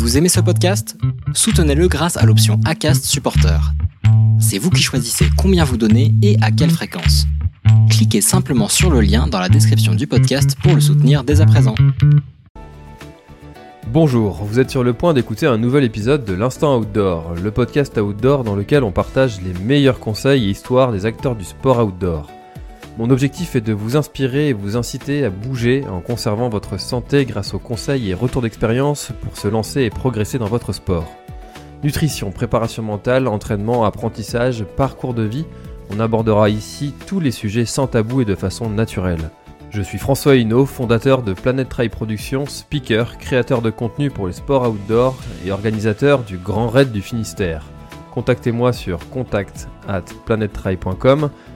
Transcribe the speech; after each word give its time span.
Vous 0.00 0.16
aimez 0.16 0.30
ce 0.30 0.40
podcast? 0.40 0.96
Soutenez-le 1.34 1.86
grâce 1.86 2.16
à 2.16 2.24
l'option 2.24 2.58
ACAST 2.64 3.04
Supporter. 3.04 3.60
C'est 4.40 4.56
vous 4.56 4.70
qui 4.70 4.82
choisissez 4.82 5.26
combien 5.36 5.62
vous 5.62 5.76
donnez 5.76 6.14
et 6.22 6.38
à 6.40 6.50
quelle 6.50 6.70
fréquence. 6.70 7.26
Cliquez 7.90 8.22
simplement 8.22 8.68
sur 8.68 8.90
le 8.90 9.02
lien 9.02 9.26
dans 9.26 9.38
la 9.38 9.50
description 9.50 9.94
du 9.94 10.06
podcast 10.06 10.56
pour 10.62 10.74
le 10.74 10.80
soutenir 10.80 11.22
dès 11.22 11.42
à 11.42 11.46
présent. 11.46 11.74
Bonjour, 13.92 14.42
vous 14.42 14.58
êtes 14.58 14.70
sur 14.70 14.84
le 14.84 14.94
point 14.94 15.12
d'écouter 15.12 15.46
un 15.46 15.58
nouvel 15.58 15.84
épisode 15.84 16.24
de 16.24 16.32
l'Instant 16.32 16.78
Outdoor, 16.78 17.34
le 17.34 17.50
podcast 17.50 17.98
outdoor 17.98 18.42
dans 18.42 18.56
lequel 18.56 18.84
on 18.84 18.92
partage 18.92 19.42
les 19.42 19.52
meilleurs 19.52 20.00
conseils 20.00 20.46
et 20.46 20.50
histoires 20.50 20.92
des 20.92 21.04
acteurs 21.04 21.36
du 21.36 21.44
sport 21.44 21.84
outdoor. 21.84 22.39
Mon 23.00 23.08
objectif 23.08 23.56
est 23.56 23.62
de 23.62 23.72
vous 23.72 23.96
inspirer 23.96 24.50
et 24.50 24.52
vous 24.52 24.76
inciter 24.76 25.24
à 25.24 25.30
bouger 25.30 25.86
en 25.88 26.02
conservant 26.02 26.50
votre 26.50 26.78
santé 26.78 27.24
grâce 27.24 27.54
aux 27.54 27.58
conseils 27.58 28.10
et 28.10 28.14
retours 28.14 28.42
d'expérience 28.42 29.10
pour 29.22 29.38
se 29.38 29.48
lancer 29.48 29.84
et 29.84 29.88
progresser 29.88 30.38
dans 30.38 30.44
votre 30.44 30.74
sport. 30.74 31.10
Nutrition, 31.82 32.30
préparation 32.30 32.82
mentale, 32.82 33.26
entraînement, 33.26 33.86
apprentissage, 33.86 34.66
parcours 34.76 35.14
de 35.14 35.22
vie, 35.22 35.46
on 35.88 35.98
abordera 35.98 36.50
ici 36.50 36.92
tous 37.06 37.20
les 37.20 37.30
sujets 37.30 37.64
sans 37.64 37.86
tabou 37.86 38.20
et 38.20 38.26
de 38.26 38.34
façon 38.34 38.68
naturelle. 38.68 39.30
Je 39.70 39.80
suis 39.80 39.96
François 39.96 40.36
Hinault, 40.36 40.66
fondateur 40.66 41.22
de 41.22 41.32
Planet 41.32 41.70
Trail 41.70 41.88
Productions, 41.88 42.44
speaker, 42.44 43.16
créateur 43.16 43.62
de 43.62 43.70
contenu 43.70 44.10
pour 44.10 44.26
les 44.26 44.34
sports 44.34 44.68
outdoor 44.68 45.16
et 45.46 45.52
organisateur 45.52 46.22
du 46.22 46.36
Grand 46.36 46.68
Raid 46.68 46.92
du 46.92 47.00
Finistère. 47.00 47.64
Contactez-moi 48.12 48.74
sur 48.74 49.08
contact 49.08 49.68
at 49.88 50.04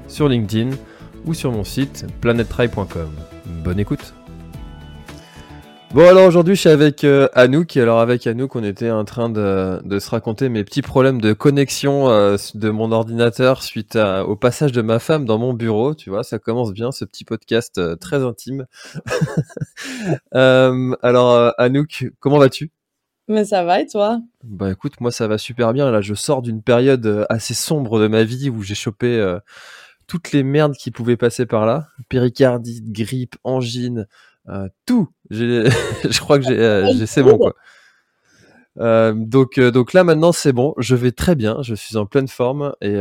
sur 0.08 0.28
LinkedIn 0.28 0.70
ou 1.24 1.34
sur 1.34 1.52
mon 1.52 1.64
site 1.64 2.06
planettry.com. 2.20 3.10
Bonne 3.62 3.78
écoute. 3.78 4.14
Bon 5.94 6.08
alors 6.08 6.26
aujourd'hui 6.26 6.56
je 6.56 6.60
suis 6.60 6.70
avec 6.70 7.04
euh, 7.04 7.28
Anouk, 7.34 7.76
alors 7.76 8.00
avec 8.00 8.26
Anouk 8.26 8.56
on 8.56 8.64
était 8.64 8.90
en 8.90 9.04
train 9.04 9.30
de, 9.30 9.80
se 10.00 10.10
raconter 10.10 10.48
mes 10.48 10.64
petits 10.64 10.82
problèmes 10.82 11.20
de 11.20 11.32
connexion 11.32 12.10
euh, 12.10 12.36
de 12.54 12.68
mon 12.68 12.90
ordinateur 12.90 13.62
suite 13.62 13.96
au 14.26 14.34
passage 14.34 14.72
de 14.72 14.82
ma 14.82 14.98
femme 14.98 15.24
dans 15.24 15.38
mon 15.38 15.52
bureau, 15.52 15.94
tu 15.94 16.10
vois, 16.10 16.24
ça 16.24 16.40
commence 16.40 16.72
bien 16.72 16.90
ce 16.90 17.04
petit 17.04 17.24
podcast 17.24 17.78
euh, 17.78 17.94
très 17.94 18.24
intime. 18.24 18.66
alors 20.32 21.54
Anouk, 21.58 22.06
comment 22.18 22.38
vas-tu? 22.38 22.72
Mais 23.28 23.44
ça 23.44 23.62
va 23.62 23.80
et 23.80 23.86
toi? 23.86 24.18
Bah 24.42 24.72
écoute, 24.72 25.00
moi 25.00 25.12
ça 25.12 25.28
va 25.28 25.38
super 25.38 25.72
bien, 25.72 25.92
là 25.92 26.00
je 26.00 26.14
sors 26.14 26.42
d'une 26.42 26.60
période 26.60 27.24
assez 27.28 27.54
sombre 27.54 28.00
de 28.00 28.08
ma 28.08 28.24
vie 28.24 28.50
où 28.50 28.62
j'ai 28.64 28.74
chopé 28.74 29.38
toutes 30.06 30.32
les 30.32 30.42
merdes 30.42 30.74
qui 30.74 30.90
pouvaient 30.90 31.16
passer 31.16 31.46
par 31.46 31.66
là. 31.66 31.88
Péricardite, 32.08 32.90
grippe, 32.92 33.36
angine, 33.44 34.06
euh, 34.48 34.68
tout. 34.86 35.08
je 35.30 36.20
crois 36.20 36.38
que 36.38 36.44
j'ai, 36.44 36.58
euh, 36.58 37.06
c'est 37.06 37.22
bon 37.22 37.38
quoi. 37.38 37.54
Euh, 38.80 39.14
donc, 39.14 39.56
là 39.92 40.02
maintenant 40.02 40.32
c'est 40.32 40.52
bon, 40.52 40.74
je 40.78 40.96
vais 40.96 41.12
très 41.12 41.36
bien, 41.36 41.58
je 41.62 41.76
suis 41.76 41.96
en 41.96 42.06
pleine 42.06 42.26
forme 42.26 42.74
et, 42.80 42.98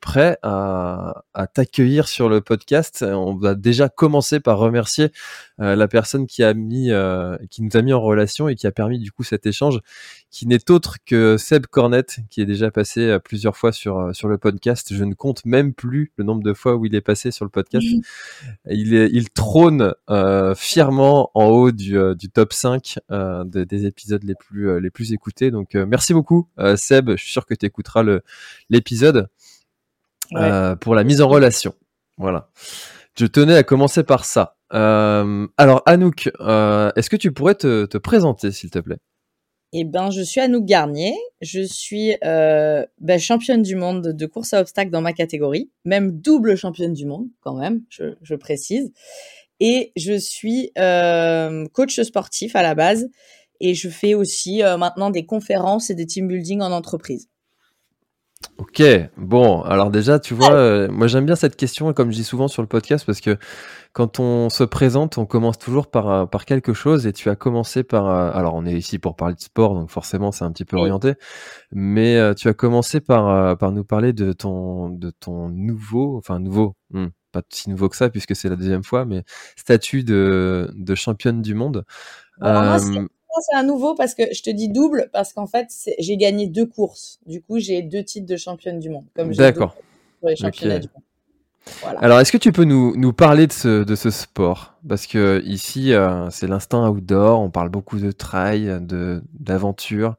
prêt 0.00 0.38
à, 0.42 1.22
t'accueillir 1.54 2.08
sur 2.08 2.28
le 2.28 2.40
podcast. 2.40 3.04
On 3.06 3.36
va 3.36 3.54
déjà 3.54 3.88
commencer 3.88 4.40
par 4.40 4.58
remercier 4.58 5.12
la 5.58 5.86
personne 5.86 6.26
qui 6.26 6.42
nous 6.42 7.76
a 7.76 7.82
mis 7.82 7.92
en 7.92 8.00
relation 8.00 8.48
et 8.48 8.56
qui 8.56 8.66
a 8.66 8.72
permis 8.72 8.98
du 8.98 9.12
coup 9.12 9.22
cet 9.22 9.46
échange, 9.46 9.80
qui 10.32 10.48
n'est 10.48 10.70
autre 10.70 10.96
que 11.06 11.36
Seb 11.36 11.66
Cornette, 11.66 12.18
qui 12.30 12.40
est 12.40 12.46
déjà 12.46 12.72
passé 12.72 13.18
plusieurs 13.24 13.56
fois 13.56 13.70
sur 13.70 14.10
sur 14.14 14.28
le 14.28 14.38
podcast. 14.38 14.92
Je 14.92 15.04
ne 15.04 15.14
compte 15.14 15.44
même 15.44 15.72
plus 15.74 16.12
le 16.16 16.24
nombre 16.24 16.42
de 16.42 16.54
fois 16.54 16.74
où 16.74 16.86
il 16.86 16.94
est 16.94 17.00
passé 17.00 17.30
sur 17.30 17.44
le 17.44 17.50
podcast. 17.50 17.86
Il 18.68 18.94
est, 18.94 19.10
il 19.12 19.30
trône 19.30 19.94
fièrement 20.56 21.30
en 21.34 21.46
haut 21.46 21.70
du, 21.70 21.96
du 22.16 22.30
top 22.30 22.52
5 22.52 22.98
des 23.44 23.86
épisodes 23.86 24.24
les 24.24 24.34
plus 24.34 24.80
les 24.80 24.90
plus 24.90 25.12
écouter 25.12 25.50
Donc 25.50 25.74
euh, 25.74 25.86
merci 25.86 26.14
beaucoup 26.14 26.48
euh, 26.58 26.76
Seb, 26.76 27.10
je 27.10 27.16
suis 27.16 27.32
sûr 27.32 27.46
que 27.46 27.54
tu 27.54 27.66
écouteras 27.66 28.04
l'épisode 28.70 29.28
euh, 30.34 30.76
pour 30.76 30.94
la 30.94 31.04
mise 31.04 31.20
en 31.20 31.28
relation. 31.28 31.74
Voilà. 32.18 32.50
Je 33.18 33.26
tenais 33.26 33.56
à 33.56 33.62
commencer 33.62 34.02
par 34.02 34.24
ça. 34.24 34.56
alors 34.70 35.82
Anouk, 35.86 36.26
est-ce 36.26 37.10
que 37.10 37.16
tu 37.16 37.32
pourrais 37.32 37.54
te, 37.54 37.98
présenter 37.98 38.52
s'il 38.52 38.70
te 38.70 38.78
plaît? 38.78 38.98
Eh 39.72 39.84
ben, 39.84 40.10
je 40.10 40.22
suis 40.22 40.40
Anouk 40.40 40.64
Garnier. 40.64 41.14
Je 41.40 41.62
suis 41.62 42.14
ben, 42.22 43.18
championne 43.18 43.62
du 43.62 43.76
monde 43.76 44.08
de 44.08 44.26
course 44.26 44.52
à 44.54 44.60
obstacles 44.60 44.90
dans 44.90 45.00
ma 45.00 45.12
catégorie, 45.12 45.70
même 45.84 46.12
double 46.20 46.56
championne 46.56 46.92
du 46.92 47.06
monde 47.06 47.28
quand 47.40 47.54
même, 47.54 47.82
je, 47.88 48.34
précise. 48.34 48.92
Et 49.60 49.92
je 49.96 50.18
suis 50.18 50.72
coach 51.72 52.00
sportif 52.00 52.56
à 52.56 52.62
la 52.62 52.74
base 52.74 53.08
et 53.62 53.74
je 53.74 53.88
fais 53.88 54.14
aussi 54.14 54.62
euh, 54.62 54.76
maintenant 54.76 55.08
des 55.08 55.24
conférences 55.24 55.88
et 55.88 55.94
des 55.94 56.04
team 56.04 56.26
building 56.26 56.60
en 56.60 56.72
entreprise. 56.72 57.28
Ok, 58.58 58.82
bon, 59.16 59.62
alors 59.62 59.90
déjà, 59.90 60.18
tu 60.18 60.34
vois, 60.34 60.52
euh, 60.52 60.88
moi 60.90 61.06
j'aime 61.06 61.26
bien 61.26 61.36
cette 61.36 61.56
question, 61.56 61.92
comme 61.92 62.10
je 62.10 62.16
dis 62.16 62.24
souvent 62.24 62.48
sur 62.48 62.62
le 62.62 62.68
podcast, 62.68 63.04
parce 63.04 63.20
que 63.20 63.36
quand 63.92 64.20
on 64.20 64.50
se 64.50 64.64
présente, 64.64 65.18
on 65.18 65.26
commence 65.26 65.58
toujours 65.58 65.90
par, 65.90 66.08
euh, 66.10 66.26
par 66.26 66.44
quelque 66.44 66.72
chose, 66.72 67.06
et 67.06 67.12
tu 67.12 67.28
as 67.28 67.36
commencé 67.36 67.82
par, 67.82 68.06
alors 68.06 68.54
on 68.54 68.64
est 68.64 68.74
ici 68.74 68.98
pour 68.98 69.16
parler 69.16 69.34
de 69.34 69.40
sport, 69.40 69.74
donc 69.74 69.90
forcément 69.90 70.32
c'est 70.32 70.44
un 70.44 70.52
petit 70.52 70.64
peu 70.64 70.76
orienté, 70.76 71.14
mais 71.72 72.34
tu 72.34 72.48
as 72.48 72.54
commencé 72.54 73.00
par, 73.00 73.56
par 73.58 73.72
nous 73.72 73.84
parler 73.84 74.12
de 74.12 74.32
ton, 74.32 74.90
de 74.90 75.10
ton 75.10 75.48
nouveau, 75.48 76.16
enfin 76.18 76.38
nouveau, 76.38 76.76
hmm, 76.90 77.06
pas 77.32 77.42
si 77.50 77.68
nouveau 77.70 77.88
que 77.88 77.96
ça, 77.96 78.10
puisque 78.10 78.36
c'est 78.36 78.48
la 78.48 78.56
deuxième 78.56 78.84
fois, 78.84 79.04
mais 79.04 79.24
statut 79.56 80.04
de, 80.04 80.70
de 80.74 80.94
championne 80.94 81.42
du 81.42 81.54
monde. 81.54 81.84
C'est 82.40 83.08
un 83.54 83.62
nouveau 83.62 83.94
parce 83.94 84.14
que 84.14 84.22
je 84.32 84.42
te 84.42 84.50
dis 84.50 84.68
double 84.68 85.10
parce 85.12 85.32
qu'en 85.32 85.46
fait, 85.46 85.68
j'ai 85.98 86.16
gagné 86.16 86.46
deux 86.46 86.66
courses. 86.66 87.18
Du 87.26 87.42
coup, 87.42 87.58
j'ai 87.58 87.82
deux 87.82 88.04
titres 88.04 88.26
de 88.26 88.36
championne 88.36 88.78
du 88.78 88.90
monde. 88.90 89.04
D'accord. 89.16 89.76
Alors, 91.96 92.18
est-ce 92.18 92.32
que 92.32 92.38
tu 92.38 92.52
peux 92.52 92.64
nous, 92.64 92.96
nous 92.96 93.12
parler 93.12 93.46
de 93.46 93.52
ce, 93.52 93.84
de 93.84 93.94
ce 93.94 94.10
sport? 94.10 94.74
Parce 94.88 95.06
que 95.06 95.42
ici, 95.44 95.92
euh, 95.92 96.28
c'est 96.30 96.48
l'instinct 96.48 96.88
outdoor. 96.88 97.40
On 97.40 97.50
parle 97.50 97.68
beaucoup 97.68 97.98
de 97.98 98.10
trail, 98.10 98.78
de 98.80 99.22
d'aventure. 99.32 100.16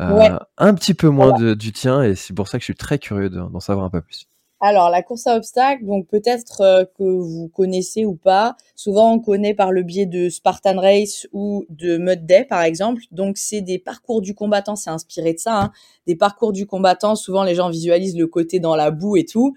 Euh, 0.00 0.38
un 0.58 0.74
petit 0.74 0.94
peu 0.94 1.08
moins 1.08 1.38
de, 1.38 1.54
du 1.54 1.72
tien, 1.72 2.02
et 2.02 2.14
c'est 2.14 2.32
pour 2.32 2.46
ça 2.46 2.58
que 2.58 2.62
je 2.62 2.66
suis 2.66 2.76
très 2.76 2.98
curieux 2.98 3.30
d'en 3.30 3.60
savoir 3.60 3.84
un 3.84 3.90
peu 3.90 4.00
plus. 4.00 4.28
Alors, 4.60 4.90
la 4.90 5.02
course 5.02 5.28
à 5.28 5.36
obstacles, 5.36 5.84
donc 5.84 6.08
peut-être 6.08 6.62
euh, 6.62 6.84
que 6.98 7.04
vous 7.04 7.48
connaissez 7.48 8.04
ou 8.04 8.16
pas. 8.16 8.56
Souvent, 8.74 9.12
on 9.12 9.20
connaît 9.20 9.54
par 9.54 9.70
le 9.70 9.84
biais 9.84 10.06
de 10.06 10.28
Spartan 10.28 10.80
Race 10.80 11.28
ou 11.32 11.64
de 11.68 11.96
Mud 11.96 12.26
Day, 12.26 12.44
par 12.44 12.62
exemple. 12.62 13.02
Donc, 13.12 13.38
c'est 13.38 13.60
des 13.60 13.78
parcours 13.78 14.20
du 14.20 14.34
combattant, 14.34 14.74
c'est 14.74 14.90
inspiré 14.90 15.34
de 15.34 15.38
ça. 15.38 15.60
Hein. 15.60 15.72
Des 16.08 16.16
parcours 16.16 16.52
du 16.52 16.66
combattant, 16.66 17.14
souvent 17.14 17.44
les 17.44 17.54
gens 17.54 17.70
visualisent 17.70 18.18
le 18.18 18.26
côté 18.26 18.58
dans 18.58 18.74
la 18.74 18.90
boue 18.90 19.16
et 19.16 19.24
tout. 19.24 19.54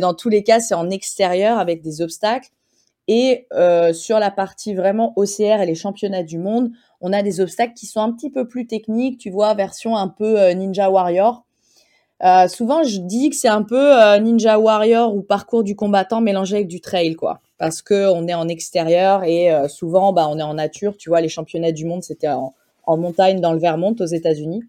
Dans 0.00 0.14
tous 0.14 0.30
les 0.30 0.42
cas, 0.42 0.60
c'est 0.60 0.74
en 0.74 0.88
extérieur 0.90 1.58
avec 1.58 1.82
des 1.82 2.00
obstacles. 2.00 2.50
Et 3.06 3.46
euh, 3.52 3.92
sur 3.92 4.18
la 4.18 4.30
partie 4.30 4.74
vraiment 4.74 5.12
OCR 5.16 5.60
et 5.60 5.66
les 5.66 5.74
championnats 5.74 6.22
du 6.22 6.38
monde, 6.38 6.70
on 7.00 7.12
a 7.12 7.22
des 7.22 7.40
obstacles 7.40 7.74
qui 7.74 7.86
sont 7.86 8.00
un 8.00 8.12
petit 8.12 8.30
peu 8.30 8.48
plus 8.48 8.66
techniques, 8.66 9.18
tu 9.18 9.30
vois, 9.30 9.52
version 9.54 9.96
un 9.96 10.08
peu 10.08 10.40
euh, 10.40 10.54
Ninja 10.54 10.90
Warrior 10.90 11.44
euh, 12.22 12.48
souvent, 12.48 12.84
je 12.84 12.98
dis 12.98 13.30
que 13.30 13.36
c'est 13.36 13.48
un 13.48 13.62
peu 13.62 14.00
euh, 14.00 14.18
Ninja 14.18 14.58
Warrior 14.58 15.14
ou 15.14 15.22
parcours 15.22 15.64
du 15.64 15.74
combattant 15.74 16.20
mélangé 16.20 16.56
avec 16.56 16.68
du 16.68 16.80
trail, 16.80 17.14
quoi. 17.16 17.40
Parce 17.58 17.82
que 17.82 18.08
on 18.12 18.26
est 18.28 18.34
en 18.34 18.48
extérieur 18.48 19.24
et 19.24 19.52
euh, 19.52 19.68
souvent, 19.68 20.12
bah, 20.12 20.26
on 20.28 20.38
est 20.38 20.42
en 20.42 20.54
nature. 20.54 20.96
Tu 20.96 21.08
vois, 21.08 21.20
les 21.20 21.28
championnats 21.28 21.72
du 21.72 21.84
monde, 21.84 22.02
c'était 22.02 22.28
en, 22.28 22.54
montagne 22.86 23.40
dans 23.40 23.52
le 23.52 23.58
Vermont 23.58 23.96
aux 23.98 24.06
États-Unis. 24.06 24.62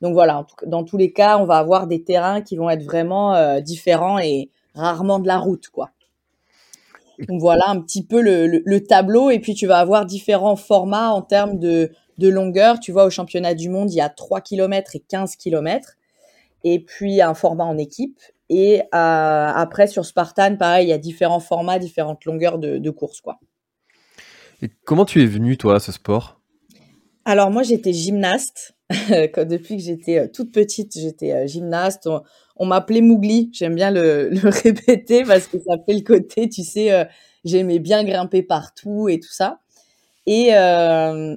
Donc 0.00 0.12
voilà, 0.12 0.46
dans 0.66 0.84
tous 0.84 0.96
les 0.96 1.12
cas, 1.12 1.38
on 1.38 1.44
va 1.44 1.56
avoir 1.58 1.88
des 1.88 2.02
terrains 2.02 2.40
qui 2.40 2.56
vont 2.56 2.70
être 2.70 2.84
vraiment 2.84 3.60
différents 3.60 4.20
et 4.20 4.48
rarement 4.76 5.18
de 5.18 5.26
la 5.26 5.38
route, 5.38 5.68
quoi. 5.70 5.90
Donc 7.26 7.40
voilà 7.40 7.68
un 7.68 7.80
petit 7.80 8.04
peu 8.04 8.22
le, 8.22 8.78
tableau. 8.86 9.30
Et 9.30 9.40
puis 9.40 9.54
tu 9.54 9.66
vas 9.66 9.78
avoir 9.78 10.06
différents 10.06 10.54
formats 10.54 11.10
en 11.10 11.20
termes 11.20 11.58
de, 11.58 11.90
de 12.18 12.28
longueur. 12.28 12.78
Tu 12.78 12.92
vois, 12.92 13.06
au 13.06 13.10
championnat 13.10 13.54
du 13.54 13.70
monde, 13.70 13.92
il 13.92 13.96
y 13.96 14.00
a 14.00 14.08
3 14.08 14.40
km 14.40 14.94
et 14.94 15.00
15 15.00 15.34
km 15.34 15.96
et 16.64 16.80
puis 16.80 17.20
un 17.20 17.34
format 17.34 17.64
en 17.64 17.78
équipe. 17.78 18.20
Et 18.50 18.80
euh, 18.80 18.84
après, 18.92 19.86
sur 19.86 20.04
Spartan, 20.04 20.56
pareil, 20.56 20.86
il 20.86 20.90
y 20.90 20.92
a 20.92 20.98
différents 20.98 21.40
formats, 21.40 21.78
différentes 21.78 22.24
longueurs 22.24 22.58
de, 22.58 22.78
de 22.78 22.90
course. 22.90 23.20
Quoi. 23.20 23.38
Et 24.62 24.70
comment 24.84 25.04
tu 25.04 25.22
es 25.22 25.26
venu, 25.26 25.56
toi, 25.56 25.76
à 25.76 25.80
ce 25.80 25.92
sport? 25.92 26.40
Alors, 27.24 27.50
moi, 27.50 27.62
j'étais 27.62 27.92
gymnaste. 27.92 28.74
Depuis 28.90 29.76
que 29.76 29.82
j'étais 29.82 30.18
euh, 30.18 30.28
toute 30.32 30.50
petite, 30.50 30.98
j'étais 30.98 31.32
euh, 31.32 31.46
gymnaste. 31.46 32.08
On, 32.56 32.66
m'appelait 32.66 33.02
Mougli. 33.02 33.50
J'aime 33.52 33.74
bien 33.74 33.90
le, 33.90 34.30
le, 34.32 34.48
répéter 34.48 35.24
parce 35.24 35.46
que 35.46 35.58
ça 35.58 35.76
fait 35.84 35.94
le 35.94 36.00
côté, 36.00 36.48
tu 36.48 36.64
sais, 36.64 37.06
j'aimais 37.44 37.78
bien 37.78 38.02
grimper 38.02 38.42
partout 38.42 39.08
et 39.08 39.20
tout 39.20 39.30
ça. 39.30 39.60
Et 40.26 40.48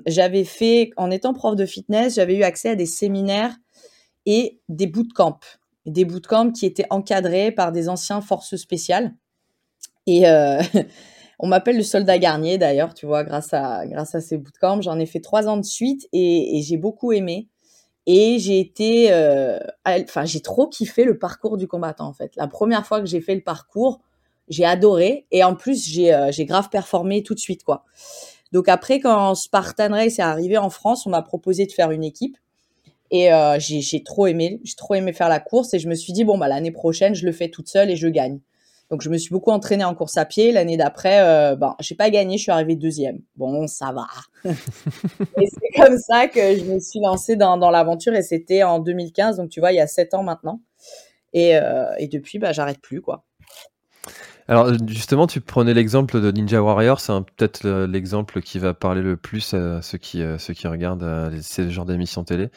j'avais 0.07 0.43
fait, 0.43 0.91
en 0.97 1.11
étant 1.11 1.33
prof 1.33 1.55
de 1.55 1.65
fitness, 1.65 2.15
j'avais 2.15 2.35
eu 2.35 2.43
accès 2.43 2.69
à 2.69 2.75
des 2.75 2.85
séminaires 2.85 3.55
et 4.25 4.61
des 4.69 4.87
bootcamps. 4.87 5.39
Des 5.85 6.05
bootcamps 6.05 6.51
qui 6.51 6.65
étaient 6.65 6.87
encadrés 6.89 7.51
par 7.51 7.71
des 7.71 7.89
anciens 7.89 8.21
forces 8.21 8.55
spéciales. 8.55 9.15
Et 10.07 10.27
euh, 10.27 10.61
On 11.43 11.47
m'appelle 11.47 11.75
le 11.75 11.83
soldat 11.83 12.19
Garnier 12.19 12.59
d'ailleurs, 12.59 12.93
tu 12.93 13.07
vois, 13.07 13.23
grâce 13.23 13.51
à, 13.51 13.87
grâce 13.87 14.13
à 14.13 14.21
ces 14.21 14.37
bootcamps. 14.37 14.81
J'en 14.81 14.99
ai 14.99 15.07
fait 15.07 15.19
trois 15.19 15.47
ans 15.47 15.57
de 15.57 15.65
suite 15.65 16.07
et, 16.13 16.61
j'ai 16.63 16.77
beaucoup 16.77 17.11
aimé. 17.11 17.49
Et 18.05 18.37
j'ai 18.37 18.59
été, 18.59 19.11
euh, 19.11 19.57
enfin, 19.85 20.25
j'ai 20.25 20.41
trop 20.41 20.67
kiffé 20.67 21.03
le 21.03 21.17
parcours 21.17 21.57
du 21.57 21.67
combattant 21.67 22.07
en 22.07 22.13
fait. 22.13 22.35
La 22.35 22.47
première 22.47 22.85
fois 22.85 22.99
que 22.99 23.07
j'ai 23.07 23.21
fait 23.21 23.33
le 23.33 23.41
parcours, 23.41 24.01
j'ai 24.49 24.65
adoré 24.65 25.25
et 25.31 25.43
en 25.43 25.55
plus 25.55 25.87
j'ai 25.87 26.13
euh, 26.13 26.31
grave 26.39 26.69
performé 26.69 27.23
tout 27.23 27.33
de 27.33 27.39
suite 27.39 27.63
quoi. 27.63 27.85
Donc 28.51 28.69
après 28.69 28.99
quand 28.99 29.33
Spartan 29.35 29.89
Race 29.91 30.19
est 30.19 30.23
arrivé 30.23 30.57
en 30.57 30.69
France, 30.69 31.05
on 31.05 31.09
m'a 31.09 31.21
proposé 31.21 31.65
de 31.65 31.71
faire 31.71 31.91
une 31.91 32.03
équipe 32.03 32.37
et 33.11 33.31
euh, 33.33 33.59
j'ai 33.59 34.03
trop 34.03 34.27
aimé, 34.27 34.61
j'ai 34.63 34.75
trop 34.75 34.95
aimé 34.95 35.11
faire 35.11 35.29
la 35.29 35.39
course 35.39 35.73
et 35.73 35.79
je 35.79 35.89
me 35.89 35.95
suis 35.95 36.13
dit 36.13 36.23
bon 36.23 36.37
bah 36.37 36.47
l'année 36.47 36.71
prochaine 36.71 37.13
je 37.13 37.25
le 37.25 37.33
fais 37.33 37.49
toute 37.49 37.67
seule 37.67 37.91
et 37.91 37.95
je 37.97 38.07
gagne. 38.07 38.39
Donc 38.89 39.01
je 39.01 39.09
me 39.09 39.17
suis 39.17 39.29
beaucoup 39.29 39.51
entraînée 39.51 39.85
en 39.85 39.95
course 39.95 40.17
à 40.17 40.25
pied. 40.25 40.51
L'année 40.51 40.75
d'après, 40.75 41.21
euh, 41.21 41.55
ben 41.55 41.75
j'ai 41.79 41.95
pas 41.95 42.09
gagné, 42.09 42.37
je 42.37 42.43
suis 42.43 42.51
arrivée 42.51 42.75
deuxième. 42.75 43.19
Bon, 43.37 43.67
ça 43.67 43.93
va. 43.93 44.07
et 44.49 45.47
c'est 45.47 45.81
comme 45.81 45.97
ça 45.97 46.27
que 46.27 46.57
je 46.57 46.63
me 46.65 46.79
suis 46.79 46.99
lancée 46.99 47.35
dans, 47.35 47.57
dans 47.57 47.69
l'aventure 47.69 48.13
et 48.13 48.21
c'était 48.21 48.63
en 48.63 48.79
2015, 48.79 49.37
donc 49.37 49.49
tu 49.49 49.59
vois, 49.61 49.71
il 49.71 49.75
y 49.75 49.81
a 49.81 49.87
sept 49.87 50.13
ans 50.13 50.23
maintenant. 50.23 50.61
Et, 51.33 51.55
euh, 51.55 51.93
et 51.99 52.07
depuis, 52.07 52.39
bah 52.39 52.51
j'arrête 52.51 52.81
plus 52.81 53.01
quoi. 53.01 53.23
Alors 54.47 54.73
justement, 54.87 55.27
tu 55.27 55.39
prenais 55.39 55.73
l'exemple 55.73 56.19
de 56.19 56.29
Ninja 56.29 56.61
Warrior, 56.61 56.99
c'est 56.99 57.13
peut-être 57.37 57.65
l'exemple 57.85 58.41
qui 58.41 58.59
va 58.59 58.73
parler 58.73 59.01
le 59.01 59.15
plus 59.15 59.53
à 59.53 59.81
ceux 59.81 59.97
qui, 59.97 60.21
euh, 60.21 60.37
ceux 60.37 60.53
qui 60.53 60.67
regardent 60.67 61.03
euh, 61.03 61.37
ces 61.41 61.69
genres 61.69 61.85
d'émissions 61.85 62.25
télé. 62.25 62.49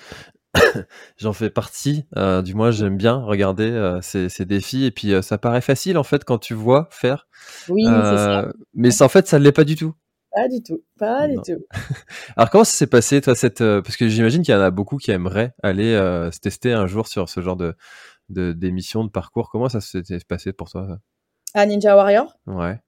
J'en 1.19 1.33
fais 1.33 1.51
partie, 1.51 2.05
euh, 2.17 2.43
du 2.43 2.55
moins 2.55 2.71
j'aime 2.71 2.97
bien 2.97 3.17
regarder 3.17 3.71
euh, 3.71 4.01
ces, 4.03 4.29
ces, 4.29 4.45
défis 4.45 4.85
et 4.85 4.91
puis 4.91 5.13
euh, 5.13 5.23
ça 5.23 5.39
paraît 5.39 5.61
facile 5.61 5.99
en 5.99 6.03
fait 6.03 6.25
quand 6.25 6.39
tu 6.39 6.55
vois 6.55 6.89
faire. 6.91 7.29
Oui, 7.69 7.85
c'est 7.85 7.91
ça. 7.91 8.53
Mais 8.75 8.91
ça, 8.91 9.05
en 9.05 9.09
fait 9.09 9.27
ça 9.27 9.39
ne 9.39 9.45
l'est 9.45 9.53
pas 9.53 9.65
du 9.65 9.77
tout. 9.77 9.95
Pas 10.33 10.49
du 10.49 10.63
tout, 10.63 10.83
pas 10.99 11.29
du 11.29 11.37
tout. 11.37 11.65
Alors 12.37 12.51
comment 12.51 12.65
ça 12.65 12.77
s'est 12.77 12.87
passé 12.87 13.21
toi 13.21 13.35
cette 13.35 13.59
parce 13.59 13.97
que 13.97 14.09
j'imagine 14.09 14.43
qu'il 14.43 14.53
y 14.53 14.57
en 14.57 14.61
a 14.61 14.71
beaucoup 14.71 14.97
qui 14.97 15.11
aimeraient 15.11 15.55
aller 15.63 15.95
se 16.33 16.41
tester 16.41 16.73
un 16.73 16.87
jour 16.87 17.09
sur 17.09 17.29
ce 17.29 17.41
genre 17.41 17.57
de 17.57 17.77
d'émission 18.29 19.05
de, 19.05 19.11
parcours. 19.11 19.51
Comment 19.51 19.69
ça 19.69 19.81
s'est 19.81 20.03
passé 20.27 20.53
pour 20.53 20.71
toi 20.71 20.99
À 21.53 21.67
Ninja 21.67 21.95
Warrior? 21.95 22.35
Ouais. 22.47 22.81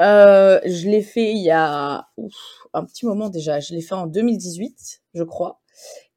je 0.00 0.88
l'ai 0.88 1.02
fait 1.02 1.32
il 1.32 1.42
y 1.42 1.50
a 1.50 2.06
ouf, 2.16 2.34
un 2.72 2.84
petit 2.84 3.04
moment 3.04 3.28
déjà. 3.28 3.60
Je 3.60 3.74
l'ai 3.74 3.82
fait 3.82 3.94
en 3.94 4.06
2018, 4.06 5.02
je 5.14 5.22
crois. 5.24 5.60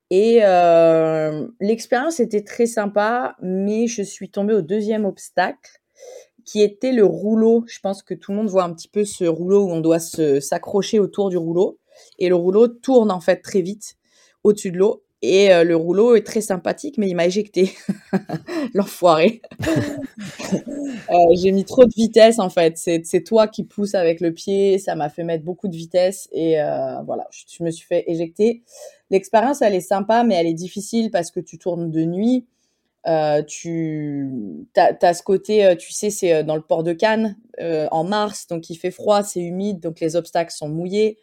Et 0.10 0.40
euh, 0.42 1.48
l'expérience 1.60 2.20
était 2.20 2.44
très 2.44 2.66
sympa, 2.66 3.36
mais 3.42 3.88
je 3.88 4.02
suis 4.02 4.30
tombée 4.30 4.54
au 4.54 4.62
deuxième 4.62 5.06
obstacle, 5.06 5.82
qui 6.46 6.62
était 6.62 6.94
le 6.94 7.04
rouleau. 7.04 7.66
Je 7.68 7.80
pense 7.80 8.04
que 8.04 8.14
tout 8.14 8.32
le 8.32 8.38
monde 8.38 8.50
voit 8.50 8.64
un 8.64 8.74
petit 8.74 8.88
peu 8.88 9.04
ce 9.04 9.26
rouleau 9.26 9.66
où 9.66 9.72
on 9.72 9.82
doit 9.82 10.00
s'accrocher 10.00 11.00
autour 11.00 11.30
du 11.30 11.38
rouleau. 11.38 11.80
Et 12.20 12.30
le 12.30 12.36
rouleau 12.36 12.68
tourne 12.68 13.12
en 13.12 13.20
fait 13.20 13.42
très 13.42 13.62
vite 13.62 13.96
au-dessus 14.44 14.72
de 14.72 14.78
l'eau. 14.78 15.04
Et 15.24 15.52
euh, 15.52 15.64
le 15.64 15.76
rouleau 15.76 16.16
est 16.16 16.26
très 16.26 16.42
sympathique, 16.42 16.98
mais 17.00 17.10
il 17.10 17.16
m'a 17.16 17.26
éjecté. 17.26 17.74
L'enfoiré. 18.76 19.42
euh, 20.54 21.16
j'ai 21.42 21.52
mis 21.52 21.66
trop 21.66 21.86
de 21.86 21.94
vitesse 21.94 22.38
en 22.38 22.50
fait. 22.50 22.78
C'est 22.78 23.24
toi 23.24 23.48
qui 23.48 23.64
pousse 23.64 23.96
avec 23.96 24.22
le 24.22 24.32
pied. 24.32 24.78
Ça 24.78 24.96
m'a 24.96 25.10
fait 25.10 25.24
mettre 25.24 25.44
beaucoup 25.44 25.68
de 25.68 25.76
vitesse. 25.76 26.30
Et 26.32 26.62
euh, 26.62 27.02
voilà, 27.02 27.28
je, 27.32 27.64
me 27.64 27.72
suis 27.72 27.88
fait 27.88 28.04
éjecter. 28.08 28.62
L'expérience, 29.10 29.62
elle 29.64 29.74
est 29.74 29.80
sympa, 29.80 30.24
mais 30.24 30.36
elle 30.36 30.48
est 30.48 30.54
difficile 30.54 31.10
parce 31.10 31.32
que 31.32 31.40
tu 31.40 31.58
tournes 31.58 31.90
de 31.90 32.04
nuit. 32.04 32.46
Tu 33.48 34.30
as, 34.76 35.14
ce 35.14 35.24
côté, 35.24 35.76
tu 35.80 35.94
sais, 35.94 36.10
c'est 36.10 36.44
dans 36.44 36.56
le 36.58 36.62
port 36.62 36.84
de 36.84 36.92
Cannes 36.92 37.38
en 37.60 38.04
mars, 38.04 38.48
donc 38.48 38.70
il 38.70 38.76
fait 38.76 38.92
froid, 38.92 39.24
c'est 39.24 39.40
humide, 39.40 39.80
donc 39.80 40.02
les 40.02 40.18
obstacles 40.18 40.52
sont 40.52 40.68
mouillés. 40.68 41.18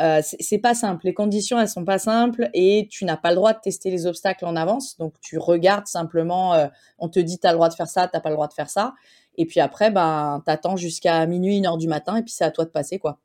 Euh, 0.00 0.20
c'est 0.22 0.58
pas 0.58 0.74
simple. 0.74 1.06
Les 1.06 1.14
conditions, 1.14 1.58
elles 1.58 1.68
sont 1.68 1.84
pas 1.84 1.98
simples 1.98 2.50
et 2.54 2.86
tu 2.90 3.04
n'as 3.04 3.16
pas 3.16 3.30
le 3.30 3.36
droit 3.36 3.52
de 3.52 3.58
tester 3.58 3.90
les 3.90 4.06
obstacles 4.06 4.44
en 4.44 4.54
avance. 4.54 4.96
Donc 4.98 5.14
tu 5.20 5.38
regardes 5.38 5.88
simplement, 5.88 6.54
euh, 6.54 6.68
on 6.98 7.08
te 7.08 7.18
dit 7.18 7.38
t'as 7.38 7.50
le 7.50 7.56
droit 7.56 7.68
de 7.68 7.74
faire 7.74 7.88
ça, 7.88 8.06
t'as 8.06 8.20
pas 8.20 8.28
le 8.28 8.36
droit 8.36 8.46
de 8.46 8.52
faire 8.52 8.70
ça. 8.70 8.94
Et 9.36 9.44
puis 9.44 9.60
après, 9.60 9.90
ben 9.90 10.42
t'attends 10.46 10.76
jusqu'à 10.76 11.26
minuit, 11.26 11.56
une 11.56 11.66
heure 11.66 11.78
du 11.78 11.88
matin 11.88 12.16
et 12.16 12.22
puis 12.22 12.32
c'est 12.32 12.44
à 12.44 12.52
toi 12.52 12.64
de 12.64 12.70
passer 12.70 12.98
quoi. 12.98 13.18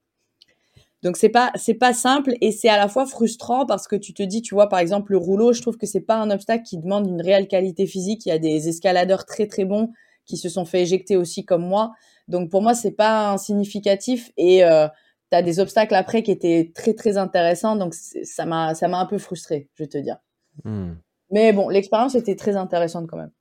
Donc 1.04 1.18
c'est 1.18 1.30
pas 1.30 1.52
c'est 1.56 1.74
pas 1.76 1.94
simple 1.94 2.34
et 2.42 2.52
c'est 2.52 2.70
à 2.70 2.78
la 2.78 2.88
fois 2.88 3.06
frustrant 3.06 3.66
parce 3.68 3.88
que 3.88 3.96
tu 3.96 4.14
te 4.14 4.24
dis, 4.24 4.42
tu 4.42 4.56
vois, 4.56 4.68
par 4.68 4.80
exemple 4.80 5.12
le 5.12 5.20
rouleau, 5.20 5.54
je 5.54 5.62
trouve 5.62 5.78
que 5.78 5.86
c'est 5.86 6.02
pas 6.02 6.16
un 6.16 6.32
obstacle 6.32 6.64
qui 6.64 6.80
demande 6.80 7.08
une 7.08 7.22
réelle 7.22 7.48
qualité 7.48 7.86
physique. 7.86 8.26
Il 8.26 8.30
y 8.30 8.32
a 8.32 8.40
des 8.40 8.68
escaladeurs 8.68 9.26
très 9.26 9.46
très 9.46 9.66
bons 9.66 9.92
qui 10.26 10.38
se 10.38 10.50
sont 10.50 10.66
fait 10.66 10.82
éjecter 10.82 11.18
aussi 11.18 11.46
comme 11.46 11.66
moi. 11.68 11.92
Donc 12.28 12.50
pour 12.50 12.64
moi 12.64 12.74
c'est 12.74 12.92
pas 12.92 13.38
significatif 13.38 14.32
et 14.38 14.64
euh, 14.64 14.88
tu 15.34 15.38
as 15.38 15.42
des 15.42 15.60
obstacles 15.60 15.96
après 15.96 16.22
qui 16.22 16.30
étaient 16.30 16.72
très 16.76 16.94
très 16.94 17.18
intéressants. 17.18 17.76
Donc 17.76 17.96
ça 17.96 18.46
m'a 18.46 18.76
ça 18.76 18.88
m'a 18.88 19.00
un 19.00 19.06
peu 19.08 19.18
frustré, 19.18 19.68
je 19.74 19.84
vais 19.84 19.90
te 19.90 19.98
dire. 19.98 20.18
Mmh. 20.64 20.92
Mais 21.32 21.54
bon, 21.54 21.70
l'expérience 21.70 22.14
était 22.14 22.36
très 22.36 22.56
intéressante 22.56 23.08
quand 23.08 23.18
même. 23.18 23.32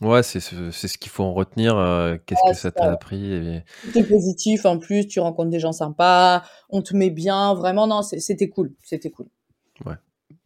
Ouais, 0.00 0.22
c'est 0.22 0.40
ce, 0.40 0.70
ce 0.70 0.98
qu'il 0.98 1.12
faut 1.12 1.22
en 1.22 1.32
retenir. 1.32 1.76
Euh, 1.76 2.16
Qu'est-ce 2.26 2.40
Ouais, 2.46 2.52
que 2.52 2.56
ça 2.58 2.72
t'a 2.72 2.90
appris 2.90 3.32
et... 3.32 3.62
C'était 3.84 4.02
positif 4.02 4.64
en 4.64 4.78
plus, 4.78 5.06
tu 5.06 5.20
rencontres 5.20 5.50
des 5.50 5.60
gens 5.60 5.72
sympas, 5.72 6.42
on 6.70 6.82
te 6.82 6.96
met 6.96 7.10
bien, 7.10 7.54
vraiment 7.54 7.86
non, 7.86 8.02
c'était 8.02 8.48
cool, 8.48 8.72
c'était 8.82 9.10
cool. 9.10 9.26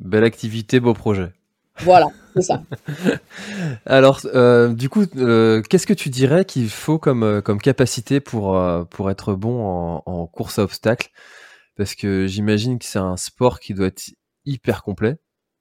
Belle 0.01 0.25
activité, 0.25 0.81
beau 0.81 0.93
projet. 0.93 1.31
Voilà, 1.79 2.09
c'est 2.35 2.43
ça. 2.43 2.63
Alors, 3.87 4.21
euh, 4.27 4.73
du 4.75 4.89
coup, 4.89 5.05
euh, 5.17 5.63
qu'est-ce 5.63 5.87
que 5.87 5.95
tu 5.95 6.09
dirais 6.11 6.45
qu'il 6.45 6.69
faut 6.69 6.99
comme, 6.99 7.23
euh, 7.23 7.41
comme 7.41 7.61
capacité 7.61 8.21
pour, 8.21 8.59
pour 8.91 9.11
être 9.11 9.35
bon 9.35 9.65
en, 9.65 10.03
en 10.07 10.27
course 10.27 10.59
à 10.59 10.63
obstacles? 10.63 11.11
Parce 11.77 11.95
que 11.95 12.27
j'imagine 12.27 12.79
que 12.79 12.85
c'est 12.85 12.99
un 12.99 13.17
sport 13.17 13.61
qui 13.61 13.75
doit 13.75 13.89
être 13.89 14.13
hyper 14.45 14.83
complet. 14.83 15.17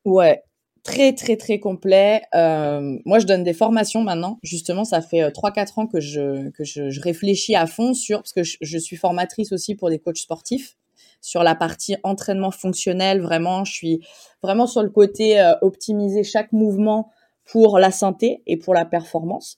Ouais, 0.05 0.43
très 0.83 1.13
très 1.13 1.37
très 1.37 1.59
complet. 1.59 2.21
Euh, 2.35 2.97
moi, 3.05 3.19
je 3.19 3.25
donne 3.25 3.43
des 3.43 3.53
formations 3.53 4.03
maintenant. 4.03 4.39
Justement, 4.43 4.83
ça 4.83 5.01
fait 5.01 5.23
euh, 5.23 5.31
3-4 5.31 5.79
ans 5.79 5.87
que 5.87 5.99
je 5.99 6.49
que 6.51 6.63
je, 6.63 6.89
je 6.89 7.01
réfléchis 7.01 7.55
à 7.55 7.65
fond 7.65 7.93
sur 7.93 8.19
parce 8.19 8.33
que 8.33 8.43
je, 8.43 8.57
je 8.61 8.77
suis 8.77 8.97
formatrice 8.97 9.51
aussi 9.51 9.75
pour 9.75 9.89
des 9.89 9.99
coachs 9.99 10.17
sportifs 10.17 10.77
sur 11.23 11.41
la 11.41 11.55
partie 11.55 11.95
entraînement 12.03 12.51
fonctionnel. 12.51 13.21
Vraiment, 13.21 13.63
je 13.63 13.71
suis 13.71 14.05
vraiment 14.43 14.67
sur 14.67 14.83
le 14.83 14.89
côté 14.89 15.39
euh, 15.39 15.53
optimiser 15.61 16.23
chaque 16.23 16.51
mouvement 16.51 17.09
pour 17.45 17.79
la 17.79 17.91
santé 17.91 18.43
et 18.45 18.57
pour 18.57 18.73
la 18.73 18.85
performance. 18.85 19.57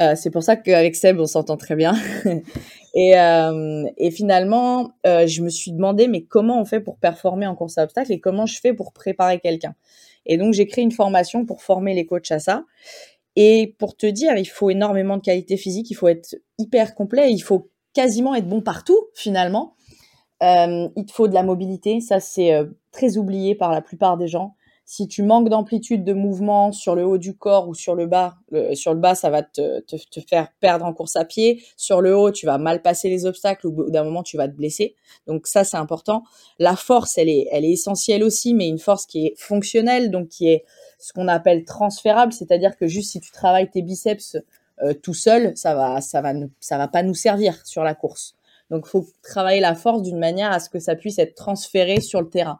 Euh, 0.00 0.14
c'est 0.14 0.30
pour 0.30 0.42
ça 0.42 0.56
qu'avec 0.56 0.94
Seb, 0.94 1.18
on 1.18 1.26
s'entend 1.26 1.56
très 1.56 1.76
bien. 1.76 1.94
et, 2.94 3.18
euh, 3.18 3.84
et 3.96 4.10
finalement, 4.10 4.92
je 5.04 5.42
me 5.42 5.48
suis 5.48 5.72
demandé, 5.72 6.08
mais 6.08 6.22
comment 6.22 6.60
on 6.60 6.64
fait 6.64 6.80
pour 6.80 6.98
performer 6.98 7.46
en 7.46 7.54
course 7.54 7.78
à 7.78 7.84
obstacles 7.84 8.12
et 8.12 8.20
comment 8.20 8.46
je 8.46 8.60
fais 8.60 8.74
pour 8.74 8.92
préparer 8.92 9.40
quelqu'un? 9.40 9.74
Et 10.26 10.36
donc, 10.36 10.52
j'ai 10.52 10.66
créé 10.66 10.84
une 10.84 10.92
formation 10.92 11.46
pour 11.46 11.62
former 11.62 11.94
les 11.94 12.06
coachs 12.06 12.30
à 12.30 12.38
ça. 12.38 12.64
Et 13.34 13.74
pour 13.78 13.96
te 13.96 14.06
dire, 14.06 14.36
il 14.36 14.48
faut 14.48 14.68
énormément 14.68 15.16
de 15.16 15.22
qualité 15.22 15.56
physique, 15.56 15.90
il 15.90 15.94
faut 15.94 16.08
être 16.08 16.36
hyper 16.58 16.94
complet, 16.94 17.32
il 17.32 17.40
faut 17.40 17.70
quasiment 17.94 18.34
être 18.34 18.48
bon 18.48 18.60
partout, 18.60 18.98
finalement. 19.14 19.74
Euh, 20.42 20.88
il 20.96 21.06
te 21.06 21.12
faut 21.12 21.28
de 21.28 21.34
la 21.34 21.42
mobilité, 21.42 22.00
ça 22.00 22.20
c'est 22.20 22.52
euh, 22.52 22.64
très 22.90 23.16
oublié 23.16 23.54
par 23.54 23.70
la 23.70 23.80
plupart 23.80 24.16
des 24.16 24.28
gens. 24.28 24.54
Si 24.84 25.06
tu 25.06 25.22
manques 25.22 25.48
d'amplitude 25.48 26.04
de 26.04 26.12
mouvement 26.12 26.72
sur 26.72 26.96
le 26.96 27.06
haut 27.06 27.16
du 27.16 27.36
corps 27.36 27.68
ou 27.68 27.74
sur 27.74 27.94
le 27.94 28.06
bas, 28.06 28.34
sur 28.74 28.92
le 28.92 29.00
bas, 29.00 29.14
ça 29.14 29.30
va 29.30 29.42
te, 29.42 29.80
faire 30.28 30.48
perdre 30.58 30.84
en 30.84 30.92
course 30.92 31.14
à 31.14 31.24
pied. 31.24 31.62
Sur 31.76 32.00
le 32.00 32.16
haut, 32.16 32.32
tu 32.32 32.46
vas 32.46 32.58
mal 32.58 32.82
passer 32.82 33.08
les 33.08 33.24
obstacles. 33.24 33.68
Bout 33.68 33.90
d'un 33.90 34.02
moment, 34.02 34.24
tu 34.24 34.36
vas 34.36 34.48
te 34.48 34.54
blesser. 34.54 34.96
Donc 35.28 35.46
ça, 35.46 35.62
c'est 35.62 35.76
important. 35.76 36.24
La 36.58 36.74
force, 36.74 37.16
elle 37.16 37.28
est, 37.28 37.46
elle 37.52 37.64
est 37.64 37.70
essentielle 37.70 38.24
aussi, 38.24 38.54
mais 38.54 38.68
une 38.68 38.80
force 38.80 39.06
qui 39.06 39.26
est 39.26 39.34
fonctionnelle, 39.38 40.10
donc 40.10 40.28
qui 40.28 40.48
est 40.48 40.64
ce 40.98 41.12
qu'on 41.12 41.28
appelle 41.28 41.64
transférable, 41.64 42.32
c'est-à-dire 42.32 42.76
que 42.76 42.88
juste 42.88 43.12
si 43.12 43.20
tu 43.20 43.30
travailles 43.30 43.70
tes 43.70 43.82
biceps 43.82 44.36
euh, 44.82 44.94
tout 44.94 45.14
seul, 45.14 45.56
ça 45.56 45.74
va, 45.74 46.00
ça 46.00 46.20
va, 46.20 46.32
ça 46.60 46.76
va 46.76 46.88
pas 46.88 47.02
nous 47.02 47.14
servir 47.14 47.64
sur 47.64 47.84
la 47.84 47.94
course. 47.94 48.34
Donc, 48.72 48.86
faut 48.86 49.06
travailler 49.22 49.60
la 49.60 49.74
force 49.74 50.00
d'une 50.00 50.18
manière 50.18 50.50
à 50.50 50.58
ce 50.58 50.70
que 50.70 50.78
ça 50.78 50.96
puisse 50.96 51.18
être 51.18 51.34
transféré 51.34 52.00
sur 52.00 52.22
le 52.22 52.30
terrain. 52.30 52.58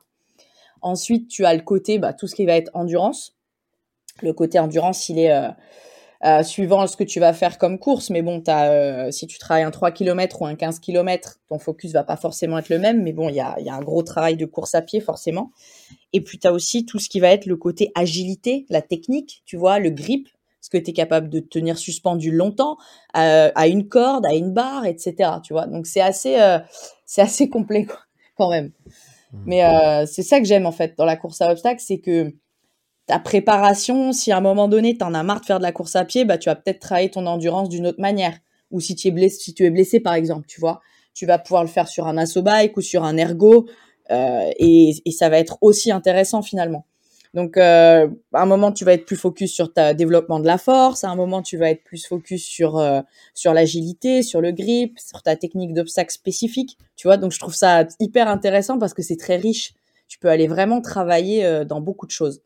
Ensuite, 0.83 1.27
tu 1.27 1.47
as 1.47 1.55
le 1.55 1.63
côté, 1.63 1.99
bah, 1.99 2.13
tout 2.13 2.27
ce 2.27 2.35
qui 2.35 2.45
va 2.45 2.55
être 2.55 2.71
endurance. 2.75 3.35
Le 4.21 4.35
côté 4.35 4.59
endurance, 4.59 5.09
il 5.09 5.19
est 5.19 5.33
euh, 5.33 5.49
euh, 6.25 6.43
suivant 6.43 6.87
ce 6.87 6.99
que 6.99 7.05
tu 7.05 7.19
vas 7.19 7.33
faire 7.33 7.57
comme 7.57 7.79
course. 7.79 8.11
Mais 8.11 8.21
bon, 8.21 8.43
t'as, 8.43 8.75
euh, 8.75 9.11
si 9.11 9.27
tu 9.27 9.39
travailles 9.39 9.63
un 9.63 9.71
3 9.71 9.91
km 9.91 10.43
ou 10.43 10.45
un 10.45 10.55
15 10.55 10.81
km, 10.81 11.39
ton 11.49 11.59
focus 11.59 11.93
va 11.93 12.05
pas 12.05 12.19
forcément 12.19 12.59
être 12.59 12.69
le 12.69 12.79
même. 12.79 13.03
Mais 13.03 13.15
bon, 13.15 13.31
il 13.31 13.37
y 13.37 13.41
a, 13.41 13.57
il 13.59 13.65
y 13.65 13.71
a 13.71 13.75
un 13.75 13.81
gros 13.81 14.03
travail 14.03 14.37
de 14.37 14.45
course 14.45 14.75
à 14.75 14.83
pied, 14.83 15.01
forcément. 15.01 15.51
Et 16.13 16.21
puis, 16.21 16.39
tu 16.39 16.47
as 16.47 16.53
aussi 16.53 16.85
tout 16.85 16.99
ce 16.99 17.09
qui 17.09 17.21
va 17.21 17.29
être 17.29 17.47
le 17.47 17.57
côté 17.57 17.91
agilité, 17.95 18.67
la 18.69 18.83
technique, 18.83 19.41
tu 19.47 19.57
vois, 19.57 19.79
le 19.79 19.89
grip, 19.89 20.29
ce 20.63 20.71
que 20.71 20.79
tu 20.79 20.91
es 20.91 20.93
capable 20.95 21.29
de 21.29 21.41
tenir 21.41 21.77
suspendu 21.77 22.31
longtemps 22.31 22.79
euh, 23.17 23.51
à 23.55 23.67
une 23.67 23.89
corde, 23.89 24.25
à 24.25 24.33
une 24.33 24.53
barre, 24.53 24.87
etc. 24.87 25.33
Tu 25.43 25.53
vois, 25.53 25.67
donc 25.67 25.87
c'est 25.87 26.01
assez, 26.01 26.41
euh, 26.41 26.59
c'est 27.05 27.21
assez 27.21 27.51
complet 27.51 27.85
quoi, 27.85 27.99
quand 28.39 28.49
même. 28.49 28.71
Mais 29.45 29.65
euh, 29.65 30.07
c'est 30.07 30.23
ça 30.23 30.39
que 30.39 30.47
j'aime 30.47 30.67
en 30.67 30.73
fait 30.73 30.95
dans 30.97 31.05
la 31.05 31.17
course 31.17 31.41
à 31.41 31.51
obstacles, 31.51 31.83
c'est 31.85 31.99
que 31.99 32.33
ta 33.07 33.19
préparation, 33.19 34.13
si 34.13 34.31
à 34.31 34.37
un 34.37 34.41
moment 34.41 34.69
donné 34.69 34.97
tu 34.97 35.05
en 35.05 35.15
as 35.15 35.23
marre 35.23 35.41
de 35.41 35.47
faire 35.47 35.59
de 35.59 35.65
la 35.65 35.73
course 35.73 35.97
à 35.97 36.05
pied, 36.05 36.25
bah 36.25 36.39
tu 36.39 36.49
vas 36.49 36.55
peut-être 36.55 36.79
travailler 36.79 37.11
ton 37.11 37.27
endurance 37.27 37.69
d'une 37.69 37.87
autre 37.87 38.01
manière. 38.01 38.39
Ou 38.71 38.81
si 38.81 38.95
tu 38.95 39.09
es 39.09 39.11
blessé, 39.11 39.39
si 39.39 39.55
tu 39.55 39.65
es 39.65 39.71
blessé 39.71 40.01
par 40.01 40.15
exemple, 40.15 40.47
tu 40.47 40.61
vois. 40.61 40.81
tu 41.13 41.27
vas 41.27 41.39
pouvoir 41.39 41.65
le 41.65 41.69
faire 41.69 41.89
sur 41.89 42.07
un 42.07 42.25
bike 42.37 42.77
ou 42.77 42.83
sur 42.83 43.05
un 43.05 43.17
ergo, 43.17 43.67
et, 44.11 44.95
et, 45.07 45.11
ça 45.11 45.31
va 45.31 45.39
être 45.39 45.57
aussi 45.63 45.91
intéressant 45.91 46.43
finalement. 46.43 46.85
Donc, 47.35 47.57
euh, 47.57 48.09
à 48.35 48.43
un 48.43 48.47
moment, 48.47 48.73
tu 48.73 48.85
vas 48.85 48.93
être 48.93 49.07
plus 49.07 49.17
focus 49.17 49.53
sur 49.53 49.73
ta 49.73 49.95
développement 49.95 50.39
de 50.39 50.47
la 50.47 50.59
force. 50.59 51.03
À 51.05 51.09
un 51.09 51.17
moment, 51.17 51.41
tu 51.43 51.57
vas 51.57 51.71
être 51.71 51.83
plus 51.83 52.07
focus 52.07 52.45
sur 52.45 52.79
euh, 52.79 53.01
sur 53.35 53.55
l'agilité, 53.55 54.23
sur 54.23 54.41
le 54.43 54.53
grip, 54.53 54.99
sur 54.99 55.23
ta 55.23 55.35
technique 55.37 55.73
d'obstacle 55.73 56.13
spécifique. 56.13 56.77
Tu 56.97 57.09
vois, 57.09 57.17
donc 57.17 57.33
je 57.33 57.39
trouve 57.39 57.55
ça 57.55 57.87
hyper 58.01 58.29
intéressant 58.29 58.79
parce 58.79 58.93
que 58.93 59.03
c'est 59.03 59.17
très 59.17 59.37
riche. 59.37 59.73
Tu 60.09 60.19
peux 60.19 60.29
aller 60.29 60.47
vraiment 60.47 60.83
travailler 60.83 61.45
euh, 61.47 61.65
dans 61.65 61.81
beaucoup 61.81 62.07
de 62.07 62.11
choses. 62.11 62.43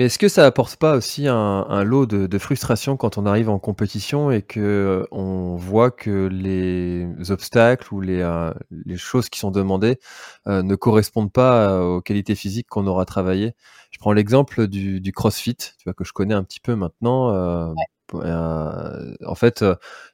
Mais 0.00 0.06
est-ce 0.06 0.18
que 0.18 0.28
ça 0.28 0.46
apporte 0.46 0.76
pas 0.76 0.96
aussi 0.96 1.28
un, 1.28 1.84
lot 1.84 2.06
de, 2.06 2.38
frustration 2.38 2.96
quand 2.96 3.18
on 3.18 3.26
arrive 3.26 3.50
en 3.50 3.58
compétition 3.58 4.30
et 4.30 4.40
que 4.40 4.58
euh, 4.58 5.06
on 5.10 5.56
voit 5.56 5.90
que 5.90 6.26
les 6.26 7.30
obstacles 7.30 7.92
ou 7.92 8.00
les, 8.00 8.22
euh, 8.22 8.50
les 8.70 8.96
choses 8.96 9.28
qui 9.28 9.38
sont 9.38 9.50
demandées 9.50 9.98
euh, 10.46 10.62
ne 10.62 10.74
correspondent 10.74 11.30
pas 11.30 11.84
aux 11.84 12.00
qualités 12.00 12.34
physiques 12.34 12.66
qu'on 12.70 12.86
aura 12.86 13.04
travaillées? 13.04 13.52
Je 13.90 13.98
prends 13.98 14.14
l'exemple 14.14 14.68
du, 14.68 15.02
du, 15.02 15.12
CrossFit, 15.12 15.56
tu 15.56 15.84
vois 15.84 15.92
que 15.92 16.04
je 16.04 16.14
connais 16.14 16.32
un 16.32 16.44
petit 16.44 16.60
peu 16.60 16.74
maintenant. 16.76 17.74
en 18.14 19.34
fait, 19.34 19.62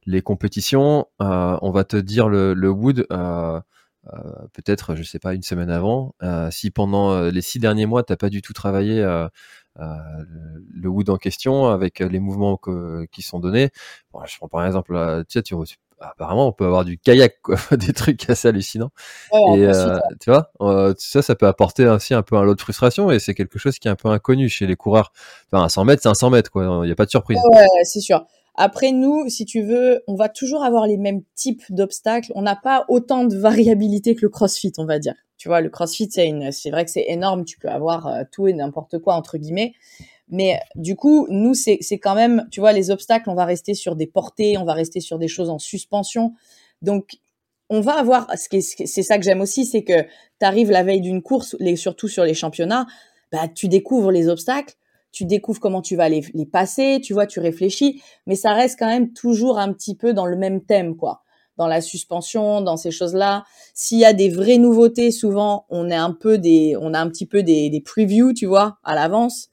les 0.04 0.20
compétitions, 0.20 1.06
on 1.20 1.70
va 1.70 1.84
te 1.84 1.96
dire 1.96 2.28
le, 2.28 2.54
le 2.54 2.70
wood. 2.70 3.06
peut-être, 4.52 4.96
je 4.96 5.02
sais 5.04 5.20
pas, 5.20 5.34
une 5.34 5.42
semaine 5.42 5.70
avant. 5.70 6.16
si 6.50 6.72
pendant 6.72 7.20
les 7.20 7.40
six 7.40 7.60
derniers 7.60 7.86
mois, 7.86 8.02
t'as 8.02 8.16
pas 8.16 8.30
du 8.30 8.42
tout 8.42 8.52
travaillé 8.52 9.00
euh, 9.00 9.28
le 9.78 10.88
wood 10.88 11.10
en 11.10 11.16
question 11.16 11.66
avec 11.66 12.00
les 12.00 12.20
mouvements 12.20 12.60
qui 13.10 13.22
sont 13.22 13.40
donnés. 13.40 13.70
je 14.26 14.36
prends 14.36 14.48
par 14.48 14.66
exemple, 14.66 14.94
tu 15.28 15.38
sais, 15.38 15.42
tu 15.42 15.54
apparemment 16.00 16.48
on 16.48 16.52
peut 16.52 16.66
avoir 16.66 16.84
du 16.84 16.98
kayak 16.98 17.40
quoi, 17.42 17.56
des 17.76 17.92
trucs 17.92 18.28
assez 18.28 18.48
hallucinants. 18.48 18.90
Et 19.32 19.64
euh, 19.64 19.98
tu 20.20 20.30
vois 20.30 20.50
euh, 20.60 20.94
ça 20.98 21.22
ça 21.22 21.34
peut 21.34 21.46
apporter 21.46 21.84
ainsi 21.84 22.14
un 22.14 22.22
peu 22.22 22.36
un 22.36 22.42
lot 22.42 22.54
de 22.54 22.60
frustration 22.60 23.10
et 23.10 23.18
c'est 23.18 23.34
quelque 23.34 23.58
chose 23.58 23.78
qui 23.78 23.88
est 23.88 23.90
un 23.90 23.96
peu 23.96 24.08
inconnu 24.08 24.48
chez 24.48 24.66
les 24.66 24.76
coureurs. 24.76 25.12
Enfin 25.50 25.64
à 25.64 25.68
100 25.68 25.84
mètres 25.84 26.02
c'est 26.02 26.08
un 26.08 26.14
100 26.14 26.30
mètres 26.30 26.50
quoi 26.50 26.80
il 26.82 26.86
n'y 26.86 26.92
a 26.92 26.96
pas 26.96 27.06
de 27.06 27.10
surprise. 27.10 27.38
Ouais 27.52 27.66
c'est 27.84 28.00
sûr 28.00 28.24
après 28.56 28.92
nous 28.92 29.28
si 29.28 29.44
tu 29.44 29.62
veux 29.62 30.02
on 30.06 30.14
va 30.14 30.28
toujours 30.28 30.64
avoir 30.64 30.86
les 30.86 30.96
mêmes 30.96 31.22
types 31.34 31.62
d'obstacles 31.70 32.32
on 32.34 32.42
n'a 32.42 32.56
pas 32.56 32.84
autant 32.88 33.24
de 33.24 33.36
variabilité 33.36 34.14
que 34.14 34.22
le 34.22 34.28
crossfit 34.28 34.72
on 34.78 34.84
va 34.84 34.98
dire 34.98 35.14
tu 35.36 35.48
vois, 35.48 35.60
le 35.60 35.68
CrossFit, 35.68 36.08
c'est 36.10 36.32
c'est 36.50 36.70
vrai 36.70 36.84
que 36.84 36.90
c'est 36.90 37.04
énorme. 37.08 37.44
Tu 37.44 37.58
peux 37.58 37.68
avoir 37.68 38.06
euh, 38.06 38.22
tout 38.32 38.48
et 38.48 38.52
n'importe 38.52 38.98
quoi 38.98 39.14
entre 39.14 39.38
guillemets. 39.38 39.74
Mais 40.28 40.58
du 40.74 40.96
coup, 40.96 41.26
nous, 41.30 41.54
c'est, 41.54 41.78
c'est 41.80 41.98
quand 41.98 42.14
même, 42.14 42.48
tu 42.50 42.60
vois, 42.60 42.72
les 42.72 42.90
obstacles, 42.90 43.30
on 43.30 43.34
va 43.34 43.44
rester 43.44 43.74
sur 43.74 43.94
des 43.94 44.06
portées, 44.06 44.58
on 44.58 44.64
va 44.64 44.72
rester 44.72 45.00
sur 45.00 45.18
des 45.18 45.28
choses 45.28 45.50
en 45.50 45.58
suspension. 45.58 46.34
Donc, 46.82 47.18
on 47.68 47.80
va 47.80 47.92
avoir, 47.92 48.28
ce 48.36 48.48
qui 48.48 48.62
c'est 48.62 49.02
ça 49.02 49.18
que 49.18 49.24
j'aime 49.24 49.40
aussi, 49.40 49.66
c'est 49.66 49.84
que 49.84 50.02
tu 50.02 50.46
arrives 50.46 50.70
la 50.70 50.82
veille 50.82 51.00
d'une 51.00 51.22
course, 51.22 51.54
les, 51.60 51.76
surtout 51.76 52.08
sur 52.08 52.24
les 52.24 52.34
championnats, 52.34 52.86
bah, 53.30 53.48
tu 53.48 53.68
découvres 53.68 54.10
les 54.10 54.28
obstacles, 54.28 54.74
tu 55.16 55.24
découvres 55.24 55.60
comment 55.60 55.80
tu 55.80 55.96
vas 55.96 56.10
les, 56.10 56.20
les 56.34 56.44
passer, 56.44 57.00
tu 57.02 57.14
vois, 57.14 57.26
tu 57.26 57.40
réfléchis, 57.40 58.02
mais 58.26 58.34
ça 58.34 58.52
reste 58.52 58.78
quand 58.78 58.86
même 58.86 59.14
toujours 59.14 59.58
un 59.58 59.72
petit 59.72 59.94
peu 59.94 60.12
dans 60.12 60.26
le 60.26 60.36
même 60.36 60.62
thème, 60.62 60.94
quoi 60.94 61.22
dans 61.56 61.68
la 61.68 61.80
suspension, 61.80 62.60
dans 62.60 62.76
ces 62.76 62.90
choses-là. 62.90 63.44
S'il 63.72 63.98
y 63.98 64.04
a 64.04 64.12
des 64.12 64.28
vraies 64.28 64.58
nouveautés, 64.58 65.10
souvent 65.10 65.64
on 65.70 65.88
est 65.88 65.96
un 65.96 66.12
peu 66.12 66.36
des, 66.36 66.76
on 66.78 66.92
a 66.92 67.00
un 67.00 67.08
petit 67.08 67.24
peu 67.24 67.42
des, 67.42 67.70
des 67.70 67.80
previews, 67.80 68.34
tu 68.34 68.44
vois, 68.44 68.76
à 68.84 68.94
l'avance. 68.94 69.48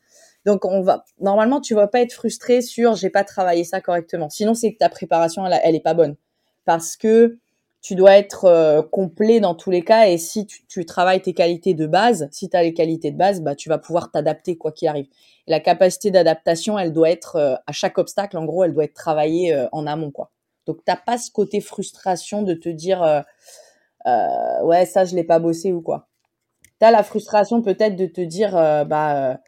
Donc 0.45 0.65
on 0.65 0.81
va, 0.81 1.05
normalement 1.21 1.61
tu 1.61 1.75
vas 1.75 1.87
pas 1.87 2.01
être 2.01 2.11
frustré 2.11 2.61
sur 2.61 2.97
j'ai 2.97 3.09
pas 3.09 3.23
travaillé 3.23 3.63
ça 3.63 3.79
correctement. 3.79 4.29
Sinon 4.29 4.53
c'est 4.55 4.73
que 4.73 4.79
ta 4.79 4.89
préparation 4.89 5.47
elle, 5.47 5.57
elle 5.63 5.75
est 5.75 5.79
pas 5.79 5.93
bonne 5.93 6.17
parce 6.65 6.97
que 6.97 7.37
tu 7.83 7.95
dois 7.95 8.17
être 8.17 8.45
euh, 8.45 8.81
complet 8.81 9.41
dans 9.41 9.55
tous 9.55 9.69
les 9.69 9.83
cas 9.83 10.07
et 10.07 10.17
si 10.17 10.47
tu, 10.47 10.65
tu 10.67 10.85
travailles 10.85 11.21
tes 11.21 11.33
qualités 11.33 11.73
de 11.73 11.85
base, 11.85 12.29
si 12.31 12.49
tu 12.49 12.55
as 12.55 12.63
les 12.63 12.73
qualités 12.73 13.11
de 13.11 13.17
base, 13.17 13.41
bah 13.41 13.55
tu 13.55 13.67
vas 13.67 13.77
pouvoir 13.77 14.09
t'adapter 14.09 14.57
quoi 14.57 14.71
qu'il 14.71 14.87
arrive. 14.87 15.07
La 15.47 15.59
capacité 15.59 16.09
d'adaptation, 16.09 16.79
elle 16.79 16.93
doit 16.93 17.09
être 17.09 17.35
euh, 17.35 17.55
à 17.67 17.73
chaque 17.73 17.97
obstacle 17.97 18.37
en 18.37 18.45
gros, 18.45 18.63
elle 18.63 18.73
doit 18.73 18.85
être 18.85 18.93
travaillée 18.93 19.53
euh, 19.53 19.67
en 19.73 19.85
amont 19.85 20.11
quoi. 20.11 20.31
Donc 20.65 20.77
t'as 20.85 20.95
pas 20.95 21.17
ce 21.17 21.29
côté 21.29 21.59
frustration 21.59 22.41
de 22.41 22.53
te 22.53 22.69
dire 22.69 23.01
ouais 24.63 24.85
ça 24.85 25.03
je 25.03 25.13
l'ai 25.13 25.25
pas 25.25 25.39
bossé 25.39 25.73
ou 25.73 25.81
quoi. 25.81 26.07
T'as 26.79 26.89
la 26.89 27.03
frustration 27.03 27.61
peut-être 27.61 27.97
de 27.97 28.05
te 28.05 28.21
dire 28.21 28.53
bah 28.53 29.41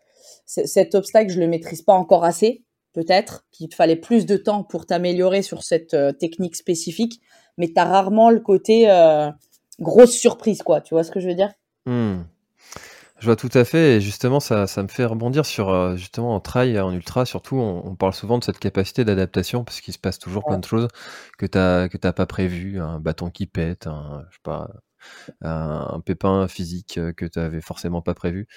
cet 0.45 0.93
obstacle 0.93 1.31
je 1.31 1.39
le 1.39 1.47
maîtrise 1.47 1.83
pas 1.83 1.93
encore 1.93 2.25
assez 2.25 2.65
peut-être 2.91 3.45
qu'il 3.51 3.69
te 3.69 3.75
fallait 3.75 3.95
plus 3.95 4.25
de 4.25 4.35
temps 4.35 4.63
pour 4.63 4.85
t'améliorer 4.85 5.41
sur 5.41 5.63
cette 5.63 5.95
technique 6.19 6.57
spécifique, 6.57 7.21
mais 7.57 7.69
t'as 7.73 7.85
rarement 7.85 8.29
le 8.29 8.39
côté 8.39 8.87
grosse 9.79 10.11
surprise 10.13 10.61
quoi. 10.61 10.81
Tu 10.81 10.93
vois 10.93 11.03
ce 11.03 11.11
que 11.11 11.19
je 11.19 11.27
veux 11.27 11.35
dire? 11.35 11.51
Mmh. 11.85 12.21
Je 13.19 13.25
vois 13.27 13.37
tout 13.37 13.49
à 13.53 13.63
fait 13.63 13.95
et 13.95 14.01
justement 14.01 14.41
ça 14.41 14.67
ça 14.67 14.83
me 14.83 14.89
fait 14.89 15.05
rebondir 15.05 15.45
sur, 15.45 15.69
euh, 15.69 15.95
justement 15.95 16.35
en 16.35 16.41
trail, 16.41 16.77
en 16.79 16.91
ultra 16.93 17.25
surtout, 17.25 17.55
on 17.57 17.95
parle 17.95 18.13
souvent 18.13 18.37
de 18.37 18.43
cette 18.43 18.59
capacité 18.59 19.05
d'adaptation 19.05 19.63
parce 19.63 19.79
qu'il 19.79 19.93
se 19.93 19.99
passe 19.99 20.19
toujours 20.19 20.43
plein 20.45 20.59
de 20.59 20.65
choses 20.65 20.89
que 21.37 21.45
tu 21.45 21.57
as 21.57 21.87
tu 21.89 21.97
pas 21.97 22.25
prévues, 22.25 22.79
un 22.81 22.99
bâton 22.99 23.29
qui 23.29 23.47
pète, 23.47 23.87
un 23.87 24.25
je 24.29 24.35
sais 24.35 24.41
pas, 24.43 24.69
un 25.41 26.01
pépin 26.05 26.47
physique, 26.47 26.97
euh, 26.97 27.13
que 27.13 27.25
tu 27.25 27.39
avais 27.39 27.61
forcément 27.61 28.01
pas 28.01 28.13
prévu. 28.15 28.47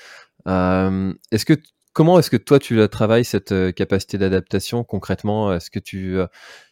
est-ce 0.46 1.44
que 1.44 1.54
comment 1.92 2.18
est-ce 2.18 2.30
que 2.30 2.36
toi 2.36 2.58
tu 2.58 2.74
la 2.76 2.88
travailles 2.88 3.24
cette, 3.24 3.52
euh, 3.52 3.72
capacité 3.72 4.18
d'adaptation 4.18 4.84
concrètement? 4.84 5.52
Est-ce 5.52 5.70
que 5.70 5.78
tu, 5.78 6.18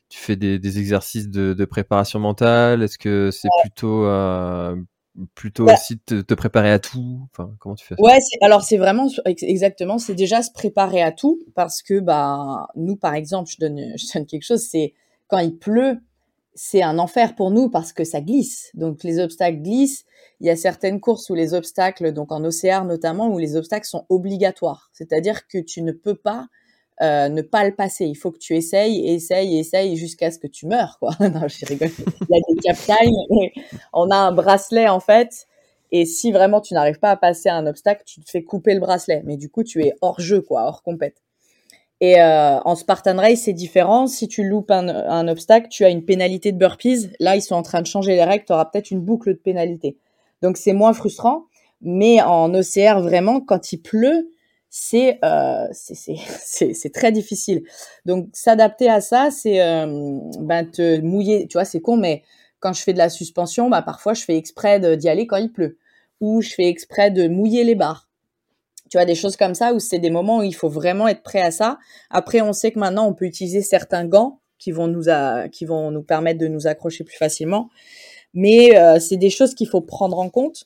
tu 0.09 0.19
fais 0.19 0.37
des 0.37 0.59
des 0.59 0.79
exercices 0.79 1.29
de 1.29 1.53
de 1.53 1.65
préparation 1.65 2.19
mentale? 2.19 2.83
Est-ce 2.83 2.99
que 2.99 3.31
c'est 3.31 3.49
plutôt, 3.63 4.07
plutôt 5.35 5.65
bah 5.65 5.75
aussi 5.75 5.99
te, 5.99 6.21
te, 6.21 6.35
préparer 6.35 6.71
à 6.71 6.79
tout? 6.79 7.27
Enfin 7.33 7.55
comment 7.59 7.75
tu 7.75 7.87
fais 7.87 7.95
ça? 7.97 8.03
Ouais 8.03 8.19
alors 8.43 8.63
c'est 8.63 8.77
vraiment 8.77 9.09
exactement 9.27 9.99
c'est 9.99 10.15
déjà 10.15 10.43
se 10.43 10.53
préparer 10.53 11.03
à 11.03 11.13
tout 11.13 11.39
parce 11.55 11.83
que 11.83 12.01
bah 12.01 12.69
nous 12.77 12.97
par 12.97 13.15
exemple 13.15 13.51
je 13.51 13.57
donne 13.59 13.81
je 13.97 14.13
donne 14.13 14.27
quelque 14.27 14.45
chose 14.45 14.63
c'est 14.63 14.95
quand 15.29 15.39
il 15.39 15.57
pleut 15.57 15.99
c'est 16.57 16.83
un 16.83 16.99
enfer 16.99 17.35
pour 17.37 17.51
nous 17.51 17.69
parce 17.69 17.93
que 17.93 18.03
ça 18.03 18.21
glisse. 18.21 18.71
Donc 18.75 19.05
les 19.05 19.21
obstacles 19.21 19.59
glissent. 19.59 20.05
Il 20.41 20.47
y 20.47 20.51
a 20.51 20.57
certaines 20.57 21.01
courses 21.01 21.31
où 21.31 21.35
les 21.35 21.55
obstacles 21.55 22.13
donc 22.13 22.33
en 22.33 22.43
OCR 22.45 22.85
notamment 22.85 23.29
où 23.29 23.39
les 23.39 23.57
obstacles 23.57 23.87
sont 23.87 24.07
obligatoires. 24.09 24.91
C'est-à-dire 24.93 25.47
que 25.47 25.59
tu 25.59 25.83
ne 25.83 25.93
peux 25.93 26.15
pas 26.15 26.49
euh, 27.03 27.29
ne 27.29 27.43
pas 27.43 27.65
le 27.65 27.75
passer. 27.75 28.07
Il 28.07 28.15
faut 28.15 28.31
que 28.31 28.39
tu 28.39 28.57
essayes, 28.57 29.09
essayes, 29.09 29.59
essayes 29.59 29.97
jusqu'à 29.97 30.31
ce 30.31 30.39
que 30.39 30.47
tu 30.47 30.67
meurs, 30.67 30.99
quoi. 30.99 31.11
non, 31.21 31.47
je 31.47 31.67
rigole. 31.67 31.91
Il 32.31 32.37
y 32.65 33.53
des. 33.53 33.63
On 33.93 34.11
a 34.11 34.17
un 34.17 34.33
bracelet, 34.33 34.89
en 34.89 35.01
fait. 35.01 35.47
Et 35.93 36.05
si 36.05 36.33
vraiment 36.33 36.61
tu 36.61 36.75
n'arrives 36.75 36.99
pas 36.99 37.11
à 37.11 37.17
passer 37.17 37.49
un 37.49 37.67
obstacle, 37.67 38.03
tu 38.05 38.21
te 38.21 38.31
fais 38.31 38.43
couper 38.43 38.75
le 38.75 38.81
bracelet. 38.81 39.23
Mais 39.25 39.37
du 39.37 39.51
coup, 39.51 39.63
tu 39.63 39.85
es 39.85 39.95
hors 40.01 40.21
jeu, 40.21 40.41
quoi, 40.41 40.65
hors 40.65 40.83
compète. 40.83 41.23
Et 42.01 42.21
euh, 42.21 42.59
en 42.61 42.75
Spartan 42.77 43.17
Race, 43.17 43.41
c'est 43.41 43.53
différent. 43.53 44.07
Si 44.07 44.29
tu 44.29 44.45
loupes 44.45 44.71
un, 44.71 44.89
un, 44.89 45.29
obstacle, 45.29 45.69
tu 45.69 45.85
as 45.85 45.91
une 45.91 46.05
pénalité 46.05 46.53
de 46.53 46.59
burpees. 46.59 47.11
Là, 47.21 47.37
ils 47.37 47.43
sont 47.43 47.55
en 47.55 47.63
train 47.63 47.81
de 47.81 47.87
changer 47.87 48.15
les 48.15 48.25
règles. 48.25 48.45
Tu 48.45 48.53
auras 48.53 48.67
peut-être 48.67 48.91
une 48.91 49.01
boucle 49.01 49.31
de 49.31 49.39
pénalité. 49.39 49.97
Donc, 50.43 50.57
c'est 50.57 50.75
moins 50.75 50.93
frustrant. 50.93 51.45
Mais 51.81 52.21
en 52.23 52.53
OCR, 52.55 53.01
vraiment, 53.01 53.41
quand 53.41 53.73
il 53.73 53.79
pleut, 53.79 54.31
c'est 54.79 55.19
euh, 55.25 55.69
c'est 55.73 56.93
très 56.93 57.11
difficile. 57.11 57.63
Donc 58.05 58.29
s'adapter 58.35 58.91
à 58.91 59.01
ça, 59.01 59.31
c'est 59.31 59.63
euh, 59.63 60.19
ben 60.41 60.71
te 60.71 61.01
mouiller. 61.01 61.47
Tu 61.49 61.55
vois, 61.55 61.65
c'est 61.65 61.81
con, 61.81 61.97
mais 61.97 62.23
quand 62.61 62.75
je 62.75 62.83
fais 62.83 62.93
de 62.93 62.99
la 62.99 63.09
suspension, 63.09 63.71
bah 63.71 63.81
parfois 63.81 64.13
je 64.13 64.23
fais 64.23 64.37
exprès 64.37 64.79
d'y 64.99 65.09
aller 65.09 65.27
quand 65.27 65.39
il 65.39 65.51
pleut, 65.51 65.79
ou 66.21 66.43
je 66.43 66.51
fais 66.51 66.67
exprès 66.67 67.11
de 67.11 67.27
mouiller 67.27 67.65
les 67.65 67.75
barres. 67.75 68.11
Tu 68.91 68.99
vois, 68.99 69.07
des 69.07 69.15
choses 69.15 69.37
comme 69.37 69.55
ça 69.55 69.73
où 69.73 69.79
c'est 69.81 69.99
des 69.99 70.11
moments 70.11 70.39
où 70.39 70.43
il 70.43 70.55
faut 70.55 70.69
vraiment 70.69 71.09
être 71.09 71.23
prêt 71.23 71.41
à 71.41 71.51
ça. 71.51 71.79
Après, 72.11 72.43
on 72.43 72.53
sait 72.53 72.71
que 72.71 72.79
maintenant 72.79 73.07
on 73.07 73.15
peut 73.15 73.25
utiliser 73.25 73.63
certains 73.63 74.05
gants 74.05 74.41
qui 74.59 74.73
vont 74.73 74.89
nous 74.89 75.05
qui 75.53 75.65
vont 75.65 75.91
nous 75.91 76.03
permettre 76.03 76.39
de 76.39 76.49
nous 76.49 76.67
accrocher 76.67 77.03
plus 77.03 77.17
facilement. 77.17 77.71
Mais 78.35 78.77
euh, 78.79 79.01
c'est 79.01 79.17
des 79.17 79.31
choses 79.31 79.55
qu'il 79.55 79.69
faut 79.69 79.81
prendre 79.81 80.19
en 80.19 80.29
compte. 80.29 80.65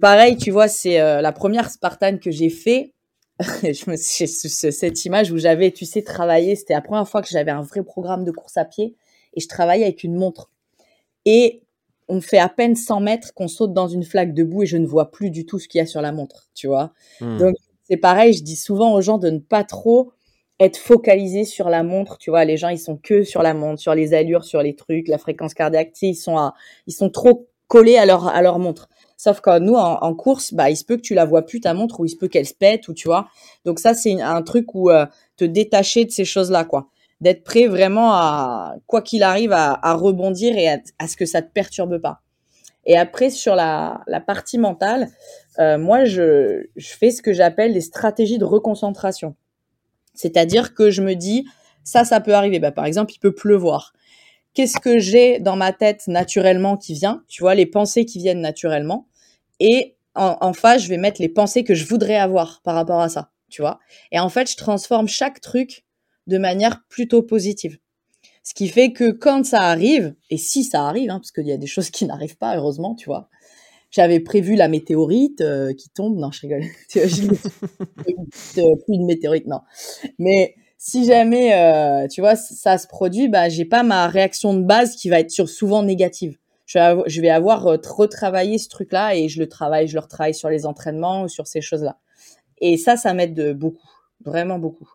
Pareil, 0.00 0.36
tu 0.36 0.50
vois, 0.50 0.66
c'est 0.66 0.98
la 0.98 1.30
première 1.32 1.70
Spartan 1.70 2.18
que 2.18 2.32
j'ai 2.32 2.50
fait. 2.50 2.94
je 3.62 3.90
me 3.90 3.96
cette 3.96 5.04
image 5.04 5.30
où 5.30 5.38
j'avais, 5.38 5.70
tu 5.70 5.84
sais, 5.84 6.02
travaillé. 6.02 6.56
C'était 6.56 6.74
la 6.74 6.80
première 6.80 7.08
fois 7.08 7.22
que 7.22 7.28
j'avais 7.28 7.50
un 7.50 7.62
vrai 7.62 7.82
programme 7.82 8.24
de 8.24 8.32
course 8.32 8.56
à 8.56 8.64
pied 8.64 8.96
et 9.34 9.40
je 9.40 9.48
travaillais 9.48 9.84
avec 9.84 10.02
une 10.02 10.16
montre. 10.16 10.50
Et 11.24 11.62
on 12.08 12.20
fait 12.20 12.38
à 12.38 12.48
peine 12.48 12.74
100 12.74 13.00
mètres 13.00 13.34
qu'on 13.34 13.48
saute 13.48 13.72
dans 13.72 13.86
une 13.86 14.02
flaque 14.02 14.34
de 14.34 14.42
boue 14.42 14.62
et 14.62 14.66
je 14.66 14.76
ne 14.76 14.86
vois 14.86 15.10
plus 15.10 15.30
du 15.30 15.46
tout 15.46 15.58
ce 15.58 15.68
qu'il 15.68 15.78
y 15.78 15.82
a 15.82 15.86
sur 15.86 16.00
la 16.00 16.10
montre, 16.10 16.48
tu 16.54 16.66
vois. 16.66 16.92
Hmm. 17.20 17.36
Donc 17.36 17.54
c'est 17.84 17.96
pareil, 17.96 18.32
je 18.32 18.42
dis 18.42 18.56
souvent 18.56 18.94
aux 18.94 19.00
gens 19.00 19.18
de 19.18 19.30
ne 19.30 19.38
pas 19.38 19.62
trop 19.62 20.12
être 20.58 20.76
focalisé 20.76 21.44
sur 21.44 21.68
la 21.68 21.82
montre, 21.82 22.18
tu 22.18 22.30
vois. 22.30 22.44
Les 22.44 22.56
gens 22.56 22.70
ils 22.70 22.78
sont 22.78 22.96
que 22.96 23.22
sur 23.22 23.42
la 23.42 23.54
montre, 23.54 23.80
sur 23.80 23.94
les 23.94 24.14
allures, 24.14 24.44
sur 24.44 24.62
les 24.62 24.74
trucs, 24.74 25.06
la 25.06 25.18
fréquence 25.18 25.54
cardiaque, 25.54 25.92
ils 26.02 26.14
sont 26.14 26.50
ils 26.86 26.94
sont 26.94 27.10
trop 27.10 27.48
collés 27.68 27.98
à 27.98 28.06
leur 28.06 28.26
à 28.26 28.42
leur 28.42 28.58
montre. 28.58 28.88
Sauf 29.18 29.40
que 29.40 29.58
nous, 29.58 29.74
en, 29.74 30.14
course, 30.14 30.54
bah, 30.54 30.70
il 30.70 30.76
se 30.76 30.84
peut 30.84 30.96
que 30.96 31.02
tu 31.02 31.12
la 31.12 31.24
vois 31.24 31.44
plus 31.44 31.60
ta 31.60 31.74
montre 31.74 31.98
ou 31.98 32.04
il 32.04 32.08
se 32.08 32.16
peut 32.16 32.28
qu'elle 32.28 32.46
se 32.46 32.54
pète 32.54 32.86
ou 32.86 32.94
tu 32.94 33.08
vois. 33.08 33.28
Donc 33.64 33.80
ça, 33.80 33.92
c'est 33.92 34.22
un 34.22 34.42
truc 34.42 34.76
où 34.76 34.90
euh, 34.90 35.06
te 35.36 35.44
détacher 35.44 36.04
de 36.04 36.12
ces 36.12 36.24
choses-là, 36.24 36.64
quoi. 36.64 36.88
d'être 37.20 37.42
prêt 37.42 37.66
vraiment 37.66 38.12
à, 38.12 38.76
quoi 38.86 39.02
qu'il 39.02 39.24
arrive, 39.24 39.50
à, 39.52 39.94
rebondir 39.94 40.56
et 40.56 40.68
à, 40.68 41.08
ce 41.08 41.16
que 41.16 41.26
ça 41.26 41.42
te 41.42 41.50
perturbe 41.52 41.98
pas. 41.98 42.20
Et 42.86 42.96
après, 42.96 43.30
sur 43.30 43.56
la, 43.56 44.04
partie 44.24 44.56
mentale, 44.56 45.08
euh, 45.58 45.78
moi, 45.78 46.04
je, 46.04 46.62
fais 46.78 47.10
ce 47.10 47.20
que 47.20 47.32
j'appelle 47.32 47.72
des 47.72 47.80
stratégies 47.80 48.38
de 48.38 48.44
reconcentration. 48.44 49.34
C'est-à-dire 50.14 50.74
que 50.74 50.90
je 50.90 51.02
me 51.02 51.14
dis, 51.14 51.44
ça, 51.82 52.04
ça 52.04 52.20
peut 52.20 52.34
arriver. 52.34 52.60
Bah, 52.60 52.70
par 52.70 52.84
exemple, 52.84 53.12
il 53.12 53.18
peut 53.18 53.34
pleuvoir. 53.34 53.92
Qu'est-ce 54.54 54.78
que 54.80 54.98
j'ai 54.98 55.38
dans 55.38 55.56
ma 55.56 55.72
tête 55.72 56.08
naturellement 56.08 56.76
qui 56.76 56.94
vient 56.94 57.22
Tu 57.28 57.42
vois, 57.42 57.54
les 57.54 57.66
pensées 57.66 58.04
qui 58.04 58.18
viennent 58.18 58.40
naturellement. 58.40 59.06
Et 59.60 59.96
en, 60.14 60.36
en 60.40 60.52
face, 60.52 60.82
je 60.82 60.88
vais 60.88 60.96
mettre 60.96 61.20
les 61.20 61.28
pensées 61.28 61.64
que 61.64 61.74
je 61.74 61.84
voudrais 61.84 62.16
avoir 62.16 62.60
par 62.62 62.74
rapport 62.74 63.00
à 63.00 63.08
ça. 63.08 63.30
Tu 63.48 63.62
vois 63.62 63.78
Et 64.12 64.18
en 64.18 64.28
fait, 64.28 64.50
je 64.50 64.56
transforme 64.56 65.08
chaque 65.08 65.40
truc 65.40 65.84
de 66.26 66.38
manière 66.38 66.82
plutôt 66.88 67.22
positive. 67.22 67.78
Ce 68.42 68.54
qui 68.54 68.68
fait 68.68 68.92
que 68.92 69.10
quand 69.10 69.44
ça 69.44 69.60
arrive, 69.62 70.14
et 70.30 70.38
si 70.38 70.64
ça 70.64 70.86
arrive, 70.86 71.10
hein, 71.10 71.18
parce 71.18 71.32
qu'il 71.32 71.46
y 71.46 71.52
a 71.52 71.56
des 71.56 71.66
choses 71.66 71.90
qui 71.90 72.06
n'arrivent 72.06 72.38
pas, 72.38 72.56
heureusement, 72.56 72.94
tu 72.94 73.06
vois, 73.06 73.28
j'avais 73.90 74.20
prévu 74.20 74.54
la 74.54 74.68
météorite 74.68 75.40
euh, 75.40 75.72
qui 75.72 75.90
tombe. 75.90 76.18
Non, 76.18 76.30
je 76.30 76.40
rigole. 76.42 76.64
Euh, 78.58 78.74
plus 78.84 78.94
une 78.94 79.06
météorite, 79.06 79.46
non. 79.46 79.60
Mais 80.18 80.54
si 80.78 81.04
jamais, 81.04 81.54
euh, 81.54 82.06
tu 82.08 82.20
vois, 82.20 82.36
ça 82.36 82.78
se 82.78 82.86
produit, 82.86 83.28
bah, 83.28 83.48
j'ai 83.48 83.64
pas 83.64 83.82
ma 83.82 84.08
réaction 84.08 84.54
de 84.54 84.62
base 84.62 84.96
qui 84.96 85.08
va 85.10 85.20
être 85.20 85.30
sur 85.30 85.48
souvent 85.48 85.82
négative. 85.82 86.38
Je 86.66 87.20
vais 87.20 87.30
avoir, 87.30 87.66
avoir 87.66 87.96
retravaillé 87.96 88.58
ce 88.58 88.68
truc-là 88.68 89.14
et 89.14 89.28
je 89.28 89.40
le 89.40 89.48
travaille, 89.48 89.88
je 89.88 89.94
le 89.94 90.00
retravaille 90.00 90.34
sur 90.34 90.50
les 90.50 90.66
entraînements 90.66 91.22
ou 91.22 91.28
sur 91.28 91.46
ces 91.46 91.60
choses-là. 91.60 91.98
Et 92.60 92.76
ça, 92.76 92.96
ça 92.96 93.14
m'aide 93.14 93.56
beaucoup, 93.56 93.90
vraiment 94.24 94.58
beaucoup. 94.58 94.88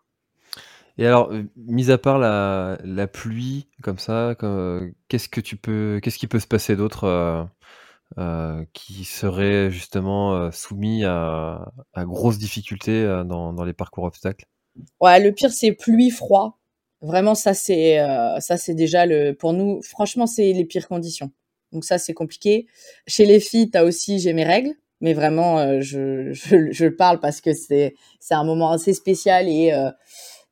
Et 1.00 1.08
alors, 1.08 1.32
mis 1.58 1.90
à 1.90 1.98
part 1.98 2.20
la, 2.20 3.08
pluie 3.08 3.68
comme 3.82 3.98
ça, 3.98 4.36
qu'est-ce 5.08 5.30
que 5.30 5.42
tu 5.42 5.58
peux, 5.58 6.00
qu'est-ce 6.04 6.20
qui 6.20 6.28
peut 6.28 6.40
se 6.40 6.48
passer 6.48 6.76
d'autre 6.76 7.50
euh, 8.20 8.64
qui 8.74 9.06
serait 9.06 9.72
justement 9.72 10.36
euh, 10.36 10.52
soumis 10.52 11.04
à, 11.04 11.74
grosses 11.98 12.38
difficultés 12.38 13.04
euh, 13.04 13.24
dans, 13.24 13.64
les 13.64 13.74
parcours 13.74 14.04
obstacles? 14.04 14.46
Ouais, 15.02 15.20
le 15.20 15.32
pire 15.32 15.52
c'est 15.52 15.72
pluie, 15.74 16.10
froid. 16.10 16.60
Vraiment, 17.02 17.36
ça 17.36 17.54
c'est 17.54 17.98
ça 18.40 18.58
c'est 18.58 18.74
déjà 18.74 19.06
le 19.06 19.34
pour 19.34 19.54
nous. 19.54 19.82
Franchement, 19.84 20.28
c'est 20.28 20.54
les 20.54 20.66
pires 20.66 20.88
conditions. 20.88 21.32
Donc 21.72 21.86
ça 21.86 21.98
c'est 21.98 22.14
compliqué. 22.14 22.68
Chez 23.08 23.26
les 23.26 23.40
filles, 23.40 23.70
t'as 23.70 23.84
aussi 23.84 24.20
j'ai 24.20 24.34
mes 24.34 24.44
règles, 24.44 24.74
mais 25.02 25.14
vraiment 25.14 25.82
je, 25.82 26.32
je, 26.34 26.72
je 26.72 26.88
parle 26.88 27.20
parce 27.20 27.42
que 27.42 27.52
c'est 27.54 27.94
un 28.32 28.44
moment 28.44 28.72
assez 28.72 28.94
spécial 28.94 29.48
et 29.50 29.74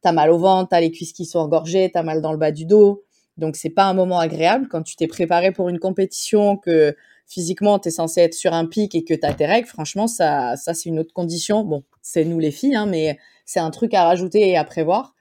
t'as 0.01 0.11
mal 0.11 0.31
au 0.31 0.37
ventre, 0.37 0.69
t'as 0.69 0.81
les 0.81 0.91
cuisses 0.91 1.13
qui 1.13 1.25
sont 1.25 1.39
engorgées, 1.39 1.89
t'as 1.93 2.03
mal 2.03 2.21
dans 2.21 2.31
le 2.31 2.37
bas 2.37 2.51
du 2.51 2.65
dos. 2.65 3.03
Donc 3.37 3.55
c'est 3.55 3.69
pas 3.69 3.85
un 3.85 3.93
moment 3.93 4.19
agréable 4.19 4.67
quand 4.69 4.83
tu 4.83 4.95
t'es 4.95 5.07
préparé 5.07 5.51
pour 5.51 5.69
une 5.69 5.79
compétition 5.79 6.57
que 6.57 6.95
physiquement, 7.27 7.79
tu 7.79 7.87
es 7.87 7.91
censé 7.91 8.21
être 8.21 8.33
sur 8.33 8.53
un 8.53 8.65
pic 8.65 8.93
et 8.93 9.03
que 9.05 9.13
tu 9.13 9.25
as 9.25 9.33
tes 9.33 9.45
règles, 9.45 9.67
franchement, 9.67 10.07
ça, 10.07 10.57
ça 10.57 10.73
c'est 10.73 10.89
une 10.89 10.99
autre 10.99 11.13
condition. 11.13 11.63
Bon, 11.63 11.83
c'est 12.01 12.25
nous 12.25 12.39
les 12.39 12.51
filles, 12.51 12.75
hein, 12.75 12.85
mais 12.85 13.17
c'est 13.51 13.59
un 13.59 13.69
truc 13.69 13.93
à 13.93 14.05
rajouter 14.05 14.47
et 14.47 14.55
à 14.55 14.63
prévoir. 14.63 15.13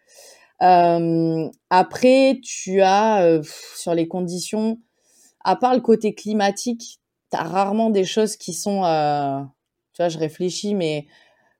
Euh, 0.62 1.48
après, 1.68 2.38
tu 2.44 2.80
as, 2.80 3.24
euh, 3.24 3.42
sur 3.76 3.92
les 3.92 4.06
conditions, 4.06 4.78
à 5.42 5.56
part 5.56 5.74
le 5.74 5.80
côté 5.80 6.14
climatique, 6.14 7.00
tu 7.32 7.36
as 7.36 7.42
rarement 7.42 7.90
des 7.90 8.04
choses 8.04 8.36
qui 8.36 8.52
sont... 8.52 8.84
Euh, 8.84 9.40
tu 9.94 10.02
vois, 10.02 10.08
je 10.08 10.18
réfléchis, 10.18 10.74
mais... 10.74 11.06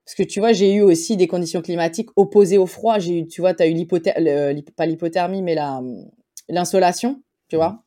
Parce 0.05 0.15
que 0.15 0.23
tu 0.23 0.39
vois, 0.39 0.53
j'ai 0.53 0.73
eu 0.73 0.81
aussi 0.81 1.17
des 1.17 1.27
conditions 1.27 1.61
climatiques 1.61 2.09
opposées 2.15 2.57
au 2.57 2.65
froid. 2.65 2.99
J'ai 2.99 3.19
eu, 3.19 3.27
tu 3.27 3.41
vois, 3.41 3.53
tu 3.53 3.63
as 3.63 3.67
eu 3.67 3.73
l'hypothermie, 3.73 4.63
pas 4.75 4.85
l'hypothermie, 4.85 5.41
mais 5.41 5.55
l'insolation, 6.47 7.21
tu 7.49 7.57
vois. 7.57 7.83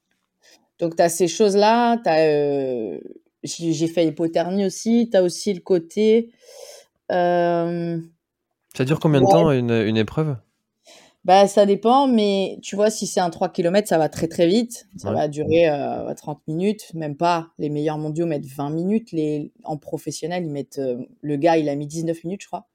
Donc, 0.78 0.96
tu 0.96 1.02
as 1.02 1.08
ces 1.08 1.28
choses-là. 1.28 2.00
Euh, 2.06 2.98
j'ai 3.42 3.88
fait 3.88 4.06
hypothermie 4.06 4.66
aussi. 4.66 5.08
Tu 5.10 5.16
as 5.16 5.22
aussi 5.22 5.54
le 5.54 5.60
côté. 5.60 6.30
Ça 8.76 8.84
dure 8.84 9.00
combien 9.00 9.20
de 9.20 9.26
temps 9.26 9.50
une, 9.50 9.70
une 9.70 9.96
épreuve? 9.96 10.36
Bah, 11.24 11.48
ça 11.48 11.64
dépend, 11.64 12.06
mais 12.06 12.58
tu 12.62 12.76
vois, 12.76 12.90
si 12.90 13.06
c'est 13.06 13.20
un 13.20 13.30
3 13.30 13.48
km, 13.48 13.88
ça 13.88 13.96
va 13.96 14.10
très 14.10 14.28
très 14.28 14.46
vite. 14.46 14.88
Ça 14.98 15.10
va 15.10 15.26
durer 15.26 15.70
30 16.16 16.36
euh, 16.36 16.52
minutes, 16.52 16.92
même 16.92 17.16
pas. 17.16 17.48
Les 17.58 17.70
meilleurs 17.70 17.96
mondiaux 17.96 18.26
mettent 18.26 18.44
20 18.44 18.68
minutes. 18.70 19.10
Les, 19.12 19.50
en 19.64 19.78
professionnel, 19.78 20.44
ils 20.44 20.50
mettent. 20.50 20.80
le 21.22 21.36
gars, 21.36 21.56
il 21.56 21.70
a 21.70 21.76
mis 21.76 21.86
19 21.86 22.24
minutes, 22.24 22.42
je 22.42 22.48
crois. 22.48 22.66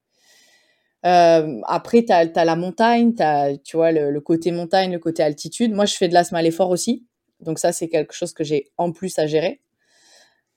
après, 1.04 2.04
tu 2.04 2.12
as, 2.12 2.44
la 2.44 2.56
montagne, 2.56 3.14
as, 3.20 3.56
tu 3.58 3.76
vois, 3.76 3.92
le, 3.92 4.10
le, 4.10 4.20
côté 4.20 4.50
montagne, 4.50 4.90
le 4.90 4.98
côté 4.98 5.22
altitude. 5.22 5.72
Moi, 5.72 5.84
je 5.86 5.94
fais 5.94 6.08
de 6.08 6.14
l'asthme 6.14 6.34
à 6.34 6.42
l'effort 6.42 6.70
aussi. 6.70 7.06
Donc 7.38 7.60
ça, 7.60 7.70
c'est 7.70 7.88
quelque 7.88 8.14
chose 8.14 8.32
que 8.32 8.42
j'ai 8.42 8.72
en 8.78 8.90
plus 8.90 9.16
à 9.20 9.28
gérer. 9.28 9.60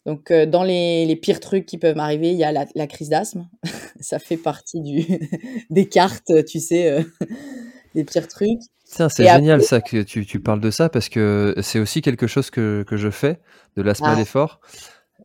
Donc 0.06 0.32
euh, 0.32 0.46
dans 0.46 0.64
les, 0.64 1.18
pires 1.22 1.40
trucs 1.40 1.66
qui 1.66 1.78
peuvent 1.78 1.96
m'arriver, 1.96 2.32
il 2.32 2.38
y 2.38 2.44
a 2.44 2.52
la, 2.52 2.88
crise 2.88 3.10
d'asthme. 3.10 3.48
ça 4.00 4.20
fait 4.20 4.38
partie 4.38 4.82
du, 4.82 5.06
des 5.70 5.88
cartes, 5.88 6.32
tu 6.46 6.60
sais, 6.60 6.92
euh, 6.92 7.04
des 7.96 8.04
pires 8.04 8.28
trucs. 8.28 8.60
C'est 8.86 9.10
génial 9.26 9.64
ça 9.64 9.82
que 9.82 10.04
tu, 10.04 10.40
parles 10.40 10.60
de 10.60 10.70
ça 10.70 10.88
parce 10.88 11.10
que 11.10 11.56
c'est 11.62 11.80
aussi 11.80 12.02
quelque 12.02 12.28
chose 12.28 12.52
que, 12.52 12.86
je 12.92 13.10
fais, 13.10 13.40
de 13.76 13.82
l'asthme 13.82 14.06
à 14.06 14.12
ah. 14.12 14.16
l'effort. 14.16 14.60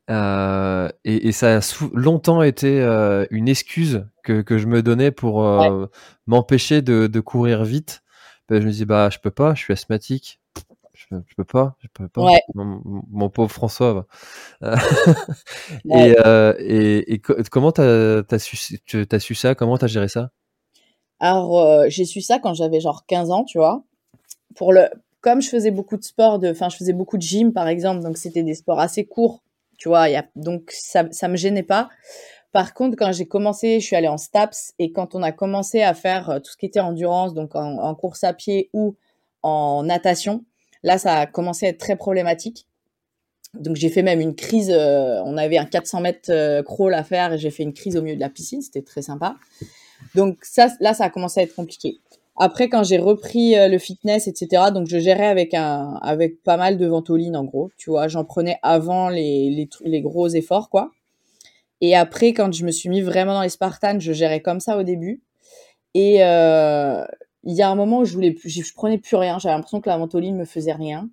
Euh, 0.09 0.89
et, 1.05 1.33
ça 1.33 1.59
a 1.59 1.61
longtemps 1.93 2.43
été 2.43 2.81
une 3.31 3.47
excuse 3.47 4.07
que, 4.23 4.43
je 4.49 4.67
me 4.67 4.83
donnais 4.83 5.11
pour 5.11 5.43
m'empêcher 6.27 6.81
de, 6.81 7.21
courir 7.21 7.65
vite. 7.65 8.03
Ben, 8.49 8.63
je 8.63 8.67
me 8.67 8.73
dis 8.73 8.87
bah 8.87 9.11
je 9.11 9.19
peux 9.19 9.31
pas, 9.31 9.55
je 9.55 9.61
suis 9.61 9.75
asthmatique 9.75 10.41
je, 11.11 11.35
peux 11.37 11.45
pas, 11.45 11.77
je 11.81 11.89
peux 11.93 12.09
pas. 12.09 12.27
Mon, 12.55 13.31
pauvre 13.31 13.51
François. 13.51 14.07
et, 14.63 16.17
euh, 16.25 16.55
et, 16.59 17.15
et, 17.15 17.19
comment 17.19 17.73
t'as 17.73 18.23
as 18.31 18.39
su, 18.39 18.79
as 19.11 19.19
su 19.21 19.35
ça? 19.35 19.55
Comment 19.55 19.79
t'as 19.79 19.87
géré 19.87 20.09
ça? 20.09 20.31
Alors, 21.21 21.59
euh, 21.59 21.87
j'ai 21.89 22.05
su 22.05 22.21
ça 22.21 22.39
quand 22.39 22.55
j'avais 22.55 22.81
genre 22.81 23.05
15 23.07 23.31
ans, 23.31 23.45
tu 23.45 23.59
vois. 23.59 23.83
Pour 24.55 24.73
le, 24.73 24.89
comme 25.21 25.43
je 25.43 25.49
faisais 25.49 25.71
beaucoup 25.71 25.97
de 25.97 26.05
sport, 26.05 26.39
de, 26.39 26.51
enfin, 26.51 26.69
je 26.69 26.77
faisais 26.77 26.93
beaucoup 26.93 27.17
de 27.17 27.23
gym, 27.23 27.53
par 27.53 27.69
exemple, 27.69 28.03
donc 28.03 28.17
c'était 28.17 28.43
des 28.43 28.55
sports 28.55 28.81
assez 28.81 29.05
courts, 29.05 29.43
tu 29.79 29.89
vois. 29.89 30.09
Y 30.09 30.17
a, 30.17 30.25
donc, 30.37 30.71
ça, 30.71 31.05
ça 31.11 31.29
me 31.29 31.37
gênait 31.37 31.63
pas. 31.63 31.89
Par 32.53 32.73
contre, 32.73 32.97
quand 32.97 33.13
j'ai 33.13 33.27
commencé, 33.27 33.81
je 33.81 33.87
suis 33.87 33.97
allée 33.97 34.09
en 34.09 34.17
STAPS 34.17 34.73
et 34.79 34.93
quand 34.93 35.15
on 35.15 35.23
a 35.23 35.33
commencé 35.33 35.83
à 35.83 35.93
faire 35.95 36.31
euh, 36.31 36.39
tout 36.39 36.51
ce 36.53 36.57
qui 36.57 36.67
était 36.67 36.81
endurance, 36.81 37.35
donc 37.35 37.55
en, 37.55 37.79
en 37.79 37.95
course 37.95 38.25
à 38.25 38.33
pied 38.33 38.71
ou 38.73 38.97
en 39.43 39.83
natation, 39.83 40.45
Là, 40.83 40.99
ça 40.99 41.15
a 41.17 41.27
commencé 41.27 41.67
à 41.67 41.69
être 41.71 41.79
très 41.79 41.97
problématique. 41.97 42.67
Donc 43.55 43.77
j'ai 43.77 43.89
fait 43.89 44.03
même 44.03 44.21
une 44.21 44.35
crise. 44.35 44.71
Euh, 44.73 45.21
on 45.25 45.37
avait 45.37 45.59
un 45.59 45.65
400 45.65 46.01
mètres 46.01 46.31
euh, 46.31 46.63
crawl 46.63 46.95
à 46.95 47.03
faire 47.05 47.33
et 47.33 47.39
j'ai 47.39 47.51
fait 47.51 47.63
une 47.63 47.73
crise 47.73 47.97
au 47.97 48.03
milieu 48.03 48.17
de 48.17 48.21
la 48.21 48.31
piscine. 48.31 48.61
C'était 48.61 48.83
très 48.83 49.03
sympa. 49.03 49.37
Donc 50.15 50.39
ça, 50.43 50.69
là, 50.81 50.95
ça 50.95 51.05
a 51.05 51.11
commencé 51.11 51.41
à 51.41 51.43
être 51.45 51.55
compliqué. 51.55 51.99
Après, 52.37 52.69
quand 52.69 52.85
j'ai 52.85 52.99
repris 52.99 53.57
euh, 53.59 53.67
le 53.69 53.79
fitness, 53.79 54.29
etc., 54.29 54.65
donc 54.73 54.87
je 54.87 54.99
gérais 54.99 55.27
avec 55.27 55.55
un, 55.55 55.99
avec 56.03 56.43
pas 56.45 56.57
mal 56.57 56.79
de 56.79 56.87
ventoline 56.87 57.37
en 57.37 57.45
gros. 57.45 57.71
Tu 57.77 57.91
vois, 57.91 58.07
j'en 58.07 58.25
prenais 58.25 58.59
avant 58.63 59.09
les, 59.09 59.51
les, 59.51 59.69
les 59.85 60.01
gros 60.01 60.29
efforts, 60.29 60.71
quoi. 60.71 60.93
Et 61.81 61.97
après, 61.97 62.33
quand 62.33 62.53
je 62.53 62.65
me 62.65 62.71
suis 62.71 62.89
mis 62.89 63.01
vraiment 63.01 63.35
dans 63.35 63.43
les 63.43 63.49
Spartans, 63.49 64.01
je 64.01 64.13
gérais 64.13 64.41
comme 64.41 64.61
ça 64.61 64.79
au 64.79 64.83
début. 64.83 65.23
Et 65.95 66.19
il 67.45 67.55
y 67.55 67.63
a 67.63 67.71
un 67.71 67.75
moment 67.75 68.01
où 68.01 68.05
je 68.05 68.13
voulais 68.13 68.33
plus, 68.33 68.51
je 68.51 68.75
prenais 68.75 68.99
plus 68.99 69.17
rien. 69.17 69.39
J'avais 69.39 69.55
l'impression 69.55 69.81
que 69.81 69.89
la 69.89 69.97
ventoline 69.97 70.37
me 70.37 70.45
faisait 70.45 70.73
rien. 70.73 71.09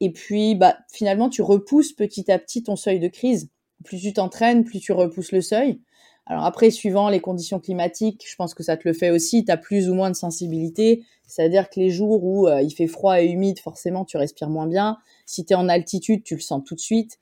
Et 0.00 0.10
puis, 0.12 0.54
bah, 0.54 0.76
finalement, 0.92 1.28
tu 1.28 1.42
repousses 1.42 1.92
petit 1.92 2.30
à 2.30 2.38
petit 2.38 2.62
ton 2.62 2.76
seuil 2.76 3.00
de 3.00 3.08
crise. 3.08 3.48
Plus 3.84 4.00
tu 4.00 4.12
t'entraînes, 4.12 4.64
plus 4.64 4.80
tu 4.80 4.92
repousses 4.92 5.32
le 5.32 5.40
seuil. 5.40 5.80
Alors 6.26 6.44
après, 6.44 6.70
suivant 6.70 7.08
les 7.08 7.20
conditions 7.20 7.60
climatiques, 7.60 8.24
je 8.28 8.34
pense 8.34 8.52
que 8.52 8.64
ça 8.64 8.76
te 8.76 8.86
le 8.86 8.92
fait 8.92 9.10
aussi. 9.10 9.44
Tu 9.44 9.52
as 9.52 9.56
plus 9.56 9.88
ou 9.88 9.94
moins 9.94 10.10
de 10.10 10.16
sensibilité. 10.16 11.04
C'est-à-dire 11.26 11.70
que 11.70 11.78
les 11.78 11.90
jours 11.90 12.24
où 12.24 12.48
euh, 12.48 12.62
il 12.62 12.70
fait 12.72 12.88
froid 12.88 13.22
et 13.22 13.26
humide, 13.26 13.60
forcément, 13.60 14.04
tu 14.04 14.16
respires 14.16 14.50
moins 14.50 14.66
bien. 14.66 14.98
Si 15.24 15.44
tu 15.44 15.52
es 15.52 15.56
en 15.56 15.68
altitude, 15.68 16.24
tu 16.24 16.34
le 16.34 16.40
sens 16.40 16.62
tout 16.64 16.74
de 16.74 16.80
suite. 16.80 17.18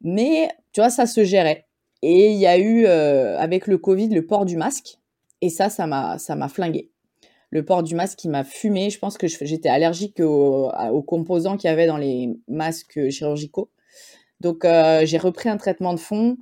Mais, 0.00 0.48
tu 0.72 0.80
vois, 0.80 0.90
ça 0.90 1.06
se 1.06 1.24
gérait. 1.24 1.66
Et 2.02 2.30
il 2.30 2.38
y 2.38 2.46
a 2.46 2.58
eu, 2.58 2.86
euh, 2.86 3.38
avec 3.38 3.66
le 3.66 3.78
Covid, 3.78 4.08
le 4.08 4.26
port 4.26 4.46
du 4.46 4.56
masque. 4.56 4.98
Et 5.42 5.50
ça, 5.50 5.68
ça 5.68 5.86
m'a, 5.86 6.48
flingué 6.48 6.90
le 7.50 7.64
port 7.64 7.82
du 7.82 7.94
masque 7.94 8.18
qui 8.18 8.28
m'a 8.28 8.44
fumé. 8.44 8.90
Je 8.90 8.98
pense 8.98 9.18
que 9.18 9.26
j'étais 9.26 9.68
allergique 9.68 10.20
aux, 10.20 10.70
composants 11.06 11.56
qu'il 11.56 11.68
y 11.68 11.72
avait 11.72 11.86
dans 11.86 11.96
les 11.96 12.30
masques 12.48 13.08
chirurgicaux. 13.10 13.70
Donc 14.40 14.64
euh, 14.64 15.06
j'ai 15.06 15.18
repris 15.18 15.48
un 15.48 15.56
traitement 15.56 15.94
de 15.94 15.98
fond. 15.98 16.36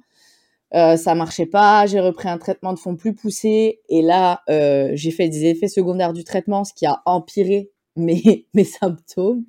Euh, 0.74 0.96
ça 0.96 1.14
marchait 1.14 1.46
pas. 1.46 1.86
J'ai 1.86 2.00
repris 2.00 2.28
un 2.28 2.38
traitement 2.38 2.72
de 2.72 2.78
fond 2.78 2.96
plus 2.96 3.14
poussé. 3.14 3.80
Et 3.88 4.02
là, 4.02 4.42
euh, 4.50 4.90
j'ai 4.94 5.10
fait 5.10 5.28
des 5.28 5.44
effets 5.46 5.68
secondaires 5.68 6.12
du 6.12 6.24
traitement, 6.24 6.64
ce 6.64 6.72
qui 6.74 6.86
a 6.86 7.02
empiré 7.06 7.70
mes, 7.96 8.46
mes 8.54 8.64
symptômes. 8.64 9.44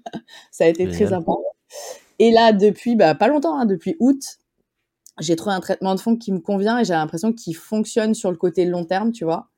ça 0.51 0.65
a 0.65 0.67
été 0.67 0.87
très 0.87 1.13
important. 1.13 1.43
Et 2.19 2.31
là, 2.31 2.53
depuis 2.53 2.95
bah, 2.95 3.15
pas 3.15 3.27
longtemps, 3.27 3.57
hein, 3.57 3.65
depuis 3.65 3.95
août, 3.99 4.37
j'ai 5.19 5.35
trouvé 5.35 5.55
un 5.55 5.61
traitement 5.61 5.95
de 5.95 5.99
fond 5.99 6.15
qui 6.15 6.31
me 6.31 6.39
convient 6.39 6.79
et 6.79 6.85
j'ai 6.85 6.93
l'impression 6.93 7.33
qu'il 7.33 7.55
fonctionne 7.55 8.13
sur 8.13 8.31
le 8.31 8.37
côté 8.37 8.65
long 8.65 8.85
terme, 8.85 9.11
tu 9.11 9.23
vois. 9.23 9.49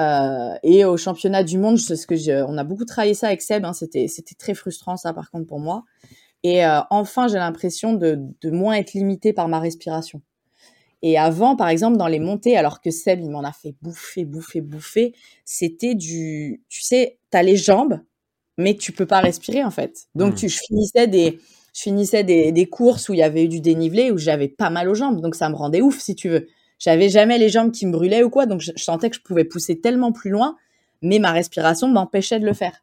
Euh, 0.00 0.54
et 0.64 0.84
au 0.86 0.96
championnat 0.96 1.44
du 1.44 1.58
monde, 1.58 1.78
ce 1.78 2.06
que 2.06 2.16
je, 2.16 2.44
on 2.44 2.58
a 2.58 2.64
beaucoup 2.64 2.86
travaillé 2.86 3.14
ça 3.14 3.28
avec 3.28 3.42
Seb. 3.42 3.64
Hein, 3.66 3.74
c'était 3.74 4.08
c'était 4.08 4.34
très 4.36 4.54
frustrant 4.54 4.96
ça 4.96 5.12
par 5.12 5.30
contre 5.30 5.46
pour 5.46 5.60
moi. 5.60 5.84
Et 6.44 6.64
euh, 6.66 6.80
enfin, 6.90 7.28
j'ai 7.28 7.38
l'impression 7.38 7.94
de, 7.94 8.20
de 8.42 8.50
moins 8.50 8.74
être 8.74 8.94
limitée 8.94 9.32
par 9.34 9.48
ma 9.48 9.60
respiration. 9.60 10.22
Et 11.02 11.18
avant, 11.18 11.56
par 11.56 11.68
exemple, 11.68 11.96
dans 11.96 12.08
les 12.08 12.18
montées, 12.20 12.56
alors 12.56 12.80
que 12.80 12.90
Seb, 12.90 13.20
il 13.22 13.30
m'en 13.30 13.44
a 13.44 13.52
fait 13.52 13.74
bouffer, 13.82 14.24
bouffer, 14.26 14.60
bouffer, 14.60 15.14
c'était 15.44 15.94
du, 15.94 16.62
tu 16.68 16.82
sais, 16.82 17.18
t'as 17.30 17.42
les 17.42 17.56
jambes, 17.56 18.00
mais 18.58 18.74
tu 18.76 18.92
peux 18.92 19.06
pas 19.06 19.20
respirer, 19.20 19.64
en 19.64 19.70
fait. 19.70 20.08
Donc, 20.14 20.34
Hmm. 20.34 20.36
tu, 20.36 20.48
je 20.48 20.58
finissais 20.66 21.06
des, 21.08 21.38
je 21.74 21.82
finissais 21.82 22.24
des, 22.24 22.52
des 22.52 22.66
courses 22.66 23.08
où 23.08 23.14
il 23.14 23.18
y 23.18 23.22
avait 23.22 23.44
eu 23.44 23.48
du 23.48 23.60
dénivelé, 23.60 24.10
où 24.10 24.18
j'avais 24.18 24.48
pas 24.48 24.70
mal 24.70 24.88
aux 24.90 24.94
jambes. 24.94 25.20
Donc, 25.22 25.34
ça 25.34 25.48
me 25.48 25.54
rendait 25.56 25.80
ouf, 25.80 26.00
si 26.00 26.14
tu 26.14 26.28
veux. 26.28 26.46
J'avais 26.80 27.08
jamais 27.08 27.38
les 27.38 27.48
jambes 27.48 27.70
qui 27.70 27.86
me 27.86 27.92
brûlaient 27.92 28.24
ou 28.24 28.30
quoi. 28.30 28.46
Donc, 28.46 28.60
je, 28.60 28.72
sentais 28.74 29.10
que 29.10 29.16
je 29.16 29.22
pouvais 29.22 29.44
pousser 29.44 29.80
tellement 29.80 30.10
plus 30.10 30.30
loin, 30.30 30.56
mais 31.02 31.20
ma 31.20 31.30
respiration 31.30 31.86
m'empêchait 31.86 32.40
de 32.40 32.46
le 32.46 32.54
faire. 32.54 32.82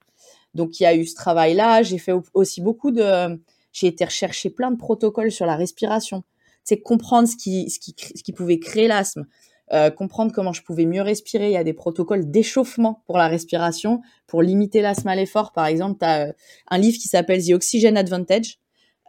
Donc, 0.53 0.79
il 0.79 0.83
y 0.83 0.85
a 0.85 0.95
eu 0.95 1.05
ce 1.05 1.15
travail-là. 1.15 1.83
J'ai 1.83 1.97
fait 1.97 2.13
au- 2.13 2.23
aussi 2.33 2.61
beaucoup 2.61 2.91
de, 2.91 3.41
j'ai 3.73 3.87
été 3.87 4.05
rechercher 4.05 4.49
plein 4.49 4.71
de 4.71 4.77
protocoles 4.77 5.31
sur 5.31 5.45
la 5.45 5.57
respiration 5.57 6.23
c'est 6.67 6.81
comprendre 6.81 7.29
ce 7.29 7.37
qui, 7.37 7.69
ce 7.69 7.79
qui, 7.79 7.95
ce 7.97 8.21
qui 8.21 8.33
pouvait 8.33 8.59
créer 8.59 8.89
l'asthme, 8.89 9.25
euh, 9.71 9.89
comprendre 9.89 10.33
comment 10.33 10.51
je 10.51 10.61
pouvais 10.63 10.85
mieux 10.85 11.01
respirer. 11.01 11.45
Il 11.47 11.53
y 11.53 11.57
a 11.57 11.63
des 11.63 11.71
protocoles 11.71 12.29
d'échauffement 12.29 13.03
pour 13.05 13.17
la 13.17 13.29
respiration, 13.29 14.01
pour 14.27 14.41
limiter 14.41 14.81
l'asthme 14.81 15.07
à 15.07 15.15
l'effort. 15.15 15.53
Par 15.53 15.65
exemple, 15.65 15.99
tu 15.99 16.05
as 16.05 16.33
un 16.69 16.77
livre 16.77 16.97
qui 16.97 17.07
s'appelle 17.07 17.41
The 17.41 17.51
Oxygen 17.51 17.95
Advantage, 17.95 18.59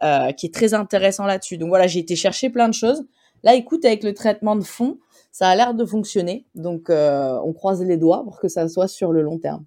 euh, 0.03 0.31
qui 0.31 0.45
est 0.45 0.53
très 0.53 0.73
intéressant 0.73 1.25
là-dessus. 1.25 1.57
Donc 1.57 1.67
voilà, 1.67 1.85
j'ai 1.87 1.99
été 1.99 2.15
chercher 2.15 2.49
plein 2.49 2.69
de 2.69 2.73
choses. 2.73 3.03
Là, 3.43 3.55
écoute, 3.55 3.85
avec 3.85 4.03
le 4.03 4.13
traitement 4.13 4.55
de 4.55 4.63
fond, 4.63 4.97
ça 5.31 5.47
a 5.47 5.55
l'air 5.55 5.73
de 5.73 5.85
fonctionner. 5.85 6.45
Donc, 6.55 6.89
euh, 6.89 7.37
on 7.43 7.53
croise 7.53 7.81
les 7.83 7.97
doigts 7.97 8.23
pour 8.23 8.39
que 8.39 8.47
ça 8.47 8.67
soit 8.67 8.87
sur 8.87 9.11
le 9.11 9.21
long 9.21 9.37
terme. 9.37 9.65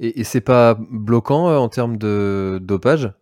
Et, 0.00 0.20
et 0.20 0.24
c'est 0.24 0.40
pas 0.40 0.78
bloquant 0.78 1.48
euh, 1.48 1.56
en 1.56 1.68
termes 1.68 1.96
de 1.96 2.60
dopage? 2.62 3.12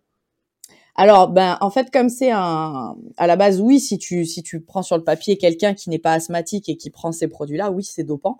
Alors, 0.95 1.29
ben, 1.29 1.57
en 1.61 1.69
fait, 1.69 1.91
comme 1.91 2.09
c'est 2.09 2.31
un, 2.31 2.95
à 3.17 3.27
la 3.27 3.35
base, 3.35 3.61
oui, 3.61 3.79
si 3.79 3.99
tu, 3.99 4.25
si 4.25 4.41
tu 4.41 4.61
prends 4.61 4.81
sur 4.81 4.97
le 4.97 5.03
papier 5.03 5.37
quelqu'un 5.37 5.75
qui 5.75 5.91
n'est 5.91 5.99
pas 5.99 6.13
asthmatique 6.13 6.69
et 6.69 6.75
qui 6.75 6.89
prend 6.89 7.11
ces 7.11 7.27
produits-là, 7.27 7.69
oui, 7.71 7.83
c'est 7.83 8.03
dopant. 8.03 8.39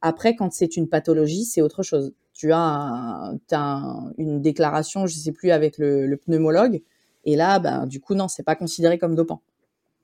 Après, 0.00 0.34
quand 0.34 0.52
c'est 0.52 0.76
une 0.76 0.88
pathologie, 0.88 1.44
c'est 1.44 1.60
autre 1.60 1.82
chose. 1.82 2.12
Tu 2.32 2.52
as, 2.52 2.58
un, 2.58 3.36
t'as 3.46 3.60
un- 3.60 4.12
une 4.16 4.40
déclaration, 4.40 5.06
je 5.06 5.14
sais 5.16 5.32
plus, 5.32 5.50
avec 5.50 5.76
le, 5.76 6.06
le 6.06 6.16
pneumologue. 6.16 6.82
Et 7.24 7.36
là, 7.36 7.58
ben, 7.58 7.86
du 7.86 8.00
coup, 8.00 8.14
non, 8.14 8.28
c'est 8.28 8.42
pas 8.42 8.54
considéré 8.54 8.96
comme 8.98 9.14
dopant. 9.14 9.42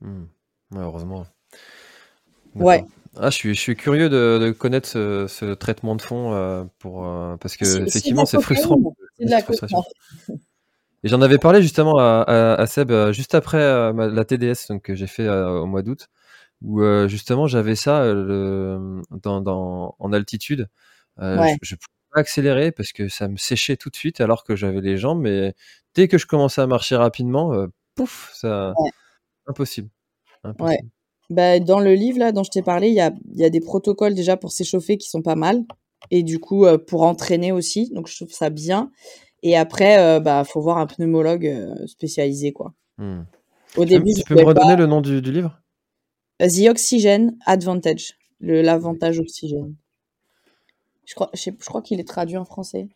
Hmm. 0.02 0.24
Ouais, 0.74 0.82
heureusement. 0.82 1.26
Ouais. 2.54 2.84
Ah, 3.16 3.30
je 3.30 3.36
suis, 3.36 3.54
je 3.54 3.60
suis 3.60 3.76
curieux 3.76 4.08
de, 4.08 4.38
de 4.40 4.50
connaître 4.50 4.88
ce, 4.88 5.26
ce 5.28 5.54
traitement 5.54 5.94
de 5.94 6.02
fond 6.02 6.34
euh, 6.34 6.64
pour, 6.80 7.06
euh, 7.06 7.36
parce 7.36 7.56
que 7.56 7.64
effectivement 7.86 8.26
c'est 8.26 8.40
frustrant. 8.42 8.76
C'est 9.16 9.24
de 9.26 9.30
la. 9.30 9.38
Et 11.04 11.08
j'en 11.08 11.20
avais 11.20 11.38
parlé 11.38 11.62
justement 11.62 11.98
à, 11.98 12.24
à, 12.26 12.54
à 12.54 12.66
Seb 12.66 12.90
euh, 12.90 13.12
juste 13.12 13.34
après 13.34 13.58
euh, 13.60 13.92
ma- 13.92 14.08
la 14.08 14.24
TDS 14.24 14.68
donc, 14.70 14.82
que 14.82 14.94
j'ai 14.94 15.06
fait 15.06 15.28
au 15.28 15.66
mois 15.66 15.82
d'août, 15.82 16.08
où 16.62 16.82
justement 17.06 17.46
j'avais 17.46 17.76
ça 17.76 18.04
le, 18.12 19.02
dans, 19.22 19.40
dans, 19.40 19.94
en 19.98 20.12
altitude. 20.12 20.68
Ouais. 21.20 21.56
Je, 21.62 21.68
je 21.68 21.74
pouvais 21.76 21.86
pas 22.12 22.20
accélérer 22.20 22.72
parce 22.72 22.92
que 22.92 23.08
ça 23.08 23.28
me 23.28 23.36
séchait 23.36 23.76
tout 23.76 23.90
de 23.90 23.96
suite 23.96 24.20
alors 24.20 24.42
que 24.42 24.56
j'avais 24.56 24.80
les 24.80 24.96
jambes, 24.96 25.20
mais 25.20 25.54
dès 25.94 26.08
que 26.08 26.18
je 26.18 26.26
commençais 26.26 26.62
à 26.62 26.66
marcher 26.66 26.96
rapidement, 26.96 27.66
pouf, 27.94 28.32
ça 28.34 28.72
Ouais. 28.76 28.90
impossible. 29.46 29.90
Impossible. 30.44 30.88
Bah, 31.30 31.58
dans 31.58 31.80
le 31.80 31.94
livre 31.94 32.18
là 32.18 32.32
dont 32.32 32.44
je 32.44 32.50
t'ai 32.50 32.62
parlé, 32.62 32.88
il 32.88 32.94
y 32.94 33.00
a, 33.00 33.12
y 33.34 33.44
a 33.44 33.50
des 33.50 33.60
protocoles 33.60 34.14
déjà 34.14 34.36
pour 34.36 34.52
s'échauffer 34.52 34.98
qui 34.98 35.08
sont 35.08 35.22
pas 35.22 35.34
mal. 35.36 35.64
Et 36.10 36.22
du 36.22 36.38
coup, 36.38 36.66
euh, 36.66 36.76
pour 36.76 37.02
entraîner 37.02 37.50
aussi. 37.50 37.90
Donc, 37.90 38.08
je 38.08 38.16
trouve 38.16 38.30
ça 38.30 38.50
bien. 38.50 38.90
Et 39.42 39.56
après, 39.56 39.98
euh, 39.98 40.20
bah, 40.20 40.44
faut 40.44 40.60
voir 40.60 40.76
un 40.78 40.86
pneumologue 40.86 41.46
euh, 41.46 41.86
spécialisé, 41.86 42.52
quoi. 42.52 42.74
Hmm. 42.98 43.22
Au 43.76 43.84
Tu, 43.84 43.88
début, 43.90 44.12
tu 44.12 44.20
je 44.20 44.24
peux 44.26 44.34
me 44.34 44.42
redonner 44.44 44.74
pas. 44.74 44.76
le 44.76 44.86
nom 44.86 45.00
du, 45.00 45.22
du 45.22 45.32
livre? 45.32 45.58
The 46.40 46.68
Oxygen 46.68 47.36
Advantage. 47.46 48.12
L'avantage 48.40 49.18
oxygène. 49.18 49.74
Je 51.06 51.14
crois, 51.14 51.30
je, 51.32 51.40
sais- 51.40 51.54
je 51.58 51.64
crois 51.66 51.80
qu'il 51.82 52.00
est 52.00 52.08
traduit 52.08 52.36
en 52.36 52.44
français. 52.44 52.88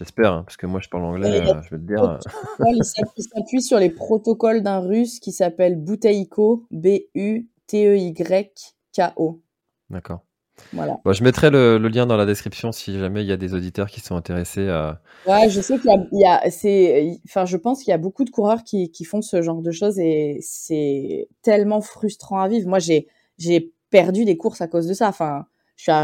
J'espère, 0.00 0.32
hein, 0.32 0.42
parce 0.44 0.56
que 0.56 0.64
moi 0.66 0.80
je 0.82 0.88
parle 0.88 1.04
anglais, 1.04 1.42
euh, 1.42 1.60
je 1.62 1.76
vais 1.76 1.82
te 1.82 1.86
dire. 1.86 2.02
euh, 2.02 2.16
il 2.74 2.82
s'app- 2.82 3.12
il 3.18 3.22
s'appuie 3.22 3.60
sur 3.60 3.78
les 3.78 3.90
protocoles 3.90 4.62
d'un 4.62 4.78
russe 4.80 5.20
qui 5.20 5.30
s'appelle 5.30 5.76
Buteiko, 5.76 6.64
E 6.72 6.76
B-U-T-E-Y-K-O. 7.14 8.32
D'accord. 9.90 10.20
Voilà. 10.72 10.98
Bon, 11.04 11.12
je 11.12 11.22
mettrai 11.22 11.50
le, 11.50 11.76
le 11.76 11.88
lien 11.88 12.06
dans 12.06 12.16
la 12.16 12.24
description 12.24 12.72
si 12.72 12.98
jamais 12.98 13.20
il 13.22 13.26
y 13.26 13.32
a 13.32 13.36
des 13.36 13.52
auditeurs 13.52 13.90
qui 13.90 14.00
sont 14.00 14.16
intéressés 14.16 14.70
à. 14.70 15.02
Ouais, 15.26 15.50
je 15.50 15.60
sais 15.60 15.78
qu'il 15.78 15.90
y 16.12 16.24
a, 16.24 16.36
a 16.36 16.48
enfin, 17.26 17.44
je 17.44 17.58
pense 17.58 17.82
qu'il 17.82 17.90
y 17.90 17.94
a 17.94 17.98
beaucoup 17.98 18.24
de 18.24 18.30
coureurs 18.30 18.64
qui, 18.64 18.90
qui 18.90 19.04
font 19.04 19.20
ce 19.20 19.42
genre 19.42 19.60
de 19.60 19.70
choses 19.70 19.98
et 19.98 20.38
c'est 20.40 21.28
tellement 21.42 21.82
frustrant 21.82 22.40
à 22.40 22.48
vivre. 22.48 22.66
Moi, 22.70 22.78
j'ai, 22.78 23.06
perdu 23.90 24.24
des 24.24 24.38
courses 24.38 24.62
à 24.62 24.68
cause 24.68 24.86
de 24.86 24.94
ça. 24.94 25.08
Enfin, 25.08 25.44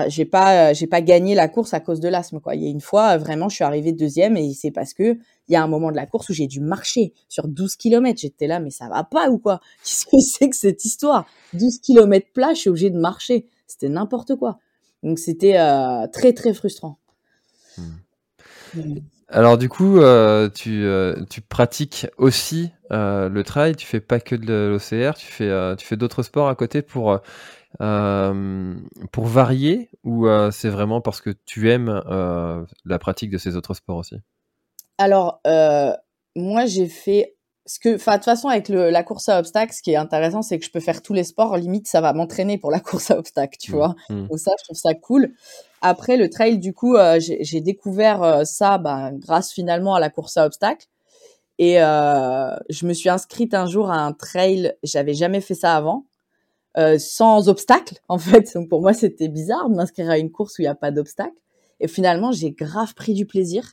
j'ai 0.08 0.24
pas, 0.24 0.72
j'ai 0.72 0.86
pas 0.86 1.00
gagné 1.00 1.34
la 1.34 1.48
course 1.48 1.74
à 1.74 1.80
cause 1.80 2.00
de 2.00 2.08
l'asthme, 2.08 2.40
quoi. 2.40 2.54
Il 2.54 2.62
y 2.62 2.66
a 2.66 2.70
une 2.70 2.80
fois, 2.80 3.16
vraiment, 3.16 3.48
je 3.48 3.56
suis 3.56 3.64
arrivée 3.64 3.92
deuxième 3.92 4.36
et 4.36 4.52
c'est 4.54 4.70
parce 4.70 4.94
que 4.94 5.18
il 5.48 5.52
y 5.52 5.56
a 5.56 5.62
un 5.62 5.68
moment 5.68 5.90
de 5.90 5.96
la 5.96 6.06
course 6.06 6.28
où 6.28 6.32
j'ai 6.32 6.46
dû 6.46 6.60
marcher 6.60 7.12
sur 7.28 7.46
12 7.48 7.76
km. 7.76 8.18
J'étais 8.20 8.46
là, 8.46 8.58
mais 8.58 8.70
ça 8.70 8.88
va 8.88 9.04
pas 9.04 9.28
ou 9.30 9.38
quoi? 9.38 9.60
Qu'est-ce 9.84 10.06
que 10.06 10.18
c'est 10.18 10.50
que 10.50 10.56
cette 10.56 10.84
histoire? 10.84 11.26
12 11.52 11.78
km 11.78 12.26
plat, 12.32 12.54
je 12.54 12.60
suis 12.60 12.70
obligée 12.70 12.90
de 12.90 12.98
marcher. 12.98 13.46
C'était 13.66 13.88
n'importe 13.88 14.36
quoi. 14.36 14.58
Donc, 15.02 15.18
c'était, 15.18 15.58
euh, 15.58 16.06
très, 16.12 16.32
très 16.32 16.54
frustrant. 16.54 16.98
Hmm. 17.76 17.82
Mm. 18.74 18.98
Alors 19.28 19.58
du 19.58 19.68
coup, 19.68 19.98
euh, 19.98 20.48
tu, 20.48 20.84
euh, 20.84 21.16
tu 21.28 21.40
pratiques 21.40 22.06
aussi 22.16 22.70
euh, 22.92 23.28
le 23.28 23.42
trail, 23.42 23.74
tu 23.74 23.84
fais 23.84 23.98
pas 24.00 24.20
que 24.20 24.36
de 24.36 24.68
l'OCR, 24.70 25.14
tu 25.16 25.26
fais, 25.26 25.48
euh, 25.48 25.74
tu 25.74 25.84
fais 25.84 25.96
d'autres 25.96 26.22
sports 26.22 26.48
à 26.48 26.54
côté 26.54 26.80
pour, 26.80 27.10
euh, 27.10 27.18
euh, 27.18 27.65
pour 27.78 29.26
varier 29.26 29.88
ou 30.04 30.26
euh, 30.26 30.50
c'est 30.50 30.68
vraiment 30.70 31.00
parce 31.00 31.20
que 31.20 31.30
tu 31.44 31.70
aimes 31.70 32.02
euh, 32.06 32.64
la 32.84 32.98
pratique 32.98 33.30
de 33.30 33.38
ces 33.38 33.56
autres 33.56 33.74
sports 33.74 33.96
aussi? 33.98 34.16
Alors, 34.98 35.40
euh, 35.46 35.92
moi, 36.36 36.66
j'ai 36.66 36.88
fait 36.88 37.34
ce 37.66 37.78
que, 37.78 37.96
enfin, 37.96 38.12
de 38.12 38.16
toute 38.18 38.24
façon, 38.26 38.48
avec 38.48 38.68
le, 38.68 38.90
la 38.90 39.02
course 39.02 39.28
à 39.28 39.38
obstacles, 39.38 39.72
ce 39.74 39.82
qui 39.82 39.90
est 39.90 39.96
intéressant, 39.96 40.40
c'est 40.40 40.58
que 40.58 40.64
je 40.64 40.70
peux 40.70 40.80
faire 40.80 41.02
tous 41.02 41.12
les 41.12 41.24
sports. 41.24 41.56
Limite, 41.56 41.88
ça 41.88 42.00
va 42.00 42.12
m'entraîner 42.12 42.58
pour 42.58 42.70
la 42.70 42.80
course 42.80 43.10
à 43.10 43.18
obstacles, 43.18 43.58
tu 43.60 43.72
Hmm. 43.72 43.74
vois. 43.74 43.94
Hmm. 44.08 44.26
Donc 44.28 44.38
ça, 44.38 44.52
je 44.58 44.64
trouve 44.64 44.76
ça 44.76 44.94
cool. 44.94 45.32
Après, 45.82 46.16
le 46.16 46.30
trail, 46.30 46.58
du 46.58 46.72
coup, 46.72 46.96
euh, 46.96 47.18
j'ai 47.20 47.60
découvert 47.60 48.22
euh, 48.22 48.44
ça 48.44 48.78
ben, 48.78 49.12
grâce 49.12 49.52
finalement 49.52 49.94
à 49.94 50.00
la 50.00 50.10
course 50.10 50.36
à 50.36 50.46
obstacles. 50.46 50.86
Et 51.58 51.82
euh, 51.82 52.54
je 52.68 52.86
me 52.86 52.92
suis 52.92 53.08
inscrite 53.08 53.54
un 53.54 53.66
jour 53.66 53.90
à 53.90 53.96
un 53.98 54.12
trail. 54.12 54.74
J'avais 54.82 55.14
jamais 55.14 55.40
fait 55.40 55.54
ça 55.54 55.74
avant, 55.76 56.04
euh, 56.78 56.98
sans 56.98 57.48
obstacle, 57.48 58.00
en 58.08 58.18
fait. 58.18 58.54
Donc 58.54 58.68
pour 58.68 58.80
moi, 58.80 58.92
c'était 58.92 59.28
bizarre 59.28 59.68
de 59.68 59.74
m'inscrire 59.74 60.10
à 60.10 60.18
une 60.18 60.30
course 60.30 60.58
où 60.58 60.62
il 60.62 60.64
n'y 60.64 60.68
a 60.70 60.74
pas 60.74 60.90
d'obstacle. 60.90 61.36
Et 61.80 61.88
finalement, 61.88 62.32
j'ai 62.32 62.52
grave 62.52 62.94
pris 62.94 63.14
du 63.14 63.26
plaisir. 63.26 63.72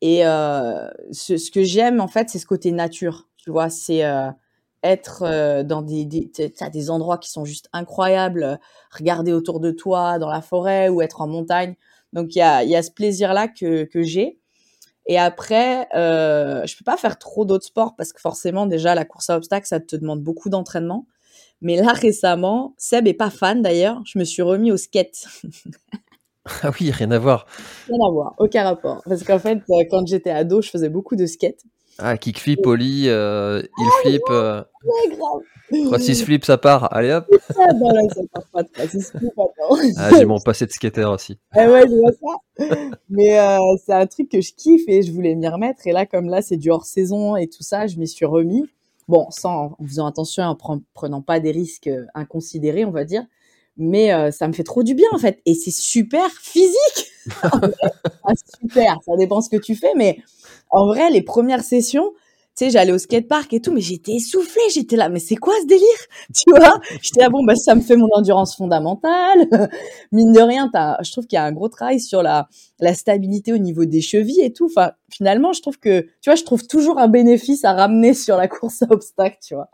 Et 0.00 0.26
euh, 0.26 0.88
ce, 1.12 1.50
que 1.50 1.62
j'aime, 1.62 2.00
en 2.00 2.08
fait, 2.08 2.28
c'est 2.28 2.38
ce 2.38 2.46
côté 2.46 2.72
nature. 2.72 3.28
Tu 3.36 3.50
vois, 3.50 3.70
c'est 3.70 4.04
euh, 4.04 4.30
être 4.82 5.62
dans 5.62 5.82
des, 5.82 6.04
des, 6.04 6.30
des 6.72 6.90
endroits 6.90 7.18
qui 7.18 7.30
sont 7.30 7.44
juste 7.44 7.68
incroyables, 7.72 8.58
regarder 8.90 9.32
autour 9.32 9.60
de 9.60 9.70
toi 9.70 10.18
dans 10.18 10.28
la 10.28 10.42
forêt 10.42 10.88
ou 10.88 11.02
être 11.02 11.20
en 11.20 11.28
montagne. 11.28 11.76
Donc, 12.12 12.34
il 12.34 12.38
y 12.38 12.42
a, 12.42 12.64
y 12.64 12.76
a 12.76 12.82
ce 12.82 12.90
plaisir-là 12.90 13.48
que, 13.48 13.84
que 13.84 14.02
j'ai. 14.02 14.38
Et 15.06 15.18
après, 15.18 15.88
euh, 15.94 16.64
je 16.66 16.76
peux 16.76 16.84
pas 16.84 16.96
faire 16.96 17.18
trop 17.18 17.44
d'autres 17.44 17.66
sports 17.66 17.96
parce 17.96 18.12
que 18.12 18.20
forcément, 18.20 18.66
déjà, 18.66 18.94
la 18.94 19.04
course 19.04 19.30
à 19.30 19.36
obstacles, 19.36 19.66
ça 19.66 19.80
te 19.80 19.96
demande 19.96 20.22
beaucoup 20.22 20.48
d'entraînement. 20.48 21.06
Mais 21.62 21.76
là, 21.76 21.92
récemment, 21.92 22.74
Seb 22.76 23.06
est 23.06 23.14
pas 23.14 23.30
fan 23.30 23.62
d'ailleurs, 23.62 24.02
je 24.04 24.18
me 24.18 24.24
suis 24.24 24.42
remis 24.42 24.72
au 24.72 24.76
skate. 24.76 25.26
Ah 26.60 26.72
oui, 26.80 26.90
rien 26.90 27.12
à 27.12 27.20
voir. 27.20 27.46
Rien 27.88 28.04
à 28.04 28.10
voir, 28.10 28.34
aucun 28.38 28.64
rapport. 28.64 29.00
Parce 29.08 29.22
qu'en 29.22 29.38
fait, 29.38 29.58
euh, 29.70 29.84
quand 29.88 30.04
j'étais 30.06 30.30
ado, 30.30 30.60
je 30.60 30.70
faisais 30.70 30.88
beaucoup 30.88 31.14
de 31.14 31.24
skate. 31.24 31.60
Ah, 31.98 32.16
kickflip, 32.16 32.66
ollie, 32.66 33.04
euh, 33.08 33.62
il 33.78 33.88
flip, 34.02 34.22
euh, 34.30 34.62
Ouais, 34.84 35.16
grave. 35.16 35.42
3-6 35.72 36.24
flip, 36.24 36.44
ça 36.44 36.58
part. 36.58 36.92
Allez 36.92 37.12
hop. 37.12 37.26
Ah, 37.56 37.72
non, 37.74 37.90
là, 37.90 38.02
ça 38.12 38.20
part 38.32 38.46
pas 38.52 38.62
de 38.62 38.68
ça, 38.76 38.88
c'est 38.88 39.00
ce 39.00 39.12
qu'il 39.12 39.30
faut 39.34 39.42
attendre. 39.42 39.82
Ah, 39.96 40.10
j'ai 40.18 40.24
mon 40.24 40.40
passé 40.40 40.66
de 40.66 40.72
skater 40.72 41.04
aussi. 41.04 41.38
Ah 41.52 41.70
ouais, 41.70 41.82
je 41.88 41.94
vois 41.94 42.12
ça. 42.12 42.76
Mais 43.08 43.38
euh, 43.38 43.58
c'est 43.84 43.92
un 43.92 44.06
truc 44.06 44.28
que 44.28 44.40
je 44.40 44.52
kiffe 44.52 44.82
et 44.88 45.02
je 45.02 45.12
voulais 45.12 45.34
m'y 45.34 45.46
remettre. 45.48 45.86
Et 45.86 45.92
là, 45.92 46.06
comme 46.06 46.28
là, 46.28 46.42
c'est 46.42 46.56
du 46.56 46.70
hors 46.70 46.84
saison 46.84 47.36
et 47.36 47.46
tout 47.46 47.62
ça, 47.62 47.86
je 47.86 47.98
m'y 47.98 48.08
suis 48.08 48.26
remis. 48.26 48.64
Bon, 49.12 49.28
sans, 49.30 49.76
en 49.78 49.86
faisant 49.86 50.06
attention, 50.06 50.44
en 50.44 50.54
pre- 50.54 50.82
prenant 50.94 51.22
pas 51.22 51.40
des 51.40 51.52
risques 51.52 51.88
euh, 51.88 52.06
inconsidérés, 52.14 52.86
on 52.86 52.90
va 52.90 53.04
dire. 53.04 53.24
Mais 53.76 54.12
euh, 54.14 54.30
ça 54.32 54.48
me 54.48 54.54
fait 54.54 54.64
trop 54.64 54.82
du 54.82 54.94
bien, 54.94 55.08
en 55.12 55.18
fait. 55.18 55.40
Et 55.46 55.54
c'est 55.54 55.70
super 55.72 56.30
physique. 56.32 57.12
Super, 58.60 58.96
ça 59.04 59.16
dépend 59.16 59.40
ce 59.40 59.48
que 59.50 59.56
tu 59.56 59.74
fais. 59.74 59.92
Mais 59.96 60.18
en 60.70 60.86
vrai, 60.86 61.10
les 61.10 61.22
premières 61.22 61.64
sessions, 61.64 62.12
tu 62.54 62.66
sais, 62.66 62.70
j'allais 62.70 62.92
au 62.92 62.98
skatepark 62.98 63.52
et 63.54 63.60
tout, 63.60 63.72
mais 63.72 63.80
j'étais 63.80 64.12
essoufflée, 64.12 64.62
j'étais 64.74 64.96
là, 64.96 65.08
mais 65.08 65.20
c'est 65.20 65.36
quoi 65.36 65.54
ce 65.62 65.66
délire 65.66 65.86
Tu 66.34 66.50
vois? 66.50 66.80
J'étais 67.00 67.20
là, 67.20 67.30
bon, 67.30 67.44
bah, 67.44 67.56
ça 67.56 67.74
me 67.74 67.80
fait 67.80 67.96
mon 67.96 68.08
endurance 68.12 68.56
fondamentale. 68.56 69.48
Mine 70.12 70.32
de 70.32 70.40
rien, 70.40 70.70
je 71.02 71.10
trouve 71.12 71.26
qu'il 71.26 71.36
y 71.36 71.40
a 71.40 71.44
un 71.44 71.52
gros 71.52 71.68
travail 71.68 71.98
sur 71.98 72.22
la, 72.22 72.48
la 72.78 72.92
stabilité 72.94 73.54
au 73.54 73.58
niveau 73.58 73.86
des 73.86 74.02
chevilles 74.02 74.42
et 74.42 74.52
tout. 74.52 74.66
Enfin, 74.66 74.92
finalement, 75.08 75.54
je 75.54 75.62
trouve 75.62 75.78
que, 75.78 76.02
tu 76.02 76.28
vois, 76.28 76.34
je 76.34 76.44
trouve 76.44 76.66
toujours 76.66 76.98
un 76.98 77.08
bénéfice 77.08 77.64
à 77.64 77.72
ramener 77.72 78.12
sur 78.12 78.36
la 78.36 78.48
course 78.48 78.82
à 78.82 78.86
obstacles, 78.90 79.38
tu 79.42 79.54
vois. 79.54 79.70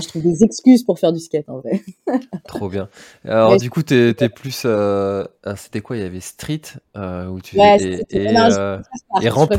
je 0.00 0.06
trouve 0.06 0.22
des 0.22 0.44
excuses 0.44 0.84
pour 0.84 0.98
faire 1.00 1.12
du 1.12 1.18
skate, 1.18 1.48
en 1.48 1.58
vrai. 1.58 1.82
Trop 2.46 2.68
bien. 2.68 2.88
Alors, 3.24 3.56
du 3.56 3.68
coup, 3.68 3.82
t'es 3.82 4.14
es 4.16 4.28
plus, 4.28 4.62
euh, 4.64 5.24
ah, 5.42 5.56
c'était 5.56 5.80
quoi? 5.80 5.96
Il 5.96 6.02
y 6.02 6.06
avait 6.06 6.20
street, 6.20 6.62
euh, 6.96 7.26
où 7.26 7.40
tu 7.40 7.58
ouais, 7.58 7.82
et, 7.82 8.04
et, 8.10 8.36
euh, 8.36 8.78
et 9.20 9.28
rampe. 9.28 9.54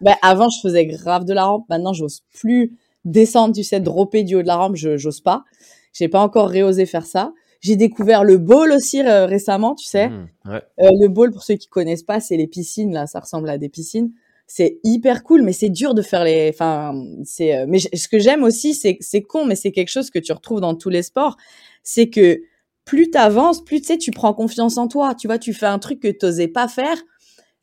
Ben, 0.00 0.14
avant, 0.22 0.48
je 0.48 0.60
faisais 0.60 0.86
grave 0.86 1.24
de 1.24 1.32
la 1.32 1.44
rampe. 1.44 1.66
Maintenant, 1.68 1.92
j'ose 1.92 2.22
plus 2.32 2.76
descendre, 3.04 3.54
tu 3.54 3.62
sais, 3.62 3.80
dropper 3.80 4.24
du 4.24 4.36
haut 4.36 4.42
de 4.42 4.46
la 4.46 4.56
rampe. 4.56 4.76
Je 4.76 4.96
j'ose 4.96 5.20
pas. 5.20 5.44
J'ai 5.92 6.08
pas 6.08 6.20
encore 6.20 6.48
réosé 6.48 6.86
faire 6.86 7.06
ça. 7.06 7.32
J'ai 7.60 7.76
découvert 7.76 8.24
le 8.24 8.38
bowl 8.38 8.72
aussi 8.72 9.02
euh, 9.02 9.26
récemment, 9.26 9.74
tu 9.74 9.86
sais. 9.86 10.08
Mmh, 10.08 10.28
ouais. 10.46 10.62
euh, 10.80 10.90
le 10.98 11.08
bowl, 11.08 11.30
pour 11.30 11.42
ceux 11.42 11.56
qui 11.56 11.68
connaissent 11.68 12.02
pas, 12.02 12.20
c'est 12.20 12.36
les 12.36 12.46
piscines 12.46 12.92
là. 12.92 13.06
Ça 13.06 13.20
ressemble 13.20 13.50
à 13.50 13.58
des 13.58 13.68
piscines. 13.68 14.12
C'est 14.46 14.80
hyper 14.82 15.22
cool, 15.22 15.42
mais 15.42 15.52
c'est 15.52 15.68
dur 15.68 15.94
de 15.94 16.02
faire 16.02 16.24
les. 16.24 16.50
Enfin, 16.52 16.94
c'est. 17.24 17.56
Euh, 17.56 17.66
mais 17.68 17.78
ce 17.78 18.08
que 18.08 18.18
j'aime 18.18 18.42
aussi, 18.44 18.74
c'est 18.74 18.96
c'est 19.00 19.22
con, 19.22 19.44
mais 19.44 19.56
c'est 19.56 19.72
quelque 19.72 19.90
chose 19.90 20.10
que 20.10 20.18
tu 20.18 20.32
retrouves 20.32 20.60
dans 20.60 20.74
tous 20.74 20.88
les 20.88 21.02
sports. 21.02 21.36
C'est 21.82 22.08
que 22.08 22.40
plus 22.84 23.10
t'avances, 23.10 23.62
plus 23.62 23.80
tu 23.80 23.88
sais, 23.88 23.98
tu 23.98 24.10
prends 24.10 24.32
confiance 24.32 24.78
en 24.78 24.88
toi. 24.88 25.14
Tu 25.14 25.26
vois, 25.26 25.38
tu 25.38 25.52
fais 25.52 25.66
un 25.66 25.78
truc 25.78 26.00
que 26.00 26.08
t'osais 26.08 26.48
pas 26.48 26.66
faire 26.66 26.96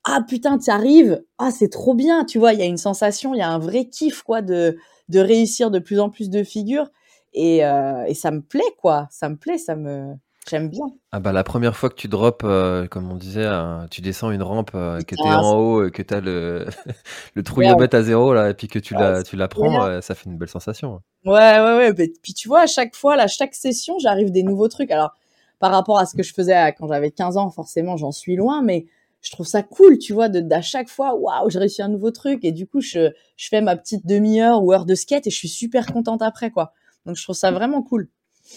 ah 0.09 0.21
putain, 0.27 0.57
tu 0.57 0.71
arrives, 0.71 1.21
ah 1.37 1.51
c'est 1.51 1.69
trop 1.69 1.93
bien, 1.93 2.23
tu 2.23 2.39
vois, 2.39 2.53
il 2.53 2.59
y 2.59 2.61
a 2.61 2.65
une 2.65 2.77
sensation, 2.77 3.33
il 3.33 3.39
y 3.39 3.41
a 3.41 3.49
un 3.49 3.59
vrai 3.59 3.85
kiff 3.85 4.23
quoi 4.23 4.41
de 4.41 4.77
de 5.09 5.19
réussir 5.19 5.71
de 5.71 5.79
plus 5.79 5.99
en 5.99 6.09
plus 6.09 6.29
de 6.29 6.43
figures 6.43 6.89
et, 7.33 7.65
euh, 7.65 8.03
et 8.07 8.13
ça 8.13 8.31
me 8.31 8.41
plaît 8.41 8.61
quoi, 8.77 9.07
ça 9.11 9.29
me 9.29 9.35
plaît, 9.35 9.57
ça 9.57 9.75
me 9.75 10.13
j'aime 10.49 10.69
bien. 10.69 10.85
Ah 11.11 11.19
bah 11.19 11.33
la 11.33 11.43
première 11.43 11.75
fois 11.75 11.89
que 11.89 11.95
tu 11.95 12.07
drops, 12.07 12.45
euh, 12.45 12.87
comme 12.87 13.11
on 13.11 13.15
disait, 13.15 13.47
tu 13.91 13.99
descends 14.01 14.31
une 14.31 14.43
rampe 14.43 14.71
euh, 14.75 15.01
que 15.01 15.15
tu 15.15 15.27
es 15.27 15.33
en 15.33 15.57
haut, 15.57 15.85
et 15.85 15.91
que 15.91 16.01
tu 16.01 16.13
as 16.13 16.21
le, 16.21 16.65
le 17.35 17.43
trouillomètre 17.43 17.97
à 17.97 18.01
zéro 18.01 18.33
là, 18.33 18.49
et 18.49 18.53
puis 18.53 18.69
que 18.69 18.79
tu 18.79 18.93
la, 18.93 19.23
tu 19.23 19.35
la 19.35 19.49
prends, 19.49 20.01
ça 20.01 20.15
fait 20.15 20.29
une 20.29 20.37
belle 20.37 20.47
sensation. 20.47 21.01
Ouais, 21.25 21.59
ouais, 21.59 21.77
ouais. 21.77 21.93
Puis 22.23 22.33
tu 22.33 22.47
vois, 22.47 22.61
à 22.61 22.67
chaque 22.67 22.95
fois, 22.95 23.17
là, 23.17 23.27
chaque 23.27 23.55
session, 23.55 23.99
j'arrive 23.99 24.31
des 24.31 24.43
nouveaux 24.43 24.69
trucs. 24.69 24.91
Alors, 24.91 25.13
par 25.59 25.71
rapport 25.71 25.99
à 25.99 26.05
ce 26.05 26.15
que 26.15 26.23
je 26.23 26.33
faisais 26.33 26.73
quand 26.79 26.87
j'avais 26.87 27.11
15 27.11 27.35
ans, 27.35 27.49
forcément, 27.49 27.97
j'en 27.97 28.13
suis 28.13 28.37
loin, 28.37 28.61
mais 28.61 28.85
je 29.21 29.31
trouve 29.31 29.47
ça 29.47 29.63
cool, 29.63 29.97
tu 29.97 30.13
vois, 30.13 30.29
de 30.29 30.39
d'à 30.39 30.61
chaque 30.61 30.89
fois, 30.89 31.15
waouh, 31.15 31.49
j'ai 31.49 31.59
réussi 31.59 31.81
un 31.81 31.89
nouveau 31.89 32.11
truc 32.11 32.45
et 32.45 32.51
du 32.51 32.67
coup, 32.67 32.81
je, 32.81 33.11
je 33.35 33.47
fais 33.49 33.61
ma 33.61 33.75
petite 33.75 34.05
demi-heure 34.05 34.63
ou 34.63 34.71
heure 34.73 34.85
de 34.85 34.95
skate 34.95 35.27
et 35.27 35.29
je 35.29 35.35
suis 35.35 35.49
super 35.49 35.85
contente 35.87 36.21
après, 36.21 36.51
quoi. 36.51 36.73
Donc, 37.05 37.15
je 37.15 37.23
trouve 37.23 37.35
ça 37.35 37.51
vraiment 37.51 37.81
cool. 37.81 38.09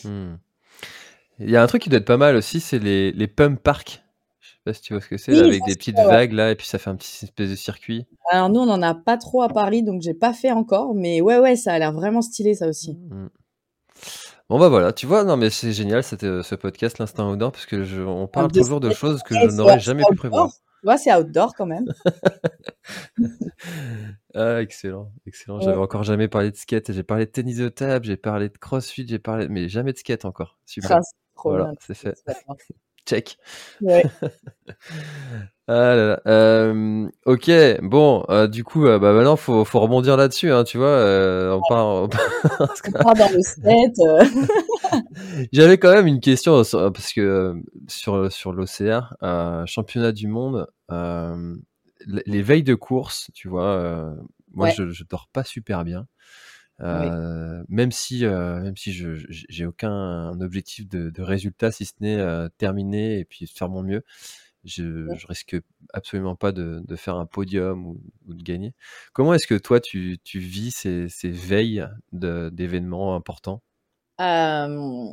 Hmm. 0.04 0.34
Il 1.38 1.50
y 1.50 1.56
a 1.56 1.62
un 1.62 1.66
truc 1.66 1.82
qui 1.82 1.88
doit 1.88 1.98
être 1.98 2.06
pas 2.06 2.18
mal 2.18 2.36
aussi, 2.36 2.60
c'est 2.60 2.78
les, 2.78 3.12
les 3.12 3.26
pump 3.26 3.60
parks. 3.62 4.02
Je 4.40 4.48
sais 4.48 4.58
pas 4.64 4.72
si 4.74 4.82
tu 4.82 4.92
vois 4.92 5.00
ce 5.00 5.08
que 5.08 5.16
c'est, 5.16 5.38
avec 5.38 5.64
des 5.64 5.74
petites 5.74 5.96
vagues 5.96 6.32
là, 6.32 6.50
et 6.50 6.54
puis 6.54 6.66
ça 6.66 6.78
fait 6.78 6.90
un 6.90 6.96
petit 6.96 7.24
espèce 7.24 7.48
de 7.48 7.56
circuit. 7.56 8.06
Alors 8.30 8.50
nous, 8.50 8.60
on 8.60 8.68
en 8.68 8.82
a 8.82 8.94
pas 8.94 9.16
trop 9.16 9.42
à 9.42 9.48
Paris, 9.48 9.82
donc 9.82 10.02
j'ai 10.02 10.14
pas 10.14 10.34
fait 10.34 10.50
encore, 10.50 10.94
mais 10.94 11.20
ouais, 11.20 11.38
ouais, 11.38 11.56
ça 11.56 11.72
a 11.72 11.78
l'air 11.78 11.92
vraiment 11.92 12.20
stylé 12.20 12.54
ça 12.54 12.68
aussi. 12.68 12.92
Hmm. 12.92 13.28
Bon 14.50 14.58
bah 14.58 14.68
voilà, 14.68 14.92
tu 14.92 15.06
vois, 15.06 15.22
non 15.22 15.36
mais 15.36 15.48
c'est 15.48 15.72
génial 15.72 16.02
c'était 16.02 16.42
ce 16.42 16.56
podcast 16.56 16.98
l'instant 16.98 17.30
outdoor 17.30 17.52
parce 17.52 17.66
que 17.66 17.84
je, 17.84 18.02
on 18.02 18.26
parle 18.26 18.50
toujours 18.50 18.80
de 18.80 18.90
choses 18.90 19.22
que 19.22 19.36
je 19.36 19.46
n'aurais 19.56 19.78
jamais 19.78 20.02
pu 20.10 20.16
prévoir. 20.16 20.50
Ouais, 20.82 20.98
c'est 20.98 21.14
outdoor 21.14 21.54
quand 21.54 21.66
même. 21.66 21.86
ah, 24.34 24.60
excellent, 24.60 25.12
excellent. 25.24 25.60
J'avais 25.60 25.76
encore 25.76 26.02
jamais 26.02 26.26
parlé 26.26 26.50
de 26.50 26.56
skate. 26.56 26.90
J'ai 26.90 27.04
parlé 27.04 27.26
de 27.26 27.30
tennis 27.30 27.58
de 27.58 27.68
table, 27.68 28.06
j'ai 28.06 28.16
parlé 28.16 28.48
de 28.48 28.58
crossfit, 28.58 29.06
j'ai 29.06 29.20
parlé, 29.20 29.46
mais 29.48 29.68
jamais 29.68 29.92
de 29.92 29.98
skate 29.98 30.24
encore. 30.24 30.58
Super. 30.66 30.98
Voilà, 31.44 31.72
c'est 31.80 31.94
fait. 31.94 32.20
Check. 33.06 33.36
Ouais. 33.80 34.04
Ah 35.72 35.94
là 35.94 36.06
là. 36.08 36.20
Euh, 36.26 37.08
ok, 37.26 37.48
bon, 37.82 38.24
euh, 38.28 38.48
du 38.48 38.64
coup, 38.64 38.86
euh, 38.86 38.98
bah 38.98 39.12
maintenant, 39.12 39.36
faut, 39.36 39.64
faut 39.64 39.78
rebondir 39.78 40.16
là-dessus, 40.16 40.50
hein, 40.50 40.64
tu 40.64 40.78
vois. 40.78 40.98
On 41.54 41.60
part, 41.68 41.86
on 42.02 42.08
part 42.08 43.14
dans 43.14 43.28
le 43.32 43.40
set. 43.40 43.94
J'avais 45.52 45.78
quand 45.78 45.92
même 45.92 46.08
une 46.08 46.18
question 46.18 46.54
parce 46.54 47.12
que 47.12 47.54
sur 47.86 48.32
sur 48.32 48.52
l'OCR, 48.52 49.14
championnat 49.66 50.10
du 50.10 50.26
monde, 50.26 50.66
les 52.06 52.42
veilles 52.42 52.64
de 52.64 52.74
course, 52.74 53.30
tu 53.32 53.46
vois, 53.46 54.12
moi 54.52 54.70
je, 54.70 54.90
je 54.90 55.04
dors 55.04 55.28
pas 55.32 55.44
super 55.44 55.84
bien. 55.84 56.06
Même 56.80 57.92
si, 57.92 58.24
même 58.24 58.76
si 58.76 58.92
je 58.92 59.26
j'ai 59.28 59.66
aucun 59.66 60.40
objectif 60.40 60.88
de, 60.88 61.10
de 61.10 61.22
résultat, 61.22 61.70
si 61.70 61.84
ce 61.84 61.94
n'est 62.00 62.48
terminer 62.58 63.18
et 63.18 63.24
puis 63.24 63.46
faire 63.46 63.68
mon 63.68 63.82
mieux 63.82 64.02
je, 64.64 65.06
je 65.16 65.26
risque 65.26 65.56
absolument 65.92 66.36
pas 66.36 66.52
de, 66.52 66.82
de 66.86 66.96
faire 66.96 67.16
un 67.16 67.26
podium 67.26 67.86
ou, 67.86 68.00
ou 68.28 68.34
de 68.34 68.42
gagner. 68.42 68.74
Comment 69.12 69.34
est-ce 69.34 69.46
que 69.46 69.54
toi, 69.54 69.80
tu, 69.80 70.18
tu 70.24 70.38
vis 70.38 70.70
ces, 70.70 71.08
ces 71.08 71.30
veilles 71.30 71.86
d'événements 72.12 73.14
importants? 73.14 73.62
Euh, 74.20 75.06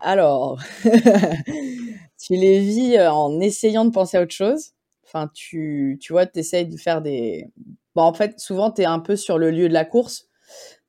Alors, 0.00 0.60
tu 0.84 2.34
les 2.34 2.60
vis 2.60 3.00
en 3.00 3.40
essayant 3.40 3.84
de 3.84 3.90
penser 3.90 4.18
à 4.18 4.22
autre 4.22 4.34
chose? 4.34 4.72
Enfin, 5.06 5.30
tu, 5.32 5.98
tu 6.00 6.12
vois, 6.12 6.26
tu 6.26 6.40
essayes 6.40 6.66
de 6.66 6.76
faire 6.76 7.00
des... 7.00 7.46
Bon, 7.94 8.02
en 8.02 8.12
fait, 8.14 8.38
souvent, 8.38 8.70
tu 8.70 8.82
es 8.82 8.86
un 8.86 8.98
peu 8.98 9.16
sur 9.16 9.38
le 9.38 9.50
lieu 9.50 9.68
de 9.68 9.74
la 9.74 9.84
course. 9.84 10.28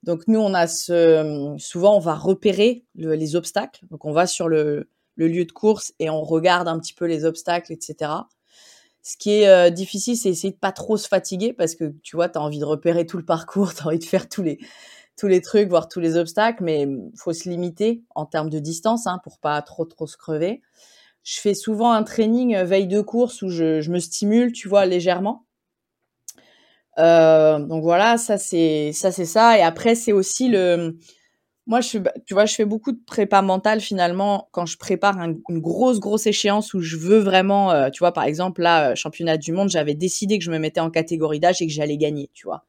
Donc, 0.06 0.22
nous, 0.28 0.38
on 0.38 0.54
a 0.54 0.68
ce... 0.68 1.56
Souvent, 1.58 1.96
on 1.96 2.00
va 2.00 2.14
repérer 2.14 2.86
les 2.94 3.36
obstacles. 3.36 3.84
Donc, 3.90 4.04
on 4.04 4.12
va 4.12 4.26
sur 4.26 4.48
le, 4.48 4.88
lieu 5.16 5.44
de 5.44 5.52
course 5.52 5.92
et 5.98 6.08
on 6.08 6.22
regarde 6.22 6.68
un 6.68 6.78
petit 6.78 6.94
peu 6.94 7.06
les 7.06 7.24
obstacles, 7.24 7.72
etc. 7.72 8.12
Ce 9.02 9.16
qui 9.16 9.30
est 9.32 9.48
euh, 9.48 9.70
difficile, 9.70 10.16
c'est 10.16 10.30
essayer 10.30 10.52
de 10.52 10.58
pas 10.58 10.72
trop 10.72 10.96
se 10.96 11.08
fatiguer 11.08 11.52
parce 11.52 11.74
que 11.74 11.92
tu 12.02 12.16
vois, 12.16 12.28
tu 12.28 12.38
as 12.38 12.42
envie 12.42 12.58
de 12.58 12.64
repérer 12.64 13.06
tout 13.06 13.18
le 13.18 13.24
parcours, 13.24 13.74
tu 13.74 13.82
as 13.82 13.86
envie 13.86 13.98
de 13.98 14.04
faire 14.04 14.28
tous 14.28 14.42
les 14.42 14.58
tous 15.16 15.28
les 15.28 15.40
trucs, 15.40 15.68
voir 15.68 15.88
tous 15.88 16.00
les 16.00 16.16
obstacles, 16.16 16.62
mais 16.62 16.86
faut 17.16 17.32
se 17.32 17.48
limiter 17.48 18.02
en 18.14 18.26
termes 18.26 18.50
de 18.50 18.58
distance 18.58 19.06
hein, 19.06 19.18
pour 19.24 19.38
pas 19.38 19.62
trop 19.62 19.86
trop 19.86 20.06
se 20.06 20.18
crever. 20.18 20.60
Je 21.22 21.40
fais 21.40 21.54
souvent 21.54 21.92
un 21.92 22.02
training 22.02 22.54
euh, 22.54 22.64
veille 22.64 22.86
de 22.86 23.00
course 23.00 23.42
où 23.42 23.48
je, 23.48 23.80
je 23.80 23.90
me 23.90 23.98
stimule, 23.98 24.52
tu 24.52 24.68
vois, 24.68 24.86
légèrement. 24.86 25.45
Euh, 26.98 27.58
donc 27.58 27.82
voilà, 27.82 28.16
ça 28.16 28.38
c'est 28.38 28.92
ça 28.92 29.12
c'est 29.12 29.24
ça. 29.26 29.58
Et 29.58 29.62
après 29.62 29.94
c'est 29.94 30.12
aussi 30.12 30.48
le 30.48 30.96
moi, 31.66 31.80
je, 31.80 31.98
tu 32.26 32.34
vois, 32.34 32.46
je 32.46 32.54
fais 32.54 32.64
beaucoup 32.64 32.92
de 32.92 33.00
prépa 33.06 33.42
mentale 33.42 33.80
finalement 33.80 34.48
quand 34.52 34.66
je 34.66 34.78
prépare 34.78 35.18
une 35.20 35.60
grosse, 35.60 36.00
grosse 36.00 36.26
échéance 36.26 36.74
où 36.74 36.80
je 36.80 36.96
veux 36.96 37.18
vraiment, 37.18 37.72
euh, 37.72 37.90
tu 37.90 38.00
vois, 38.00 38.12
par 38.12 38.24
exemple, 38.24 38.62
là, 38.62 38.90
euh, 38.92 38.94
championnat 38.96 39.36
du 39.36 39.52
monde, 39.52 39.68
j'avais 39.70 39.94
décidé 39.94 40.38
que 40.38 40.44
je 40.44 40.50
me 40.50 40.58
mettais 40.58 40.80
en 40.80 40.90
catégorie 40.90 41.40
d'âge 41.40 41.62
et 41.62 41.66
que 41.66 41.72
j'allais 41.72 41.96
gagner, 41.98 42.30
tu 42.34 42.46
vois. 42.46 42.64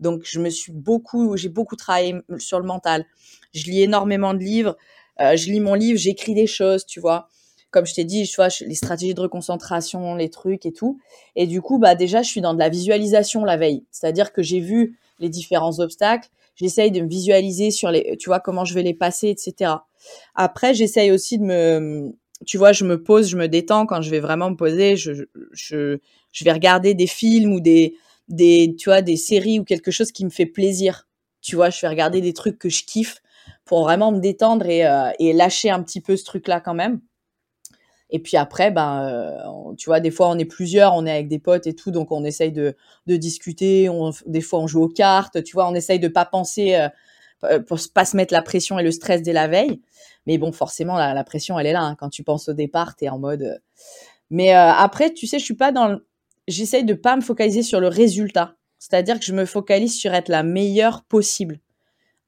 Donc, 0.00 0.22
je 0.24 0.40
me 0.40 0.50
suis 0.50 0.72
beaucoup, 0.72 1.36
j'ai 1.36 1.48
beaucoup 1.50 1.76
travaillé 1.76 2.16
sur 2.38 2.60
le 2.60 2.66
mental. 2.66 3.06
Je 3.54 3.64
lis 3.64 3.82
énormément 3.82 4.34
de 4.34 4.40
livres. 4.40 4.76
Je 5.20 5.50
lis 5.50 5.60
mon 5.60 5.74
livre, 5.74 5.98
j'écris 5.98 6.34
des 6.34 6.46
choses, 6.46 6.86
tu 6.86 7.00
vois. 7.00 7.28
Comme 7.76 7.84
je 7.84 7.92
t'ai 7.92 8.04
dit, 8.04 8.24
vois, 8.36 8.48
les 8.62 8.74
stratégies 8.74 9.12
de 9.12 9.20
reconcentration, 9.20 10.14
les 10.14 10.30
trucs 10.30 10.64
et 10.64 10.72
tout. 10.72 10.98
Et 11.34 11.46
du 11.46 11.60
coup, 11.60 11.78
bah, 11.78 11.94
déjà, 11.94 12.22
je 12.22 12.28
suis 12.28 12.40
dans 12.40 12.54
de 12.54 12.58
la 12.58 12.70
visualisation 12.70 13.44
la 13.44 13.58
veille. 13.58 13.84
C'est-à-dire 13.90 14.32
que 14.32 14.42
j'ai 14.42 14.60
vu 14.60 14.98
les 15.20 15.28
différents 15.28 15.78
obstacles 15.78 16.30
j'essaye 16.56 16.90
de 16.90 17.00
me 17.00 17.08
visualiser 17.08 17.70
sur 17.70 17.90
les, 17.90 18.16
tu 18.18 18.28
vois, 18.30 18.40
comment 18.40 18.64
je 18.64 18.74
vais 18.74 18.82
les 18.82 18.94
passer, 18.94 19.28
etc. 19.28 19.72
Après, 20.34 20.74
j'essaye 20.74 21.10
aussi 21.12 21.38
de 21.38 21.44
me, 21.44 22.12
tu 22.46 22.58
vois, 22.58 22.72
je 22.72 22.84
me 22.84 23.02
pose, 23.02 23.28
je 23.28 23.36
me 23.36 23.46
détends 23.46 23.86
quand 23.86 24.02
je 24.02 24.10
vais 24.10 24.20
vraiment 24.20 24.50
me 24.50 24.56
poser, 24.56 24.96
je 24.96 25.98
vais 26.42 26.52
regarder 26.52 26.94
des 26.94 27.06
films 27.06 27.52
ou 27.52 27.60
des, 27.60 27.94
des, 28.28 28.74
tu 28.78 28.88
vois, 28.88 29.02
des 29.02 29.16
séries 29.16 29.60
ou 29.60 29.64
quelque 29.64 29.90
chose 29.90 30.10
qui 30.12 30.24
me 30.24 30.30
fait 30.30 30.46
plaisir. 30.46 31.06
Tu 31.42 31.54
vois, 31.54 31.70
je 31.70 31.80
vais 31.80 31.88
regarder 31.88 32.20
des 32.20 32.32
trucs 32.32 32.58
que 32.58 32.68
je 32.68 32.84
kiffe 32.84 33.22
pour 33.64 33.82
vraiment 33.82 34.10
me 34.10 34.20
détendre 34.20 34.66
et, 34.66 34.86
euh, 34.86 35.10
et 35.18 35.32
lâcher 35.32 35.70
un 35.70 35.82
petit 35.82 36.00
peu 36.00 36.16
ce 36.16 36.24
truc-là 36.24 36.60
quand 36.60 36.74
même. 36.74 37.00
Et 38.10 38.20
puis 38.20 38.36
après, 38.36 38.70
ben, 38.70 39.08
euh, 39.08 39.74
tu 39.76 39.90
vois, 39.90 40.00
des 40.00 40.10
fois 40.10 40.28
on 40.28 40.38
est 40.38 40.44
plusieurs, 40.44 40.94
on 40.94 41.06
est 41.06 41.10
avec 41.10 41.28
des 41.28 41.38
potes 41.38 41.66
et 41.66 41.74
tout, 41.74 41.90
donc 41.90 42.12
on 42.12 42.24
essaye 42.24 42.52
de, 42.52 42.76
de 43.06 43.16
discuter. 43.16 43.88
On, 43.88 44.12
des 44.26 44.40
fois 44.40 44.60
on 44.60 44.66
joue 44.66 44.82
aux 44.82 44.88
cartes, 44.88 45.42
tu 45.42 45.54
vois, 45.54 45.68
on 45.68 45.74
essaye 45.74 45.98
de 45.98 46.08
pas 46.08 46.24
penser, 46.24 46.76
euh, 46.76 46.88
euh, 47.44 47.60
pour 47.60 47.78
pas 47.92 48.04
se 48.04 48.16
mettre 48.16 48.32
la 48.32 48.42
pression 48.42 48.78
et 48.78 48.82
le 48.82 48.92
stress 48.92 49.22
dès 49.22 49.32
la 49.32 49.48
veille. 49.48 49.80
Mais 50.26 50.38
bon, 50.38 50.52
forcément 50.52 50.96
la, 50.96 51.14
la 51.14 51.24
pression 51.24 51.58
elle 51.58 51.66
est 51.66 51.72
là. 51.72 51.82
Hein. 51.82 51.96
Quand 51.96 52.10
tu 52.10 52.22
penses 52.22 52.48
au 52.48 52.52
départ, 52.54 52.94
t'es 52.96 53.08
en 53.08 53.18
mode. 53.18 53.60
Mais 54.30 54.52
après, 54.52 55.12
tu 55.12 55.26
sais, 55.26 55.38
je 55.38 55.44
suis 55.44 55.54
pas 55.54 55.70
dans. 55.70 56.00
J'essaye 56.48 56.84
de 56.84 56.94
pas 56.94 57.14
me 57.14 57.20
focaliser 57.20 57.62
sur 57.62 57.80
le 57.80 57.88
résultat. 57.88 58.56
C'est-à-dire 58.78 59.18
que 59.18 59.24
je 59.24 59.32
me 59.32 59.44
focalise 59.46 59.96
sur 59.96 60.14
être 60.14 60.28
la 60.28 60.42
meilleure 60.42 61.04
possible. 61.04 61.60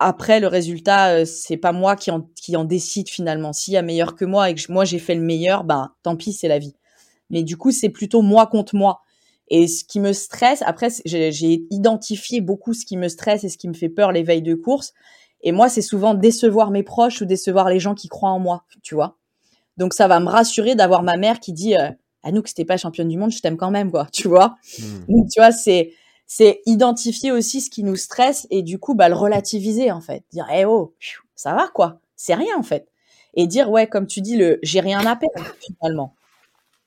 Après, 0.00 0.38
le 0.38 0.46
résultat, 0.46 1.10
euh, 1.10 1.24
c'est 1.24 1.56
pas 1.56 1.72
moi 1.72 1.96
qui 1.96 2.10
en, 2.10 2.28
qui 2.36 2.56
en 2.56 2.64
décide 2.64 3.08
finalement. 3.08 3.52
S'il 3.52 3.74
y 3.74 3.76
a 3.76 3.82
meilleur 3.82 4.14
que 4.14 4.24
moi 4.24 4.50
et 4.50 4.54
que 4.54 4.70
moi 4.70 4.84
j'ai 4.84 4.98
fait 4.98 5.14
le 5.14 5.20
meilleur, 5.20 5.64
ben 5.64 5.92
tant 6.02 6.16
pis, 6.16 6.32
c'est 6.32 6.48
la 6.48 6.58
vie. 6.58 6.74
Mais 7.30 7.42
du 7.42 7.56
coup, 7.56 7.72
c'est 7.72 7.88
plutôt 7.88 8.22
moi 8.22 8.46
contre 8.46 8.76
moi. 8.76 9.02
Et 9.48 9.66
ce 9.66 9.84
qui 9.84 9.98
me 9.98 10.12
stresse, 10.12 10.62
après, 10.66 10.88
j'ai 11.04 11.66
identifié 11.70 12.40
beaucoup 12.40 12.74
ce 12.74 12.84
qui 12.84 12.96
me 12.96 13.08
stresse 13.08 13.44
et 13.44 13.48
ce 13.48 13.58
qui 13.58 13.68
me 13.68 13.74
fait 13.74 13.88
peur 13.88 14.12
les 14.12 14.22
veilles 14.22 14.42
de 14.42 14.54
course. 14.54 14.92
Et 15.42 15.52
moi, 15.52 15.68
c'est 15.68 15.82
souvent 15.82 16.14
décevoir 16.14 16.70
mes 16.70 16.82
proches 16.82 17.20
ou 17.22 17.24
décevoir 17.24 17.68
les 17.68 17.80
gens 17.80 17.94
qui 17.94 18.08
croient 18.08 18.30
en 18.30 18.38
moi, 18.38 18.64
tu 18.82 18.94
vois. 18.94 19.16
Donc, 19.76 19.94
ça 19.94 20.08
va 20.08 20.20
me 20.20 20.28
rassurer 20.28 20.74
d'avoir 20.74 21.02
ma 21.02 21.16
mère 21.16 21.40
qui 21.40 21.52
dit 21.52 21.76
euh, 21.76 21.90
Anouk, 22.24 22.48
si 22.48 22.54
t'es 22.54 22.64
pas 22.64 22.76
championne 22.76 23.08
du 23.08 23.16
monde, 23.16 23.30
je 23.30 23.40
t'aime 23.40 23.56
quand 23.56 23.70
même, 23.70 23.90
quoi, 23.90 24.06
tu 24.12 24.28
vois. 24.28 24.56
Hmm. 24.78 25.04
Donc, 25.08 25.28
tu 25.30 25.40
vois, 25.40 25.52
c'est 25.52 25.92
c'est 26.28 26.60
identifier 26.66 27.32
aussi 27.32 27.62
ce 27.62 27.70
qui 27.70 27.82
nous 27.82 27.96
stresse 27.96 28.46
et 28.50 28.62
du 28.62 28.78
coup, 28.78 28.94
bah, 28.94 29.08
le 29.08 29.14
relativiser, 29.16 29.90
en 29.90 30.02
fait. 30.02 30.22
Dire, 30.30 30.46
eh 30.54 30.66
oh, 30.66 30.94
ça 31.34 31.54
va, 31.54 31.68
quoi. 31.74 32.00
C'est 32.16 32.34
rien, 32.34 32.56
en 32.56 32.62
fait. 32.62 32.86
Et 33.34 33.46
dire, 33.46 33.70
ouais, 33.70 33.86
comme 33.86 34.06
tu 34.06 34.20
dis, 34.20 34.36
le 34.36 34.58
j'ai 34.62 34.80
rien 34.80 35.00
à 35.06 35.16
perdre, 35.16 35.54
finalement. 35.60 36.14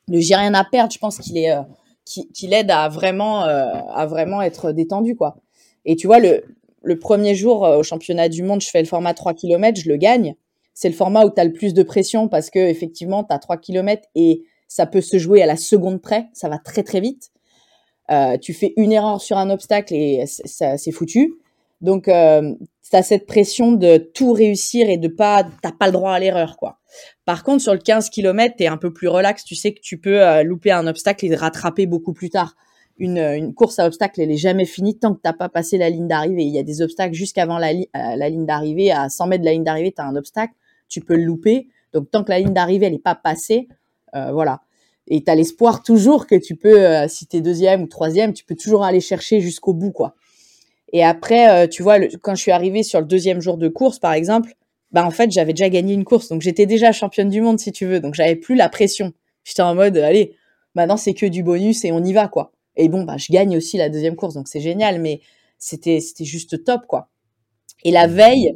Le 0.07 0.19
j'ai 0.19 0.35
rien 0.35 0.53
à 0.53 0.63
perdre, 0.63 0.93
je 0.93 0.99
pense 0.99 1.17
qu'il 1.17 1.37
est, 1.37 1.51
euh, 1.51 1.61
qui, 2.05 2.31
qui 2.31 2.47
l'aide 2.47 2.69
à 2.69 2.87
vraiment, 2.87 3.45
euh, 3.45 3.65
à 3.93 4.05
vraiment 4.05 4.41
être 4.43 4.71
détendu, 4.71 5.15
quoi. 5.15 5.37
Et 5.85 5.95
tu 5.95 6.05
vois, 6.05 6.19
le, 6.19 6.43
le 6.83 6.99
premier 6.99 7.33
jour 7.33 7.65
euh, 7.65 7.77
au 7.77 7.83
championnat 7.83 8.29
du 8.29 8.43
monde, 8.43 8.61
je 8.61 8.69
fais 8.69 8.81
le 8.81 8.87
format 8.87 9.15
3 9.15 9.33
km, 9.33 9.79
je 9.81 9.89
le 9.89 9.97
gagne. 9.97 10.35
C'est 10.75 10.89
le 10.89 10.95
format 10.95 11.25
où 11.25 11.31
tu 11.31 11.41
as 11.41 11.45
le 11.45 11.53
plus 11.53 11.73
de 11.73 11.83
pression 11.83 12.27
parce 12.27 12.51
que 12.51 12.59
effectivement, 12.59 13.23
tu 13.23 13.33
as 13.33 13.39
3 13.39 13.57
km 13.57 14.07
et 14.15 14.43
ça 14.67 14.85
peut 14.85 15.01
se 15.01 15.17
jouer 15.17 15.41
à 15.41 15.45
la 15.47 15.57
seconde 15.57 16.01
près, 16.01 16.29
ça 16.33 16.47
va 16.47 16.59
très 16.59 16.83
très 16.83 17.01
vite. 17.01 17.31
Euh, 18.11 18.37
tu 18.37 18.53
fais 18.53 18.73
une 18.77 18.91
erreur 18.91 19.21
sur 19.21 19.37
un 19.37 19.49
obstacle 19.49 19.93
et 19.93 20.25
ça 20.25 20.77
c'est 20.77 20.91
foutu. 20.91 21.35
Donc 21.81 22.07
euh, 22.07 22.53
tu 22.89 22.95
as 22.95 23.03
cette 23.03 23.25
pression 23.25 23.71
de 23.71 23.97
tout 23.97 24.33
réussir 24.33 24.89
et 24.89 24.97
de 24.97 25.07
pas 25.07 25.47
t'as 25.61 25.71
pas 25.71 25.87
le 25.87 25.93
droit 25.93 26.11
à 26.11 26.19
l'erreur 26.19 26.57
quoi. 26.57 26.79
Par 27.25 27.43
contre 27.43 27.61
sur 27.61 27.73
le 27.73 27.79
15 27.79 28.09
km, 28.09 28.55
tu 28.57 28.63
es 28.63 28.67
un 28.67 28.77
peu 28.77 28.91
plus 28.93 29.07
relax, 29.07 29.43
tu 29.43 29.55
sais 29.55 29.73
que 29.73 29.79
tu 29.81 29.97
peux 29.97 30.21
euh, 30.21 30.43
louper 30.43 30.71
un 30.71 30.87
obstacle 30.87 31.25
et 31.25 31.35
rattraper 31.35 31.85
beaucoup 31.85 32.13
plus 32.13 32.29
tard 32.29 32.55
une, 33.01 33.53
course 33.53 33.79
à 33.79 33.87
obstacles, 33.87 34.21
elle 34.21 34.31
est 34.31 34.37
jamais 34.37 34.65
finie 34.65 34.97
tant 34.97 35.13
que 35.15 35.19
t'as 35.21 35.33
pas 35.33 35.49
passé 35.49 35.77
la 35.77 35.89
ligne 35.89 36.07
d'arrivée. 36.07 36.43
Il 36.43 36.53
y 36.53 36.59
a 36.59 36.63
des 36.63 36.81
obstacles 36.81 37.15
jusqu'avant 37.15 37.57
la, 37.57 37.69
euh, 37.69 37.83
la 37.93 38.29
ligne 38.29 38.45
d'arrivée. 38.45 38.91
À 38.91 39.09
100 39.09 39.27
mètres 39.27 39.41
de 39.41 39.45
la 39.45 39.53
ligne 39.53 39.63
d'arrivée, 39.63 39.91
tu 39.91 40.01
as 40.01 40.05
un 40.05 40.15
obstacle, 40.15 40.53
tu 40.87 41.01
peux 41.01 41.15
le 41.15 41.23
louper. 41.23 41.67
Donc 41.93 42.11
tant 42.11 42.23
que 42.23 42.29
la 42.29 42.39
ligne 42.39 42.53
d'arrivée 42.53 42.85
elle 42.85 42.93
est 42.93 42.99
pas 42.99 43.15
passée, 43.15 43.67
euh, 44.15 44.31
voilà. 44.31 44.61
Et 45.07 45.23
tu 45.23 45.31
as 45.31 45.35
l'espoir 45.35 45.83
toujours 45.83 46.27
que 46.27 46.35
tu 46.35 46.55
peux, 46.55 46.85
euh, 46.85 47.07
si 47.07 47.27
tu 47.27 47.37
es 47.37 47.41
deuxième 47.41 47.83
ou 47.83 47.87
troisième, 47.87 48.33
tu 48.33 48.45
peux 48.45 48.55
toujours 48.55 48.83
aller 48.83 49.01
chercher 49.01 49.41
jusqu'au 49.41 49.73
bout, 49.73 49.91
quoi. 49.91 50.15
Et 50.93 51.03
après, 51.03 51.69
tu 51.69 51.83
vois, 51.83 51.99
quand 52.21 52.35
je 52.35 52.41
suis 52.41 52.51
arrivée 52.51 52.83
sur 52.83 52.99
le 52.99 53.05
deuxième 53.05 53.39
jour 53.39 53.57
de 53.57 53.69
course, 53.69 53.97
par 53.97 54.11
exemple, 54.11 54.55
bah 54.91 55.05
en 55.05 55.11
fait, 55.11 55.31
j'avais 55.31 55.53
déjà 55.53 55.69
gagné 55.69 55.93
une 55.93 56.03
course, 56.03 56.27
donc 56.27 56.41
j'étais 56.41 56.65
déjà 56.65 56.91
championne 56.91 57.29
du 57.29 57.41
monde, 57.41 57.59
si 57.59 57.71
tu 57.71 57.85
veux, 57.85 57.99
donc 57.99 58.13
j'avais 58.13 58.35
plus 58.35 58.55
la 58.55 58.69
pression. 58.69 59.13
J'étais 59.43 59.61
en 59.61 59.73
mode, 59.73 59.97
allez, 59.97 60.35
maintenant 60.75 60.97
c'est 60.97 61.13
que 61.13 61.25
du 61.25 61.43
bonus 61.43 61.85
et 61.85 61.91
on 61.91 62.03
y 62.03 62.13
va, 62.13 62.27
quoi. 62.27 62.51
Et 62.75 62.89
bon, 62.89 63.03
bah, 63.03 63.17
je 63.17 63.31
gagne 63.31 63.55
aussi 63.57 63.77
la 63.77 63.89
deuxième 63.89 64.15
course, 64.15 64.33
donc 64.33 64.47
c'est 64.47 64.59
génial, 64.59 64.99
mais 64.99 65.21
c'était, 65.57 66.01
c'était 66.01 66.25
juste 66.25 66.63
top, 66.63 66.81
quoi. 66.87 67.09
Et 67.83 67.91
la 67.91 68.07
veille, 68.07 68.55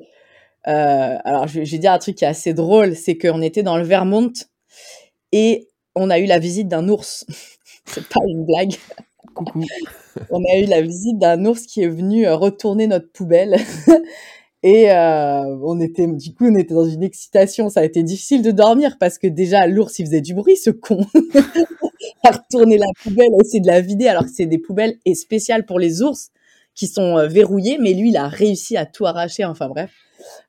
euh, 0.68 1.18
alors 1.24 1.48
je, 1.48 1.64
je, 1.64 1.72
vais 1.72 1.78
dire 1.78 1.94
un 1.94 2.00
truc 2.00 2.16
qui 2.16 2.26
est 2.26 2.28
assez 2.28 2.54
drôle, 2.54 2.96
c'est 2.96 3.18
qu'on 3.18 3.42
était 3.42 3.64
dans 3.64 3.78
le 3.78 3.84
Vermont 3.84 4.34
et 5.32 5.70
on 5.96 6.10
a 6.10 6.20
eu 6.20 6.26
la 6.26 6.40
visite 6.40 6.68
d'un 6.68 6.88
ours. 6.90 7.26
c'est 7.86 8.08
pas 8.08 8.22
une 8.28 8.46
blague. 8.46 8.76
Coucou. 9.34 9.64
on 10.30 10.44
a 10.44 10.58
eu 10.60 10.66
la 10.66 10.82
visite 10.82 11.18
d'un 11.18 11.46
ours 11.46 11.66
qui 11.66 11.82
est 11.82 11.90
venu 11.90 12.28
euh, 12.28 12.36
retourner 12.36 12.88
notre 12.88 13.12
poubelle. 13.12 13.58
Et 14.64 14.92
euh, 14.92 15.58
on 15.64 15.80
était, 15.80 16.08
du 16.08 16.34
coup, 16.34 16.48
on 16.48 16.56
était 16.56 16.74
dans 16.74 16.86
une 16.86 17.04
excitation. 17.04 17.70
Ça 17.70 17.82
a 17.82 17.84
été 17.84 18.02
difficile 18.02 18.42
de 18.42 18.50
dormir 18.50 18.98
parce 19.00 19.20
que 19.20 19.28
déjà 19.28 19.68
l'ours 19.68 20.00
il 20.00 20.06
faisait 20.08 20.22
du 20.22 20.34
bruit, 20.34 20.58
ce 20.58 20.72
con. 20.72 21.06
à 22.24 22.32
retourner 22.32 22.80
la 22.80 22.88
poubelle, 23.04 23.30
à 23.40 23.44
essayer 23.44 23.60
de 23.60 23.68
la 23.68 23.82
vider, 23.82 24.08
alors 24.08 24.24
que 24.24 24.32
c'est 24.34 24.48
des 24.48 24.58
poubelles 24.58 24.98
et 25.06 25.14
spéciales 25.14 25.66
pour 25.66 25.78
les 25.78 26.02
ours 26.02 26.30
qui 26.74 26.88
sont 26.88 27.18
euh, 27.18 27.28
verrouillées. 27.28 27.78
Mais 27.80 27.94
lui, 27.94 28.10
il 28.10 28.18
a 28.18 28.28
réussi 28.28 28.76
à 28.76 28.88
tout 28.88 29.06
arracher. 29.06 29.46
Enfin 29.46 29.70
bref, 29.70 29.92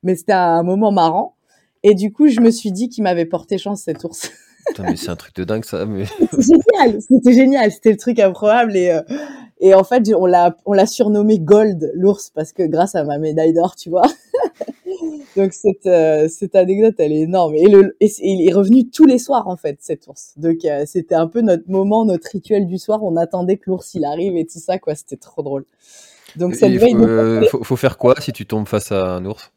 mais 0.02 0.16
c'était 0.16 0.32
un 0.32 0.62
moment 0.62 0.92
marrant. 0.92 1.34
Et 1.82 1.94
du 1.94 2.10
coup, 2.10 2.28
je 2.28 2.40
me 2.40 2.50
suis 2.50 2.72
dit 2.72 2.88
qu'il 2.88 3.04
m'avait 3.04 3.26
porté 3.26 3.58
chance 3.58 3.82
cet 3.82 4.02
ours. 4.04 4.30
Putain, 4.68 4.84
mais 4.84 4.96
c'est 4.96 5.10
un 5.10 5.16
truc 5.16 5.34
de 5.36 5.44
dingue 5.44 5.64
ça. 5.64 5.86
Mais... 5.86 6.04
C'était 6.30 6.42
génial, 6.42 7.00
c'était 7.00 7.32
génial, 7.32 7.72
c'était 7.72 7.90
le 7.90 7.96
truc 7.96 8.18
improbable 8.18 8.76
et 8.76 8.90
euh, 8.90 9.00
et 9.58 9.74
en 9.74 9.84
fait, 9.84 10.12
on 10.14 10.26
l'a, 10.26 10.56
on 10.66 10.72
l'a 10.74 10.86
surnommé 10.86 11.38
Gold, 11.38 11.90
l'ours, 11.94 12.30
parce 12.34 12.52
que 12.52 12.62
grâce 12.62 12.94
à 12.94 13.04
ma 13.04 13.18
médaille 13.18 13.54
d'or, 13.54 13.74
tu 13.74 13.88
vois. 13.88 14.02
Donc 15.36 15.52
cette, 15.52 15.86
euh, 15.86 16.28
cette 16.28 16.54
anecdote, 16.54 16.94
elle 16.98 17.12
est 17.12 17.20
énorme. 17.20 17.54
Et, 17.54 17.66
le, 17.66 17.96
et, 18.00 18.10
il 18.18 18.46
est 18.46 18.52
revenu 18.52 18.88
tous 18.90 19.06
les 19.06 19.18
soirs, 19.18 19.48
en 19.48 19.56
fait, 19.56 19.78
cet 19.80 20.08
ours. 20.08 20.32
Donc 20.36 20.64
euh, 20.64 20.84
c'était 20.86 21.14
un 21.14 21.26
peu 21.26 21.40
notre 21.40 21.68
moment, 21.68 22.04
notre 22.04 22.28
rituel 22.30 22.66
du 22.66 22.78
soir. 22.78 23.02
On 23.02 23.16
attendait 23.16 23.56
que 23.56 23.70
l'ours, 23.70 23.94
il 23.94 24.04
arrive 24.04 24.36
et 24.36 24.44
tout 24.44 24.58
ça, 24.58 24.78
quoi. 24.78 24.94
C'était 24.94 25.16
trop 25.16 25.42
drôle. 25.42 25.64
Donc 26.36 26.54
ça 26.54 26.68
il 26.68 26.78
faut, 26.78 26.86
euh, 26.86 27.46
faut, 27.48 27.64
faut, 27.64 27.76
faire 27.76 27.96
quoi 27.96 28.14
si 28.20 28.32
tu 28.32 28.44
tombes 28.44 28.68
face 28.68 28.92
à 28.92 29.14
un 29.14 29.24
ours? 29.24 29.52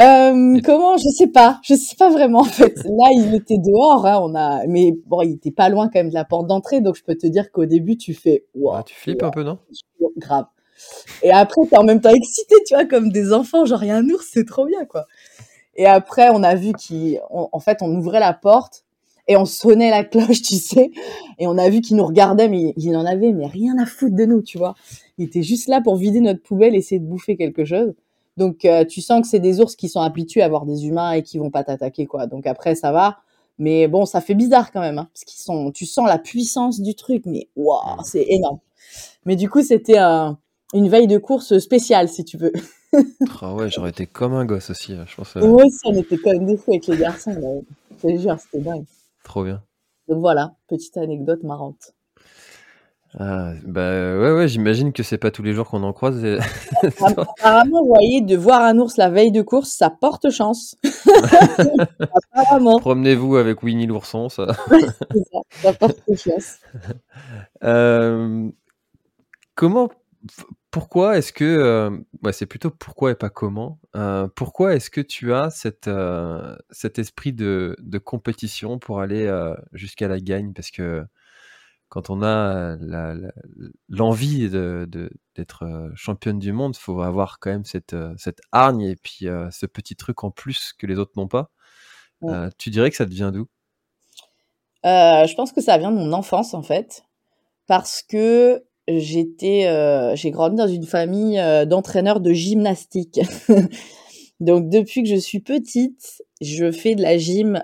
Euh, 0.00 0.60
comment 0.64 0.96
Je 0.96 1.08
sais 1.16 1.28
pas. 1.28 1.60
Je 1.62 1.74
sais 1.74 1.96
pas 1.96 2.10
vraiment 2.10 2.40
en 2.40 2.44
fait. 2.44 2.74
Là, 2.84 3.08
il 3.12 3.34
était 3.34 3.58
dehors. 3.58 4.06
Hein, 4.06 4.18
on 4.22 4.34
a, 4.34 4.66
mais 4.66 4.92
bon, 5.06 5.22
il 5.22 5.32
était 5.32 5.50
pas 5.50 5.68
loin 5.68 5.86
quand 5.86 6.00
même 6.00 6.08
de 6.08 6.14
la 6.14 6.24
porte 6.24 6.46
d'entrée, 6.46 6.80
donc 6.80 6.96
je 6.96 7.04
peux 7.04 7.14
te 7.14 7.26
dire 7.26 7.50
qu'au 7.52 7.66
début, 7.66 7.96
tu 7.96 8.14
fais. 8.14 8.44
Wow, 8.54 8.82
tu 8.84 8.94
flippes 8.94 9.22
un 9.22 9.30
peu, 9.30 9.42
non? 9.42 9.58
Grave. 10.16 10.46
Et 11.22 11.30
après, 11.30 11.66
t'es 11.68 11.76
en 11.76 11.84
même 11.84 12.00
temps 12.00 12.12
excité, 12.12 12.56
tu 12.66 12.74
vois, 12.74 12.84
comme 12.84 13.10
des 13.10 13.32
enfants. 13.32 13.64
Genre, 13.64 13.82
il 13.84 13.88
y 13.88 13.92
a 13.92 13.96
un 13.96 14.08
ours, 14.10 14.28
c'est 14.32 14.46
trop 14.46 14.66
bien, 14.66 14.84
quoi. 14.84 15.06
Et 15.76 15.86
après, 15.86 16.28
on 16.30 16.42
a 16.42 16.54
vu 16.54 16.72
qu'en 16.72 17.60
fait, 17.60 17.78
on 17.80 17.94
ouvrait 17.94 18.20
la 18.20 18.32
porte 18.32 18.84
et 19.26 19.36
on 19.36 19.44
sonnait 19.44 19.90
la 19.90 20.04
cloche, 20.04 20.42
tu 20.42 20.54
sais. 20.54 20.90
Et 21.38 21.46
on 21.46 21.56
a 21.58 21.68
vu 21.68 21.80
qu'il 21.80 21.96
nous 21.96 22.06
regardait, 22.06 22.48
mais 22.48 22.74
il 22.76 22.96
en 22.96 23.06
avait 23.06 23.32
mais 23.32 23.46
rien 23.46 23.78
à 23.78 23.86
foutre 23.86 24.14
de 24.14 24.24
nous, 24.24 24.42
tu 24.42 24.58
vois. 24.58 24.74
Il 25.18 25.24
était 25.26 25.42
juste 25.42 25.68
là 25.68 25.80
pour 25.82 25.96
vider 25.96 26.20
notre 26.20 26.42
poubelle, 26.42 26.74
essayer 26.74 27.00
de 27.00 27.06
bouffer 27.06 27.36
quelque 27.36 27.64
chose. 27.64 27.94
Donc 28.36 28.64
euh, 28.64 28.84
tu 28.84 29.00
sens 29.00 29.22
que 29.22 29.28
c'est 29.28 29.40
des 29.40 29.60
ours 29.60 29.76
qui 29.76 29.88
sont 29.88 30.00
habitués 30.00 30.42
à 30.42 30.48
voir 30.48 30.66
des 30.66 30.86
humains 30.86 31.12
et 31.12 31.22
qui 31.22 31.38
vont 31.38 31.50
pas 31.50 31.64
t'attaquer 31.64 32.06
quoi. 32.06 32.26
Donc 32.26 32.46
après 32.46 32.74
ça 32.74 32.90
va, 32.90 33.18
mais 33.58 33.86
bon 33.86 34.06
ça 34.06 34.20
fait 34.20 34.34
bizarre 34.34 34.72
quand 34.72 34.80
même 34.80 34.98
hein, 34.98 35.08
parce 35.12 35.24
qu'ils 35.24 35.40
sont, 35.40 35.70
tu 35.70 35.86
sens 35.86 36.08
la 36.08 36.18
puissance 36.18 36.80
du 36.80 36.94
truc, 36.94 37.22
mais 37.26 37.48
waouh 37.54 38.02
c'est 38.02 38.26
énorme. 38.28 38.58
Mais 39.24 39.36
du 39.36 39.48
coup 39.48 39.62
c'était 39.62 39.98
une 39.98 40.88
veille 40.88 41.06
de 41.06 41.18
course 41.18 41.58
spéciale 41.58 42.08
si 42.08 42.24
tu 42.24 42.36
veux. 42.36 42.52
Ah 43.42 43.52
ouais 43.52 43.68
j'aurais 43.70 43.90
été 43.90 44.06
comme 44.06 44.34
un 44.34 44.44
gosse 44.44 44.70
aussi, 44.70 44.92
hein, 44.92 45.04
je 45.08 45.16
pense. 45.16 45.34
Euh... 45.36 45.40
aussi 45.40 45.80
on 45.84 45.94
était 45.94 46.16
quand 46.16 46.30
même 46.30 46.46
des 46.46 46.56
fous 46.56 46.70
avec 46.70 46.86
les 46.86 46.96
garçons. 46.96 47.32
Là. 47.32 47.48
Je 47.90 48.08
te 48.08 48.16
jure 48.18 48.38
c'était 48.38 48.62
dingue. 48.62 48.84
Trop 49.24 49.42
bien. 49.42 49.64
Donc 50.08 50.20
voilà 50.20 50.54
petite 50.68 50.96
anecdote 50.96 51.42
marrante. 51.42 51.92
Ah, 53.18 53.52
bah 53.64 54.18
ouais, 54.18 54.32
ouais, 54.32 54.48
j'imagine 54.48 54.92
que 54.92 55.04
c'est 55.04 55.18
pas 55.18 55.30
tous 55.30 55.44
les 55.44 55.52
jours 55.52 55.68
qu'on 55.68 55.84
en 55.84 55.92
croise. 55.92 56.24
Apparemment, 56.82 57.82
vous 57.82 57.94
voyez, 57.94 58.20
de 58.20 58.36
voir 58.36 58.62
un 58.62 58.76
ours 58.78 58.96
la 58.96 59.08
veille 59.08 59.30
de 59.30 59.42
course, 59.42 59.70
ça 59.70 59.88
porte 59.88 60.30
chance. 60.30 60.76
Apparemment. 62.32 62.80
Promenez-vous 62.80 63.36
avec 63.36 63.62
Winnie 63.62 63.86
l'ourson, 63.86 64.28
ça. 64.28 64.46
ça, 64.68 65.40
ça 65.50 65.72
porte 65.74 66.00
chance. 66.16 66.58
Euh, 67.62 68.50
comment, 69.54 69.90
pourquoi 70.72 71.16
est-ce 71.16 71.32
que, 71.32 71.44
euh, 71.44 71.90
ouais, 72.24 72.32
c'est 72.32 72.46
plutôt 72.46 72.70
pourquoi 72.72 73.12
et 73.12 73.14
pas 73.14 73.30
comment. 73.30 73.78
Euh, 73.94 74.26
pourquoi 74.34 74.74
est-ce 74.74 74.90
que 74.90 75.00
tu 75.00 75.32
as 75.32 75.50
cette, 75.50 75.88
cet 76.70 76.98
esprit 76.98 77.32
de, 77.32 77.76
de 77.78 77.98
compétition 77.98 78.80
pour 78.80 79.00
aller 79.00 79.32
jusqu'à 79.72 80.08
la 80.08 80.18
gagne? 80.18 80.52
Parce 80.52 80.72
que 80.72 81.04
quand 81.94 82.10
on 82.10 82.24
a 82.24 82.76
l'envie 83.88 84.50
de, 84.50 84.88
d'être 85.36 85.62
euh, 85.62 85.90
championne 85.94 86.40
du 86.40 86.52
monde, 86.52 86.74
il 86.76 86.80
faut 86.80 87.00
avoir 87.02 87.38
quand 87.38 87.50
même 87.50 87.64
cette, 87.64 87.92
euh, 87.92 88.12
cette 88.18 88.40
hargne 88.50 88.80
et 88.80 88.96
puis 88.96 89.28
euh, 89.28 89.48
ce 89.52 89.64
petit 89.66 89.94
truc 89.94 90.24
en 90.24 90.32
plus 90.32 90.72
que 90.72 90.88
les 90.88 90.98
autres 90.98 91.12
n'ont 91.16 91.28
pas. 91.28 91.52
tu 92.58 92.70
dirais 92.70 92.90
que 92.90 92.96
ça 92.96 93.06
te 93.06 93.12
vient 93.12 93.30
d'où? 93.30 93.46
Je 94.82 95.34
pense 95.36 95.52
que 95.52 95.60
ça 95.60 95.78
vient 95.78 95.92
de 95.92 95.96
mon 95.96 96.12
enfance 96.12 96.52
en 96.52 96.64
fait, 96.64 97.04
parce 97.68 98.02
que 98.02 98.64
j'étais, 98.88 100.16
j'ai 100.16 100.32
grandi 100.32 100.56
dans 100.56 100.66
une 100.66 100.86
famille 100.86 101.40
d'entraîneurs 101.68 102.18
de 102.18 102.32
gymnastique. 102.32 103.20
Donc 104.40 104.68
depuis 104.68 105.04
que 105.04 105.08
je 105.08 105.14
suis 105.14 105.38
petite, 105.38 106.24
je 106.40 106.72
fais 106.72 106.96
de 106.96 107.02
la 107.02 107.18
gym 107.18 107.62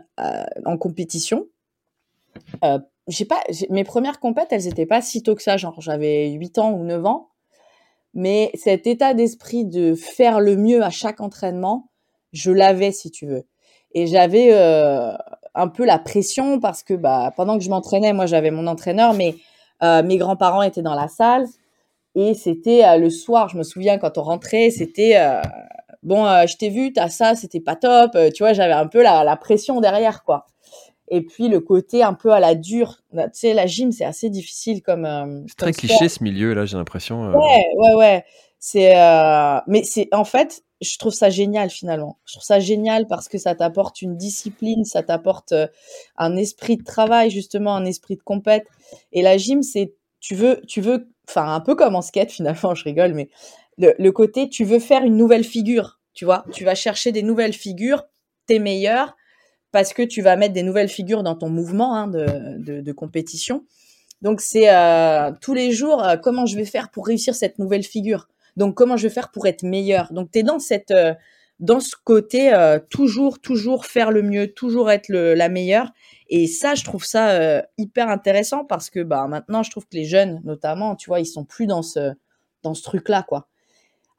en 0.64 0.79
compétition 0.79 1.49
j'ai 3.11 3.25
pas, 3.25 3.42
mes 3.70 3.85
premières 3.85 4.20
compètes, 4.20 4.49
elles 4.53 4.68
étaient 4.68 4.87
pas 4.87 5.03
si 5.03 5.23
tôt 5.23 5.35
que 5.35 5.42
ça, 5.42 5.57
genre 5.57 5.81
j'avais 5.81 6.31
8 6.31 6.59
ans 6.59 6.73
ou 6.73 6.85
9 6.85 7.05
ans. 7.07 7.29
Mais 8.15 8.50
cet 8.54 8.87
état 8.87 9.15
d'esprit 9.15 9.65
de 9.65 9.94
faire 9.94 10.40
le 10.40 10.56
mieux 10.56 10.83
à 10.83 10.90
chaque 10.90 11.21
entraînement, 11.21 11.90
je 12.33 12.50
l'avais 12.50 12.92
si 12.92 13.11
tu 13.11 13.27
veux. 13.27 13.44
Et 13.92 14.06
j'avais 14.06 14.48
euh, 14.52 15.13
un 15.54 15.69
peu 15.69 15.85
la 15.85 15.98
pression 15.98 16.61
parce 16.61 16.83
que 16.83 16.94
bah, 16.94 17.33
pendant 17.37 17.58
que 17.58 17.65
je 17.65 17.71
m'entraînais, 17.71 18.13
moi 18.13 18.27
j'avais 18.27 18.50
mon 18.50 18.67
entraîneur, 18.67 19.15
mais 19.15 19.37
euh, 19.83 20.02
mes 20.02 20.17
grands-parents 20.17 20.63
étaient 20.63 20.83
dans 20.83 20.94
la 20.94 21.08
salle. 21.08 21.46
Et 22.15 22.35
c'était 22.35 22.85
euh, 22.85 22.96
le 22.96 23.11
soir, 23.11 23.48
je 23.48 23.56
me 23.56 23.63
souviens 23.63 23.98
quand 23.98 24.19
on 24.19 24.23
rentrait, 24.23 24.71
c'était 24.71 25.17
bon, 26.02 26.25
je 26.46 26.56
t'ai 26.56 26.71
vu, 26.71 26.92
t'as 26.92 27.08
ça, 27.08 27.35
c'était 27.35 27.61
pas 27.61 27.77
top. 27.77 28.17
tu 28.35 28.42
vois, 28.42 28.52
j'avais 28.52 28.73
un 28.73 28.87
peu 28.87 29.02
la, 29.02 29.25
la 29.25 29.37
pression 29.37 29.81
derrière 29.81 30.25
quoi. 30.25 30.46
Et 31.11 31.23
puis 31.23 31.48
le 31.48 31.61
côté 31.61 32.02
un 32.02 32.15
peu 32.15 32.31
à 32.33 32.38
la 32.40 32.54
dure. 32.54 33.02
Tu 33.13 33.21
sais, 33.33 33.52
la 33.54 33.67
gym, 33.67 33.90
c'est 33.92 34.04
assez 34.04 34.31
difficile 34.31 34.81
comme. 34.83 35.04
euh, 35.04 35.42
C'est 35.48 35.56
très 35.56 35.73
cliché 35.73 36.08
ce 36.08 36.23
milieu 36.23 36.54
là, 36.54 36.65
j'ai 36.67 36.77
l'impression. 36.77 37.25
euh. 37.25 37.33
Ouais, 37.37 37.67
ouais, 37.77 37.94
ouais. 37.96 38.25
C'est, 38.61 38.96
euh, 38.96 39.58
mais 39.67 39.83
c'est, 39.85 40.08
en 40.13 40.25
fait, 40.25 40.63
je 40.81 40.96
trouve 40.98 41.13
ça 41.15 41.31
génial 41.31 41.69
finalement. 41.71 42.19
Je 42.27 42.35
trouve 42.35 42.44
ça 42.44 42.61
génial 42.61 43.06
parce 43.08 43.27
que 43.29 43.38
ça 43.38 43.54
t'apporte 43.54 44.02
une 44.02 44.17
discipline, 44.17 44.85
ça 44.85 45.02
t'apporte 45.02 45.52
euh, 45.52 45.67
un 46.17 46.37
esprit 46.37 46.77
de 46.77 46.85
travail, 46.85 47.31
justement, 47.31 47.75
un 47.75 47.85
esprit 47.87 48.17
de 48.17 48.23
compète. 48.23 48.67
Et 49.13 49.23
la 49.23 49.37
gym, 49.37 49.63
c'est, 49.63 49.94
tu 50.21 50.35
veux, 50.35 50.61
tu 50.69 50.81
veux, 50.81 51.08
enfin, 51.29 51.52
un 51.54 51.61
peu 51.61 51.75
comme 51.75 51.96
en 51.96 52.02
skate 52.02 52.31
finalement, 52.33 52.75
je 52.75 52.85
rigole, 52.85 53.15
mais 53.15 53.31
le, 53.79 53.94
le 53.98 54.13
côté, 54.13 54.48
tu 54.48 54.65
veux 54.65 54.79
faire 54.79 55.02
une 55.04 55.17
nouvelle 55.17 55.44
figure, 55.44 55.98
tu 56.13 56.25
vois. 56.27 56.44
Tu 56.52 56.65
vas 56.65 56.75
chercher 56.75 57.13
des 57.13 57.23
nouvelles 57.23 57.54
figures, 57.54 58.04
tes 58.46 58.58
meilleures, 58.58 59.17
parce 59.73 59.92
que 59.92 60.02
tu 60.02 60.23
vas 60.23 60.37
mettre 60.37 60.54
des 60.54 60.62
nouvelles 60.62 60.88
figures 60.88 61.23
dans 61.23 61.37
ton 61.37 61.48
mouvement 61.48 61.94
hein, 61.96 62.08
de, 62.08 62.27
de, 62.58 62.81
de 62.81 62.92
compétition. 62.92 63.64
Donc 64.23 64.40
c'est 64.40 64.68
euh, 64.73 65.33
tous 65.40 65.54
les 65.54 65.73
jours 65.73 66.04
euh, 66.04 66.16
comment 66.16 66.46
je 66.46 66.56
vais 66.56 66.64
faire 66.64 66.90
pour 66.90 67.06
réussir 67.06 67.35
cette 67.35 67.58
nouvelle 67.58 67.85
figure? 67.85 68.29
Donc 68.56 68.77
comment 68.77 68.96
je 68.96 69.04
vais 69.08 69.14
faire 69.14 69.31
pour 69.31 69.46
être 69.46 69.62
meilleur? 69.62 70.12
Donc 70.12 70.31
tu 70.33 70.40
es 70.40 70.42
dans 70.42 70.58
cette 70.58 70.90
euh, 70.90 71.14
dans 71.60 71.81
ce 71.81 71.94
côté 72.04 72.52
euh, 72.54 72.79
toujours 72.90 73.40
toujours 73.40 73.87
faire 73.87 74.10
le 74.10 74.23
mieux, 74.23 74.48
toujours 74.52 74.90
être 74.90 75.08
le, 75.08 75.35
la 75.35 75.48
meilleure 75.48 75.92
et 76.29 76.46
ça 76.46 76.75
je 76.75 76.85
trouve 76.85 77.04
ça 77.04 77.31
euh, 77.31 77.62
hyper 77.79 78.08
intéressant 78.08 78.64
parce 78.64 78.90
que 78.90 79.00
bah 79.00 79.27
maintenant 79.29 79.62
je 79.62 79.71
trouve 79.71 79.85
que 79.87 79.96
les 79.96 80.04
jeunes 80.04 80.40
notamment, 80.44 80.96
tu 80.96 81.08
vois, 81.10 81.21
ils 81.21 81.27
sont 81.27 81.44
plus 81.44 81.66
dans 81.66 81.83
ce 81.83 82.12
dans 82.62 82.75
ce 82.75 82.83
truc 82.83 83.08
là 83.08 83.23
quoi. 83.27 83.50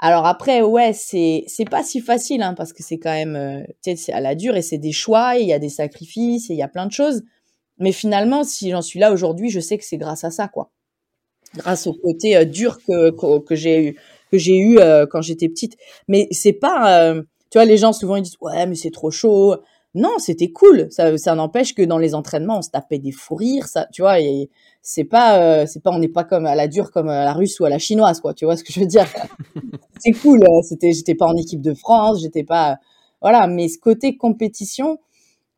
Alors 0.02 0.26
après 0.26 0.62
ouais, 0.64 0.93
c'est 0.93 1.43
c'est 1.47 1.70
pas 1.70 1.84
si 1.84 2.02
facile 2.02 2.41
hein, 2.41 2.56
parce 2.56 2.74
que 2.74 2.82
c'est 2.82 2.97
quand 2.97 3.12
même 3.14 3.36
euh, 3.36 3.64
c'est 3.95 4.12
à 4.12 4.20
la 4.20 4.34
dure 4.36 4.56
et 4.58 4.64
c'est 4.64 4.80
des 4.80 4.91
choix, 4.91 5.36
il 5.38 5.47
y 5.47 5.54
a 5.54 5.60
des 5.60 5.70
sacrifices, 5.70 6.49
et 6.49 6.54
il 6.54 6.58
y 6.58 6.64
a 6.64 6.68
plein 6.68 6.88
de 6.88 6.91
choses. 6.91 7.22
Mais 7.78 7.91
finalement, 7.91 8.43
si 8.43 8.72
j'en 8.72 8.82
suis 8.82 8.99
là 8.99 9.12
aujourd'hui, 9.14 9.49
je 9.49 9.60
sais 9.60 9.78
que 9.78 9.86
c'est 9.86 9.97
grâce 9.97 10.24
à 10.24 10.32
ça, 10.32 10.47
quoi. 10.47 10.72
Grâce 11.56 11.88
au 11.88 11.93
côté 11.93 12.38
euh, 12.38 12.45
dur 12.45 12.80
que, 12.88 13.12
que, 13.12 13.39
que 13.39 13.56
j'ai 13.56 13.88
eu, 13.89 13.99
que 14.32 14.38
j'ai 14.38 14.58
eu 14.58 14.80
euh, 14.80 15.06
quand 15.08 15.22
j'étais 15.22 15.49
petite. 15.49 15.78
Mais 16.08 16.28
c'est 16.32 16.54
pas, 16.54 17.04
euh, 17.04 17.22
tu 17.52 17.58
vois, 17.58 17.66
les 17.66 17.78
gens 17.78 17.93
souvent 17.93 18.16
ils 18.16 18.24
disent 18.24 18.38
ouais, 18.41 18.66
mais 18.68 18.76
c'est 18.76 18.91
trop 18.91 19.12
chaud. 19.12 19.58
Non, 19.94 20.12
c'était 20.20 20.52
cool. 20.52 20.88
Ça, 20.89 21.18
ça 21.18 21.36
n'empêche 21.36 21.76
que 21.76 21.82
dans 21.82 21.98
les 21.98 22.16
entraînements, 22.16 22.60
on 22.60 22.62
se 22.62 22.70
tapait 22.70 22.98
des 23.00 23.12
fous 23.12 23.36
rires, 23.36 23.68
ça, 23.68 23.88
tu 23.92 24.02
vois. 24.02 24.22
Et 24.22 24.50
c'est 24.82 25.04
pas, 25.04 25.39
euh, 25.64 25.66
c'est 25.68 25.82
pas, 25.84 25.92
on 25.92 26.00
n'est 26.00 26.08
pas 26.08 26.24
comme 26.24 26.46
à 26.46 26.56
la 26.56 26.68
dure 26.70 26.92
comme 26.92 27.10
à 27.10 27.26
la 27.26 27.34
russe 27.34 27.60
ou 27.60 27.66
à 27.66 27.70
la 27.70 27.78
chinoise, 27.80 28.22
quoi. 28.22 28.34
Tu 28.34 28.46
vois 28.46 28.56
ce 28.56 28.64
que 28.64 28.72
je 28.72 28.80
veux 28.80 28.86
dire 28.86 29.06
C'est 30.00 30.14
cool. 30.14 30.44
euh, 30.44 30.62
C'était, 30.64 30.94
j'étais 30.94 31.16
pas 31.16 31.28
en 31.28 31.36
équipe 31.36 31.62
de 31.62 31.74
France, 31.74 32.22
j'étais 32.22 32.44
pas, 32.44 32.78
voilà. 33.22 33.48
Mais 33.48 33.68
ce 33.68 33.78
côté 33.80 34.18
compétition 34.18 35.00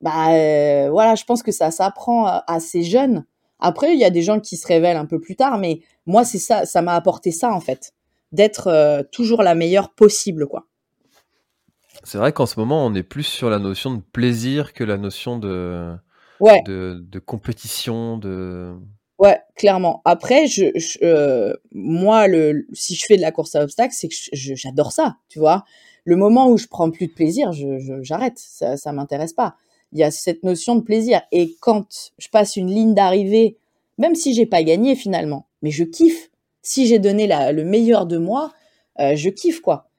bah 0.02 0.32
euh, 0.36 0.90
voilà, 0.92 1.16
je 1.16 1.26
pense 1.26 1.44
que 1.44 1.52
ça 1.52 1.72
s'apprend 1.72 2.26
à- 2.28 2.44
assez 2.48 2.84
jeune. 2.84 3.26
Après, 3.60 3.94
il 3.94 4.00
y 4.00 4.06
a 4.06 4.12
des 4.12 4.22
gens 4.24 4.40
qui 4.40 4.58
se 4.58 4.68
révèlent 4.68 4.98
un 4.98 5.06
peu 5.08 5.20
plus 5.20 5.36
tard, 5.36 5.58
mais 5.60 5.82
moi, 6.06 6.26
c'est 6.26 6.40
ça, 6.40 6.66
ça 6.66 6.82
m'a 6.84 6.96
apporté 6.96 7.32
ça 7.32 7.52
en 7.54 7.62
fait, 7.62 7.94
d'être 8.32 8.68
euh, 8.68 9.04
toujours 9.12 9.44
la 9.44 9.56
meilleure 9.56 9.92
possible, 9.94 10.48
quoi. 10.48 10.66
C'est 12.04 12.18
vrai 12.18 12.34
qu'en 12.34 12.46
ce 12.46 12.60
moment, 12.60 12.86
on 12.86 12.94
est 12.96 13.04
plus 13.04 13.24
sur 13.24 13.50
la 13.50 13.60
notion 13.60 13.94
de 13.94 14.02
plaisir 14.02 14.74
que 14.74 14.84
la 14.84 14.98
notion 14.98 15.38
de, 15.40 15.96
Ouais, 16.40 16.62
de, 16.62 17.00
de 17.10 17.20
compétition, 17.20 18.18
de... 18.18 18.76
ouais, 19.20 19.40
clairement. 19.56 20.02
Après, 20.06 20.48
je, 20.48 20.66
je, 20.76 20.98
euh, 21.04 21.54
moi, 21.72 22.28
le, 22.28 22.66
si 22.74 22.96
je 22.96 23.06
fais 23.06 23.18
de 23.18 23.22
la 23.22 23.32
course 23.32 23.56
à 23.56 23.64
obstacles, 23.64 23.94
c'est 23.96 24.08
que 24.08 24.16
j'adore 24.34 24.92
ça, 24.92 25.18
tu 25.30 25.40
vois. 25.40 25.64
Le 26.06 26.16
moment 26.16 26.50
où 26.50 26.58
je 26.58 26.68
prends 26.68 26.92
plus 26.92 27.08
de 27.08 27.14
plaisir, 27.14 27.52
j'arrête, 28.02 28.38
ça, 28.38 28.76
ça 28.78 28.92
m'intéresse 28.92 29.34
pas. 29.34 29.56
Il 29.94 30.00
y 30.00 30.04
a 30.04 30.12
cette 30.12 30.44
notion 30.44 30.76
de 30.76 30.82
plaisir. 30.82 31.22
Et 31.32 31.56
quand 31.62 32.12
je 32.18 32.28
passe 32.30 32.58
une 32.58 32.68
ligne 32.68 32.94
d'arrivée, 32.94 33.58
même 33.98 34.16
si 34.16 34.34
j'ai 34.34 34.46
pas 34.46 34.64
gagné 34.64 34.96
finalement, 34.96 35.48
mais 35.62 35.72
je 35.72 35.84
kiffe. 35.84 36.30
Si 36.62 36.88
j'ai 36.88 37.00
donné 37.00 37.28
la- 37.28 37.52
le 37.52 37.64
meilleur 37.64 38.06
de 38.06 38.18
moi, 38.18 38.52
euh, 39.00 39.16
je 39.16 39.30
kiffe 39.30 39.62
quoi. 39.62 39.90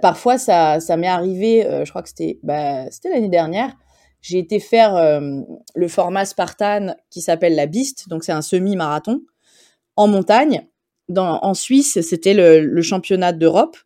Parfois, 0.00 0.38
ça, 0.38 0.80
ça 0.80 0.96
m'est 0.96 1.08
arrivé. 1.08 1.66
euh, 1.66 1.84
je 1.84 1.90
crois 1.90 2.02
que 2.02 2.08
c'était, 2.08 2.38
bah, 2.42 2.84
l'année 3.04 3.28
dernière. 3.28 3.76
J'ai 4.20 4.38
été 4.38 4.60
faire 4.60 4.94
euh, 4.94 5.40
le 5.74 5.88
format 5.88 6.24
Spartan 6.24 6.94
qui 7.10 7.20
s'appelle 7.20 7.56
la 7.56 7.66
Beast, 7.66 8.08
donc 8.08 8.22
c'est 8.22 8.32
un 8.32 8.42
semi-marathon 8.42 9.20
en 9.96 10.06
montagne. 10.06 10.68
Dans, 11.08 11.40
en 11.42 11.54
Suisse, 11.54 12.00
c'était 12.02 12.32
le, 12.32 12.80
championnat 12.82 13.32
d'Europe. 13.32 13.76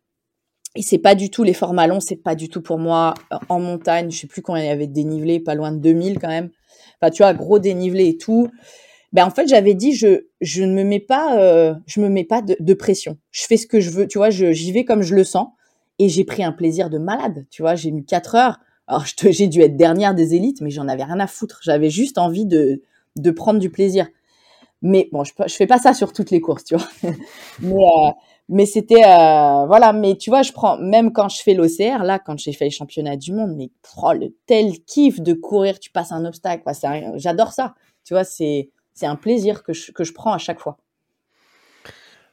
Et 0.75 0.83
c'est 0.83 0.99
pas 0.99 1.15
du 1.15 1.31
tout 1.31 1.43
les 1.43 1.53
formats 1.53 1.87
longs, 1.87 1.99
c'est 1.99 2.17
pas 2.17 2.35
du 2.35 2.49
tout 2.49 2.61
pour 2.61 2.77
moi 2.77 3.15
en 3.49 3.59
montagne. 3.59 4.11
Je 4.11 4.19
sais 4.19 4.27
plus 4.27 4.43
combien 4.43 4.61
il 4.63 4.67
y 4.67 4.71
avait 4.71 4.85
dénivelé, 4.85 5.39
pas 5.39 5.55
loin 5.55 5.71
de 5.71 5.79
2000 5.79 6.19
quand 6.19 6.27
même. 6.27 6.51
Enfin, 7.01 7.09
tu 7.09 7.23
vois, 7.23 7.33
gros 7.33 7.57
dénivelé 7.57 8.09
et 8.09 8.17
tout. 8.17 8.47
Ben 9.11 9.25
en 9.25 9.31
fait, 9.31 9.47
j'avais 9.47 9.73
dit 9.73 9.95
je 9.95 10.27
je 10.39 10.63
ne 10.63 10.73
me 10.73 10.83
mets 10.83 10.99
pas 10.99 11.39
euh, 11.39 11.73
je 11.87 11.99
me 11.99 12.09
mets 12.09 12.25
pas 12.25 12.43
de, 12.43 12.55
de 12.59 12.73
pression. 12.75 13.17
Je 13.31 13.45
fais 13.45 13.57
ce 13.57 13.65
que 13.65 13.79
je 13.79 13.89
veux, 13.89 14.07
tu 14.07 14.19
vois, 14.19 14.29
j'y 14.29 14.71
vais 14.71 14.85
comme 14.85 15.01
je 15.01 15.15
le 15.15 15.23
sens 15.23 15.47
et 15.99 16.09
j'ai 16.09 16.23
pris 16.25 16.43
un 16.43 16.51
plaisir 16.51 16.89
de 16.89 16.97
malade, 16.97 17.45
tu 17.49 17.61
vois, 17.61 17.75
j'ai 17.75 17.91
mis 17.91 18.05
quatre 18.05 18.35
heures. 18.35 18.59
Alors 18.87 19.05
j'ai 19.29 19.47
dû 19.47 19.61
être 19.61 19.75
dernière 19.75 20.15
des 20.15 20.35
élites, 20.35 20.61
mais 20.61 20.69
j'en 20.69 20.87
avais 20.87 21.03
rien 21.03 21.19
à 21.19 21.27
foutre. 21.27 21.59
J'avais 21.63 21.89
juste 21.89 22.17
envie 22.17 22.45
de 22.45 22.81
de 23.15 23.31
prendre 23.31 23.59
du 23.59 23.69
plaisir. 23.69 24.07
Mais 24.81 25.09
bon, 25.11 25.23
je 25.23 25.33
je 25.47 25.55
fais 25.55 25.67
pas 25.67 25.79
ça 25.79 25.93
sur 25.93 26.13
toutes 26.13 26.31
les 26.31 26.41
courses, 26.41 26.63
tu 26.63 26.75
vois. 26.75 26.87
mais 27.61 27.83
euh, 27.83 28.11
mais 28.49 28.65
c'était 28.65 29.03
euh, 29.03 29.65
voilà, 29.65 29.91
mais 29.93 30.15
tu 30.15 30.29
vois, 30.29 30.41
je 30.41 30.53
prends 30.53 30.77
même 30.77 31.11
quand 31.11 31.29
je 31.29 31.41
fais 31.41 31.53
l'OCR 31.53 32.03
là, 32.03 32.19
quand 32.19 32.37
j'ai 32.39 32.53
fait 32.53 32.65
les 32.65 32.71
championnats 32.71 33.17
du 33.17 33.33
monde, 33.33 33.55
mais 33.57 33.71
oh, 34.01 34.13
le 34.13 34.35
tel 34.45 34.79
kiff 34.85 35.19
de 35.19 35.33
courir, 35.33 35.79
tu 35.79 35.91
passes 35.91 36.11
un 36.11 36.25
obstacle, 36.25 36.63
j'adore 37.15 37.51
ça. 37.51 37.75
Tu 38.05 38.13
vois, 38.13 38.23
c'est 38.23 38.69
c'est 38.93 39.05
un 39.05 39.15
plaisir 39.15 39.63
que 39.63 39.73
je, 39.73 39.91
que 39.91 40.03
je 40.03 40.13
prends 40.13 40.33
à 40.33 40.37
chaque 40.37 40.59
fois. 40.59 40.77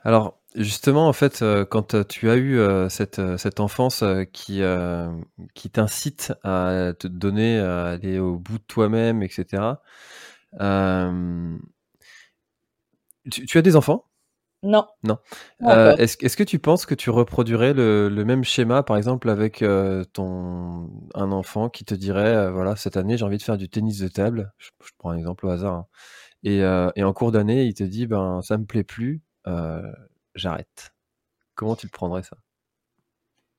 Alors, 0.05 0.39
justement, 0.55 1.09
en 1.09 1.13
fait, 1.13 1.43
euh, 1.43 1.65
quand 1.65 1.95
euh, 1.95 2.05
tu 2.05 2.31
as 2.31 2.37
eu 2.37 2.59
euh, 2.59 2.89
cette, 2.89 3.21
cette 3.39 3.61
enfance 3.61 4.05
qui, 4.33 4.63
qui 5.55 5.71
t'incite 5.71 6.33
à 6.43 6.93
te 6.99 7.07
donner, 7.09 7.59
à 7.59 7.87
aller 7.87 8.19
au 8.19 8.39
bout 8.39 8.59
de 8.59 8.65
toi-même, 8.65 9.23
etc., 9.23 9.81
tu, 13.31 13.47
tu 13.47 13.59
as 13.59 13.63
des 13.63 13.77
enfants? 13.77 14.05
Non. 14.63 14.87
Non. 15.03 15.19
Euh, 15.63 15.95
est-ce, 15.97 16.17
est-ce 16.25 16.37
que 16.39 16.43
tu 16.43 16.59
penses 16.59 16.87
que 16.87 16.95
tu 16.95 17.11
reproduirais 17.11 17.75
le, 17.75 18.09
le 18.09 18.25
même 18.25 18.45
schéma, 18.45 18.83
par 18.83 18.97
exemple, 18.97 19.29
avec 19.29 19.61
euh, 19.61 20.05
ton, 20.15 20.91
un 21.15 21.33
enfant 21.33 21.69
qui 21.69 21.85
te 21.85 21.95
dirait, 21.95 22.35
euh, 22.35 22.51
voilà, 22.51 22.75
cette 22.75 22.97
année, 22.97 23.19
j'ai 23.19 23.25
envie 23.27 23.37
de 23.37 23.43
faire 23.43 23.59
du 23.59 23.69
tennis 23.69 23.99
de 23.99 24.09
table, 24.09 24.53
je, 24.57 24.71
je 24.83 24.91
prends 24.97 25.11
un 25.11 25.19
exemple 25.19 25.45
au 25.47 25.51
hasard, 25.51 25.75
hein. 25.75 25.87
et, 26.45 26.63
euh, 26.63 26.91
et 26.97 27.05
en 27.05 27.13
cours 27.13 27.33
d'année, 27.33 27.65
il 27.67 27.75
te 27.75 27.85
dit, 27.85 28.07
ben, 28.07 28.41
ça 28.43 28.59
me 28.59 28.65
plaît 28.65 28.85
plus, 28.85 29.23
euh, 29.47 29.83
j'arrête. 30.35 30.93
Comment 31.55 31.76
tu 31.76 31.87
le 31.87 31.91
prendrais, 31.91 32.22
ça? 32.22 32.37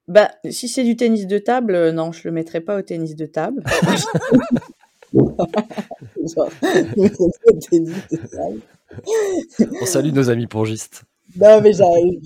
Bah, 0.08 0.32
si 0.50 0.68
c'est 0.68 0.84
du 0.84 0.96
tennis 0.96 1.26
de 1.26 1.40
table, 1.40 1.74
euh, 1.74 1.92
non, 1.92 2.12
je 2.12 2.28
le 2.28 2.32
mettrai 2.32 2.62
pas 2.62 2.78
au 2.78 2.82
tennis 2.82 3.16
de 3.16 3.26
table. 3.26 3.64
Genre, 5.14 6.50
tennis 7.70 7.96
de. 8.12 8.20
On 9.82 9.86
salue 9.86 10.12
nos 10.12 10.30
amis 10.30 10.48
pongistes. 10.48 11.04
Non, 11.38 11.60
mais 11.62 11.74
j'arrive, 11.74 12.22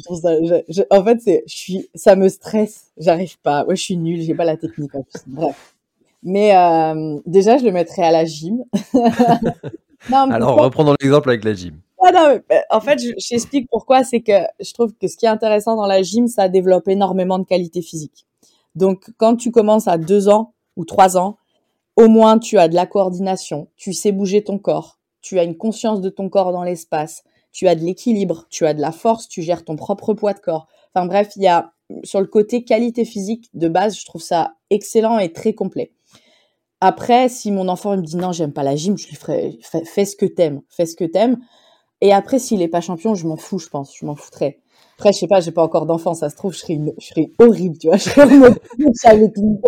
en 0.90 1.04
fait, 1.04 1.20
c'est, 1.22 1.44
je 1.48 1.56
suis, 1.56 1.90
ça 1.96 2.16
me 2.16 2.30
stresse. 2.30 2.92
J'arrive 2.98 3.40
pas. 3.40 3.66
Ouais, 3.66 3.76
je 3.76 3.82
suis 3.82 3.98
nulle. 3.98 4.22
J'ai 4.22 4.36
pas 4.36 4.46
la 4.46 4.58
technique 4.58 4.94
en 4.94 5.04
plus. 5.04 5.22
Bref. 5.26 5.76
Mais 6.22 6.56
euh, 6.56 7.20
déjà, 7.26 7.58
je 7.58 7.64
le 7.64 7.72
mettrais 7.72 8.04
à 8.04 8.12
la 8.12 8.26
gym. 8.26 8.66
non, 8.94 10.28
mais 10.28 10.36
Alors, 10.36 10.50
pourquoi 10.50 10.66
reprenons 10.66 10.96
l'exemple 11.00 11.30
avec 11.30 11.44
la 11.44 11.54
gym. 11.54 11.80
Non, 12.02 12.12
euh, 12.16 12.40
en 12.70 12.80
fait, 12.82 13.00
je, 13.00 13.10
je 13.18 13.30
t'explique 13.30 13.68
pourquoi. 13.70 14.04
C'est 14.04 14.22
que 14.22 14.32
je 14.60 14.74
trouve 14.74 14.94
que 14.96 15.08
ce 15.08 15.18
qui 15.18 15.26
est 15.26 15.30
intéressant 15.30 15.76
dans 15.76 15.86
la 15.88 16.02
gym, 16.02 16.28
ça 16.28 16.48
développe 16.50 16.88
énormément 16.88 17.40
de 17.40 17.46
qualité 17.46 17.82
physique. 17.82 18.26
Donc, 18.76 19.06
quand 19.18 19.36
tu 19.36 19.52
commences 19.52 19.88
à 19.88 19.98
deux 19.98 20.30
ans 20.30 20.54
ou 20.78 20.86
trois 20.86 21.18
ans, 21.18 21.38
au 21.98 22.08
moins 22.08 22.40
tu 22.40 22.58
as 22.58 22.70
de 22.70 22.76
la 22.76 22.86
coordination, 22.86 23.68
tu 23.76 23.92
sais 23.94 24.14
bouger 24.14 24.44
ton 24.44 24.58
corps, 24.58 25.00
tu 25.22 25.38
as 25.40 25.44
une 25.44 25.58
conscience 25.58 26.00
de 26.02 26.10
ton 26.10 26.30
corps 26.30 26.54
dans 26.54 26.64
l'espace, 26.64 27.24
tu 27.52 27.68
as 27.68 27.76
de 27.76 27.82
l'équilibre, 27.84 28.46
tu 28.50 28.66
as 28.66 28.74
de 28.74 28.80
la 28.80 28.94
force, 28.94 29.28
tu 29.28 29.42
gères 29.42 29.66
ton 29.66 29.76
propre 29.76 30.14
poids 30.14 30.34
de 30.34 30.40
corps. 30.40 30.68
Enfin 30.94 31.06
bref, 31.06 31.32
il 31.36 31.44
y 31.44 31.48
a 31.48 31.74
sur 32.04 32.22
le 32.22 32.28
côté 32.28 32.64
qualité 32.64 33.04
physique 33.04 33.50
de 33.54 33.68
base, 33.68 34.00
je 34.00 34.06
trouve 34.06 34.22
ça 34.22 34.54
excellent 34.70 35.18
et 35.20 35.34
très 35.34 35.54
complet. 35.54 35.92
Après, 36.82 37.28
si 37.28 37.52
mon 37.52 37.68
enfant 37.68 37.98
me 37.98 38.02
dit 38.02 38.16
non, 38.16 38.32
j'aime 38.32 38.54
pas 38.54 38.64
la 38.64 38.76
gym, 38.76 38.98
je 38.98 39.08
lui 39.08 39.16
ferai 39.16 39.60
fais 39.62 40.06
ce 40.06 40.16
que 40.16 40.26
t'aimes, 40.26 40.62
fais 40.70 40.86
ce 40.86 40.96
que 40.96 41.04
t'aimes. 41.04 41.40
Et 42.02 42.14
après, 42.14 42.40
s'il 42.40 42.62
est 42.62 42.68
pas 42.68 42.82
champion, 42.82 43.14
je 43.16 43.28
m'en 43.28 43.38
fous, 43.38 43.60
je 43.60 43.68
pense, 43.70 43.94
je 43.96 44.06
m'en 44.06 44.16
foutrais. 44.16 44.60
Après, 44.98 45.14
je 45.14 45.20
sais 45.20 45.28
pas, 45.28 45.40
j'ai 45.40 45.52
pas 45.52 45.64
encore 45.64 45.86
d'enfant, 45.86 46.14
ça 46.14 46.30
se 46.30 46.36
trouve, 46.36 46.54
je 46.54 46.60
serais, 46.60 46.74
une- 46.74 46.94
je 47.00 47.08
serais 47.08 47.32
horrible, 47.40 47.78
tu 47.78 47.88
vois. 47.88 47.98
Je 47.98 48.04
serais 48.10 48.24
une- 48.36 49.60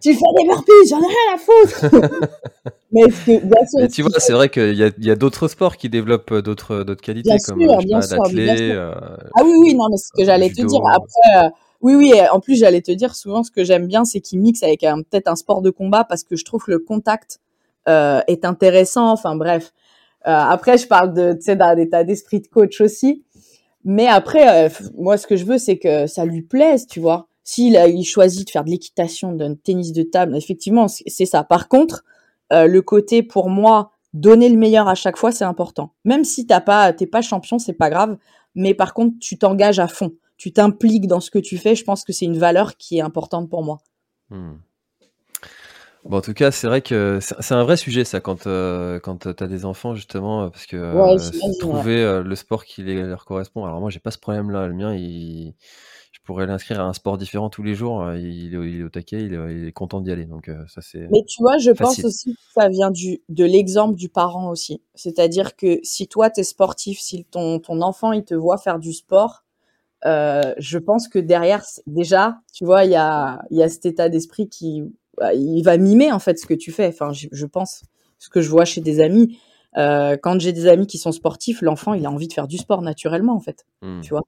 tu 0.00 0.14
fais 0.14 0.20
des 0.38 0.44
burpees, 0.44 0.72
j'en 0.88 1.00
ai 1.00 1.06
rien 1.06 1.34
à 1.34 1.38
foutre. 1.38 1.84
Mais 2.92 3.02
que, 3.02 3.44
bien 3.44 3.66
sûr, 3.68 3.88
tu 3.92 4.02
vois, 4.02 4.12
c'est 4.18 4.32
vrai 4.32 4.48
qu'il 4.48 4.74
y 4.74 4.84
a, 4.84 4.90
il 4.98 5.04
y 5.04 5.10
a 5.10 5.16
d'autres 5.16 5.48
sports 5.48 5.76
qui 5.76 5.88
développent 5.88 6.30
euh, 6.32 6.42
d'autres, 6.42 6.84
d'autres 6.84 7.02
qualités, 7.02 7.28
Bien 7.30 7.38
comme, 7.38 7.60
sûr, 7.60 7.72
euh, 7.72 7.80
sais 7.80 7.86
bien 7.86 8.00
pas, 8.00 8.06
sûr, 8.06 8.22
bien 8.30 8.56
sûr. 8.56 8.64
euh, 8.68 8.92
Ah 9.36 9.42
oui, 9.44 9.52
oui, 9.58 9.74
non, 9.74 9.88
mais 9.90 9.96
ce 9.96 10.10
que 10.16 10.22
euh, 10.22 10.24
j'allais 10.26 10.50
te 10.50 10.62
dire. 10.62 10.80
Après, 10.86 11.46
euh, 11.46 11.50
oui, 11.82 11.94
oui, 11.96 12.12
euh, 12.14 12.26
en 12.32 12.38
plus, 12.40 12.56
j'allais 12.56 12.82
te 12.82 12.92
dire 12.92 13.14
souvent 13.16 13.42
ce 13.42 13.50
que 13.50 13.64
j'aime 13.64 13.86
bien, 13.88 14.04
c'est 14.04 14.20
qu'ils 14.20 14.40
mixent 14.40 14.62
avec 14.62 14.80
peut-être 14.82 15.28
un 15.28 15.36
sport 15.36 15.60
de 15.62 15.70
combat 15.70 16.04
parce 16.04 16.22
que 16.22 16.36
je 16.36 16.44
trouve 16.44 16.64
que 16.64 16.70
le 16.70 16.78
contact 16.78 17.40
est 17.86 18.44
intéressant. 18.44 19.10
Enfin 19.10 19.34
bref. 19.36 19.72
Après, 20.24 20.78
je 20.78 20.86
parle 20.86 21.12
de, 21.14 21.34
tu 21.34 21.42
sais, 21.42 21.56
d'un 21.56 21.76
état 21.76 22.04
d'esprit 22.04 22.40
de 22.40 22.46
coach 22.46 22.80
aussi. 22.80 23.24
Mais 23.84 24.06
après, 24.06 24.70
moi, 24.96 25.16
ce 25.16 25.26
que 25.26 25.36
je 25.36 25.44
veux, 25.44 25.58
c'est 25.58 25.78
que 25.78 26.06
ça 26.06 26.24
lui 26.24 26.42
plaise, 26.42 26.86
tu 26.86 27.00
vois. 27.00 27.28
S'il 27.42 27.74
il 27.74 28.04
choisit 28.04 28.46
de 28.46 28.50
faire 28.50 28.64
de 28.64 28.70
l'équitation, 28.70 29.32
d'un 29.32 29.54
tennis 29.54 29.92
de 29.92 30.02
table, 30.02 30.36
effectivement, 30.36 30.88
c'est 30.88 31.26
ça. 31.26 31.44
Par 31.44 31.68
contre, 31.68 32.04
le 32.50 32.80
côté 32.80 33.22
pour 33.22 33.50
moi 33.50 33.90
donner 34.14 34.48
le 34.48 34.56
meilleur 34.56 34.88
à 34.88 34.94
chaque 34.94 35.18
fois, 35.18 35.32
c'est 35.32 35.44
important. 35.44 35.92
Même 36.04 36.24
si 36.24 36.46
t'as 36.46 36.60
pas, 36.60 36.92
t'es 36.92 37.06
pas 37.06 37.20
champion, 37.20 37.58
c'est 37.58 37.74
pas 37.74 37.90
grave. 37.90 38.16
Mais 38.54 38.72
par 38.72 38.94
contre, 38.94 39.16
tu 39.20 39.36
t'engages 39.36 39.80
à 39.80 39.88
fond. 39.88 40.12
Tu 40.36 40.52
t'impliques 40.52 41.06
dans 41.06 41.20
ce 41.20 41.30
que 41.30 41.38
tu 41.38 41.58
fais. 41.58 41.74
Je 41.74 41.84
pense 41.84 42.04
que 42.04 42.12
c'est 42.12 42.24
une 42.24 42.38
valeur 42.38 42.76
qui 42.76 42.98
est 42.98 43.02
importante 43.02 43.50
pour 43.50 43.62
moi. 43.62 43.78
Hmm. 44.30 44.54
Bon, 46.04 46.18
en 46.18 46.20
tout 46.20 46.34
cas, 46.34 46.50
c'est 46.50 46.66
vrai 46.66 46.82
que 46.82 47.18
c'est 47.20 47.54
un 47.54 47.64
vrai 47.64 47.76
sujet, 47.76 48.04
ça, 48.04 48.20
quand, 48.20 48.46
euh, 48.46 49.00
quand 49.00 49.34
tu 49.34 49.42
as 49.42 49.46
des 49.46 49.64
enfants, 49.64 49.94
justement, 49.94 50.50
parce 50.50 50.66
que 50.66 50.76
euh, 50.76 51.58
trouver 51.58 52.02
euh, 52.02 52.22
le 52.22 52.36
sport 52.36 52.64
qui 52.64 52.82
leur 52.82 53.24
correspond. 53.24 53.64
Alors, 53.64 53.80
moi, 53.80 53.90
j'ai 53.90 54.00
pas 54.00 54.10
ce 54.10 54.18
problème-là. 54.18 54.66
Le 54.66 54.74
mien, 54.74 54.94
il 54.94 55.54
pourrais 56.24 56.46
l'inscrire 56.46 56.80
à 56.80 56.84
un 56.84 56.92
sport 56.92 57.18
différent 57.18 57.50
tous 57.50 57.62
les 57.62 57.74
jours. 57.74 58.02
Euh, 58.02 58.18
il, 58.18 58.54
est, 58.54 58.82
au 58.82 58.88
taquet, 58.88 59.22
il 59.22 59.34
est, 59.34 59.72
content 59.72 60.00
d'y 60.00 60.10
aller. 60.10 60.24
Donc 60.24 60.48
euh, 60.48 60.64
ça 60.66 60.80
c'est. 60.80 61.06
Mais 61.10 61.22
tu 61.28 61.42
vois, 61.42 61.58
je 61.58 61.70
pense 61.70 62.02
aussi 62.02 62.34
que 62.34 62.40
ça 62.60 62.68
vient 62.68 62.90
du 62.90 63.22
de 63.28 63.44
l'exemple 63.44 63.94
du 63.94 64.08
parent 64.08 64.50
aussi. 64.50 64.82
C'est-à-dire 64.94 65.54
que 65.54 65.78
si 65.82 66.08
toi 66.08 66.30
tu 66.30 66.40
es 66.40 66.44
sportif, 66.44 66.98
si 66.98 67.24
ton 67.24 67.60
ton 67.60 67.80
enfant 67.82 68.12
il 68.12 68.24
te 68.24 68.34
voit 68.34 68.58
faire 68.58 68.78
du 68.78 68.92
sport, 68.92 69.44
euh, 70.06 70.54
je 70.58 70.78
pense 70.78 71.08
que 71.08 71.18
derrière 71.18 71.64
déjà, 71.86 72.38
tu 72.52 72.64
vois, 72.64 72.84
il 72.84 72.90
y 72.90 72.96
a 72.96 73.42
il 73.50 73.58
y 73.58 73.62
a 73.62 73.68
cet 73.68 73.86
état 73.86 74.08
d'esprit 74.08 74.48
qui 74.48 74.82
bah, 75.18 75.34
il 75.34 75.62
va 75.62 75.76
mimer 75.76 76.12
en 76.12 76.18
fait 76.18 76.38
ce 76.38 76.46
que 76.46 76.54
tu 76.54 76.72
fais. 76.72 76.86
Enfin, 76.88 77.12
je, 77.12 77.46
pense 77.46 77.82
ce 78.18 78.28
que 78.28 78.40
je 78.40 78.50
vois 78.50 78.64
chez 78.64 78.80
des 78.80 79.00
amis. 79.00 79.38
quand 79.74 80.40
j'ai 80.40 80.52
des 80.52 80.66
amis 80.66 80.86
qui 80.86 80.98
sont 80.98 81.12
sportifs, 81.12 81.62
l'enfant 81.62 81.94
il 81.94 82.06
a 82.06 82.10
envie 82.10 82.28
de 82.28 82.32
faire 82.32 82.48
du 82.48 82.58
sport 82.58 82.82
naturellement 82.82 83.34
en 83.34 83.40
fait. 83.40 83.66
Mmh. 83.82 84.00
Tu 84.02 84.10
vois. 84.10 84.22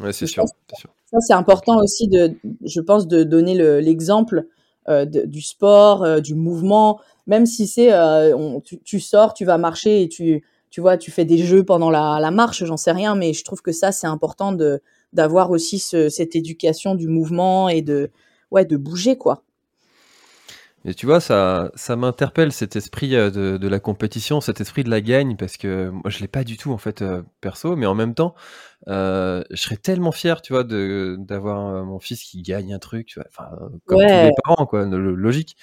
Ouais, 0.00 0.12
c'est 0.12 0.26
sûr, 0.26 0.44
sûr. 0.76 0.90
Ça, 1.10 1.18
c'est 1.20 1.34
important 1.34 1.78
aussi 1.78 2.08
de, 2.08 2.34
je 2.64 2.80
pense, 2.80 3.06
de 3.06 3.22
donner 3.22 3.54
l'exemple 3.80 4.46
euh, 4.88 5.04
du 5.04 5.42
sport, 5.42 6.02
euh, 6.02 6.20
du 6.20 6.34
mouvement, 6.34 6.98
même 7.26 7.44
si 7.44 7.66
c'est, 7.66 7.92
euh, 7.92 8.58
tu, 8.64 8.80
tu, 8.80 9.00
sors, 9.00 9.34
tu 9.34 9.44
vas 9.44 9.58
marcher 9.58 10.02
et 10.02 10.08
tu, 10.08 10.42
tu 10.70 10.80
vois, 10.80 10.96
tu 10.96 11.10
fais 11.10 11.26
des 11.26 11.36
jeux 11.38 11.62
pendant 11.62 11.90
la, 11.90 12.18
la 12.20 12.30
marche, 12.30 12.64
j'en 12.64 12.78
sais 12.78 12.92
rien, 12.92 13.14
mais 13.14 13.34
je 13.34 13.44
trouve 13.44 13.60
que 13.60 13.72
ça, 13.72 13.92
c'est 13.92 14.06
important 14.06 14.52
de 14.52 14.80
d'avoir 15.12 15.50
aussi 15.50 15.78
ce, 15.78 16.08
cette 16.08 16.36
éducation 16.36 16.94
du 16.94 17.06
mouvement 17.08 17.68
et 17.68 17.82
de, 17.82 18.10
ouais, 18.50 18.64
de 18.64 18.76
bouger, 18.76 19.16
quoi. 19.16 19.42
Et 20.84 20.94
tu 20.94 21.06
vois, 21.06 21.20
ça, 21.20 21.70
ça 21.74 21.96
m'interpelle 21.96 22.52
cet 22.52 22.76
esprit 22.76 23.16
euh, 23.16 23.30
de, 23.30 23.56
de, 23.56 23.68
la 23.68 23.80
compétition, 23.80 24.40
cet 24.40 24.60
esprit 24.60 24.84
de 24.84 24.90
la 24.90 25.00
gagne, 25.00 25.36
parce 25.36 25.56
que 25.56 25.88
moi 25.88 26.08
je 26.08 26.20
l'ai 26.20 26.28
pas 26.28 26.44
du 26.44 26.56
tout 26.56 26.72
en 26.72 26.78
fait 26.78 27.02
euh, 27.02 27.22
perso, 27.40 27.74
mais 27.74 27.86
en 27.86 27.94
même 27.96 28.14
temps, 28.14 28.34
euh, 28.86 29.42
je 29.50 29.56
serais 29.56 29.76
tellement 29.76 30.12
fier, 30.12 30.40
tu 30.40 30.52
vois, 30.52 30.64
d'avoir 30.64 31.84
mon 31.84 31.98
fils 31.98 32.22
qui 32.22 32.42
gagne 32.42 32.72
un 32.72 32.78
truc, 32.78 33.06
tu 33.06 33.18
vois, 33.18 33.28
enfin 33.28 33.50
comme 33.86 33.98
tous 33.98 34.06
les 34.06 34.30
parents, 34.44 34.66
quoi, 34.66 34.86
logique. 34.86 35.56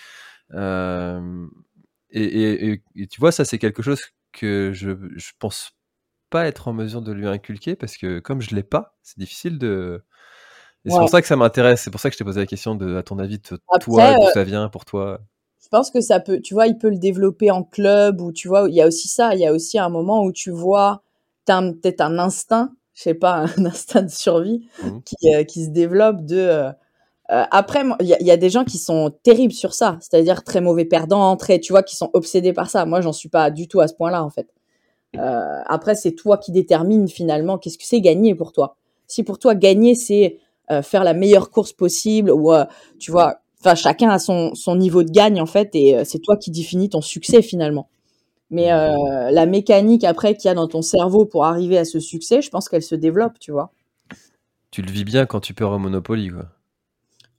Et, 2.11 2.23
et, 2.23 2.83
et, 2.95 3.07
tu 3.07 3.19
vois, 3.19 3.31
ça 3.31 3.45
c'est 3.45 3.57
quelque 3.57 3.81
chose 3.81 4.01
que 4.31 4.71
je 4.73 4.91
je 5.15 5.31
pense 5.39 5.71
pas 6.29 6.45
être 6.47 6.67
en 6.67 6.73
mesure 6.73 7.01
de 7.01 7.13
lui 7.13 7.27
inculquer, 7.27 7.75
parce 7.75 7.97
que 7.97 8.19
comme 8.19 8.41
je 8.41 8.53
l'ai 8.53 8.63
pas, 8.63 8.97
c'est 9.01 9.17
difficile 9.19 9.59
de 9.59 10.03
c'est 10.91 10.99
pour 10.99 11.09
ça 11.09 11.21
que 11.21 11.27
ça 11.27 11.35
m'intéresse. 11.35 11.81
C'est 11.81 11.91
pour 11.91 11.99
ça 11.99 12.09
que 12.09 12.13
je 12.13 12.19
t'ai 12.19 12.23
posé 12.23 12.39
la 12.39 12.45
question 12.45 12.75
de, 12.75 12.95
à 12.97 13.03
ton 13.03 13.19
avis, 13.19 13.39
toi, 13.39 13.57
d'où 13.85 13.99
euh, 13.99 14.13
ça 14.33 14.43
vient 14.43 14.69
pour 14.69 14.85
toi? 14.85 15.19
Je 15.61 15.67
pense 15.69 15.89
que 15.89 15.99
ça 15.99 16.19
peut, 16.19 16.39
tu 16.41 16.53
vois, 16.53 16.67
il 16.67 16.77
peut 16.77 16.89
le 16.89 16.97
développer 16.97 17.49
en 17.49 17.63
club 17.63 18.21
ou 18.21 18.31
tu 18.31 18.47
vois, 18.47 18.67
il 18.69 18.75
y 18.75 18.81
a 18.81 18.87
aussi 18.87 19.07
ça. 19.07 19.33
Il 19.33 19.39
y 19.39 19.47
a 19.47 19.53
aussi 19.53 19.79
un 19.79 19.89
moment 19.89 20.23
où 20.23 20.31
tu 20.31 20.51
vois, 20.51 21.01
t'as 21.45 21.61
peut-être 21.61 22.01
un 22.01 22.19
instinct, 22.19 22.71
je 22.93 23.01
sais 23.01 23.13
pas, 23.15 23.45
un 23.57 23.65
instinct 23.65 24.03
de 24.03 24.11
survie 24.11 24.67
mmh. 24.83 24.89
qui, 25.03 25.35
euh, 25.35 25.43
qui 25.43 25.65
se 25.65 25.69
développe 25.69 26.23
de. 26.23 26.37
Euh, 26.37 26.71
après, 27.29 27.83
il 28.01 28.05
y, 28.05 28.23
y, 28.23 28.31
a 28.31 28.37
des 28.37 28.51
gens 28.51 28.63
qui 28.63 28.77
sont 28.77 29.11
terribles 29.23 29.53
sur 29.53 29.73
ça, 29.73 29.97
c'est-à-dire 29.99 30.43
très 30.43 30.61
mauvais 30.61 30.85
perdants, 30.85 31.35
très, 31.35 31.59
tu 31.59 31.73
vois, 31.73 31.81
qui 31.81 31.95
sont 31.95 32.11
obsédés 32.13 32.53
par 32.53 32.69
ça. 32.69 32.85
Moi, 32.85 33.01
j'en 33.01 33.13
suis 33.13 33.29
pas 33.29 33.49
du 33.49 33.67
tout 33.67 33.79
à 33.79 33.87
ce 33.87 33.95
point-là, 33.95 34.23
en 34.23 34.29
fait. 34.29 34.47
après, 35.17 35.95
c'est 35.95 36.11
toi 36.11 36.37
qui 36.37 36.51
détermine 36.51 37.07
finalement 37.07 37.57
qu'est-ce 37.57 37.79
que 37.79 37.85
c'est 37.85 38.01
gagner 38.01 38.35
pour 38.35 38.51
toi. 38.51 38.77
Si 39.07 39.23
pour 39.23 39.39
toi 39.39 39.55
gagner, 39.55 39.95
c'est 39.95 40.37
euh, 40.71 40.81
faire 40.81 41.03
la 41.03 41.13
meilleure 41.13 41.51
course 41.51 41.73
possible 41.73 42.31
ou 42.31 42.51
euh, 42.51 42.65
tu 42.97 43.11
vois 43.11 43.41
enfin 43.59 43.75
chacun 43.75 44.09
a 44.09 44.17
son 44.17 44.55
son 44.55 44.75
niveau 44.75 45.03
de 45.03 45.11
gagne 45.11 45.39
en 45.39 45.45
fait 45.45 45.69
et 45.75 45.95
euh, 45.95 46.03
c'est 46.05 46.17
toi 46.19 46.37
qui 46.37 46.49
définis 46.49 46.89
ton 46.89 47.01
succès 47.01 47.41
finalement. 47.41 47.89
Mais 48.51 48.67
la 48.67 49.45
mécanique 49.47 50.03
après 50.03 50.35
qu'il 50.35 50.47
y 50.49 50.51
a 50.51 50.53
dans 50.53 50.67
ton 50.67 50.83
cerveau 50.83 51.25
pour 51.25 51.45
arriver 51.45 51.79
à 51.79 51.85
ce 51.85 51.99
succès 51.99 52.43
je 52.43 52.49
pense 52.49 52.69
qu'elle 52.69 52.83
se 52.83 52.93
développe 52.93 53.39
tu 53.39 53.51
vois. 53.51 53.71
Tu 54.69 54.83
le 54.83 54.91
vis 54.91 55.03
bien 55.03 55.25
quand 55.25 55.39
tu 55.39 55.53
perds 55.53 55.71
au 55.71 55.79
Monopoly 55.79 56.29
quoi. 56.29 56.45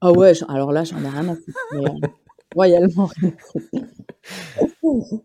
Ah 0.00 0.10
ouais 0.12 0.32
alors 0.48 0.72
là 0.72 0.82
j'en 0.82 1.02
ai 1.02 1.08
rien 1.08 1.28
à 1.28 1.36
foutre 1.36 1.58
royalement 2.54 3.08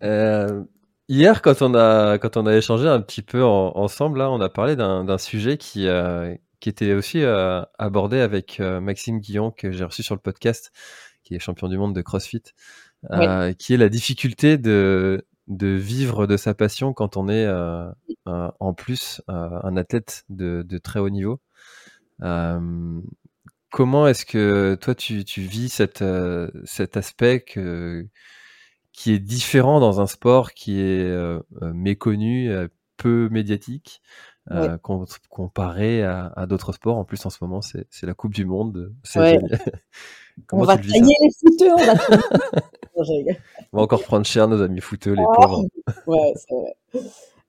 Hier, 1.10 1.41
quand 1.41 1.62
on 1.62 1.76
a 1.76 2.18
quand 2.20 2.38
on 2.38 2.45
a 2.45 2.56
échangé 2.56 2.88
un 2.88 3.02
petit 3.02 3.22
peu 3.22 3.43
ensemble, 3.43 4.20
là, 4.20 4.32
on 4.32 4.39
a 4.39 4.47
parlé 4.47 4.78
d'un 4.78 5.18
sujet 5.18 5.58
qui, 5.58 5.86
qui 6.62 6.70
était 6.70 6.93
aussi 6.93 7.24
euh, 7.24 7.64
abordé 7.80 8.20
avec 8.20 8.59
euh, 8.59 8.80
Maxime 8.80 9.20
Guillon, 9.20 9.51
que 9.51 9.72
j'ai 9.72 9.84
reçu 9.84 10.03
sur 10.03 10.16
le 10.16 10.22
podcast, 10.22 10.72
qui 11.24 11.36
est 11.36 11.39
champion 11.39 11.68
du 11.68 11.78
monde 11.78 11.93
de 11.95 12.01
CrossFit, 12.01 12.43
euh, 13.12 13.51
qui 13.53 13.74
est 13.74 13.78
la 13.78 13.89
difficulté 13.89 14.57
de, 14.59 15.26
de 15.47 15.68
vivre 15.68 16.28
de 16.28 16.38
sa 16.38 16.53
passion 16.53 16.93
quand 16.93 17.18
on 17.18 17.28
est 17.28 17.49
en 18.26 18.74
plus 18.74 19.22
un 19.28 19.76
athlète 19.76 20.24
de, 20.30 20.64
de, 20.68 20.78
très 20.78 20.99
haut 20.99 21.09
niveau. 21.09 21.41
comment 23.72 24.07
est-ce 24.07 24.26
que 24.26 24.78
toi 24.80 24.93
tu, 24.93 25.26
tu 25.26 25.41
vis 25.41 25.70
cette, 25.70 26.03
cet 26.66 26.95
aspect 26.95 27.41
que, 27.41 28.07
qui 28.93 29.14
est 29.14 29.20
différent 29.20 29.80
dans 29.80 29.99
un 29.99 30.07
sport 30.07 30.51
qui 30.51 30.80
est 30.80 31.12
méconnu, 31.59 32.51
peu 32.97 33.30
médiatique 33.32 34.01
euh, 34.52 34.78
comparé 35.30 36.04
à, 36.04 36.32
à 36.36 36.45
d'autres 36.45 36.74
sports. 36.74 36.97
En 36.97 37.06
plus, 37.06 37.26
en 37.26 37.30
ce 37.30 37.38
moment, 37.41 37.62
c'est 37.62 37.86
la 38.04 38.14
Coupe 38.14 38.34
du 38.34 38.45
Monde. 38.45 38.93
Ouais. 39.16 39.39
on 40.52 40.64
va 40.64 40.78
tailler 40.78 41.16
les 41.22 41.30
footeux, 41.39 41.72
on 41.78 41.86
va 41.86 41.93
on 43.72 43.78
va 43.78 43.84
encore 43.84 44.04
prendre 44.04 44.26
cher 44.26 44.47
nos 44.47 44.62
amis 44.62 44.82
footeux, 44.82 45.14
les 45.14 45.24
oh, 45.26 45.34
pauvres. 45.34 45.64
ouais, 46.08 46.34
c'est 46.36 46.54
vrai. 46.54 47.04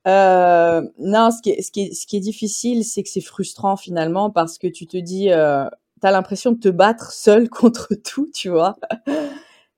Euh, 0.08 0.82
non, 0.98 1.30
ce 1.30 1.40
qui 1.42 1.50
est, 1.50 1.62
ce 1.62 1.70
qui 1.70 1.82
est, 1.82 1.94
ce 1.94 2.06
qui 2.06 2.16
est 2.16 2.20
difficile, 2.20 2.84
c'est 2.84 3.02
que 3.02 3.08
c'est 3.08 3.20
frustrant 3.20 3.76
finalement 3.76 4.30
parce 4.30 4.58
que 4.58 4.66
tu 4.66 4.86
te 4.86 4.96
dis, 4.96 5.30
euh, 5.30 5.68
tu 6.00 6.06
as 6.06 6.10
l'impression 6.10 6.52
de 6.52 6.58
te 6.58 6.68
battre 6.68 7.12
seul 7.12 7.48
contre 7.50 7.94
tout, 7.94 8.28
tu 8.34 8.48
vois. 8.48 8.76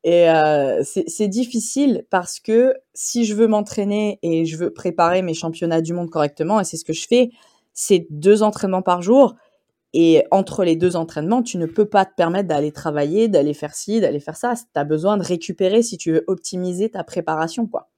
Et 0.04 0.28
euh, 0.28 0.82
c'est 0.84 1.28
difficile 1.28 2.04
parce 2.10 2.38
que 2.38 2.74
si 2.92 3.24
je 3.24 3.34
veux 3.34 3.46
m'entraîner 3.46 4.18
et 4.22 4.44
je 4.44 4.58
veux 4.58 4.70
préparer 4.70 5.22
mes 5.22 5.32
championnats 5.32 5.80
du 5.80 5.94
monde 5.94 6.10
correctement, 6.10 6.60
et 6.60 6.64
c'est 6.64 6.76
ce 6.76 6.84
que 6.84 6.92
je 6.92 7.06
fais, 7.08 7.30
c'est 7.72 8.06
deux 8.10 8.42
entraînements 8.42 8.82
par 8.82 9.00
jour. 9.00 9.34
Et 9.94 10.24
entre 10.30 10.62
les 10.62 10.76
deux 10.76 10.96
entraînements, 10.96 11.42
tu 11.42 11.56
ne 11.56 11.64
peux 11.64 11.86
pas 11.86 12.04
te 12.04 12.14
permettre 12.14 12.48
d'aller 12.48 12.70
travailler, 12.70 13.28
d'aller 13.28 13.54
faire 13.54 13.74
ci, 13.74 14.00
d'aller 14.00 14.20
faire 14.20 14.36
ça. 14.36 14.54
Tu 14.56 14.78
as 14.78 14.84
besoin 14.84 15.16
de 15.16 15.22
récupérer 15.22 15.82
si 15.82 15.96
tu 15.96 16.12
veux 16.12 16.24
optimiser 16.26 16.90
ta 16.90 17.02
préparation. 17.02 17.66
quoi. 17.66 17.88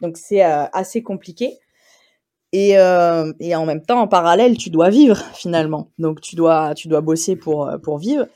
Donc 0.00 0.16
c'est 0.16 0.44
euh, 0.44 0.64
assez 0.72 1.02
compliqué. 1.02 1.58
Et, 2.52 2.76
euh, 2.78 3.32
et, 3.38 3.54
en 3.54 3.66
même 3.66 3.82
temps, 3.82 4.00
en 4.00 4.08
parallèle, 4.08 4.56
tu 4.56 4.70
dois 4.70 4.88
vivre 4.88 5.18
finalement. 5.34 5.90
Donc 5.98 6.20
tu 6.20 6.34
dois, 6.34 6.74
tu 6.74 6.88
dois 6.88 7.02
bosser 7.02 7.36
pour, 7.36 7.70
pour 7.84 7.98
vivre. 7.98 8.26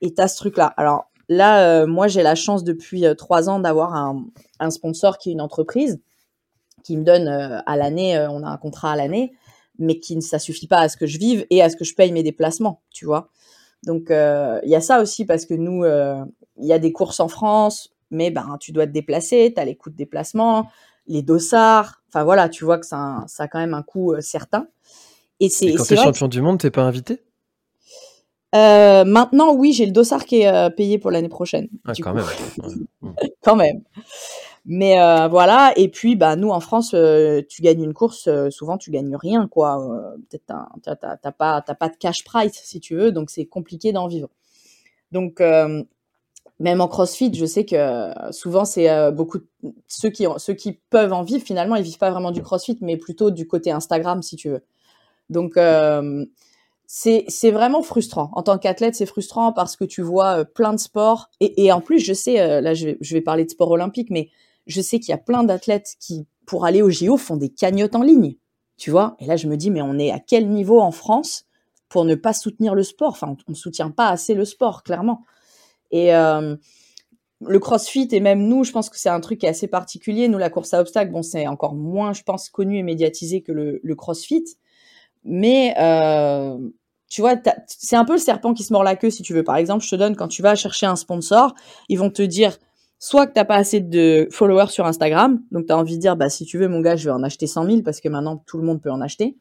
Et 0.00 0.14
tu 0.14 0.20
as 0.20 0.28
ce 0.28 0.36
truc-là. 0.36 0.66
Alors 0.76 1.06
Là, 1.28 1.82
euh, 1.82 1.86
moi, 1.86 2.08
j'ai 2.08 2.22
la 2.22 2.34
chance 2.34 2.64
depuis 2.64 3.06
euh, 3.06 3.14
trois 3.14 3.48
ans 3.48 3.58
d'avoir 3.58 3.94
un, 3.94 4.70
sponsor 4.70 5.18
qui 5.18 5.30
est 5.30 5.32
une 5.32 5.40
entreprise 5.40 6.00
qui 6.84 6.96
me 6.96 7.04
donne 7.04 7.28
euh, 7.28 7.60
à 7.66 7.76
l'année, 7.76 8.18
on 8.30 8.42
a 8.42 8.48
un 8.48 8.56
contrat 8.56 8.92
à 8.92 8.96
l'année, 8.96 9.32
mais 9.78 10.00
qui 10.00 10.16
ne 10.16 10.20
ça 10.20 10.38
suffit 10.38 10.66
pas 10.66 10.78
à 10.78 10.88
ce 10.88 10.96
que 10.96 11.06
je 11.06 11.18
vive 11.18 11.46
et 11.50 11.62
à 11.62 11.70
ce 11.70 11.76
que 11.76 11.84
je 11.84 11.94
paye 11.94 12.12
mes 12.12 12.22
déplacements, 12.22 12.82
tu 12.90 13.04
vois. 13.04 13.28
Donc 13.84 14.06
il 14.10 14.68
y 14.68 14.74
a 14.76 14.80
ça 14.80 15.00
aussi 15.00 15.24
parce 15.24 15.46
que 15.46 15.54
nous, 15.54 15.84
il 15.84 16.66
y 16.66 16.72
a 16.72 16.78
des 16.78 16.92
courses 16.92 17.20
en 17.20 17.28
France, 17.28 17.92
mais 18.10 18.30
ben 18.30 18.56
tu 18.60 18.72
dois 18.72 18.86
te 18.86 18.92
déplacer, 18.92 19.52
tu 19.54 19.60
as 19.60 19.64
les 19.64 19.74
coûts 19.74 19.90
de 19.90 19.96
déplacement, 19.96 20.68
les 21.06 21.22
dossards, 21.22 22.02
enfin 22.08 22.22
voilà, 22.22 22.48
tu 22.48 22.64
vois 22.64 22.78
que 22.78 22.86
ça, 22.86 23.24
ça 23.26 23.44
a 23.44 23.48
quand 23.48 23.58
même 23.58 23.74
un 23.74 23.82
coût 23.82 24.14
certain. 24.20 24.68
Et, 25.40 25.48
c'est, 25.48 25.72
quand 25.72 25.84
tu 25.84 25.94
es 25.94 25.96
champion 25.96 26.28
du 26.28 26.40
monde, 26.40 26.58
t'es 26.58 26.70
pas 26.70 26.82
invité? 26.82 27.20
Euh, 28.54 29.04
maintenant, 29.04 29.54
oui, 29.54 29.72
j'ai 29.72 29.86
le 29.86 29.92
dossard 29.92 30.26
qui 30.26 30.40
est 30.40 30.48
euh, 30.48 30.68
payé 30.68 30.98
pour 30.98 31.10
l'année 31.10 31.30
prochaine. 31.30 31.68
Ah, 31.84 31.92
quand 31.98 32.12
même. 32.12 32.26
quand 33.42 33.56
même. 33.56 33.82
Mais 34.66 35.00
euh, 35.00 35.26
voilà. 35.28 35.72
Et 35.76 35.88
puis, 35.88 36.16
bah, 36.16 36.36
nous 36.36 36.50
en 36.50 36.60
France, 36.60 36.90
tu 36.90 37.62
gagnes 37.62 37.82
une 37.82 37.94
course, 37.94 38.28
souvent 38.50 38.76
tu 38.76 38.90
gagnes 38.90 39.16
rien, 39.16 39.48
quoi. 39.48 39.78
Peut-être 40.28 40.44
t'as 40.82 41.32
pas, 41.32 41.62
t'as 41.62 41.74
pas 41.74 41.88
de 41.88 41.96
cash 41.96 42.24
price 42.24 42.60
si 42.62 42.78
tu 42.80 42.94
veux, 42.94 43.10
donc 43.10 43.30
c'est 43.30 43.46
compliqué 43.46 43.92
d'en 43.92 44.06
vivre. 44.06 44.28
Donc, 45.10 45.40
même 46.60 46.80
en 46.80 46.88
CrossFit, 46.88 47.34
je 47.34 47.46
sais 47.46 47.64
que 47.64 48.10
souvent 48.30 48.64
c'est 48.64 49.10
beaucoup 49.12 49.38
ceux 49.88 50.10
qui 50.10 50.26
ceux 50.36 50.54
qui 50.54 50.80
peuvent 50.90 51.12
en 51.12 51.22
vivre 51.22 51.44
finalement 51.44 51.74
ils 51.74 51.82
vivent 51.82 51.98
pas 51.98 52.10
vraiment 52.10 52.30
du 52.30 52.42
CrossFit 52.42 52.78
mais 52.80 52.96
plutôt 52.96 53.30
du 53.32 53.48
côté 53.48 53.72
Instagram 53.72 54.22
si 54.22 54.36
tu 54.36 54.50
veux. 54.50 54.62
Donc 55.28 55.56
c'est 56.94 57.50
vraiment 57.50 57.82
frustrant 57.82 58.30
en 58.34 58.42
tant 58.42 58.58
qu'athlète 58.58 58.94
c'est 58.94 59.06
frustrant 59.06 59.52
parce 59.54 59.76
que 59.76 59.84
tu 59.84 60.02
vois 60.02 60.44
plein 60.44 60.74
de 60.74 60.78
sports 60.78 61.30
et, 61.40 61.72
en 61.72 61.80
plus 61.80 62.00
je 62.00 62.12
sais 62.12 62.60
là 62.60 62.74
je 62.74 62.86
vais 62.86 62.98
je 63.00 63.14
vais 63.14 63.22
parler 63.22 63.46
de 63.46 63.50
sport 63.50 63.70
olympique 63.70 64.10
mais 64.10 64.28
je 64.66 64.82
sais 64.82 64.98
qu'il 65.00 65.08
y 65.08 65.14
a 65.14 65.18
plein 65.18 65.42
d'athlètes 65.42 65.94
qui 66.00 66.26
pour 66.44 66.66
aller 66.66 66.82
au 66.82 66.90
JO 66.90 67.16
font 67.16 67.36
des 67.36 67.48
cagnottes 67.48 67.94
en 67.94 68.02
ligne 68.02 68.36
tu 68.76 68.90
vois 68.90 69.16
et 69.20 69.26
là 69.26 69.36
je 69.36 69.46
me 69.46 69.56
dis 69.56 69.70
mais 69.70 69.80
on 69.80 69.98
est 69.98 70.10
à 70.10 70.18
quel 70.18 70.50
niveau 70.50 70.80
en 70.80 70.90
France 70.90 71.46
pour 71.88 72.04
ne 72.04 72.14
pas 72.14 72.32
soutenir 72.32 72.74
le 72.74 72.82
sport? 72.82 73.12
Enfin 73.12 73.36
on, 73.46 73.50
ne 73.50 73.56
soutient 73.56 73.90
pas 73.90 74.08
assez 74.08 74.34
le 74.34 74.44
sport 74.44 74.82
clairement 74.82 75.24
et 75.92 76.14
euh, 76.14 76.56
le 77.46 77.58
crossfit 77.58 78.08
et 78.12 78.20
même 78.20 78.46
nous, 78.46 78.64
je 78.64 78.72
pense 78.72 78.90
que 78.90 78.98
c'est 78.98 79.08
un 79.08 79.20
truc 79.20 79.40
qui 79.40 79.46
est 79.46 79.50
assez 79.50 79.68
particulier. 79.68 80.28
Nous, 80.28 80.38
la 80.38 80.50
course 80.50 80.74
à 80.74 80.80
obstacles, 80.80 81.10
bon, 81.10 81.22
c'est 81.22 81.46
encore 81.46 81.74
moins, 81.74 82.12
je 82.12 82.22
pense, 82.22 82.48
connu 82.48 82.78
et 82.78 82.82
médiatisé 82.82 83.42
que 83.42 83.52
le, 83.52 83.94
crossfit. 83.94 84.44
Mais 85.24 85.74
euh, 85.78 86.58
tu 87.12 87.20
vois, 87.20 87.34
c'est 87.66 87.96
un 87.96 88.06
peu 88.06 88.14
le 88.14 88.18
serpent 88.18 88.54
qui 88.54 88.62
se 88.62 88.72
mord 88.72 88.82
la 88.82 88.96
queue, 88.96 89.10
si 89.10 89.22
tu 89.22 89.34
veux. 89.34 89.44
Par 89.44 89.56
exemple, 89.56 89.84
je 89.84 89.90
te 89.90 89.96
donne, 89.96 90.16
quand 90.16 90.28
tu 90.28 90.40
vas 90.40 90.54
chercher 90.54 90.86
un 90.86 90.96
sponsor, 90.96 91.54
ils 91.90 91.98
vont 91.98 92.10
te 92.10 92.22
dire 92.22 92.56
soit 92.98 93.26
que 93.26 93.32
t'as 93.34 93.44
pas 93.44 93.56
assez 93.56 93.80
de 93.80 94.28
followers 94.30 94.70
sur 94.70 94.86
Instagram, 94.86 95.42
donc 95.50 95.66
tu 95.66 95.72
as 95.72 95.76
envie 95.76 95.96
de 95.96 96.00
dire, 96.00 96.16
bah 96.16 96.30
si 96.30 96.46
tu 96.46 96.56
veux, 96.56 96.68
mon 96.68 96.80
gars, 96.80 96.96
je 96.96 97.04
vais 97.04 97.10
en 97.10 97.22
acheter 97.22 97.46
100 97.46 97.66
000 97.66 97.82
parce 97.82 98.00
que 98.00 98.08
maintenant 98.08 98.42
tout 98.46 98.56
le 98.56 98.64
monde 98.64 98.80
peut 98.80 98.90
en 98.90 99.02
acheter 99.02 99.36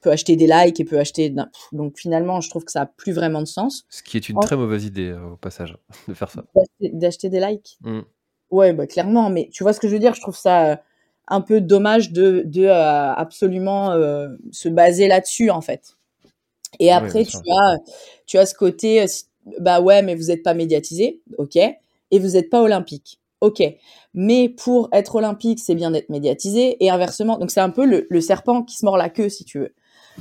peut 0.00 0.10
acheter 0.10 0.36
des 0.36 0.46
likes 0.46 0.80
et 0.80 0.84
peut 0.84 0.98
acheter. 0.98 1.34
Donc 1.72 1.98
finalement, 1.98 2.40
je 2.40 2.48
trouve 2.48 2.64
que 2.64 2.72
ça 2.72 2.82
a 2.82 2.86
plus 2.86 3.12
vraiment 3.12 3.40
de 3.40 3.46
sens. 3.46 3.84
Ce 3.90 4.02
qui 4.02 4.16
est 4.16 4.28
une 4.30 4.38
très 4.40 4.56
mauvaise 4.56 4.86
idée 4.86 5.10
euh, 5.10 5.32
au 5.32 5.36
passage 5.36 5.76
de 6.08 6.14
faire 6.14 6.30
ça. 6.30 6.44
D'acheter 6.80 7.28
des 7.28 7.40
likes. 7.40 7.76
Mmh. 7.82 8.00
Ouais, 8.50 8.72
bah, 8.72 8.86
clairement. 8.86 9.28
Mais 9.28 9.50
tu 9.52 9.62
vois 9.62 9.74
ce 9.74 9.80
que 9.80 9.88
je 9.88 9.92
veux 9.92 9.98
dire? 9.98 10.14
Je 10.14 10.22
trouve 10.22 10.36
ça 10.36 10.70
euh, 10.70 10.76
un 11.28 11.42
peu 11.42 11.60
dommage 11.60 12.12
de, 12.12 12.44
de 12.46 12.64
euh, 12.64 13.12
absolument 13.12 13.92
se 14.50 14.68
baser 14.68 15.06
là-dessus 15.06 15.50
en 15.50 15.60
fait. 15.60 15.96
Et 16.78 16.92
après, 16.92 17.24
tu 17.24 17.36
as, 17.36 17.76
tu 18.26 18.38
as 18.38 18.46
ce 18.46 18.54
côté, 18.54 19.04
bah 19.58 19.80
ouais, 19.80 20.02
mais 20.02 20.14
vous 20.14 20.26
n'êtes 20.26 20.42
pas 20.42 20.54
médiatisé, 20.54 21.20
ok, 21.38 21.56
et 21.56 22.18
vous 22.18 22.28
n'êtes 22.28 22.50
pas 22.50 22.62
olympique. 22.62 23.18
Ok, 23.40 23.62
mais 24.12 24.50
pour 24.50 24.90
être 24.92 25.14
olympique, 25.14 25.60
c'est 25.60 25.74
bien 25.74 25.90
d'être 25.90 26.10
médiatisé 26.10 26.76
et 26.84 26.90
inversement. 26.90 27.38
Donc 27.38 27.50
c'est 27.50 27.60
un 27.60 27.70
peu 27.70 27.86
le, 27.86 28.06
le, 28.10 28.20
serpent 28.20 28.62
qui 28.62 28.76
se 28.76 28.84
mord 28.84 28.98
la 28.98 29.08
queue, 29.08 29.30
si 29.30 29.44
tu 29.44 29.58
veux. 29.58 29.74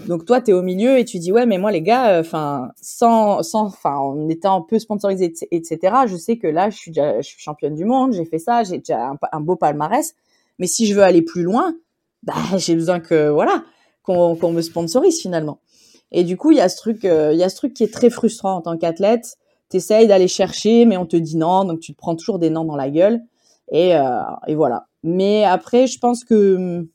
Donc 0.07 0.25
toi, 0.25 0.41
tu 0.41 0.51
es 0.51 0.53
au 0.53 0.61
milieu 0.61 0.97
et 0.97 1.05
tu 1.05 1.19
dis 1.19 1.31
ouais, 1.31 1.45
mais 1.45 1.57
moi 1.57 1.71
les 1.71 1.81
gars, 1.81 2.11
euh, 2.11 2.21
enfin 2.21 2.69
sans 2.81 3.43
sans 3.43 3.65
enfin 3.65 3.95
en 3.97 4.29
étant 4.29 4.57
un 4.57 4.61
peu 4.61 4.79
sponsorisé 4.79 5.33
etc. 5.51 5.95
Je 6.07 6.15
sais 6.15 6.37
que 6.37 6.47
là, 6.47 6.69
je 6.69 6.77
suis 6.77 6.91
déjà 6.91 7.19
je 7.19 7.27
suis 7.27 7.41
championne 7.41 7.75
du 7.75 7.85
monde, 7.85 8.13
j'ai 8.13 8.25
fait 8.25 8.39
ça, 8.39 8.63
j'ai 8.63 8.77
déjà 8.77 9.11
un, 9.31 9.41
beau 9.41 9.55
palmarès. 9.55 10.15
Mais 10.59 10.67
si 10.67 10.85
je 10.85 10.95
veux 10.95 11.03
aller 11.03 11.21
plus 11.21 11.43
loin, 11.43 11.75
bah 12.23 12.35
j'ai 12.57 12.75
besoin 12.75 12.99
que 12.99 13.29
voilà 13.29 13.63
qu'on 14.03 14.35
qu'on 14.35 14.51
me 14.51 14.61
sponsorise 14.61 15.19
finalement. 15.19 15.59
Et 16.11 16.23
du 16.23 16.37
coup, 16.37 16.51
il 16.51 16.57
y 16.57 16.61
a 16.61 16.69
ce 16.69 16.77
truc, 16.77 17.05
euh, 17.05 17.33
il 17.33 17.39
y 17.39 17.43
a 17.43 17.49
ce 17.49 17.55
truc 17.55 17.73
qui 17.73 17.83
est 17.83 17.93
très 17.93 18.09
frustrant 18.09 18.55
en 18.55 18.61
tant 18.61 18.77
qu'athlète. 18.77 19.37
T'essayes 19.69 20.07
d'aller 20.07 20.27
chercher, 20.27 20.85
mais 20.85 20.97
on 20.97 21.05
te 21.05 21.15
dit 21.15 21.37
non, 21.37 21.63
donc 21.65 21.79
tu 21.79 21.93
te 21.93 21.97
prends 21.97 22.15
toujours 22.15 22.39
des 22.39 22.49
noms 22.49 22.65
dans 22.65 22.75
la 22.75 22.89
gueule. 22.89 23.21
Et, 23.71 23.95
euh, 23.95 24.21
et 24.47 24.55
voilà. 24.55 24.87
Mais 25.03 25.43
après, 25.43 25.87
je 25.87 25.99
pense 25.99 26.23
que 26.23 26.87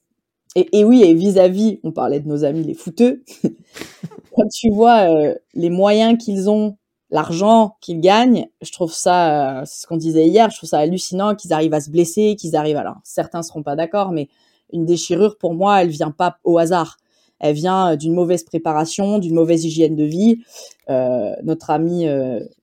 et, 0.56 0.84
oui, 0.84 1.02
et 1.02 1.14
vis-à-vis, 1.14 1.80
on 1.82 1.90
parlait 1.90 2.20
de 2.20 2.28
nos 2.28 2.44
amis 2.44 2.62
les 2.62 2.74
fouteux, 2.74 3.24
quand 4.36 4.46
tu 4.48 4.70
vois 4.70 5.10
euh, 5.10 5.34
les 5.54 5.70
moyens 5.70 6.16
qu'ils 6.22 6.48
ont, 6.48 6.76
l'argent 7.10 7.76
qu'ils 7.80 8.00
gagnent, 8.00 8.46
je 8.62 8.70
trouve 8.70 8.92
ça, 8.92 9.60
euh, 9.60 9.62
c'est 9.66 9.82
ce 9.82 9.86
qu'on 9.88 9.96
disait 9.96 10.26
hier, 10.28 10.50
je 10.50 10.56
trouve 10.56 10.68
ça 10.68 10.78
hallucinant 10.78 11.34
qu'ils 11.34 11.52
arrivent 11.52 11.74
à 11.74 11.80
se 11.80 11.90
blesser, 11.90 12.36
qu'ils 12.36 12.54
arrivent, 12.54 12.76
alors 12.76 12.98
certains 13.02 13.42
seront 13.42 13.64
pas 13.64 13.74
d'accord, 13.74 14.12
mais 14.12 14.28
une 14.72 14.84
déchirure, 14.84 15.38
pour 15.38 15.54
moi, 15.54 15.82
elle 15.82 15.88
vient 15.88 16.12
pas 16.12 16.38
au 16.44 16.58
hasard. 16.58 16.98
Elle 17.44 17.54
vient 17.54 17.92
euh, 17.92 17.96
d'une 17.96 18.14
mauvaise 18.14 18.42
préparation, 18.42 19.18
d'une 19.18 19.34
mauvaise 19.34 19.64
hygiène 19.64 19.96
de 19.96 20.04
vie. 20.04 20.42
notre 20.88 21.70
ami, 21.70 22.06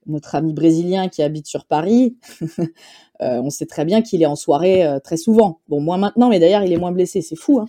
notre 0.05 0.35
ami 0.35 0.53
brésilien 0.53 1.07
qui 1.07 1.23
habite 1.23 1.47
sur 1.47 1.65
Paris, 1.65 2.17
on 3.19 3.49
sait 3.49 3.65
très 3.65 3.85
bien 3.85 4.01
qu'il 4.01 4.21
est 4.21 4.27
en 4.27 4.35
soirée 4.35 4.85
très 5.03 5.17
souvent. 5.17 5.59
Bon, 5.69 5.79
moins 5.79 5.97
maintenant, 5.97 6.29
mais 6.29 6.39
d'ailleurs, 6.39 6.63
il 6.63 6.71
est 6.73 6.77
moins 6.77 6.91
blessé. 6.91 7.21
C'est 7.21 7.35
fou. 7.35 7.59
Hein 7.59 7.67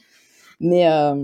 mais 0.62 0.88
euh, 0.88 1.14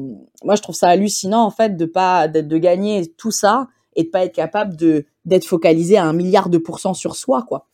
moi, 0.42 0.56
je 0.56 0.62
trouve 0.62 0.74
ça 0.74 0.88
hallucinant 0.88 1.44
en 1.44 1.50
fait 1.50 1.76
de 1.76 1.84
pas 1.86 2.26
de 2.26 2.58
gagner 2.58 3.06
tout 3.16 3.30
ça 3.30 3.68
et 3.94 4.02
de 4.02 4.08
pas 4.08 4.24
être 4.24 4.34
capable 4.34 4.76
de 4.76 5.06
d'être 5.24 5.44
focalisé 5.44 5.96
à 5.96 6.04
un 6.04 6.12
milliard 6.12 6.48
de 6.48 6.58
pourcents 6.58 6.92
sur 6.92 7.14
soi, 7.14 7.44
quoi. 7.48 7.68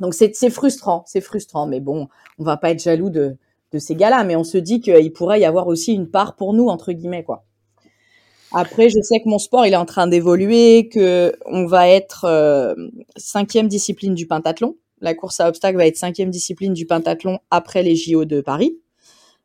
Donc 0.00 0.14
c'est 0.14 0.32
frustrant, 0.50 1.04
c'est 1.06 1.20
frustrant. 1.20 1.66
Mais 1.66 1.80
bon, 1.80 2.08
on 2.38 2.44
va 2.44 2.56
pas 2.56 2.70
être 2.70 2.82
jaloux 2.82 3.10
de 3.10 3.36
de 3.72 3.78
ces 3.78 3.94
gars-là, 3.94 4.24
mais 4.24 4.36
on 4.36 4.44
se 4.44 4.58
dit 4.58 4.80
qu'il 4.80 5.12
pourrait 5.12 5.40
y 5.40 5.44
avoir 5.44 5.66
aussi 5.66 5.92
une 5.92 6.10
part 6.10 6.36
pour 6.36 6.54
nous 6.54 6.68
entre 6.68 6.92
guillemets, 6.92 7.24
quoi. 7.24 7.44
Après, 8.52 8.88
je 8.88 8.98
sais 9.02 9.20
que 9.20 9.28
mon 9.28 9.38
sport, 9.38 9.66
il 9.66 9.74
est 9.74 9.76
en 9.76 9.84
train 9.84 10.06
d'évoluer, 10.06 10.88
que 10.88 11.34
on 11.44 11.66
va 11.66 11.88
être 11.88 12.24
euh, 12.24 12.74
cinquième 13.16 13.68
discipline 13.68 14.14
du 14.14 14.26
pentathlon. 14.26 14.76
La 15.00 15.14
course 15.14 15.40
à 15.40 15.48
obstacles 15.48 15.76
va 15.76 15.86
être 15.86 15.98
cinquième 15.98 16.30
discipline 16.30 16.72
du 16.72 16.86
pentathlon 16.86 17.40
après 17.50 17.82
les 17.82 17.94
JO 17.94 18.24
de 18.24 18.40
Paris. 18.40 18.78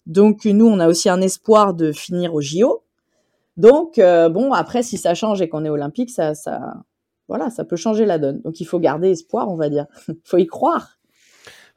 Donc 0.05 0.45
nous, 0.45 0.65
on 0.65 0.79
a 0.79 0.87
aussi 0.87 1.09
un 1.09 1.21
espoir 1.21 1.73
de 1.73 1.91
finir 1.91 2.33
au 2.33 2.41
JO. 2.41 2.83
Donc 3.57 3.99
euh, 3.99 4.29
bon, 4.29 4.53
après, 4.53 4.83
si 4.83 4.97
ça 4.97 5.15
change 5.15 5.41
et 5.41 5.49
qu'on 5.49 5.65
est 5.65 5.69
olympique, 5.69 6.09
ça, 6.09 6.33
ça, 6.33 6.73
voilà, 7.27 7.49
ça 7.49 7.65
peut 7.65 7.75
changer 7.75 8.05
la 8.05 8.19
donne. 8.19 8.41
Donc 8.41 8.61
il 8.61 8.65
faut 8.65 8.79
garder 8.79 9.11
espoir, 9.11 9.49
on 9.49 9.55
va 9.55 9.69
dire. 9.69 9.85
Il 10.07 10.15
faut 10.23 10.37
y 10.37 10.47
croire. 10.47 10.97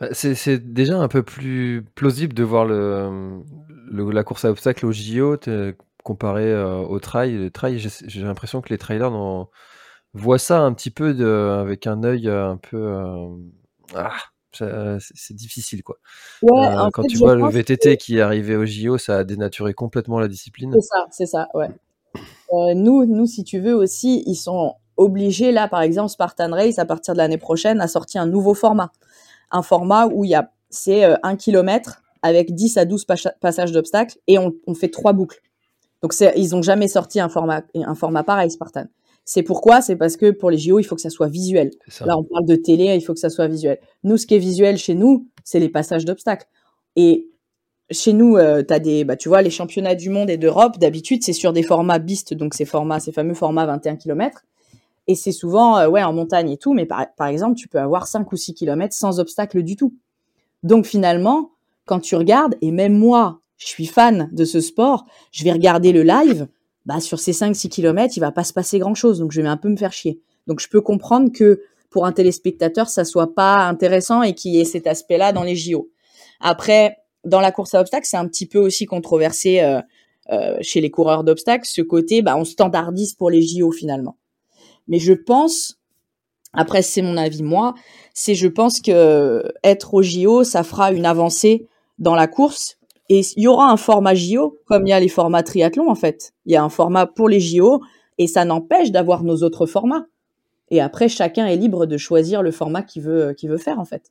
Bah, 0.01 0.09
c'est 0.13 0.59
déjà 0.59 0.99
un 0.99 1.09
peu 1.09 1.23
plus 1.23 1.85
plausible 1.95 2.35
de 2.35 2.43
voir 2.43 2.65
le, 2.65 3.33
la 3.91 4.25
course 4.25 4.45
à 4.45 4.51
obstacles 4.51 4.87
au 4.87 4.93
JO 4.93 5.37
comparé 6.05 6.53
euh, 6.53 6.79
au 6.79 7.01
trail. 7.01 7.37
Le 7.37 7.51
trail, 7.51 7.79
j'ai 7.79 8.23
l'impression 8.23 8.61
que 8.61 8.69
les 8.69 8.79
trailers 8.79 9.11
voient 10.13 10.39
ça 10.39 10.61
un 10.61 10.73
petit 10.73 10.91
peu 10.91 11.15
de, 11.15 11.27
avec 11.61 11.87
un 11.87 12.05
œil 12.05 12.29
un 12.29 12.59
peu. 12.59 12.77
Euh, 12.77 13.29
ah, 13.95 14.17
c'est 14.99 15.35
difficile 15.35 15.83
quoi. 15.83 15.97
Euh, 16.45 16.91
quand 16.93 17.03
tu 17.05 17.17
vois 17.19 17.35
le 17.35 17.49
VTT 17.49 17.97
qui 17.97 18.19
est 18.19 18.21
arrivé 18.21 18.57
au 18.57 18.65
JO, 18.65 18.99
ça 18.99 19.19
a 19.19 19.25
dénaturé 19.25 19.75
complètement 19.75 20.19
la 20.19 20.29
discipline. 20.29 20.73
C'est 20.75 20.81
ça, 20.81 21.07
c'est 21.11 21.27
ça, 21.27 21.49
ouais. 21.55 21.69
Euh, 22.53 22.75
nous, 22.75 23.05
nous, 23.05 23.27
si 23.27 23.45
tu 23.45 23.59
veux 23.59 23.75
aussi, 23.75 24.23
ils 24.27 24.37
sont 24.37 24.75
obligés 24.97 25.53
là, 25.53 25.69
par 25.69 25.83
exemple, 25.83 26.11
Spartan 26.11 26.51
Race 26.51 26.79
à 26.79 26.87
partir 26.87 27.15
de 27.15 27.19
l'année 27.19 27.39
prochaine 27.39 27.81
a 27.81 27.89
sorti 27.89 28.19
un 28.19 28.27
nouveau 28.27 28.55
format, 28.55 28.93
un 29.51 29.63
format 29.63 30.07
où 30.07 30.25
il 30.25 30.31
y 30.31 30.35
a 30.35 30.53
c'est 30.71 31.05
euh, 31.05 31.17
un 31.23 31.37
kilomètre 31.37 32.03
avec 32.23 32.55
10 32.55 32.77
à 32.77 32.85
12 32.85 33.07
passages 33.41 33.73
d'obstacles 33.73 34.19
et 34.27 34.39
on, 34.39 34.53
on, 34.67 34.75
fait 34.75 34.89
trois 34.89 35.13
boucles. 35.13 35.41
Donc 36.03 36.13
ils 36.37 36.57
ont 36.57 36.63
jamais 36.63 36.89
sorti 36.89 37.21
un 37.21 37.29
format 37.29 37.63
un 37.75 37.95
format 37.95 38.25
pareil 38.25 38.51
Spartan. 38.51 38.87
C'est 39.25 39.43
pourquoi? 39.43 39.81
C'est 39.81 39.97
parce 39.97 40.17
que 40.17 40.31
pour 40.31 40.51
les 40.51 40.59
JO, 40.59 40.79
il 40.79 40.85
faut 40.85 40.95
que 40.95 41.01
ça 41.01 41.11
soit 41.11 41.27
visuel. 41.27 41.73
Là, 42.05 42.17
on 42.17 42.23
parle 42.23 42.47
de 42.47 42.55
télé, 42.55 42.95
il 42.95 43.01
faut 43.01 43.13
que 43.13 43.19
ça 43.19 43.29
soit 43.29 43.49
visuel. 43.49 43.81
Nous, 44.05 44.19
ce 44.19 44.27
qui 44.27 44.37
est 44.37 44.39
visuel 44.39 44.79
chez 44.79 44.95
nous, 44.95 45.27
c'est 45.43 45.59
les 45.59 45.69
passages 45.69 46.05
d'obstacles. 46.05 46.47
Et 46.95 47.29
chez 47.91 48.13
nous, 48.13 48.37
euh, 48.37 48.63
tu 48.63 48.73
as 48.73 48.79
des, 48.79 49.05
bah, 49.05 49.17
tu 49.17 49.29
vois, 49.29 49.43
les 49.43 49.51
championnats 49.51 49.97
du 49.97 50.11
monde 50.11 50.31
et 50.31 50.37
d'Europe, 50.37 50.79
d'habitude, 50.79 51.25
c'est 51.25 51.33
sur 51.33 51.53
des 51.53 51.65
formats 51.65 51.99
BIST, 51.99 52.35
donc 52.35 52.55
ces 52.55 52.65
formats, 52.65 53.01
ces 53.01 53.11
fameux 53.11 53.35
formats 53.35 53.67
21 53.67 53.97
km. 53.97 54.45
Et 55.07 55.15
c'est 55.15 55.33
souvent, 55.33 55.79
euh, 55.79 55.89
ouais, 55.89 56.03
en 56.03 56.13
montagne 56.13 56.51
et 56.51 56.57
tout, 56.57 56.75
mais 56.75 56.87
par, 56.87 57.27
exemple, 57.27 57.57
tu 57.57 57.69
peux 57.69 57.79
avoir 57.79 58.07
5 58.07 58.31
ou 58.33 58.37
6 58.37 58.55
km 58.55 58.95
sans 58.95 59.21
obstacle 59.21 59.63
du 59.63 59.77
tout. 59.77 59.95
Donc 60.63 60.87
finalement, 60.87 61.51
quand 61.85 62.01
tu 62.01 62.17
regardes, 62.17 62.57
et 62.61 62.73
même 62.73 62.99
moi, 62.99 63.41
je 63.57 63.67
suis 63.67 63.87
fan 63.87 64.29
de 64.33 64.45
ce 64.45 64.61
sport, 64.61 65.07
je 65.31 65.45
vais 65.45 65.53
regarder 65.53 65.93
le 65.93 66.03
live, 66.03 66.49
bah, 66.85 67.01
sur 67.01 67.19
ces 67.19 67.33
5-6 67.33 67.69
km, 67.69 68.17
il 68.17 68.21
va 68.21 68.33
pas 68.33 68.45
se 68.45 68.53
passer 68.53 68.79
grand-chose. 68.79 69.19
Donc, 69.19 69.33
je 69.33 69.41
vais 69.41 69.49
un 69.49 69.57
peu 69.57 69.69
me 69.69 69.77
faire 69.77 69.93
chier. 69.93 70.21
Donc, 70.47 70.61
je 70.61 70.69
peux 70.69 70.81
comprendre 70.81 71.33
que 71.33 71.63
pour 71.91 72.07
un 72.07 72.13
téléspectateur, 72.13 72.89
ça 72.89 73.05
soit 73.05 73.35
pas 73.35 73.67
intéressant 73.67 74.23
et 74.23 74.35
qu'il 74.35 74.53
y 74.53 74.61
ait 74.61 74.65
cet 74.65 74.87
aspect-là 74.87 75.33
dans 75.33 75.43
les 75.43 75.57
JO. 75.57 75.91
Après, 76.41 76.99
dans 77.25 77.41
la 77.41 77.51
course 77.51 77.75
à 77.75 77.81
obstacles, 77.81 78.07
c'est 78.07 78.17
un 78.17 78.29
petit 78.29 78.47
peu 78.47 78.59
aussi 78.59 78.87
controversé 78.87 79.61
euh, 79.61 79.81
euh, 80.31 80.57
chez 80.61 80.81
les 80.81 80.91
coureurs 80.91 81.25
d'obstacles, 81.25 81.69
ce 81.69 81.83
côté, 81.83 82.23
bah, 82.23 82.37
on 82.37 82.45
standardise 82.45 83.15
pour 83.15 83.31
les 83.31 83.43
JO 83.43 83.71
finalement. 83.71 84.17
Mais 84.89 84.99
je 84.99 85.13
pense, 85.13 85.79
après 86.53 86.83
c'est 86.83 87.03
mon 87.03 87.17
avis 87.17 87.43
moi, 87.43 87.75
c'est 88.15 88.35
je 88.35 88.49
pense 88.49 88.81
que 88.81 89.45
être 89.65 89.95
au 89.95 90.03
JO, 90.03 90.45
ça 90.45 90.63
fera 90.63 90.93
une 90.93 91.07
avancée 91.07 91.67
dans 91.99 92.15
la 92.15 92.27
course 92.27 92.79
et 93.09 93.21
il 93.37 93.45
y 93.45 93.49
aura 93.49 93.71
un 93.71 93.77
format 93.77 94.15
JO, 94.15 94.59
comme 94.67 94.87
il 94.87 94.91
y 94.91 94.93
a 94.93 95.01
les 95.01 95.09
formats 95.09 95.43
triathlon 95.43 95.91
en 95.91 95.95
fait. 95.95 96.33
Il 96.45 96.53
y 96.53 96.57
a 96.57 96.63
un 96.63 96.69
format 96.69 97.07
pour 97.07 97.29
les 97.29 97.41
JO, 97.41 97.81
et 98.19 98.27
ça 98.27 98.45
n'empêche 98.45 98.91
d'avoir 98.91 99.23
nos 99.23 99.43
autres 99.43 99.67
formats. 99.67 100.07
Et 100.71 100.81
après, 100.81 101.09
chacun 101.09 101.47
est 101.47 101.57
libre 101.57 101.87
de 101.87 101.97
choisir 101.97 102.43
le 102.43 102.51
format 102.51 102.83
qu'il 102.83 103.03
veut, 103.03 103.33
qu'il 103.35 103.51
veut 103.51 103.59
faire 103.59 103.79
en 103.79 103.85
fait. 103.85 104.11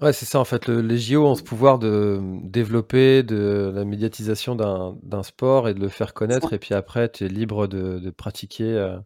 Ouais, 0.00 0.12
c'est 0.12 0.26
ça 0.26 0.38
en 0.38 0.44
fait. 0.44 0.68
les 0.68 0.98
JO 0.98 1.26
ont 1.26 1.34
ce 1.34 1.42
pouvoir 1.42 1.78
de 1.78 2.20
développer 2.44 3.22
de 3.22 3.72
la 3.74 3.84
médiatisation 3.84 4.54
d'un 4.54 5.22
sport 5.22 5.68
et 5.68 5.74
de 5.74 5.80
le 5.80 5.88
faire 5.88 6.14
connaître. 6.14 6.52
Et 6.52 6.58
puis 6.58 6.74
après, 6.74 7.08
tu 7.08 7.24
es 7.24 7.28
libre 7.28 7.66
de, 7.66 7.98
de 7.98 8.10
pratiquer. 8.10 8.74
Euh. 8.74 8.98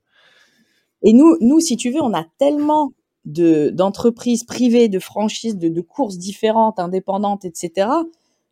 Et 1.03 1.12
nous, 1.12 1.36
nous, 1.40 1.61
si 1.61 1.76
tu 1.76 1.90
veux, 1.90 2.03
on 2.03 2.14
a 2.14 2.24
tellement 2.38 2.92
de 3.24 3.70
d'entreprises 3.70 4.44
privées, 4.44 4.88
de 4.88 4.98
franchises, 4.98 5.57
de, 5.57 5.68
de 5.68 5.80
courses 5.80 6.18
différentes, 6.18 6.78
indépendantes, 6.78 7.44
etc. 7.44 7.88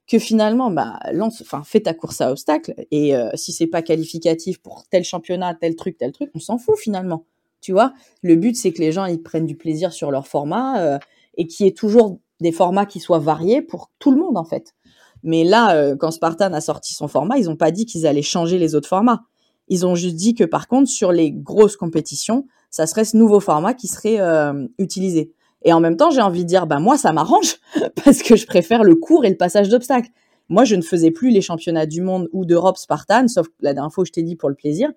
Que 0.06 0.18
finalement, 0.18 0.70
bah, 0.70 0.98
lance, 1.12 1.40
enfin, 1.40 1.62
fais 1.64 1.80
ta 1.80 1.94
course 1.94 2.20
à 2.20 2.30
obstacles 2.30 2.74
et 2.90 3.14
euh, 3.14 3.30
si 3.34 3.52
c'est 3.52 3.66
pas 3.66 3.82
qualificatif 3.82 4.58
pour 4.58 4.84
tel 4.90 5.04
championnat, 5.04 5.54
tel 5.54 5.76
truc, 5.76 5.98
tel 5.98 6.12
truc, 6.12 6.30
on 6.34 6.40
s'en 6.40 6.58
fout 6.58 6.76
finalement. 6.78 7.24
Tu 7.60 7.72
vois, 7.72 7.92
le 8.22 8.36
but 8.36 8.56
c'est 8.56 8.72
que 8.72 8.80
les 8.80 8.90
gens 8.92 9.04
ils 9.04 9.22
prennent 9.22 9.46
du 9.46 9.56
plaisir 9.56 9.92
sur 9.92 10.10
leur 10.10 10.26
format 10.26 10.80
euh, 10.80 10.98
et 11.36 11.46
qu'il 11.46 11.66
y 11.66 11.68
ait 11.68 11.72
toujours 11.72 12.18
des 12.40 12.52
formats 12.52 12.86
qui 12.86 13.00
soient 13.00 13.18
variés 13.18 13.62
pour 13.62 13.90
tout 13.98 14.10
le 14.10 14.16
monde 14.16 14.36
en 14.36 14.44
fait. 14.44 14.74
Mais 15.22 15.44
là, 15.44 15.76
euh, 15.76 15.96
quand 15.96 16.10
Spartan 16.10 16.52
a 16.52 16.60
sorti 16.60 16.94
son 16.94 17.06
format, 17.06 17.38
ils 17.38 17.46
n'ont 17.46 17.56
pas 17.56 17.70
dit 17.70 17.86
qu'ils 17.86 18.06
allaient 18.06 18.22
changer 18.22 18.58
les 18.58 18.74
autres 18.74 18.88
formats. 18.88 19.22
Ils 19.70 19.86
ont 19.86 19.94
juste 19.94 20.16
dit 20.16 20.34
que 20.34 20.44
par 20.44 20.68
contre, 20.68 20.90
sur 20.90 21.12
les 21.12 21.30
grosses 21.32 21.76
compétitions, 21.76 22.46
ça 22.70 22.86
serait 22.86 23.04
ce 23.04 23.16
nouveau 23.16 23.40
format 23.40 23.72
qui 23.72 23.88
serait 23.88 24.20
euh, 24.20 24.66
utilisé. 24.78 25.32
Et 25.62 25.72
en 25.72 25.80
même 25.80 25.96
temps, 25.96 26.10
j'ai 26.10 26.20
envie 26.20 26.42
de 26.42 26.48
dire, 26.48 26.66
bah 26.66 26.80
moi, 26.80 26.98
ça 26.98 27.12
m'arrange 27.12 27.56
parce 28.04 28.22
que 28.22 28.36
je 28.36 28.46
préfère 28.46 28.82
le 28.82 28.96
cours 28.96 29.24
et 29.24 29.30
le 29.30 29.36
passage 29.36 29.68
d'obstacles. 29.68 30.10
Moi, 30.48 30.64
je 30.64 30.74
ne 30.74 30.82
faisais 30.82 31.10
plus 31.10 31.30
les 31.30 31.40
championnats 31.40 31.86
du 31.86 32.00
monde 32.00 32.28
ou 32.32 32.44
d'Europe 32.44 32.76
Spartan, 32.76 33.28
sauf 33.28 33.46
la 33.60 33.72
dernière 33.72 33.92
fois, 33.92 34.04
je 34.04 34.10
t'ai 34.10 34.22
dit 34.22 34.36
pour 34.36 34.48
le 34.48 34.56
plaisir, 34.56 34.90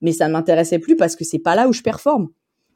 mais 0.00 0.12
ça 0.12 0.26
ne 0.26 0.32
m'intéressait 0.32 0.78
plus 0.78 0.96
parce 0.96 1.14
que 1.14 1.24
c'est 1.24 1.38
pas 1.38 1.54
là 1.54 1.68
où 1.68 1.72
je 1.72 1.82
performe. 1.82 2.28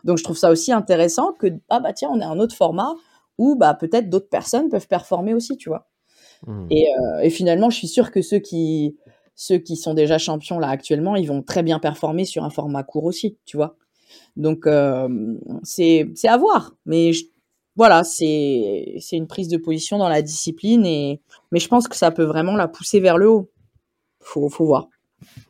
Donc, 0.05 0.19
je 0.19 0.25
trouve 0.25 0.37
ça 0.37 0.51
aussi 0.51 0.73
intéressant 0.73 1.33
que, 1.33 1.47
ah 1.71 1.81
bah 1.81 1.93
tiens, 1.93 2.11
on 2.13 2.21
a 2.21 2.27
un 2.27 2.39
autre 2.39 2.55
format 2.55 2.95
où 3.39 3.55
bah 3.57 3.75
peut-être 3.75 4.11
d'autres 4.11 4.29
personnes 4.29 4.69
peuvent 4.69 4.89
performer 4.89 5.33
aussi, 5.33 5.57
tu 5.57 5.69
vois. 5.69 5.89
Mmh. 6.47 6.67
Et, 6.71 6.89
euh, 6.89 7.21
et, 7.21 7.31
finalement, 7.31 7.71
je 7.71 7.77
suis 7.79 7.89
sûre 7.89 8.11
que 8.11 8.23
ceux 8.23 8.39
qui, 8.39 8.97
ceux 9.41 9.59
qui 9.59 9.77
sont 9.77 9.95
déjà 9.95 10.19
champions 10.19 10.59
là 10.59 10.69
actuellement, 10.69 11.15
ils 11.15 11.29
vont 11.29 11.43
très 11.43 11.63
bien 11.63 11.79
performer 11.79 12.25
sur 12.25 12.43
un 12.43 12.51
format 12.51 12.83
court 12.83 13.05
aussi, 13.05 13.37
tu 13.45 13.57
vois. 13.57 13.77
Donc 14.37 14.67
euh, 14.67 15.37
c'est 15.63 16.11
à 16.25 16.37
voir, 16.37 16.75
mais 16.87 17.13
voilà, 17.77 18.03
c'est 18.03 18.99
une 19.13 19.29
prise 19.29 19.47
de 19.47 19.57
position 19.57 19.97
dans 19.97 20.09
la 20.09 20.23
discipline 20.23 20.85
et 20.85 21.21
mais 21.53 21.61
je 21.61 21.69
pense 21.69 21.87
que 21.87 21.95
ça 21.95 22.11
peut 22.11 22.25
vraiment 22.25 22.57
la 22.57 22.67
pousser 22.67 22.99
vers 22.99 23.17
le 23.17 23.31
haut. 23.31 23.49
Faut 24.21 24.49
faut 24.49 24.67
voir. 24.67 24.89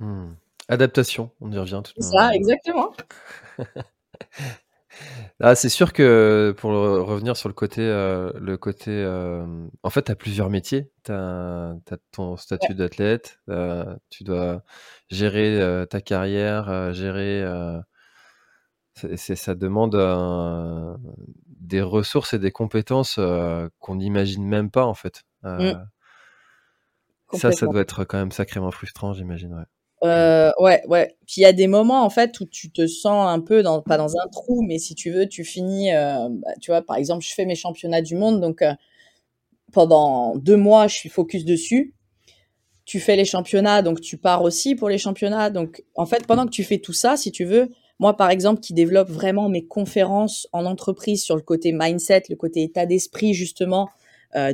Mmh. 0.00 0.32
Adaptation, 0.68 1.30
on 1.40 1.50
y 1.50 1.58
revient 1.58 1.80
tout 1.82 1.92
Ça, 1.98 2.34
exactement. 2.34 2.92
Ah, 5.40 5.54
c'est 5.54 5.68
sûr 5.68 5.92
que 5.92 6.52
pour 6.58 6.72
revenir 6.72 7.36
sur 7.36 7.48
le 7.48 7.54
côté, 7.54 7.82
euh, 7.82 8.32
le 8.40 8.56
côté, 8.56 8.90
euh, 8.90 9.46
en 9.84 9.90
fait, 9.90 10.02
tu 10.02 10.10
as 10.10 10.16
plusieurs 10.16 10.50
métiers. 10.50 10.90
Tu 11.04 11.12
as, 11.12 11.76
ton 12.10 12.36
statut 12.36 12.74
d'athlète, 12.74 13.38
euh, 13.48 13.96
tu 14.10 14.24
dois 14.24 14.64
gérer 15.10 15.86
ta 15.88 16.00
carrière, 16.00 16.92
gérer. 16.92 17.44
c'est, 18.94 19.36
ça 19.36 19.54
demande 19.54 19.94
des 21.46 21.82
ressources 21.82 22.34
et 22.34 22.40
des 22.40 22.50
compétences 22.50 23.20
qu'on 23.78 23.94
n'imagine 23.94 24.44
même 24.44 24.72
pas, 24.72 24.86
en 24.86 24.94
fait. 24.94 25.22
Mmh. 25.44 25.72
Ça, 27.34 27.52
ça 27.52 27.66
doit 27.66 27.82
être 27.82 28.04
quand 28.04 28.18
même 28.18 28.32
sacrément 28.32 28.72
frustrant, 28.72 29.12
j'imagine. 29.12 29.54
Ouais. 29.54 29.66
Euh, 30.04 30.52
ouais, 30.60 30.82
ouais. 30.86 31.16
Puis 31.26 31.36
il 31.38 31.40
y 31.42 31.44
a 31.44 31.52
des 31.52 31.66
moments 31.66 32.04
en 32.04 32.10
fait 32.10 32.38
où 32.40 32.44
tu 32.46 32.70
te 32.70 32.86
sens 32.86 33.28
un 33.28 33.40
peu 33.40 33.62
dans 33.62 33.82
pas 33.82 33.96
dans 33.96 34.14
un 34.16 34.28
trou, 34.30 34.62
mais 34.62 34.78
si 34.78 34.94
tu 34.94 35.10
veux, 35.10 35.26
tu 35.28 35.44
finis. 35.44 35.92
Euh, 35.92 36.28
bah, 36.30 36.50
tu 36.60 36.70
vois, 36.70 36.82
par 36.82 36.96
exemple, 36.96 37.24
je 37.24 37.34
fais 37.34 37.44
mes 37.46 37.56
championnats 37.56 38.02
du 38.02 38.14
monde, 38.14 38.40
donc 38.40 38.62
euh, 38.62 38.72
pendant 39.72 40.36
deux 40.36 40.56
mois, 40.56 40.88
je 40.88 40.94
suis 40.94 41.08
focus 41.08 41.44
dessus. 41.44 41.94
Tu 42.86 43.00
fais 43.00 43.16
les 43.16 43.24
championnats, 43.26 43.82
donc 43.82 44.00
tu 44.00 44.18
pars 44.18 44.42
aussi 44.42 44.74
pour 44.76 44.88
les 44.88 44.98
championnats. 44.98 45.50
Donc 45.50 45.84
en 45.96 46.06
fait, 46.06 46.26
pendant 46.26 46.46
que 46.46 46.52
tu 46.52 46.64
fais 46.64 46.78
tout 46.78 46.94
ça, 46.94 47.16
si 47.16 47.32
tu 47.32 47.44
veux, 47.44 47.68
moi 47.98 48.16
par 48.16 48.30
exemple, 48.30 48.60
qui 48.60 48.74
développe 48.74 49.10
vraiment 49.10 49.48
mes 49.48 49.66
conférences 49.66 50.48
en 50.52 50.66
entreprise 50.66 51.24
sur 51.24 51.36
le 51.36 51.42
côté 51.42 51.72
mindset, 51.72 52.24
le 52.30 52.36
côté 52.36 52.62
état 52.64 52.86
d'esprit 52.86 53.34
justement 53.34 53.88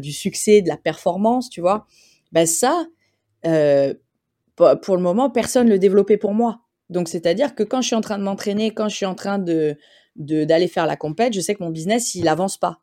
du 0.00 0.12
succès, 0.12 0.62
de 0.62 0.68
la 0.68 0.76
performance, 0.76 1.50
tu 1.50 1.60
vois, 1.60 1.86
ben 2.32 2.46
ça. 2.46 2.86
Pour 4.56 4.96
le 4.96 5.02
moment, 5.02 5.30
personne 5.30 5.66
ne 5.66 5.72
le 5.72 5.78
développait 5.78 6.16
pour 6.16 6.34
moi. 6.34 6.60
Donc, 6.90 7.08
c'est-à-dire 7.08 7.54
que 7.54 7.62
quand 7.62 7.80
je 7.80 7.88
suis 7.88 7.96
en 7.96 8.00
train 8.00 8.18
de 8.18 8.24
m'entraîner, 8.24 8.72
quand 8.72 8.88
je 8.88 8.96
suis 8.96 9.06
en 9.06 9.14
train 9.14 9.38
de 9.38 9.76
d'aller 10.16 10.68
faire 10.68 10.86
la 10.86 10.96
compète, 10.96 11.32
je 11.32 11.40
sais 11.40 11.56
que 11.56 11.62
mon 11.64 11.70
business, 11.70 12.14
il 12.14 12.28
avance 12.28 12.56
pas. 12.56 12.80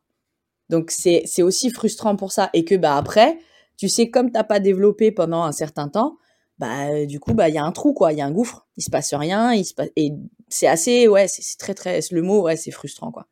Donc, 0.68 0.90
c'est 0.90 1.42
aussi 1.42 1.70
frustrant 1.70 2.14
pour 2.16 2.30
ça. 2.30 2.50
Et 2.52 2.64
que, 2.64 2.74
bah, 2.74 2.96
après, 2.96 3.38
tu 3.78 3.88
sais, 3.88 4.10
comme 4.10 4.26
tu 4.26 4.34
n'as 4.34 4.44
pas 4.44 4.60
développé 4.60 5.12
pendant 5.12 5.42
un 5.42 5.52
certain 5.52 5.88
temps, 5.88 6.18
bah, 6.58 7.06
du 7.06 7.20
coup, 7.20 7.32
bah, 7.32 7.48
il 7.48 7.54
y 7.54 7.58
a 7.58 7.64
un 7.64 7.72
trou, 7.72 7.94
quoi. 7.94 8.12
Il 8.12 8.18
y 8.18 8.20
a 8.20 8.26
un 8.26 8.30
gouffre. 8.30 8.66
Il 8.76 8.82
se 8.82 8.90
passe 8.90 9.14
rien. 9.14 9.54
Il. 9.54 9.64
Et 9.96 10.12
c'est 10.48 10.66
assez, 10.66 11.08
ouais, 11.08 11.26
c'est 11.26 11.58
très, 11.58 11.74
très, 11.74 12.00
le 12.10 12.22
mot, 12.22 12.42
ouais, 12.42 12.56
c'est 12.56 12.70
frustrant, 12.70 13.10
quoi. 13.10 13.26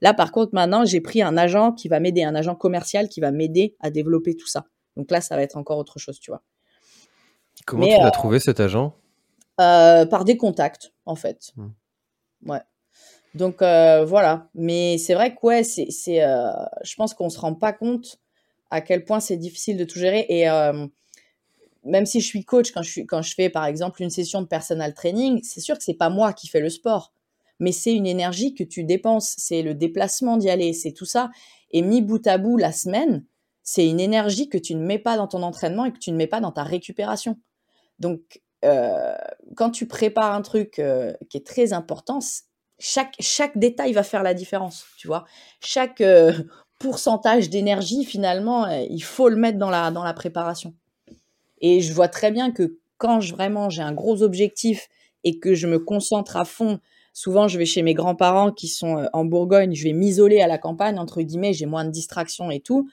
Là, 0.00 0.14
par 0.14 0.32
contre, 0.32 0.54
maintenant, 0.54 0.84
j'ai 0.84 1.00
pris 1.00 1.22
un 1.22 1.36
agent 1.36 1.72
qui 1.72 1.88
va 1.88 2.00
m'aider, 2.00 2.24
un 2.24 2.34
agent 2.34 2.54
commercial 2.56 3.08
qui 3.08 3.20
va 3.20 3.30
m'aider 3.30 3.76
à 3.80 3.90
développer 3.90 4.36
tout 4.36 4.46
ça. 4.46 4.66
Donc 4.96 5.10
là, 5.10 5.20
ça 5.20 5.36
va 5.36 5.42
être 5.42 5.56
encore 5.56 5.78
autre 5.78 5.98
chose, 5.98 6.18
tu 6.20 6.30
vois. 6.30 6.42
Comment 7.64 7.86
tu 7.86 7.92
l'as 7.92 8.06
euh, 8.06 8.10
trouvé 8.10 8.40
cet 8.40 8.60
agent? 8.60 8.94
Euh, 9.60 10.06
Par 10.06 10.24
des 10.24 10.36
contacts, 10.36 10.92
en 11.06 11.14
fait. 11.14 11.52
Hmm. 11.56 11.70
Ouais. 12.46 12.60
Donc 13.34 13.62
euh, 13.62 14.04
voilà. 14.04 14.48
Mais 14.54 14.98
c'est 14.98 15.14
vrai 15.14 15.34
que 15.34 15.40
ouais, 15.42 15.64
c'est, 15.64 15.88
je 15.90 16.94
pense 16.96 17.14
qu'on 17.14 17.30
se 17.30 17.38
rend 17.38 17.54
pas 17.54 17.72
compte 17.72 18.20
à 18.70 18.80
quel 18.80 19.04
point 19.04 19.20
c'est 19.20 19.36
difficile 19.36 19.76
de 19.76 19.84
tout 19.84 19.98
gérer. 19.98 20.26
Et 20.28 20.46
même 21.84 22.06
si 22.06 22.20
je 22.20 22.26
suis 22.26 22.44
coach, 22.44 22.72
quand 22.72 22.82
je, 22.82 22.90
suis, 22.90 23.06
quand 23.06 23.22
je 23.22 23.34
fais 23.34 23.50
par 23.50 23.66
exemple 23.66 24.02
une 24.02 24.10
session 24.10 24.40
de 24.40 24.46
personal 24.46 24.94
training, 24.94 25.40
c'est 25.42 25.60
sûr 25.60 25.76
que 25.76 25.84
c'est 25.84 25.94
pas 25.94 26.10
moi 26.10 26.32
qui 26.32 26.48
fais 26.48 26.60
le 26.60 26.70
sport, 26.70 27.12
mais 27.58 27.72
c'est 27.72 27.92
une 27.92 28.06
énergie 28.06 28.54
que 28.54 28.64
tu 28.64 28.84
dépenses, 28.84 29.34
c'est 29.36 29.62
le 29.62 29.74
déplacement 29.74 30.36
d'y 30.36 30.48
aller, 30.48 30.72
c'est 30.72 30.92
tout 30.92 31.04
ça. 31.04 31.30
Et 31.72 31.82
mis 31.82 32.02
bout 32.02 32.24
à 32.26 32.38
bout 32.38 32.56
la 32.56 32.72
semaine, 32.72 33.24
c'est 33.62 33.88
une 33.88 34.00
énergie 34.00 34.48
que 34.48 34.58
tu 34.58 34.74
ne 34.74 34.84
mets 34.84 34.98
pas 34.98 35.16
dans 35.16 35.26
ton 35.26 35.42
entraînement 35.42 35.84
et 35.84 35.92
que 35.92 35.98
tu 35.98 36.12
ne 36.12 36.16
mets 36.16 36.26
pas 36.26 36.40
dans 36.40 36.52
ta 36.52 36.62
récupération. 36.62 37.38
Donc, 37.98 38.40
euh, 38.64 39.14
quand 39.56 39.70
tu 39.70 39.86
prépares 39.86 40.32
un 40.32 40.42
truc 40.42 40.78
euh, 40.78 41.12
qui 41.28 41.36
est 41.36 41.46
très 41.46 41.72
important, 41.72 42.18
chaque, 42.78 43.14
chaque 43.20 43.58
détail 43.58 43.92
va 43.92 44.02
faire 44.02 44.22
la 44.22 44.34
différence, 44.34 44.86
tu 44.96 45.06
vois. 45.06 45.24
Chaque 45.60 46.00
euh, 46.00 46.32
pourcentage 46.78 47.50
d'énergie, 47.50 48.04
finalement, 48.04 48.66
il 48.66 49.02
faut 49.02 49.28
le 49.28 49.36
mettre 49.36 49.58
dans 49.58 49.70
la, 49.70 49.90
dans 49.90 50.04
la 50.04 50.12
préparation. 50.12 50.74
Et 51.60 51.80
je 51.80 51.92
vois 51.92 52.08
très 52.08 52.30
bien 52.30 52.50
que 52.50 52.78
quand 52.98 53.20
je, 53.20 53.34
vraiment 53.34 53.70
j'ai 53.70 53.82
un 53.82 53.92
gros 53.92 54.22
objectif 54.22 54.88
et 55.22 55.38
que 55.38 55.54
je 55.54 55.66
me 55.66 55.78
concentre 55.78 56.36
à 56.36 56.44
fond, 56.44 56.80
souvent 57.12 57.48
je 57.48 57.58
vais 57.58 57.64
chez 57.64 57.82
mes 57.82 57.94
grands-parents 57.94 58.50
qui 58.50 58.68
sont 58.68 59.08
en 59.12 59.24
Bourgogne, 59.24 59.74
je 59.74 59.84
vais 59.84 59.92
m'isoler 59.92 60.40
à 60.40 60.46
la 60.46 60.58
campagne, 60.58 60.98
entre 60.98 61.22
guillemets, 61.22 61.54
j'ai 61.54 61.66
moins 61.66 61.84
de 61.84 61.90
distractions 61.90 62.50
et 62.50 62.60
tout. 62.60 62.88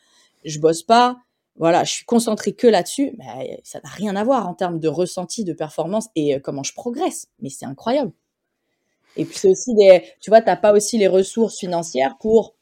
Je 0.45 0.59
bosse 0.59 0.83
pas, 0.83 1.17
voilà, 1.61 1.83
je 1.83 1.93
suis 1.93 2.05
concentrée 2.05 2.53
que 2.53 2.65
là-dessus, 2.65 3.13
mais 3.19 3.61
ça 3.63 3.79
n'a 3.83 3.89
rien 3.91 4.15
à 4.15 4.23
voir 4.23 4.49
en 4.49 4.55
termes 4.55 4.79
de 4.79 4.87
ressenti, 4.87 5.43
de 5.43 5.53
performance 5.53 6.07
et 6.15 6.33
euh, 6.33 6.39
comment 6.39 6.63
je 6.63 6.73
progresse. 6.73 7.27
Mais 7.39 7.49
c'est 7.49 7.67
incroyable. 7.67 8.11
Et 9.15 9.25
puis 9.25 9.37
c'est 9.37 9.47
aussi 9.47 9.75
des, 9.75 10.03
tu 10.21 10.31
vois, 10.31 10.41
t'as 10.41 10.55
pas 10.55 10.73
aussi 10.73 10.97
les 10.97 11.07
ressources 11.07 11.59
financières 11.59 12.17
pour 12.19 12.55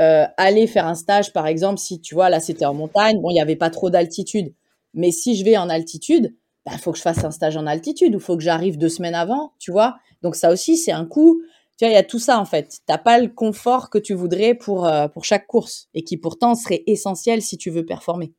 euh, 0.00 0.26
aller 0.36 0.68
faire 0.68 0.86
un 0.86 0.94
stage, 0.94 1.32
par 1.32 1.48
exemple, 1.48 1.80
si 1.80 2.00
tu 2.00 2.14
vois, 2.14 2.30
là 2.30 2.38
c'était 2.38 2.64
en 2.64 2.74
montagne, 2.74 3.20
bon, 3.20 3.30
il 3.30 3.34
n'y 3.34 3.40
avait 3.40 3.56
pas 3.56 3.70
trop 3.70 3.90
d'altitude, 3.90 4.54
mais 4.92 5.10
si 5.10 5.34
je 5.34 5.44
vais 5.44 5.56
en 5.56 5.68
altitude, 5.68 6.36
il 6.66 6.70
bah, 6.70 6.78
faut 6.78 6.92
que 6.92 6.98
je 6.98 7.02
fasse 7.02 7.24
un 7.24 7.32
stage 7.32 7.56
en 7.56 7.66
altitude 7.66 8.14
ou 8.14 8.20
faut 8.20 8.36
que 8.36 8.42
j'arrive 8.44 8.78
deux 8.78 8.88
semaines 8.88 9.16
avant, 9.16 9.52
tu 9.58 9.72
vois. 9.72 9.96
Donc 10.22 10.36
ça 10.36 10.52
aussi, 10.52 10.76
c'est 10.76 10.92
un 10.92 11.06
coût. 11.06 11.42
Tu 11.76 11.84
vois, 11.84 11.90
il 11.90 11.94
y 11.94 11.98
a 11.98 12.04
tout 12.04 12.20
ça 12.20 12.38
en 12.38 12.44
fait. 12.44 12.78
T'as 12.86 12.98
pas 12.98 13.18
le 13.18 13.28
confort 13.28 13.90
que 13.90 13.98
tu 13.98 14.14
voudrais 14.14 14.54
pour, 14.54 14.86
euh, 14.86 15.08
pour 15.08 15.24
chaque 15.24 15.48
course 15.48 15.88
et 15.92 16.04
qui 16.04 16.16
pourtant 16.18 16.54
serait 16.54 16.84
essentiel 16.86 17.42
si 17.42 17.58
tu 17.58 17.70
veux 17.70 17.84
performer. 17.84 18.32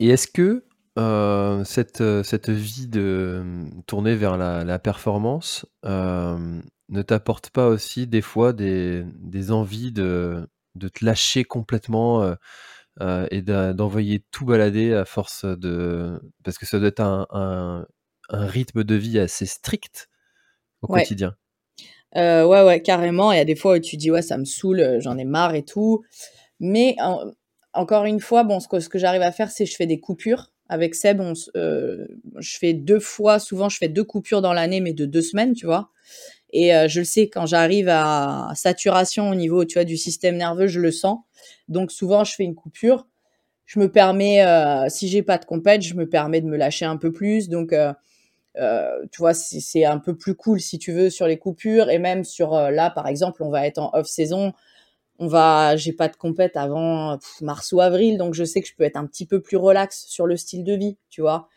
Et 0.00 0.08
est-ce 0.08 0.26
que 0.26 0.64
euh, 0.98 1.62
cette, 1.64 2.00
euh, 2.00 2.24
cette 2.24 2.50
vie 2.50 2.88
de 2.88 3.44
tournée 3.86 4.16
vers 4.16 4.36
la, 4.36 4.78
performance 4.80 5.66
ne 5.84 7.02
t'apporte 7.02 7.50
pas 7.50 7.68
aussi 7.68 8.08
des 8.08 8.22
fois 8.22 8.52
des, 8.52 9.04
des 9.20 9.52
envies 9.52 9.92
de, 9.92 10.48
de 10.74 10.88
te 10.88 11.04
lâcher 11.04 11.44
complètement 11.44 12.34
et 13.30 13.42
d'envoyer 13.42 14.24
tout 14.32 14.44
balader 14.44 14.92
à 14.92 15.04
force 15.04 15.44
de... 15.44 16.20
Parce 16.42 16.58
que 16.58 16.66
ça 16.66 16.80
doit 16.80 16.88
être 16.88 17.00
un, 17.00 17.26
un, 17.30 18.46
rythme 18.46 18.82
de 18.82 18.94
vie 18.96 19.20
assez 19.20 19.46
strict 19.46 20.08
au 20.82 20.88
quotidien? 20.88 21.36
Euh, 22.16 22.44
ouais, 22.44 22.64
ouais, 22.64 22.82
carrément. 22.82 23.32
Il 23.32 23.38
y 23.38 23.40
a 23.40 23.44
des 23.44 23.56
fois 23.56 23.76
où 23.76 23.78
tu 23.78 23.96
dis, 23.96 24.10
ouais, 24.10 24.22
ça 24.22 24.38
me 24.38 24.44
saoule, 24.44 24.80
euh, 24.80 25.00
j'en 25.00 25.16
ai 25.18 25.24
marre 25.24 25.54
et 25.54 25.64
tout. 25.64 26.02
Mais 26.58 26.96
encore 27.72 28.04
une 28.04 28.20
fois, 28.20 28.44
bon, 28.44 28.60
ce 28.60 28.68
que, 28.68 28.80
ce 28.80 28.88
que 28.88 28.98
j'arrive 28.98 29.22
à 29.22 29.32
faire, 29.32 29.50
c'est 29.50 29.66
je 29.66 29.76
fais 29.76 29.86
des 29.86 30.00
coupures. 30.00 30.50
Avec 30.68 30.94
Seb, 30.94 31.20
euh, 31.56 32.06
je 32.38 32.58
fais 32.58 32.72
deux 32.74 33.00
fois, 33.00 33.40
souvent 33.40 33.68
je 33.68 33.76
fais 33.76 33.88
deux 33.88 34.04
coupures 34.04 34.40
dans 34.40 34.52
l'année, 34.52 34.80
mais 34.80 34.92
de 34.92 35.04
deux 35.04 35.22
semaines, 35.22 35.52
tu 35.52 35.66
vois. 35.66 35.90
Et 36.52 36.70
je 36.88 37.00
le 37.00 37.04
sais, 37.04 37.28
quand 37.28 37.46
j'arrive 37.46 37.88
à 37.88 38.50
saturation 38.56 39.30
au 39.30 39.36
niveau, 39.36 39.64
tu 39.64 39.74
vois, 39.74 39.84
du 39.84 39.96
système 39.96 40.36
nerveux, 40.36 40.66
je 40.66 40.80
le 40.80 40.90
sens. 40.90 41.18
Donc 41.68 41.92
souvent, 41.92 42.24
je 42.24 42.34
fais 42.34 42.42
une 42.42 42.56
coupure. 42.56 43.06
Je 43.66 43.78
me 43.78 43.90
permets, 43.90 44.44
si 44.88 45.06
j'ai 45.08 45.22
pas 45.22 45.38
de 45.38 45.44
compète, 45.44 45.82
je 45.82 45.94
me 45.94 46.08
permets 46.08 46.40
de 46.40 46.46
me 46.46 46.56
lâcher 46.56 46.84
un 46.86 46.96
peu 46.96 47.12
plus. 47.12 47.48
Donc 47.48 47.72
euh, 48.56 49.06
tu 49.12 49.18
vois, 49.18 49.34
c'est 49.34 49.84
un 49.84 49.98
peu 49.98 50.16
plus 50.16 50.34
cool 50.34 50.60
si 50.60 50.78
tu 50.78 50.92
veux 50.92 51.10
sur 51.10 51.26
les 51.26 51.38
coupures 51.38 51.88
et 51.88 51.98
même 51.98 52.24
sur 52.24 52.54
euh, 52.54 52.70
là, 52.70 52.90
par 52.90 53.06
exemple, 53.06 53.42
on 53.42 53.50
va 53.50 53.66
être 53.66 53.78
en 53.78 53.90
off 53.94 54.06
saison. 54.06 54.52
On 55.20 55.26
va, 55.26 55.76
j'ai 55.76 55.92
pas 55.92 56.08
de 56.08 56.16
compète 56.16 56.56
avant 56.56 57.18
mars 57.42 57.72
ou 57.72 57.80
avril, 57.80 58.18
donc 58.18 58.34
je 58.34 58.42
sais 58.42 58.60
que 58.60 58.66
je 58.66 58.74
peux 58.74 58.84
être 58.84 58.96
un 58.96 59.06
petit 59.06 59.26
peu 59.26 59.40
plus 59.40 59.56
relax 59.56 60.06
sur 60.08 60.26
le 60.26 60.36
style 60.36 60.64
de 60.64 60.72
vie, 60.72 60.96
tu 61.10 61.20
vois. 61.20 61.48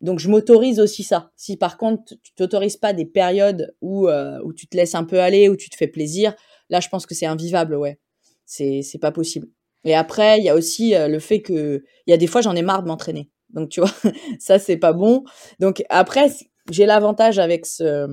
Donc 0.00 0.18
je 0.18 0.28
m'autorise 0.28 0.80
aussi 0.80 1.04
ça. 1.04 1.30
Si 1.36 1.56
par 1.56 1.76
contre 1.76 2.14
tu 2.22 2.32
t'autorises 2.34 2.76
pas 2.76 2.92
des 2.92 3.06
périodes 3.06 3.74
où 3.82 4.08
euh, 4.08 4.40
tu 4.56 4.66
te 4.66 4.76
laisses 4.76 4.94
un 4.94 5.04
peu 5.04 5.20
aller, 5.20 5.48
où 5.48 5.56
tu 5.56 5.70
te 5.70 5.76
fais 5.76 5.86
plaisir, 5.88 6.34
là 6.70 6.80
je 6.80 6.88
pense 6.88 7.06
que 7.06 7.14
c'est 7.14 7.26
invivable, 7.26 7.76
ouais. 7.76 8.00
C'est 8.46 8.82
c'est 8.82 8.98
pas 8.98 9.12
possible. 9.12 9.48
Et 9.84 9.94
après 9.94 10.38
il 10.38 10.44
y 10.44 10.48
a 10.48 10.54
aussi 10.56 10.94
le 10.96 11.18
fait 11.20 11.42
que 11.42 11.84
il 12.06 12.10
y 12.10 12.14
a 12.14 12.16
des 12.16 12.26
fois 12.26 12.40
j'en 12.40 12.56
ai 12.56 12.62
marre 12.62 12.82
de 12.82 12.88
m'entraîner. 12.88 13.30
Donc 13.52 13.68
tu 13.68 13.80
vois, 13.80 13.90
ça 14.40 14.58
c'est 14.58 14.76
pas 14.76 14.92
bon. 14.92 15.24
Donc 15.60 15.84
après, 15.88 16.30
j'ai 16.70 16.86
l'avantage 16.86 17.38
avec 17.38 17.66
ce 17.66 18.08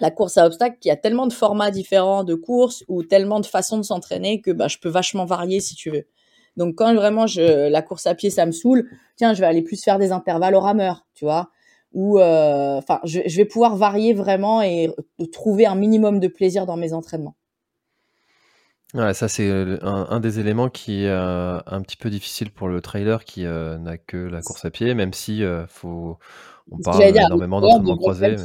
la 0.00 0.10
course 0.10 0.38
à 0.38 0.46
obstacles 0.46 0.78
qu'il 0.80 0.88
y 0.88 0.92
a 0.92 0.96
tellement 0.96 1.26
de 1.26 1.32
formats 1.32 1.70
différents 1.70 2.24
de 2.24 2.34
courses 2.34 2.84
ou 2.88 3.02
tellement 3.02 3.40
de 3.40 3.46
façons 3.46 3.78
de 3.78 3.82
s'entraîner 3.82 4.40
que 4.40 4.50
bah, 4.50 4.68
je 4.68 4.78
peux 4.78 4.88
vachement 4.88 5.24
varier 5.24 5.60
si 5.60 5.74
tu 5.74 5.90
veux. 5.90 6.06
Donc 6.56 6.76
quand 6.76 6.94
vraiment 6.94 7.26
je, 7.26 7.68
la 7.68 7.82
course 7.82 8.06
à 8.06 8.14
pied 8.14 8.30
ça 8.30 8.46
me 8.46 8.52
saoule, 8.52 8.88
tiens 9.16 9.34
je 9.34 9.40
vais 9.40 9.46
aller 9.46 9.62
plus 9.62 9.82
faire 9.82 9.98
des 9.98 10.12
intervalles 10.12 10.54
au 10.54 10.60
rameur, 10.60 11.06
tu 11.14 11.24
vois, 11.24 11.50
ou 11.92 12.18
euh, 12.18 12.76
enfin 12.76 13.00
je, 13.04 13.20
je, 13.26 13.36
vais 13.36 13.44
pouvoir 13.44 13.76
varier 13.76 14.12
vraiment 14.14 14.62
et 14.62 14.90
trouver 15.32 15.66
un 15.66 15.74
minimum 15.74 16.20
de 16.20 16.28
plaisir 16.28 16.66
dans 16.66 16.76
mes 16.76 16.92
entraînements. 16.92 17.36
Ouais, 18.94 19.12
ça 19.12 19.28
c'est 19.28 19.50
un, 19.82 20.20
des 20.20 20.40
éléments 20.40 20.70
qui 20.70 21.04
est 21.04 21.10
euh, 21.10 21.60
un 21.66 21.82
petit 21.82 21.96
peu 21.96 22.08
difficile 22.08 22.50
pour 22.50 22.68
le 22.68 22.80
trailer 22.80 23.24
qui 23.24 23.44
euh, 23.44 23.76
n'a 23.76 23.98
que 23.98 24.16
la 24.16 24.40
course 24.40 24.64
à 24.64 24.70
pied, 24.70 24.94
même 24.94 25.12
si 25.12 25.44
euh, 25.44 25.66
faut, 25.66 26.18
on 26.70 26.78
parle 26.78 27.02
énormément 27.02 27.60
d'entraînement 27.60 27.98
croisé. 27.98 28.36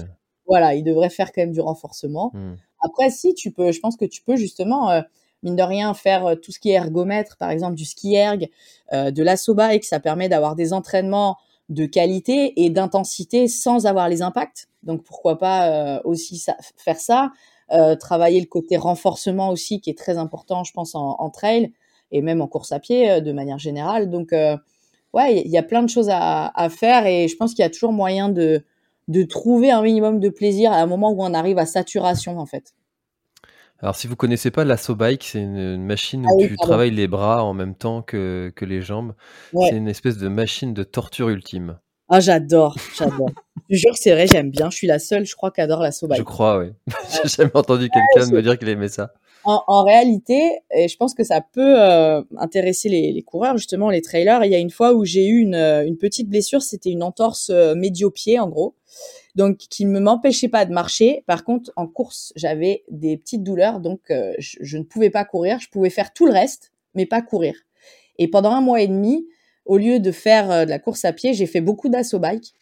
Voilà, 0.54 0.76
il 0.76 0.84
devrait 0.84 1.10
faire 1.10 1.32
quand 1.32 1.42
même 1.42 1.52
du 1.52 1.62
renforcement. 1.62 2.32
Mmh. 2.34 2.54
Après, 2.82 3.10
si 3.10 3.34
tu 3.34 3.52
peux, 3.52 3.72
je 3.72 3.80
pense 3.80 3.96
que 3.96 4.06
tu 4.06 4.22
peux 4.22 4.36
justement, 4.36 5.02
mine 5.42 5.56
de 5.56 5.64
rien, 5.64 5.94
faire 5.94 6.36
tout 6.42 6.52
ce 6.52 6.60
qui 6.60 6.70
est 6.70 6.74
ergomètre, 6.74 7.38
par 7.38 7.50
exemple 7.50 7.76
du 7.76 7.86
ski 7.86 8.16
erg, 8.16 8.50
de 8.92 9.24
l'assaut 9.24 9.54
bike, 9.54 9.86
ça 9.86 10.02
permet 10.02 10.28
d'avoir 10.28 10.56
des 10.56 10.74
entraînements 10.74 11.38
de 11.70 11.86
qualité 11.86 12.62
et 12.62 12.70
d'intensité 12.70 13.48
sans 13.48 13.86
avoir 13.86 14.10
les 14.10 14.22
impacts. 14.22 14.68
Donc 14.84 15.04
pourquoi 15.04 15.40
pas 15.40 16.02
aussi 16.04 16.38
ça, 16.38 16.58
faire 16.76 17.00
ça 17.00 17.32
euh, 17.72 17.96
travailler 17.96 18.40
le 18.40 18.46
côté 18.46 18.78
renforcement 18.78 19.50
aussi 19.50 19.80
qui 19.80 19.90
est 19.90 19.98
très 19.98 20.18
important, 20.18 20.64
je 20.64 20.74
pense, 20.74 20.96
en, 20.96 21.30
trail 21.30 21.72
et 22.12 22.22
même 22.22 22.42
en 22.42 22.48
course 22.48 22.72
à 22.72 22.80
pied 22.80 23.10
euh, 23.10 23.20
de 23.20 23.32
manière 23.32 23.58
générale. 23.58 24.10
Donc, 24.10 24.32
euh, 24.32 24.58
ouais, 25.14 25.42
il 25.42 25.50
y 25.50 25.58
a 25.58 25.64
plein 25.64 25.82
de 25.82 25.90
choses 25.90 26.10
à, 26.12 26.68
faire 26.70 27.08
et 27.08 27.28
je 27.28 27.36
pense 27.36 27.54
qu'il 27.54 27.64
y 27.64 27.66
a 27.66 27.70
toujours 27.70 27.94
moyen 27.94 28.30
de, 28.30 28.64
de 29.08 29.24
trouver 29.24 29.72
un 29.72 29.82
minimum 29.82 30.20
de 30.20 30.30
plaisir 30.30 30.72
à 30.72 30.78
un 30.78 30.86
moment 30.86 31.12
où 31.12 31.24
on 31.24 31.34
arrive 31.34 31.58
à 31.58 31.66
saturation, 31.66 32.40
en 32.40 32.46
fait. 32.46 32.74
Alors, 33.80 33.96
si 33.96 34.08
vous 34.08 34.16
connaissez 34.16 34.50
pas 34.50 34.64
l'Asso 34.64 34.96
Bike, 34.96 35.26
c'est 35.26 35.42
une, 35.42 35.84
machine 35.84 36.26
ah 36.26 36.34
où 36.34 36.48
tu 36.48 36.56
travailles 36.56 36.92
les 36.92 37.08
bras 37.08 37.44
en 37.44 37.54
même 37.54 37.76
temps 37.76 38.02
que, 38.02 38.52
que 38.56 38.64
les 38.64 38.82
jambes. 38.82 39.14
C'est 39.54 39.76
une 39.76 39.90
espèce 39.90 40.18
de 40.18 40.30
machine 40.30 40.74
de 40.74 40.84
torture 40.84 41.28
ultime. 41.28 41.78
Ah, 42.10 42.20
j'adore, 42.20 42.78
j'adore. 42.98 43.32
je 43.70 43.76
jure 43.76 43.92
que 43.92 44.00
c'est 44.00 44.12
vrai, 44.12 44.28
j'aime 44.28 44.52
bien. 44.52 44.70
Je 44.70 44.78
suis 44.78 44.88
la 44.88 45.00
seule, 45.00 45.26
je 45.26 45.36
crois, 45.36 45.52
qui 45.52 45.62
adore 45.62 45.82
la 45.82 45.92
soba. 45.92 46.16
Je 46.16 46.22
crois, 46.22 46.60
oui. 46.60 46.72
J'ai 47.12 47.28
jamais 47.28 47.56
entendu 47.56 47.90
quelqu'un 47.90 48.32
me 48.32 48.42
dire 48.42 48.58
qu'il 48.58 48.70
aimait 48.70 48.88
ça. 48.88 49.14
En, 49.46 49.84
réalité, 49.84 50.60
et 50.74 50.88
je 50.88 50.96
pense 50.96 51.14
que 51.14 51.24
ça 51.24 51.42
peut 51.42 51.82
euh, 51.82 52.22
intéresser 52.38 52.88
les, 52.88 53.22
coureurs, 53.24 53.58
justement, 53.58 53.90
les 53.90 54.02
trailers. 54.02 54.46
Il 54.46 54.52
y 54.52 54.56
a 54.56 54.60
une 54.60 54.70
fois 54.70 54.94
où 54.94 55.04
j'ai 55.04 55.28
eu 55.28 55.40
une, 55.40 55.56
euh, 55.56 55.94
petite 56.00 56.30
blessure, 56.30 56.62
c'était 56.62 56.92
une 56.92 57.04
entorse 57.04 57.50
euh, 57.50 57.76
médio-pied, 57.76 58.40
en 58.40 58.48
gros. 58.48 58.76
Donc, 59.36 59.58
qui 59.58 59.86
ne 59.86 60.00
m'empêchait 60.00 60.48
pas 60.48 60.66
de 60.66 60.72
marcher. 60.72 61.24
Par 61.28 61.44
contre, 61.44 61.72
en 61.76 61.88
course, 61.88 62.32
j'avais 62.36 62.84
des 62.90 63.18
petites 63.18 63.44
douleurs, 63.44 63.80
donc 63.80 64.00
je, 64.10 64.58
je 64.62 64.78
ne 64.78 64.84
pouvais 64.84 65.10
pas 65.10 65.26
courir. 65.26 65.60
Je 65.60 65.70
pouvais 65.70 65.90
faire 65.90 66.14
tout 66.14 66.26
le 66.26 66.32
reste, 66.32 66.72
mais 66.94 67.06
pas 67.06 67.22
courir. 67.22 67.56
Et 68.20 68.30
pendant 68.30 68.52
un 68.52 68.62
mois 68.62 68.80
et 68.80 68.88
demi, 68.88 69.26
au 69.66 69.78
lieu 69.78 70.00
de 70.00 70.12
faire 70.12 70.66
de 70.66 70.70
la 70.70 70.78
course 70.78 71.04
à 71.04 71.14
pied, 71.14 71.34
j'ai 71.34 71.48
fait 71.48 71.62
beaucoup 71.62 71.90
d'assaut 71.90 72.20
bike. 72.20 72.54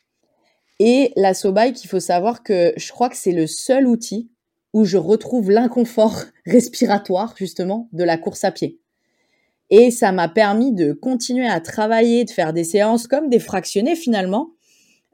Et 0.79 1.11
l'assaut 1.17 1.51
bike, 1.51 1.83
il 1.83 1.87
faut 1.87 1.99
savoir 1.99 2.41
que 2.41 2.73
je 2.77 2.91
crois 2.91 3.09
que 3.09 3.17
c'est 3.17 3.33
le 3.33 3.47
seul 3.47 3.85
outil 3.85 4.31
où 4.73 4.85
je 4.85 4.97
retrouve 4.97 5.51
l'inconfort 5.51 6.23
respiratoire, 6.45 7.35
justement, 7.37 7.89
de 7.93 8.03
la 8.03 8.17
course 8.17 8.43
à 8.43 8.51
pied. 8.51 8.79
Et 9.69 9.89
ça 9.91 10.11
m'a 10.11 10.27
permis 10.27 10.73
de 10.73 10.91
continuer 10.91 11.47
à 11.47 11.61
travailler, 11.61 12.25
de 12.25 12.29
faire 12.29 12.51
des 12.51 12.63
séances 12.63 13.07
comme 13.07 13.29
des 13.29 13.39
fractionnés 13.39 13.95
finalement, 13.95 14.51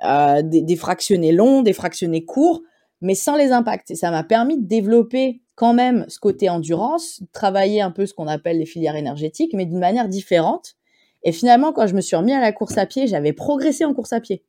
euh, 0.04 0.42
des, 0.44 0.76
fractionnés 0.76 1.32
longs, 1.32 1.62
des 1.62 1.74
fractionnés 1.74 2.26
courts, 2.26 2.64
mais 3.02 3.14
sans 3.14 3.36
les 3.36 3.52
impacts. 3.52 3.92
Et 3.92 3.96
ça 3.96 4.10
m'a 4.10 4.24
permis 4.24 4.58
de 4.58 4.66
développer 4.66 5.42
quand 5.54 5.74
même 5.74 6.06
ce 6.08 6.20
côté 6.20 6.50
endurance, 6.50 7.22
travailler 7.34 7.82
un 7.82 7.92
peu 7.92 8.06
ce 8.08 8.14
qu'on 8.14 8.28
appelle 8.28 8.58
les 8.58 8.66
filières 8.66 8.96
énergétiques, 8.96 9.54
mais 9.54 9.66
d'une 9.66 9.80
manière 9.80 10.08
différente 10.08 10.78
et 11.24 11.32
finalement, 11.32 11.74
quand 11.74 11.88
je 11.88 11.96
me 11.96 12.02
suis 12.02 12.16
remis 12.16 12.34
à 12.34 12.40
la 12.40 12.52
course 12.52 12.78
à 12.78 12.86
pied, 12.86 13.08
j'avais 13.08 13.34
progressé 13.34 13.86
en 13.86 13.94
course 13.94 14.14
à 14.14 14.22
pied. 14.22 14.44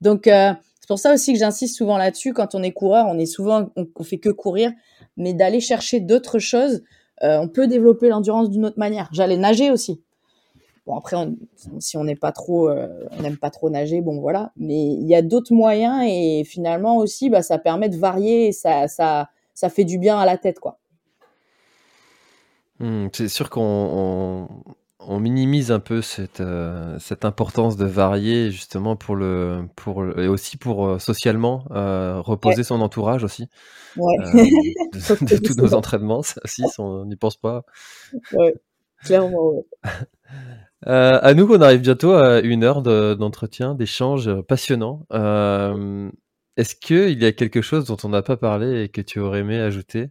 Donc, 0.00 0.26
euh, 0.26 0.52
c'est 0.84 0.88
pour 0.88 0.98
ça 0.98 1.14
aussi 1.14 1.32
que 1.32 1.38
j'insiste 1.38 1.78
souvent 1.78 1.96
là-dessus. 1.96 2.34
Quand 2.34 2.54
on 2.54 2.62
est 2.62 2.72
coureur, 2.72 3.06
on 3.08 3.18
est 3.18 3.24
souvent, 3.24 3.70
on, 3.74 4.04
fait 4.04 4.18
que 4.18 4.28
courir, 4.28 4.70
mais 5.16 5.32
d'aller 5.32 5.58
chercher 5.58 5.98
d'autres 5.98 6.38
choses, 6.38 6.82
euh, 7.22 7.38
on 7.38 7.48
peut 7.48 7.66
développer 7.66 8.10
l'endurance 8.10 8.50
d'une 8.50 8.66
autre 8.66 8.78
manière. 8.78 9.08
J'allais 9.10 9.38
nager 9.38 9.70
aussi. 9.70 10.02
Bon, 10.86 10.94
après, 10.94 11.16
si 11.78 11.96
on 11.96 12.04
n'est 12.04 12.16
pas 12.16 12.32
trop, 12.32 12.68
euh, 12.68 12.86
on 13.12 13.22
n'aime 13.22 13.38
pas 13.38 13.48
trop 13.48 13.70
nager, 13.70 14.02
bon 14.02 14.20
voilà. 14.20 14.52
Mais 14.58 14.92
il 14.92 15.08
y 15.08 15.14
a 15.14 15.22
d'autres 15.22 15.54
moyens 15.54 16.04
et 16.06 16.44
finalement 16.44 16.98
aussi, 16.98 17.30
bah, 17.30 17.40
ça 17.40 17.56
permet 17.56 17.88
de 17.88 17.96
varier 17.96 18.48
et 18.48 18.52
ça, 18.52 18.86
ça, 18.86 19.30
ça 19.54 19.70
fait 19.70 19.84
du 19.84 19.96
bien 19.96 20.18
à 20.18 20.26
la 20.26 20.36
tête, 20.36 20.60
quoi. 20.60 20.76
Mmh, 22.80 23.06
c'est 23.14 23.28
sûr 23.28 23.48
qu'on 23.48 23.62
on 23.62 24.48
minimise 25.18 25.70
un 25.70 25.80
peu 25.80 26.02
cette, 26.02 26.40
euh, 26.40 26.98
cette 26.98 27.24
importance 27.24 27.76
de 27.76 27.84
varier 27.84 28.50
justement 28.50 28.96
pour 28.96 29.16
le 29.16 29.64
pour 29.76 30.04
et 30.18 30.28
aussi 30.28 30.56
pour 30.56 30.86
euh, 30.86 30.98
socialement 30.98 31.64
euh, 31.70 32.20
reposer 32.20 32.64
son 32.64 32.80
entourage 32.80 33.24
aussi 33.24 33.48
de, 33.96 35.38
tous 35.46 35.56
nos 35.56 35.74
entraînements 35.74 36.22
ça 36.22 36.40
aussi 36.44 36.62
on 36.78 37.04
n'y 37.06 37.16
pense 37.16 37.36
pas. 37.36 37.64
Ouais 38.32 38.54
clairement 39.04 39.64
à 40.86 41.34
nous 41.34 41.46
on 41.50 41.60
arrive 41.60 41.80
bientôt 41.80 42.12
à 42.12 42.40
une 42.40 42.64
heure 42.64 42.82
d'entretien 42.82 43.74
d'échange 43.74 44.30
passionnant. 44.42 45.06
Est-ce 46.56 46.76
qu'il 46.76 47.20
y 47.20 47.26
a 47.26 47.32
quelque 47.32 47.62
chose 47.62 47.84
dont 47.84 47.96
on 48.04 48.10
n'a 48.10 48.22
pas 48.22 48.36
parlé 48.36 48.84
et 48.84 48.88
que 48.88 49.00
tu 49.00 49.18
aurais 49.18 49.40
aimé 49.40 49.58
ajouter? 49.58 50.10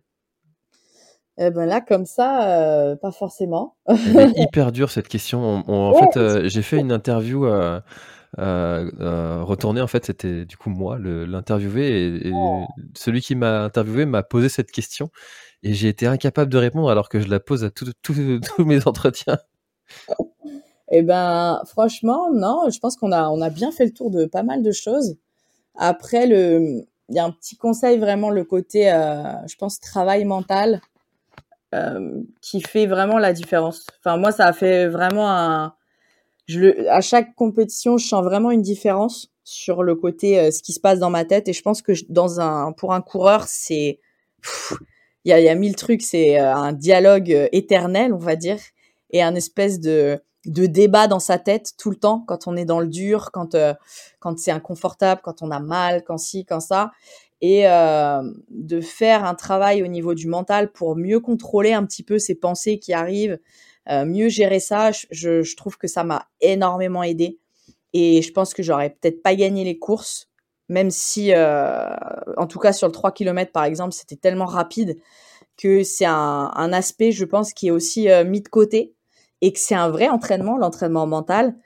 Eh 1.37 1.49
ben 1.49 1.65
là, 1.65 1.81
comme 1.81 2.05
ça, 2.05 2.47
euh, 2.47 2.95
pas 2.95 3.11
forcément. 3.11 3.75
Elle 3.87 4.19
est 4.19 4.33
hyper 4.39 4.71
dure 4.71 4.91
cette 4.91 5.07
question. 5.07 5.63
en 5.67 5.93
fait, 5.93 6.17
euh, 6.17 6.47
j'ai 6.47 6.61
fait 6.61 6.77
une 6.77 6.91
interview 6.91 7.45
euh, 7.45 7.81
retournée. 8.37 9.81
En 9.81 9.87
fait, 9.87 10.05
c'était 10.05 10.45
du 10.45 10.57
coup 10.57 10.69
moi 10.69 10.97
l'interviewé 10.99 12.27
et, 12.27 12.31
oh. 12.33 12.65
celui 12.95 13.21
qui 13.21 13.35
m'a 13.35 13.63
interviewé 13.63 14.05
m'a 14.05 14.21
posé 14.21 14.47
cette 14.47 14.71
question 14.71 15.09
et 15.63 15.73
j'ai 15.73 15.87
été 15.87 16.05
incapable 16.05 16.51
de 16.51 16.57
répondre 16.57 16.89
alors 16.89 17.09
que 17.09 17.19
je 17.19 17.27
la 17.27 17.39
pose 17.39 17.63
à 17.63 17.71
tous 18.03 18.65
mes 18.65 18.87
entretiens. 18.87 19.39
Eh 20.91 21.01
ben, 21.01 21.63
franchement, 21.65 22.31
non. 22.31 22.69
Je 22.71 22.77
pense 22.77 22.95
qu'on 22.95 23.11
a 23.11 23.29
on 23.29 23.41
a 23.41 23.49
bien 23.49 23.71
fait 23.71 23.85
le 23.85 23.93
tour 23.93 24.11
de 24.11 24.25
pas 24.25 24.43
mal 24.43 24.61
de 24.61 24.71
choses. 24.71 25.17
Après, 25.75 26.27
le 26.27 26.83
il 27.09 27.15
y 27.15 27.19
a 27.19 27.25
un 27.25 27.31
petit 27.31 27.57
conseil 27.57 27.97
vraiment 27.97 28.29
le 28.29 28.43
côté, 28.43 28.83
je 28.85 29.55
pense, 29.55 29.79
travail 29.79 30.25
mental. 30.25 30.79
Euh, 31.73 32.21
qui 32.41 32.61
fait 32.61 32.85
vraiment 32.85 33.17
la 33.17 33.33
différence. 33.33 33.87
Enfin, 33.99 34.17
moi, 34.17 34.31
ça 34.31 34.45
a 34.45 34.53
fait 34.53 34.87
vraiment 34.87 35.31
un. 35.31 35.73
À 36.89 37.01
chaque 37.01 37.33
compétition, 37.35 37.97
je 37.97 38.05
sens 38.05 38.23
vraiment 38.23 38.51
une 38.51 38.61
différence 38.61 39.31
sur 39.43 39.81
le 39.81 39.95
côté 39.95 40.39
euh, 40.39 40.51
ce 40.51 40.61
qui 40.61 40.73
se 40.73 40.79
passe 40.79 40.99
dans 40.99 41.09
ma 41.09 41.25
tête. 41.25 41.47
Et 41.47 41.53
je 41.53 41.61
pense 41.63 41.81
que 41.81 41.93
dans 42.09 42.39
un, 42.39 42.73
pour 42.73 42.93
un 42.93 43.01
coureur, 43.01 43.45
c'est. 43.47 43.99
Il 45.25 45.29
y 45.29 45.33
a, 45.33 45.39
y 45.39 45.47
a 45.47 45.55
mille 45.55 45.75
trucs. 45.75 46.03
C'est 46.03 46.39
euh, 46.39 46.53
un 46.53 46.73
dialogue 46.73 47.49
éternel, 47.53 48.13
on 48.13 48.17
va 48.17 48.35
dire, 48.35 48.59
et 49.09 49.23
un 49.23 49.33
espèce 49.35 49.79
de 49.79 50.21
de 50.45 50.65
débat 50.65 51.07
dans 51.07 51.21
sa 51.21 51.39
tête 51.39 51.71
tout 51.77 51.89
le 51.89 51.95
temps 51.95 52.19
quand 52.27 52.47
on 52.47 52.57
est 52.57 52.65
dans 52.65 52.81
le 52.81 52.87
dur, 52.87 53.31
quand 53.31 53.55
quand 54.19 54.37
c'est 54.37 54.51
inconfortable, 54.51 55.21
quand 55.23 55.41
on 55.41 55.49
a 55.49 55.61
mal, 55.61 56.03
quand 56.03 56.17
ci, 56.17 56.45
quand 56.45 56.59
ça 56.59 56.91
et 57.43 57.67
euh, 57.67 58.21
de 58.47 58.79
faire 58.79 59.25
un 59.25 59.35
travail 59.35 59.83
au 59.83 59.87
niveau 59.87 60.13
du 60.13 60.27
mental 60.27 60.71
pour 60.71 60.95
mieux 60.95 61.19
contrôler 61.19 61.73
un 61.73 61.85
petit 61.85 62.01
peu 62.01 62.17
ces 62.17 62.35
pensées 62.35 62.79
qui 62.79 62.93
arrivent, 62.93 63.37
euh, 63.89 64.05
mieux 64.05 64.29
gérer 64.29 64.61
ça. 64.61 64.91
Je, 65.11 65.55
trouve 65.57 65.77
que 65.77 65.89
ça 65.89 66.05
m'a 66.05 66.25
énormément 66.39 67.03
aidé 67.03 67.39
et 67.91 68.21
je 68.21 68.31
pense 68.31 68.53
que 68.53 68.63
j'aurais 68.63 68.91
peut-être 68.91 69.21
pas 69.21 69.35
gagné 69.35 69.65
les 69.65 69.77
courses, 69.77 70.29
même 70.69 70.89
si, 70.89 71.33
euh, 71.33 71.93
en 72.37 72.47
tout 72.47 72.59
cas 72.59 72.71
sur 72.71 72.87
le 72.87 72.93
3 72.93 73.11
km 73.11 73.51
par 73.51 73.65
exemple, 73.65 73.91
c'était 73.91 74.15
tellement 74.15 74.45
rapide 74.45 74.95
que 75.57 75.83
c'est 75.83 76.05
un, 76.05 76.49
un, 76.55 76.71
aspect, 76.71 77.11
je 77.11 77.25
pense, 77.25 77.51
qui 77.51 77.67
est 77.67 77.71
aussi 77.71 78.07
mis 78.25 78.39
de 78.39 78.47
côté 78.47 78.95
et 79.41 79.51
que 79.51 79.59
c'est 79.59 79.75
un 79.75 79.89
vrai 79.89 80.07
entraînement, 80.07 80.57
l'entraînement 80.57 81.07
mental. 81.07 81.57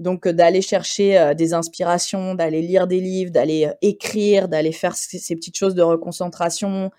Donc 0.00 0.26
d'aller 0.26 0.62
chercher 0.62 1.32
des 1.36 1.54
inspirations, 1.54 2.34
d'aller 2.34 2.62
lire 2.62 2.86
des 2.86 3.00
livres, 3.00 3.30
d'aller 3.30 3.70
écrire, 3.82 4.48
d'aller 4.48 4.72
faire 4.72 4.96
ces, 4.96 5.36
petites 5.36 5.56
choses 5.56 5.74
de 5.74 5.82
reconcentration. 5.82 6.90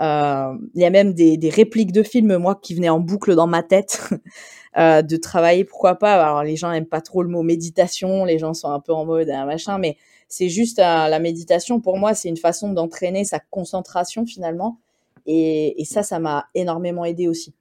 Il 0.00 0.80
y 0.80 0.84
a 0.84 0.90
même 0.90 1.12
des, 1.12 1.50
répliques 1.50 1.92
de 1.92 2.02
films, 2.02 2.38
moi, 2.38 2.58
qui 2.60 2.74
venaient 2.74 2.88
en 2.88 2.98
boucle 2.98 3.34
dans 3.34 3.46
ma 3.46 3.62
tête. 3.62 4.10
de 4.76 5.16
travailler, 5.16 5.64
pourquoi 5.64 5.94
pas. 5.94 6.22
Alors 6.22 6.42
les 6.42 6.56
gens 6.56 6.70
aiment 6.70 6.84
pas 6.84 7.00
trop 7.00 7.22
le 7.22 7.30
mot 7.30 7.42
méditation, 7.42 8.26
les 8.26 8.38
gens 8.38 8.52
sont 8.52 8.70
un 8.70 8.80
peu 8.80 8.92
en 8.92 9.06
mode 9.06 9.30
un 9.30 9.46
machin, 9.46 9.78
mais 9.78 9.96
c'est 10.28 10.50
juste 10.50 10.78
la 10.78 11.18
méditation 11.18 11.80
pour 11.80 11.96
moi, 11.96 12.12
c'est 12.14 12.28
une 12.28 12.36
façon 12.36 12.72
d'entraîner 12.72 13.24
sa 13.24 13.38
concentration 13.38 14.26
finalement. 14.26 14.78
Et, 15.26 15.80
et 15.80 15.84
ça, 15.84 16.02
ça 16.02 16.18
m'a 16.18 16.46
énormément 16.54 17.04
aidé 17.04 17.28
aussi. 17.28 17.54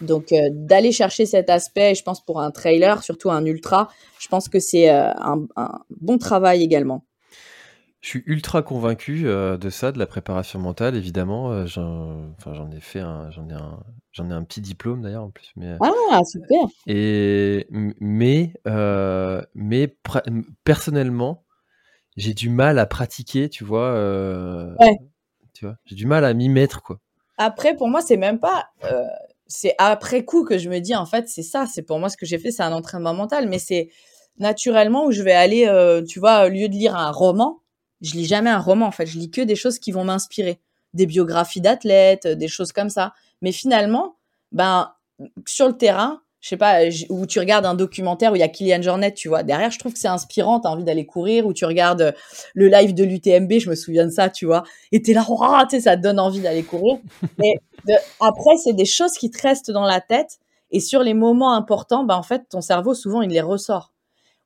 Donc 0.00 0.32
euh, 0.32 0.48
d'aller 0.52 0.92
chercher 0.92 1.26
cet 1.26 1.50
aspect, 1.50 1.94
je 1.94 2.02
pense 2.02 2.24
pour 2.24 2.40
un 2.40 2.50
trailer, 2.50 3.02
surtout 3.02 3.30
un 3.30 3.44
ultra, 3.44 3.88
je 4.18 4.28
pense 4.28 4.48
que 4.48 4.60
c'est 4.60 4.90
euh, 4.90 5.12
un, 5.16 5.46
bon 6.00 6.18
travail 6.18 6.62
également. 6.62 7.04
Je 8.00 8.10
suis 8.10 8.22
ultra 8.26 8.62
convaincu 8.62 9.26
euh, 9.26 9.56
de 9.56 9.70
ça, 9.70 9.90
de 9.90 9.98
la 9.98 10.06
préparation 10.06 10.60
mentale, 10.60 10.94
évidemment. 10.94 11.66
j'en, 11.66 12.32
j'en 12.46 12.70
ai 12.70 12.80
fait 12.80 13.00
un, 13.00 13.30
j'en 13.32 13.48
ai 13.48 13.54
un, 13.54 13.80
j'en 14.12 14.30
ai 14.30 14.32
un 14.32 14.44
petit 14.44 14.60
diplôme 14.60 15.02
d'ailleurs 15.02 15.24
en 15.24 15.30
plus. 15.30 15.52
Mais, 15.56 15.76
ah 15.80 16.20
super. 16.24 16.60
Et 16.86 17.66
mais 17.70 18.52
mais 19.54 19.96
personnellement, 20.62 21.44
j'ai 22.16 22.34
du 22.34 22.50
mal 22.50 22.78
à 22.78 22.86
pratiquer, 22.86 23.48
tu 23.48 23.64
vois. 23.64 23.94
ouais. 24.78 24.98
Tu 25.54 25.66
vois, 25.66 25.74
j'ai 25.86 25.96
du 25.96 26.06
mal 26.06 26.24
à 26.24 26.34
m'y 26.34 26.48
mettre 26.48 26.82
quoi. 26.82 27.00
Après, 27.36 27.74
pour 27.74 27.88
moi, 27.88 28.00
c'est 28.00 28.16
même 28.16 28.38
pas 28.38 28.68
c'est 29.48 29.74
après 29.78 30.24
coup 30.24 30.44
que 30.44 30.58
je 30.58 30.68
me 30.68 30.78
dis 30.78 30.94
en 30.94 31.06
fait 31.06 31.28
c'est 31.28 31.42
ça 31.42 31.66
c'est 31.66 31.82
pour 31.82 31.98
moi 31.98 32.08
ce 32.10 32.16
que 32.16 32.26
j'ai 32.26 32.38
fait 32.38 32.50
c'est 32.50 32.62
un 32.62 32.72
entraînement 32.72 33.14
mental 33.14 33.48
mais 33.48 33.58
c'est 33.58 33.88
naturellement 34.38 35.06
où 35.06 35.10
je 35.10 35.22
vais 35.22 35.32
aller 35.32 35.66
euh, 35.66 36.02
tu 36.02 36.20
vois 36.20 36.46
au 36.46 36.48
lieu 36.48 36.68
de 36.68 36.74
lire 36.74 36.94
un 36.94 37.10
roman 37.10 37.62
je 38.02 38.12
lis 38.12 38.26
jamais 38.26 38.50
un 38.50 38.60
roman 38.60 38.86
en 38.86 38.92
fait 38.92 39.06
je 39.06 39.18
lis 39.18 39.30
que 39.30 39.40
des 39.40 39.56
choses 39.56 39.78
qui 39.78 39.90
vont 39.90 40.04
m'inspirer 40.04 40.60
des 40.94 41.06
biographies 41.06 41.60
d'athlètes 41.60 42.26
des 42.26 42.48
choses 42.48 42.72
comme 42.72 42.90
ça 42.90 43.14
mais 43.40 43.52
finalement 43.52 44.16
ben 44.52 44.92
sur 45.46 45.66
le 45.66 45.76
terrain 45.76 46.20
je 46.40 46.50
sais 46.50 46.56
pas, 46.56 46.82
où 47.08 47.26
tu 47.26 47.40
regardes 47.40 47.66
un 47.66 47.74
documentaire 47.74 48.32
où 48.32 48.36
il 48.36 48.38
y 48.38 48.44
a 48.44 48.48
Kylian 48.48 48.80
Jornet, 48.80 49.12
tu 49.12 49.28
vois. 49.28 49.42
Derrière, 49.42 49.72
je 49.72 49.78
trouve 49.78 49.92
que 49.92 49.98
c'est 49.98 50.08
inspirant, 50.08 50.60
t'as 50.60 50.68
envie 50.68 50.84
d'aller 50.84 51.04
courir, 51.04 51.46
ou 51.46 51.52
tu 51.52 51.64
regardes 51.64 52.00
euh, 52.00 52.12
le 52.54 52.68
live 52.68 52.94
de 52.94 53.02
l'UTMB, 53.02 53.58
je 53.58 53.68
me 53.68 53.74
souviens 53.74 54.06
de 54.06 54.12
ça, 54.12 54.28
tu 54.30 54.46
vois. 54.46 54.62
Et 54.92 55.02
t'es 55.02 55.14
là, 55.14 55.26
tu 55.68 55.76
sais, 55.76 55.82
ça 55.82 55.96
te 55.96 56.02
donne 56.02 56.20
envie 56.20 56.40
d'aller 56.40 56.62
courir. 56.62 56.98
Mais 57.38 57.54
après, 58.20 58.56
c'est 58.62 58.72
des 58.72 58.84
choses 58.84 59.12
qui 59.12 59.30
te 59.30 59.40
restent 59.40 59.70
dans 59.70 59.84
la 59.84 60.00
tête. 60.00 60.38
Et 60.70 60.80
sur 60.80 61.02
les 61.02 61.14
moments 61.14 61.54
importants, 61.54 62.04
bah, 62.04 62.16
en 62.16 62.22
fait, 62.22 62.42
ton 62.50 62.60
cerveau, 62.60 62.94
souvent, 62.94 63.22
il 63.22 63.30
les 63.30 63.40
ressort. 63.40 63.92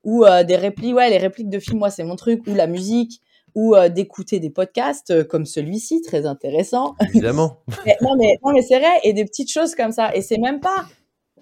Ou 0.04 0.24
euh, 0.24 0.44
des 0.44 0.56
répliques, 0.56 0.94
ouais, 0.94 1.10
les 1.10 1.18
répliques 1.18 1.50
de 1.50 1.58
films, 1.58 1.78
moi, 1.78 1.90
c'est 1.90 2.04
mon 2.04 2.16
truc, 2.16 2.42
ou 2.46 2.54
la 2.54 2.66
musique, 2.66 3.20
ou 3.54 3.74
euh, 3.74 3.88
d'écouter 3.88 4.40
des 4.40 4.50
podcasts 4.50 5.26
comme 5.28 5.46
celui-ci, 5.46 6.00
très 6.02 6.26
intéressant. 6.26 6.94
Évidemment. 7.00 7.58
non, 8.00 8.16
mais, 8.16 8.38
non, 8.44 8.52
mais 8.52 8.62
c'est 8.62 8.78
vrai, 8.78 9.00
et 9.02 9.12
des 9.12 9.24
petites 9.24 9.50
choses 9.50 9.74
comme 9.74 9.92
ça. 9.92 10.14
Et 10.14 10.22
c'est 10.22 10.38
même 10.38 10.60
pas 10.60 10.86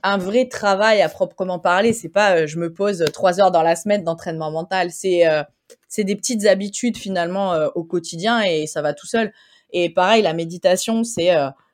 un 0.03 0.19
vrai 0.19 0.49
travail 0.49 1.03
à 1.03 1.09
proprement 1.09 1.59
parler. 1.59 1.93
C'est 1.93 2.09
pas 2.09 2.37
euh, 2.37 2.47
je 2.47 2.59
me 2.59 2.73
pose 2.73 3.05
trois 3.13 3.41
heures 3.41 3.51
dans 3.51 3.63
la 3.63 3.77
semaine 3.77 4.05
d'entraînement 4.05 4.51
mental. 4.51 4.91
C'est 4.91 5.27
euh, 5.27 5.43
c'est 5.89 6.05
des 6.05 6.17
petites 6.17 6.47
habitudes 6.47 6.97
finalement 6.97 7.55
euh, 7.55 7.69
au 7.75 7.85
quotidien 7.85 8.43
et 8.43 8.67
ça 8.67 8.83
va 8.83 8.95
tout 8.95 9.07
seul. 9.07 9.33
Et 9.73 9.91
pareil, 9.91 10.23
la 10.23 10.33
méditation, 10.33 11.05
c'est 11.05 11.31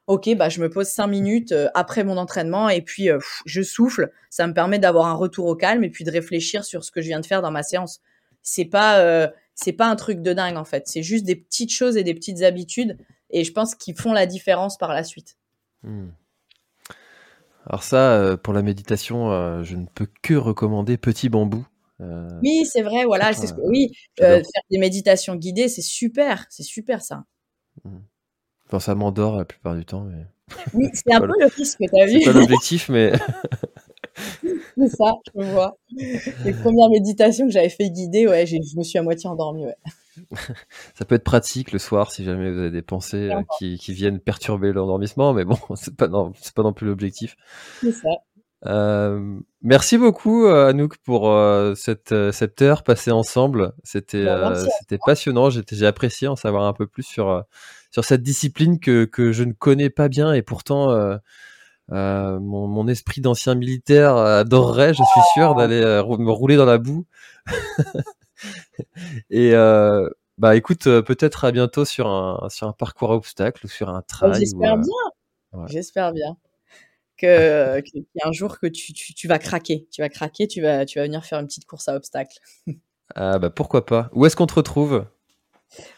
ok, 0.07 0.37
bah 0.37 0.49
je 0.49 0.61
me 0.61 0.71
pose 0.71 0.87
cinq 0.87 1.09
minutes 1.09 1.55
après 1.75 2.05
mon 2.05 2.17
entraînement 2.17 2.69
et 2.69 2.83
puis 2.83 3.09
je 3.45 3.63
souffle. 3.63 4.11
Ça 4.31 4.47
me 4.47 4.55
permet 4.55 4.79
d'avoir 4.79 5.07
un 5.07 5.15
retour 5.15 5.47
au 5.47 5.57
calme 5.57 5.85
et 5.85 5.91
puis 5.91 6.05
de 6.05 6.11
réfléchir 6.11 6.65
sur 6.65 6.85
ce 6.85 6.91
que 6.91 7.01
je 7.01 7.09
viens 7.09 7.21
de 7.21 7.27
faire 7.27 7.43
dans 7.43 7.51
ma 7.51 7.63
séance. 7.63 8.01
C'est 8.43 8.65
pas 8.65 9.31
c'est 9.55 9.73
pas 9.73 9.87
un 9.87 9.97
truc 9.97 10.23
de 10.23 10.33
dingue 10.33 10.57
en 10.57 10.65
fait. 10.65 10.87
C'est 10.87 11.03
juste 11.03 11.25
des 11.25 11.37
petites 11.37 11.73
choses 11.73 11.97
et 11.97 12.05
des 12.05 12.15
petites 12.15 12.43
habitudes 12.43 12.97
et 13.31 13.45
je 13.45 13.53
pense 13.53 13.75
qu'ils 13.75 13.97
font 13.97 14.13
la 14.13 14.27
différence 14.27 14.79
par 14.79 14.93
la 14.93 15.03
suite. 15.03 15.37
Hmm. 15.83 16.09
Alors 17.67 17.83
ça, 17.83 18.13
euh, 18.13 18.37
pour 18.37 18.55
la 18.55 18.63
méditation, 18.63 19.33
euh, 19.33 19.65
je 19.65 19.75
ne 19.75 19.87
peux 19.87 20.07
que 20.23 20.35
recommander 20.35 20.97
Petit 20.97 21.29
Bambou. 21.29 21.67
Euh, 22.01 22.29
oui, 22.43 22.65
c'est 22.65 22.83
vrai, 22.83 23.05
voilà, 23.05 23.33
c'est 23.33 23.49
ce 23.49 23.55
que, 23.55 23.61
oui, 23.63 23.91
faire 24.19 24.43
des 24.71 24.79
méditations 24.79 25.35
guidées, 25.35 25.69
c'est 25.69 25.83
super, 25.83 26.47
c'est 26.51 26.63
super 26.63 27.03
ça. 27.03 27.25
Mmh. 27.85 27.97
Enfin, 28.67 28.81
ça 28.81 28.95
m'endort 28.95 29.37
la 29.37 29.45
plupart 29.45 29.75
du 29.75 29.85
temps, 29.85 30.05
mais. 30.05 30.27
Oui, 30.75 30.89
c'est 30.93 31.13
un 31.13 31.21
peu 31.21 31.27
le 31.27 31.47
risque, 31.47 31.79
t'as 31.91 32.07
vu. 32.07 32.23
C'est 32.23 32.33
pas 32.33 32.39
l'objectif, 32.39 32.89
mais. 32.89 33.13
c'est 34.79 34.89
ça, 34.89 35.15
je 35.35 35.45
vois. 35.45 35.77
Les 36.45 36.53
premières 36.53 36.89
méditations 36.91 37.47
que 37.47 37.53
j'avais 37.53 37.69
fait 37.69 37.91
guider, 37.91 38.27
ouais, 38.27 38.47
je 38.47 38.57
me 38.77 38.83
suis 38.83 38.99
à 38.99 39.03
moitié 39.03 39.29
endormie, 39.29 39.67
ouais. 39.67 39.77
ça 40.95 41.05
peut 41.05 41.15
être 41.15 41.25
pratique 41.25 41.73
le 41.73 41.79
soir 41.79 42.11
si 42.11 42.25
jamais 42.25 42.51
vous 42.51 42.59
avez 42.59 42.71
des 42.71 42.83
pensées 42.83 43.31
euh, 43.31 43.43
qui, 43.59 43.93
viennent 43.93 44.19
perturber 44.19 44.73
l'endormissement, 44.73 45.35
mais 45.35 45.45
bon, 45.45 45.59
c'est 45.75 45.95
pas 45.95 46.09
non, 46.09 46.33
c'est 46.41 46.55
pas 46.55 46.63
non 46.63 46.73
plus 46.73 46.87
l'objectif. 46.87 47.37
Euh, 48.67 49.39
merci 49.63 49.97
beaucoup 49.99 50.47
euh, 50.47 50.69
Anouk 50.69 50.97
pour 50.99 51.33
cette, 51.77 52.15
cette 52.33 52.63
heure 52.63 52.83
passée 52.83 53.11
ensemble. 53.11 53.73
C'était 53.85 54.25
bah, 54.25 54.55
c'était 54.81 54.99
passionnant. 55.05 55.51
j'ai 55.51 55.87
apprécié 55.87 56.29
en 56.29 56.37
savoir 56.37 56.65
un 56.65 56.73
peu 56.73 56.87
plus 56.87 57.03
sur 57.03 57.45
sur 57.91 58.05
cette 58.05 58.23
discipline 58.23 58.79
que, 58.81 59.05
que 59.05 59.33
je 59.33 59.45
ne 59.45 59.53
connais 59.53 59.91
pas 59.91 60.09
bien 60.09 60.33
et 60.33 60.43
pourtant 60.43 60.89
mon, 61.91 62.41
mon 62.67 62.89
esprit 62.89 63.21
d'ancien 63.21 63.55
militaire 63.55 64.17
adorerait, 64.17 64.95
je 64.95 65.03
suis 65.03 65.21
sûr, 65.35 65.55
d'aller 65.55 65.81
me 65.81 66.31
rouler 66.31 66.57
dans 66.57 66.65
la 66.65 66.79
boue. 66.79 67.07
et 69.31 69.55
euh, 69.55 70.09
bah 70.39 70.57
écoute, 70.57 70.87
euh, 70.87 71.03
peut-être 71.03 71.45
à 71.45 71.53
bientôt 71.53 71.85
sur 71.85 72.09
un, 72.09 72.49
sur 72.51 72.69
un 72.69 72.73
parcours 72.73 73.13
à 73.13 73.17
obstacles 73.17 73.67
ou 73.67 73.69
sur 73.69 73.89
un 73.89 74.03
trail. 74.03 74.35
J'espère 74.39 74.75
euh, 74.75 74.79
bien. 74.79 75.67
J'espère 75.67 76.13
bien 76.13 76.37
que 77.17 77.81
qu'il 77.81 78.05
y 78.15 78.23
a 78.23 78.29
un 78.29 78.33
jour 78.33 78.59
que 78.59 78.67
tu, 78.67 78.93
tu, 78.93 79.15
tu, 79.15 79.29
vas 79.29 79.39
craquer. 79.39 79.87
Tu 79.91 80.03
vas 80.03 80.09
craquer, 80.09 80.47
tu 80.47 80.61
vas, 80.63 80.85
tu 80.85 80.99
vas 80.99 81.05
venir 81.05 81.25
faire 81.25 81.39
une 81.41 81.47
petite 81.47 81.67
course 81.67 81.89
à 81.89 81.97
obstacles. 81.97 82.39
ah 83.15 83.39
bah 83.39 83.51
pourquoi 83.51 83.87
pas. 83.87 84.11
Où 84.13 84.27
est-ce 84.27 84.37
qu'on 84.37 84.47
te 84.47 84.55
retrouve? 84.55 85.07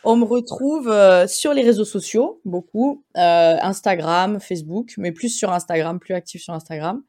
On 0.04 0.16
me 0.16 0.24
retrouve 0.24 0.88
euh, 0.88 1.26
sur 1.26 1.52
les 1.52 1.62
réseaux 1.62 1.84
sociaux, 1.84 2.40
beaucoup, 2.44 3.04
euh, 3.16 3.56
Instagram, 3.60 4.40
Facebook, 4.40 4.94
mais 4.96 5.12
plus 5.12 5.28
sur 5.28 5.52
Instagram, 5.52 5.98
plus 6.00 6.14
actif 6.14 6.42
sur 6.42 6.54
Instagram. 6.54 7.02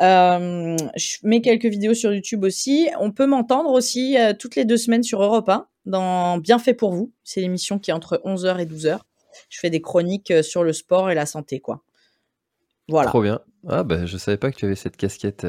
Euh, 0.00 0.76
je 0.96 1.16
mets 1.22 1.40
quelques 1.40 1.66
vidéos 1.66 1.94
sur 1.94 2.12
YouTube 2.12 2.44
aussi. 2.44 2.88
On 3.00 3.10
peut 3.10 3.26
m'entendre 3.26 3.70
aussi 3.70 4.16
toutes 4.38 4.56
les 4.56 4.64
deux 4.64 4.76
semaines 4.76 5.02
sur 5.02 5.22
Europe 5.22 5.48
1 5.48 5.66
dans 5.86 6.38
Bien 6.38 6.58
fait 6.58 6.74
pour 6.74 6.92
vous. 6.92 7.12
C'est 7.24 7.40
l'émission 7.40 7.78
qui 7.78 7.90
est 7.90 7.94
entre 7.94 8.20
11h 8.24 8.60
et 8.60 8.66
12h. 8.66 8.98
Je 9.48 9.58
fais 9.58 9.70
des 9.70 9.80
chroniques 9.80 10.32
sur 10.42 10.62
le 10.62 10.72
sport 10.72 11.10
et 11.10 11.14
la 11.14 11.26
santé, 11.26 11.60
quoi. 11.60 11.82
Voilà. 12.88 13.08
Trop 13.08 13.22
bien. 13.22 13.40
Ah 13.68 13.82
bah 13.82 14.06
je 14.06 14.16
savais 14.16 14.36
pas 14.36 14.50
que 14.50 14.56
tu 14.56 14.66
avais 14.66 14.74
cette 14.74 14.96
casquette. 14.96 15.46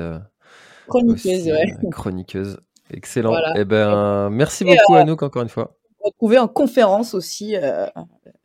chroniqueuse, 0.88 1.47
ouais. 1.47 1.75
chroniqueuse. 1.91 2.57
Excellent. 2.91 3.36
Eh 3.55 3.65
ben, 3.65 4.29
merci 4.29 4.63
beaucoup 4.63 4.95
Anouk 4.95 5.23
encore 5.23 5.41
une 5.41 5.49
fois 5.49 5.75
retrouver 6.05 6.38
en 6.38 6.47
conférence 6.47 7.13
aussi. 7.13 7.55
Euh, 7.55 7.88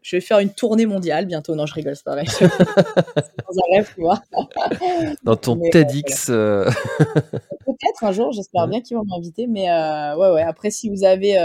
je 0.03 0.17
vais 0.17 0.21
faire 0.21 0.39
une 0.39 0.51
tournée 0.51 0.87
mondiale 0.87 1.27
bientôt. 1.27 1.55
Non, 1.55 1.67
je 1.67 1.75
rigole, 1.75 1.95
c'est 1.95 2.09
vrai. 2.09 2.25
dans 2.41 3.59
un 3.59 3.77
rêve, 3.77 3.93
tu 3.95 4.01
vois. 4.01 4.21
Dans 5.23 5.37
ton 5.37 5.61
TEDx. 5.71 6.29
Euh. 6.31 6.71
Peut-être 7.67 8.03
un 8.03 8.13
jour, 8.13 8.33
j'espère 8.33 8.67
bien 8.67 8.81
qu'ils 8.81 8.97
vont 8.97 9.05
m'inviter. 9.05 9.47
Mais 9.47 9.71
euh, 9.71 10.17
ouais, 10.17 10.31
ouais. 10.33 10.43
Après, 10.43 10.71
si 10.71 10.89
vous 10.89 11.05
avez 11.05 11.37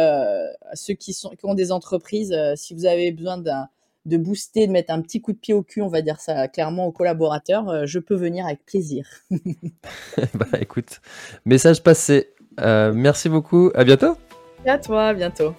ceux 0.73 0.93
qui, 0.93 1.13
sont, 1.13 1.29
qui 1.29 1.45
ont 1.45 1.53
des 1.53 1.71
entreprises, 1.71 2.35
si 2.55 2.73
vous 2.73 2.85
avez 2.85 3.11
besoin 3.11 3.37
d'un 3.37 3.67
de 4.05 4.17
booster, 4.17 4.67
de 4.67 4.71
mettre 4.71 4.93
un 4.93 5.01
petit 5.01 5.21
coup 5.21 5.33
de 5.33 5.37
pied 5.37 5.53
au 5.53 5.63
cul, 5.63 5.81
on 5.81 5.87
va 5.87 6.01
dire 6.01 6.19
ça 6.19 6.47
clairement 6.47 6.85
aux 6.85 6.91
collaborateurs, 6.91 7.85
je 7.85 7.99
peux 7.99 8.15
venir 8.15 8.45
avec 8.45 8.65
plaisir. 8.65 9.07
bah 10.33 10.59
écoute, 10.59 11.01
message 11.45 11.83
passé. 11.83 12.29
merci 12.59 13.29
beaucoup. 13.29 13.71
À 13.75 13.83
bientôt. 13.83 14.17
à 14.65 14.77
toi, 14.77 15.07
à 15.07 15.13
bientôt. 15.13 15.53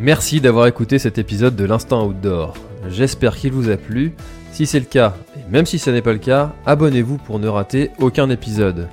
Merci 0.00 0.40
d'avoir 0.40 0.66
écouté 0.66 0.98
cet 0.98 1.18
épisode 1.18 1.54
de 1.54 1.64
l'Instant 1.64 2.06
Outdoor. 2.06 2.54
J'espère 2.88 3.36
qu'il 3.36 3.52
vous 3.52 3.70
a 3.70 3.76
plu. 3.76 4.12
Si 4.50 4.66
c'est 4.66 4.80
le 4.80 4.86
cas, 4.86 5.14
et 5.36 5.50
même 5.50 5.66
si 5.66 5.78
ce 5.78 5.90
n'est 5.90 6.02
pas 6.02 6.12
le 6.12 6.18
cas, 6.18 6.52
abonnez-vous 6.66 7.18
pour 7.18 7.38
ne 7.38 7.48
rater 7.48 7.90
aucun 7.98 8.28
épisode. 8.28 8.88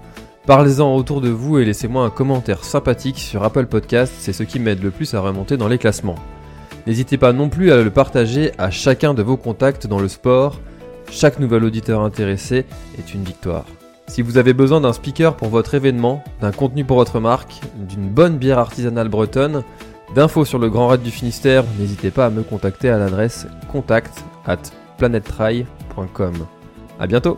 Parlez-en 0.46 0.96
autour 0.96 1.22
de 1.22 1.30
vous 1.30 1.60
et 1.60 1.66
laissez-moi 1.66 2.04
un 2.04 2.10
commentaire 2.10 2.64
sympathique 2.64 3.20
sur 3.20 3.44
Apple 3.44 3.66
Podcast, 3.68 4.14
c'est 4.18 4.34
ce 4.34 4.44
qui 4.44 4.60
m'aide 4.60 4.82
le 4.82 4.90
plus 4.90 5.14
à 5.14 5.20
remonter 5.20 5.58
dans 5.58 5.68
les 5.68 5.78
classements. 5.78 6.18
N'hésitez 6.88 7.18
pas 7.18 7.34
non 7.34 7.50
plus 7.50 7.72
à 7.72 7.82
le 7.82 7.90
partager 7.90 8.52
à 8.58 8.72
chacun 8.72 9.14
de 9.14 9.22
vos 9.22 9.38
contacts 9.38 9.88
dans 9.88 10.00
le 10.00 10.08
sport. 10.08 10.60
Chaque 11.10 11.40
nouvel 11.40 11.64
auditeur 11.64 12.02
intéressé 12.02 12.66
est 12.98 13.14
une 13.14 13.24
victoire. 13.24 13.66
Si 14.08 14.22
vous 14.22 14.38
avez 14.38 14.54
besoin 14.54 14.82
d'un 14.82 14.94
speaker 14.94 15.36
pour 15.36 15.50
votre 15.50 15.76
événement, 15.76 16.24
d'un 16.42 16.52
contenu 16.52 16.84
pour 16.84 16.98
votre 16.98 17.20
marque, 17.20 17.62
d'une 17.78 18.10
bonne 18.10 18.38
bière 18.38 18.60
artisanale 18.60 19.10
bretonne, 19.10 19.64
D'infos 20.16 20.44
sur 20.44 20.60
le 20.60 20.70
Grand 20.70 20.90
Raid 20.90 21.02
du 21.02 21.10
Finistère, 21.10 21.64
n'hésitez 21.80 22.12
pas 22.12 22.26
à 22.26 22.30
me 22.30 22.44
contacter 22.44 22.90
à 22.90 22.98
l'adresse 22.98 23.48
contact 23.72 24.26
at 24.46 24.58
A 27.00 27.08
bientôt 27.08 27.38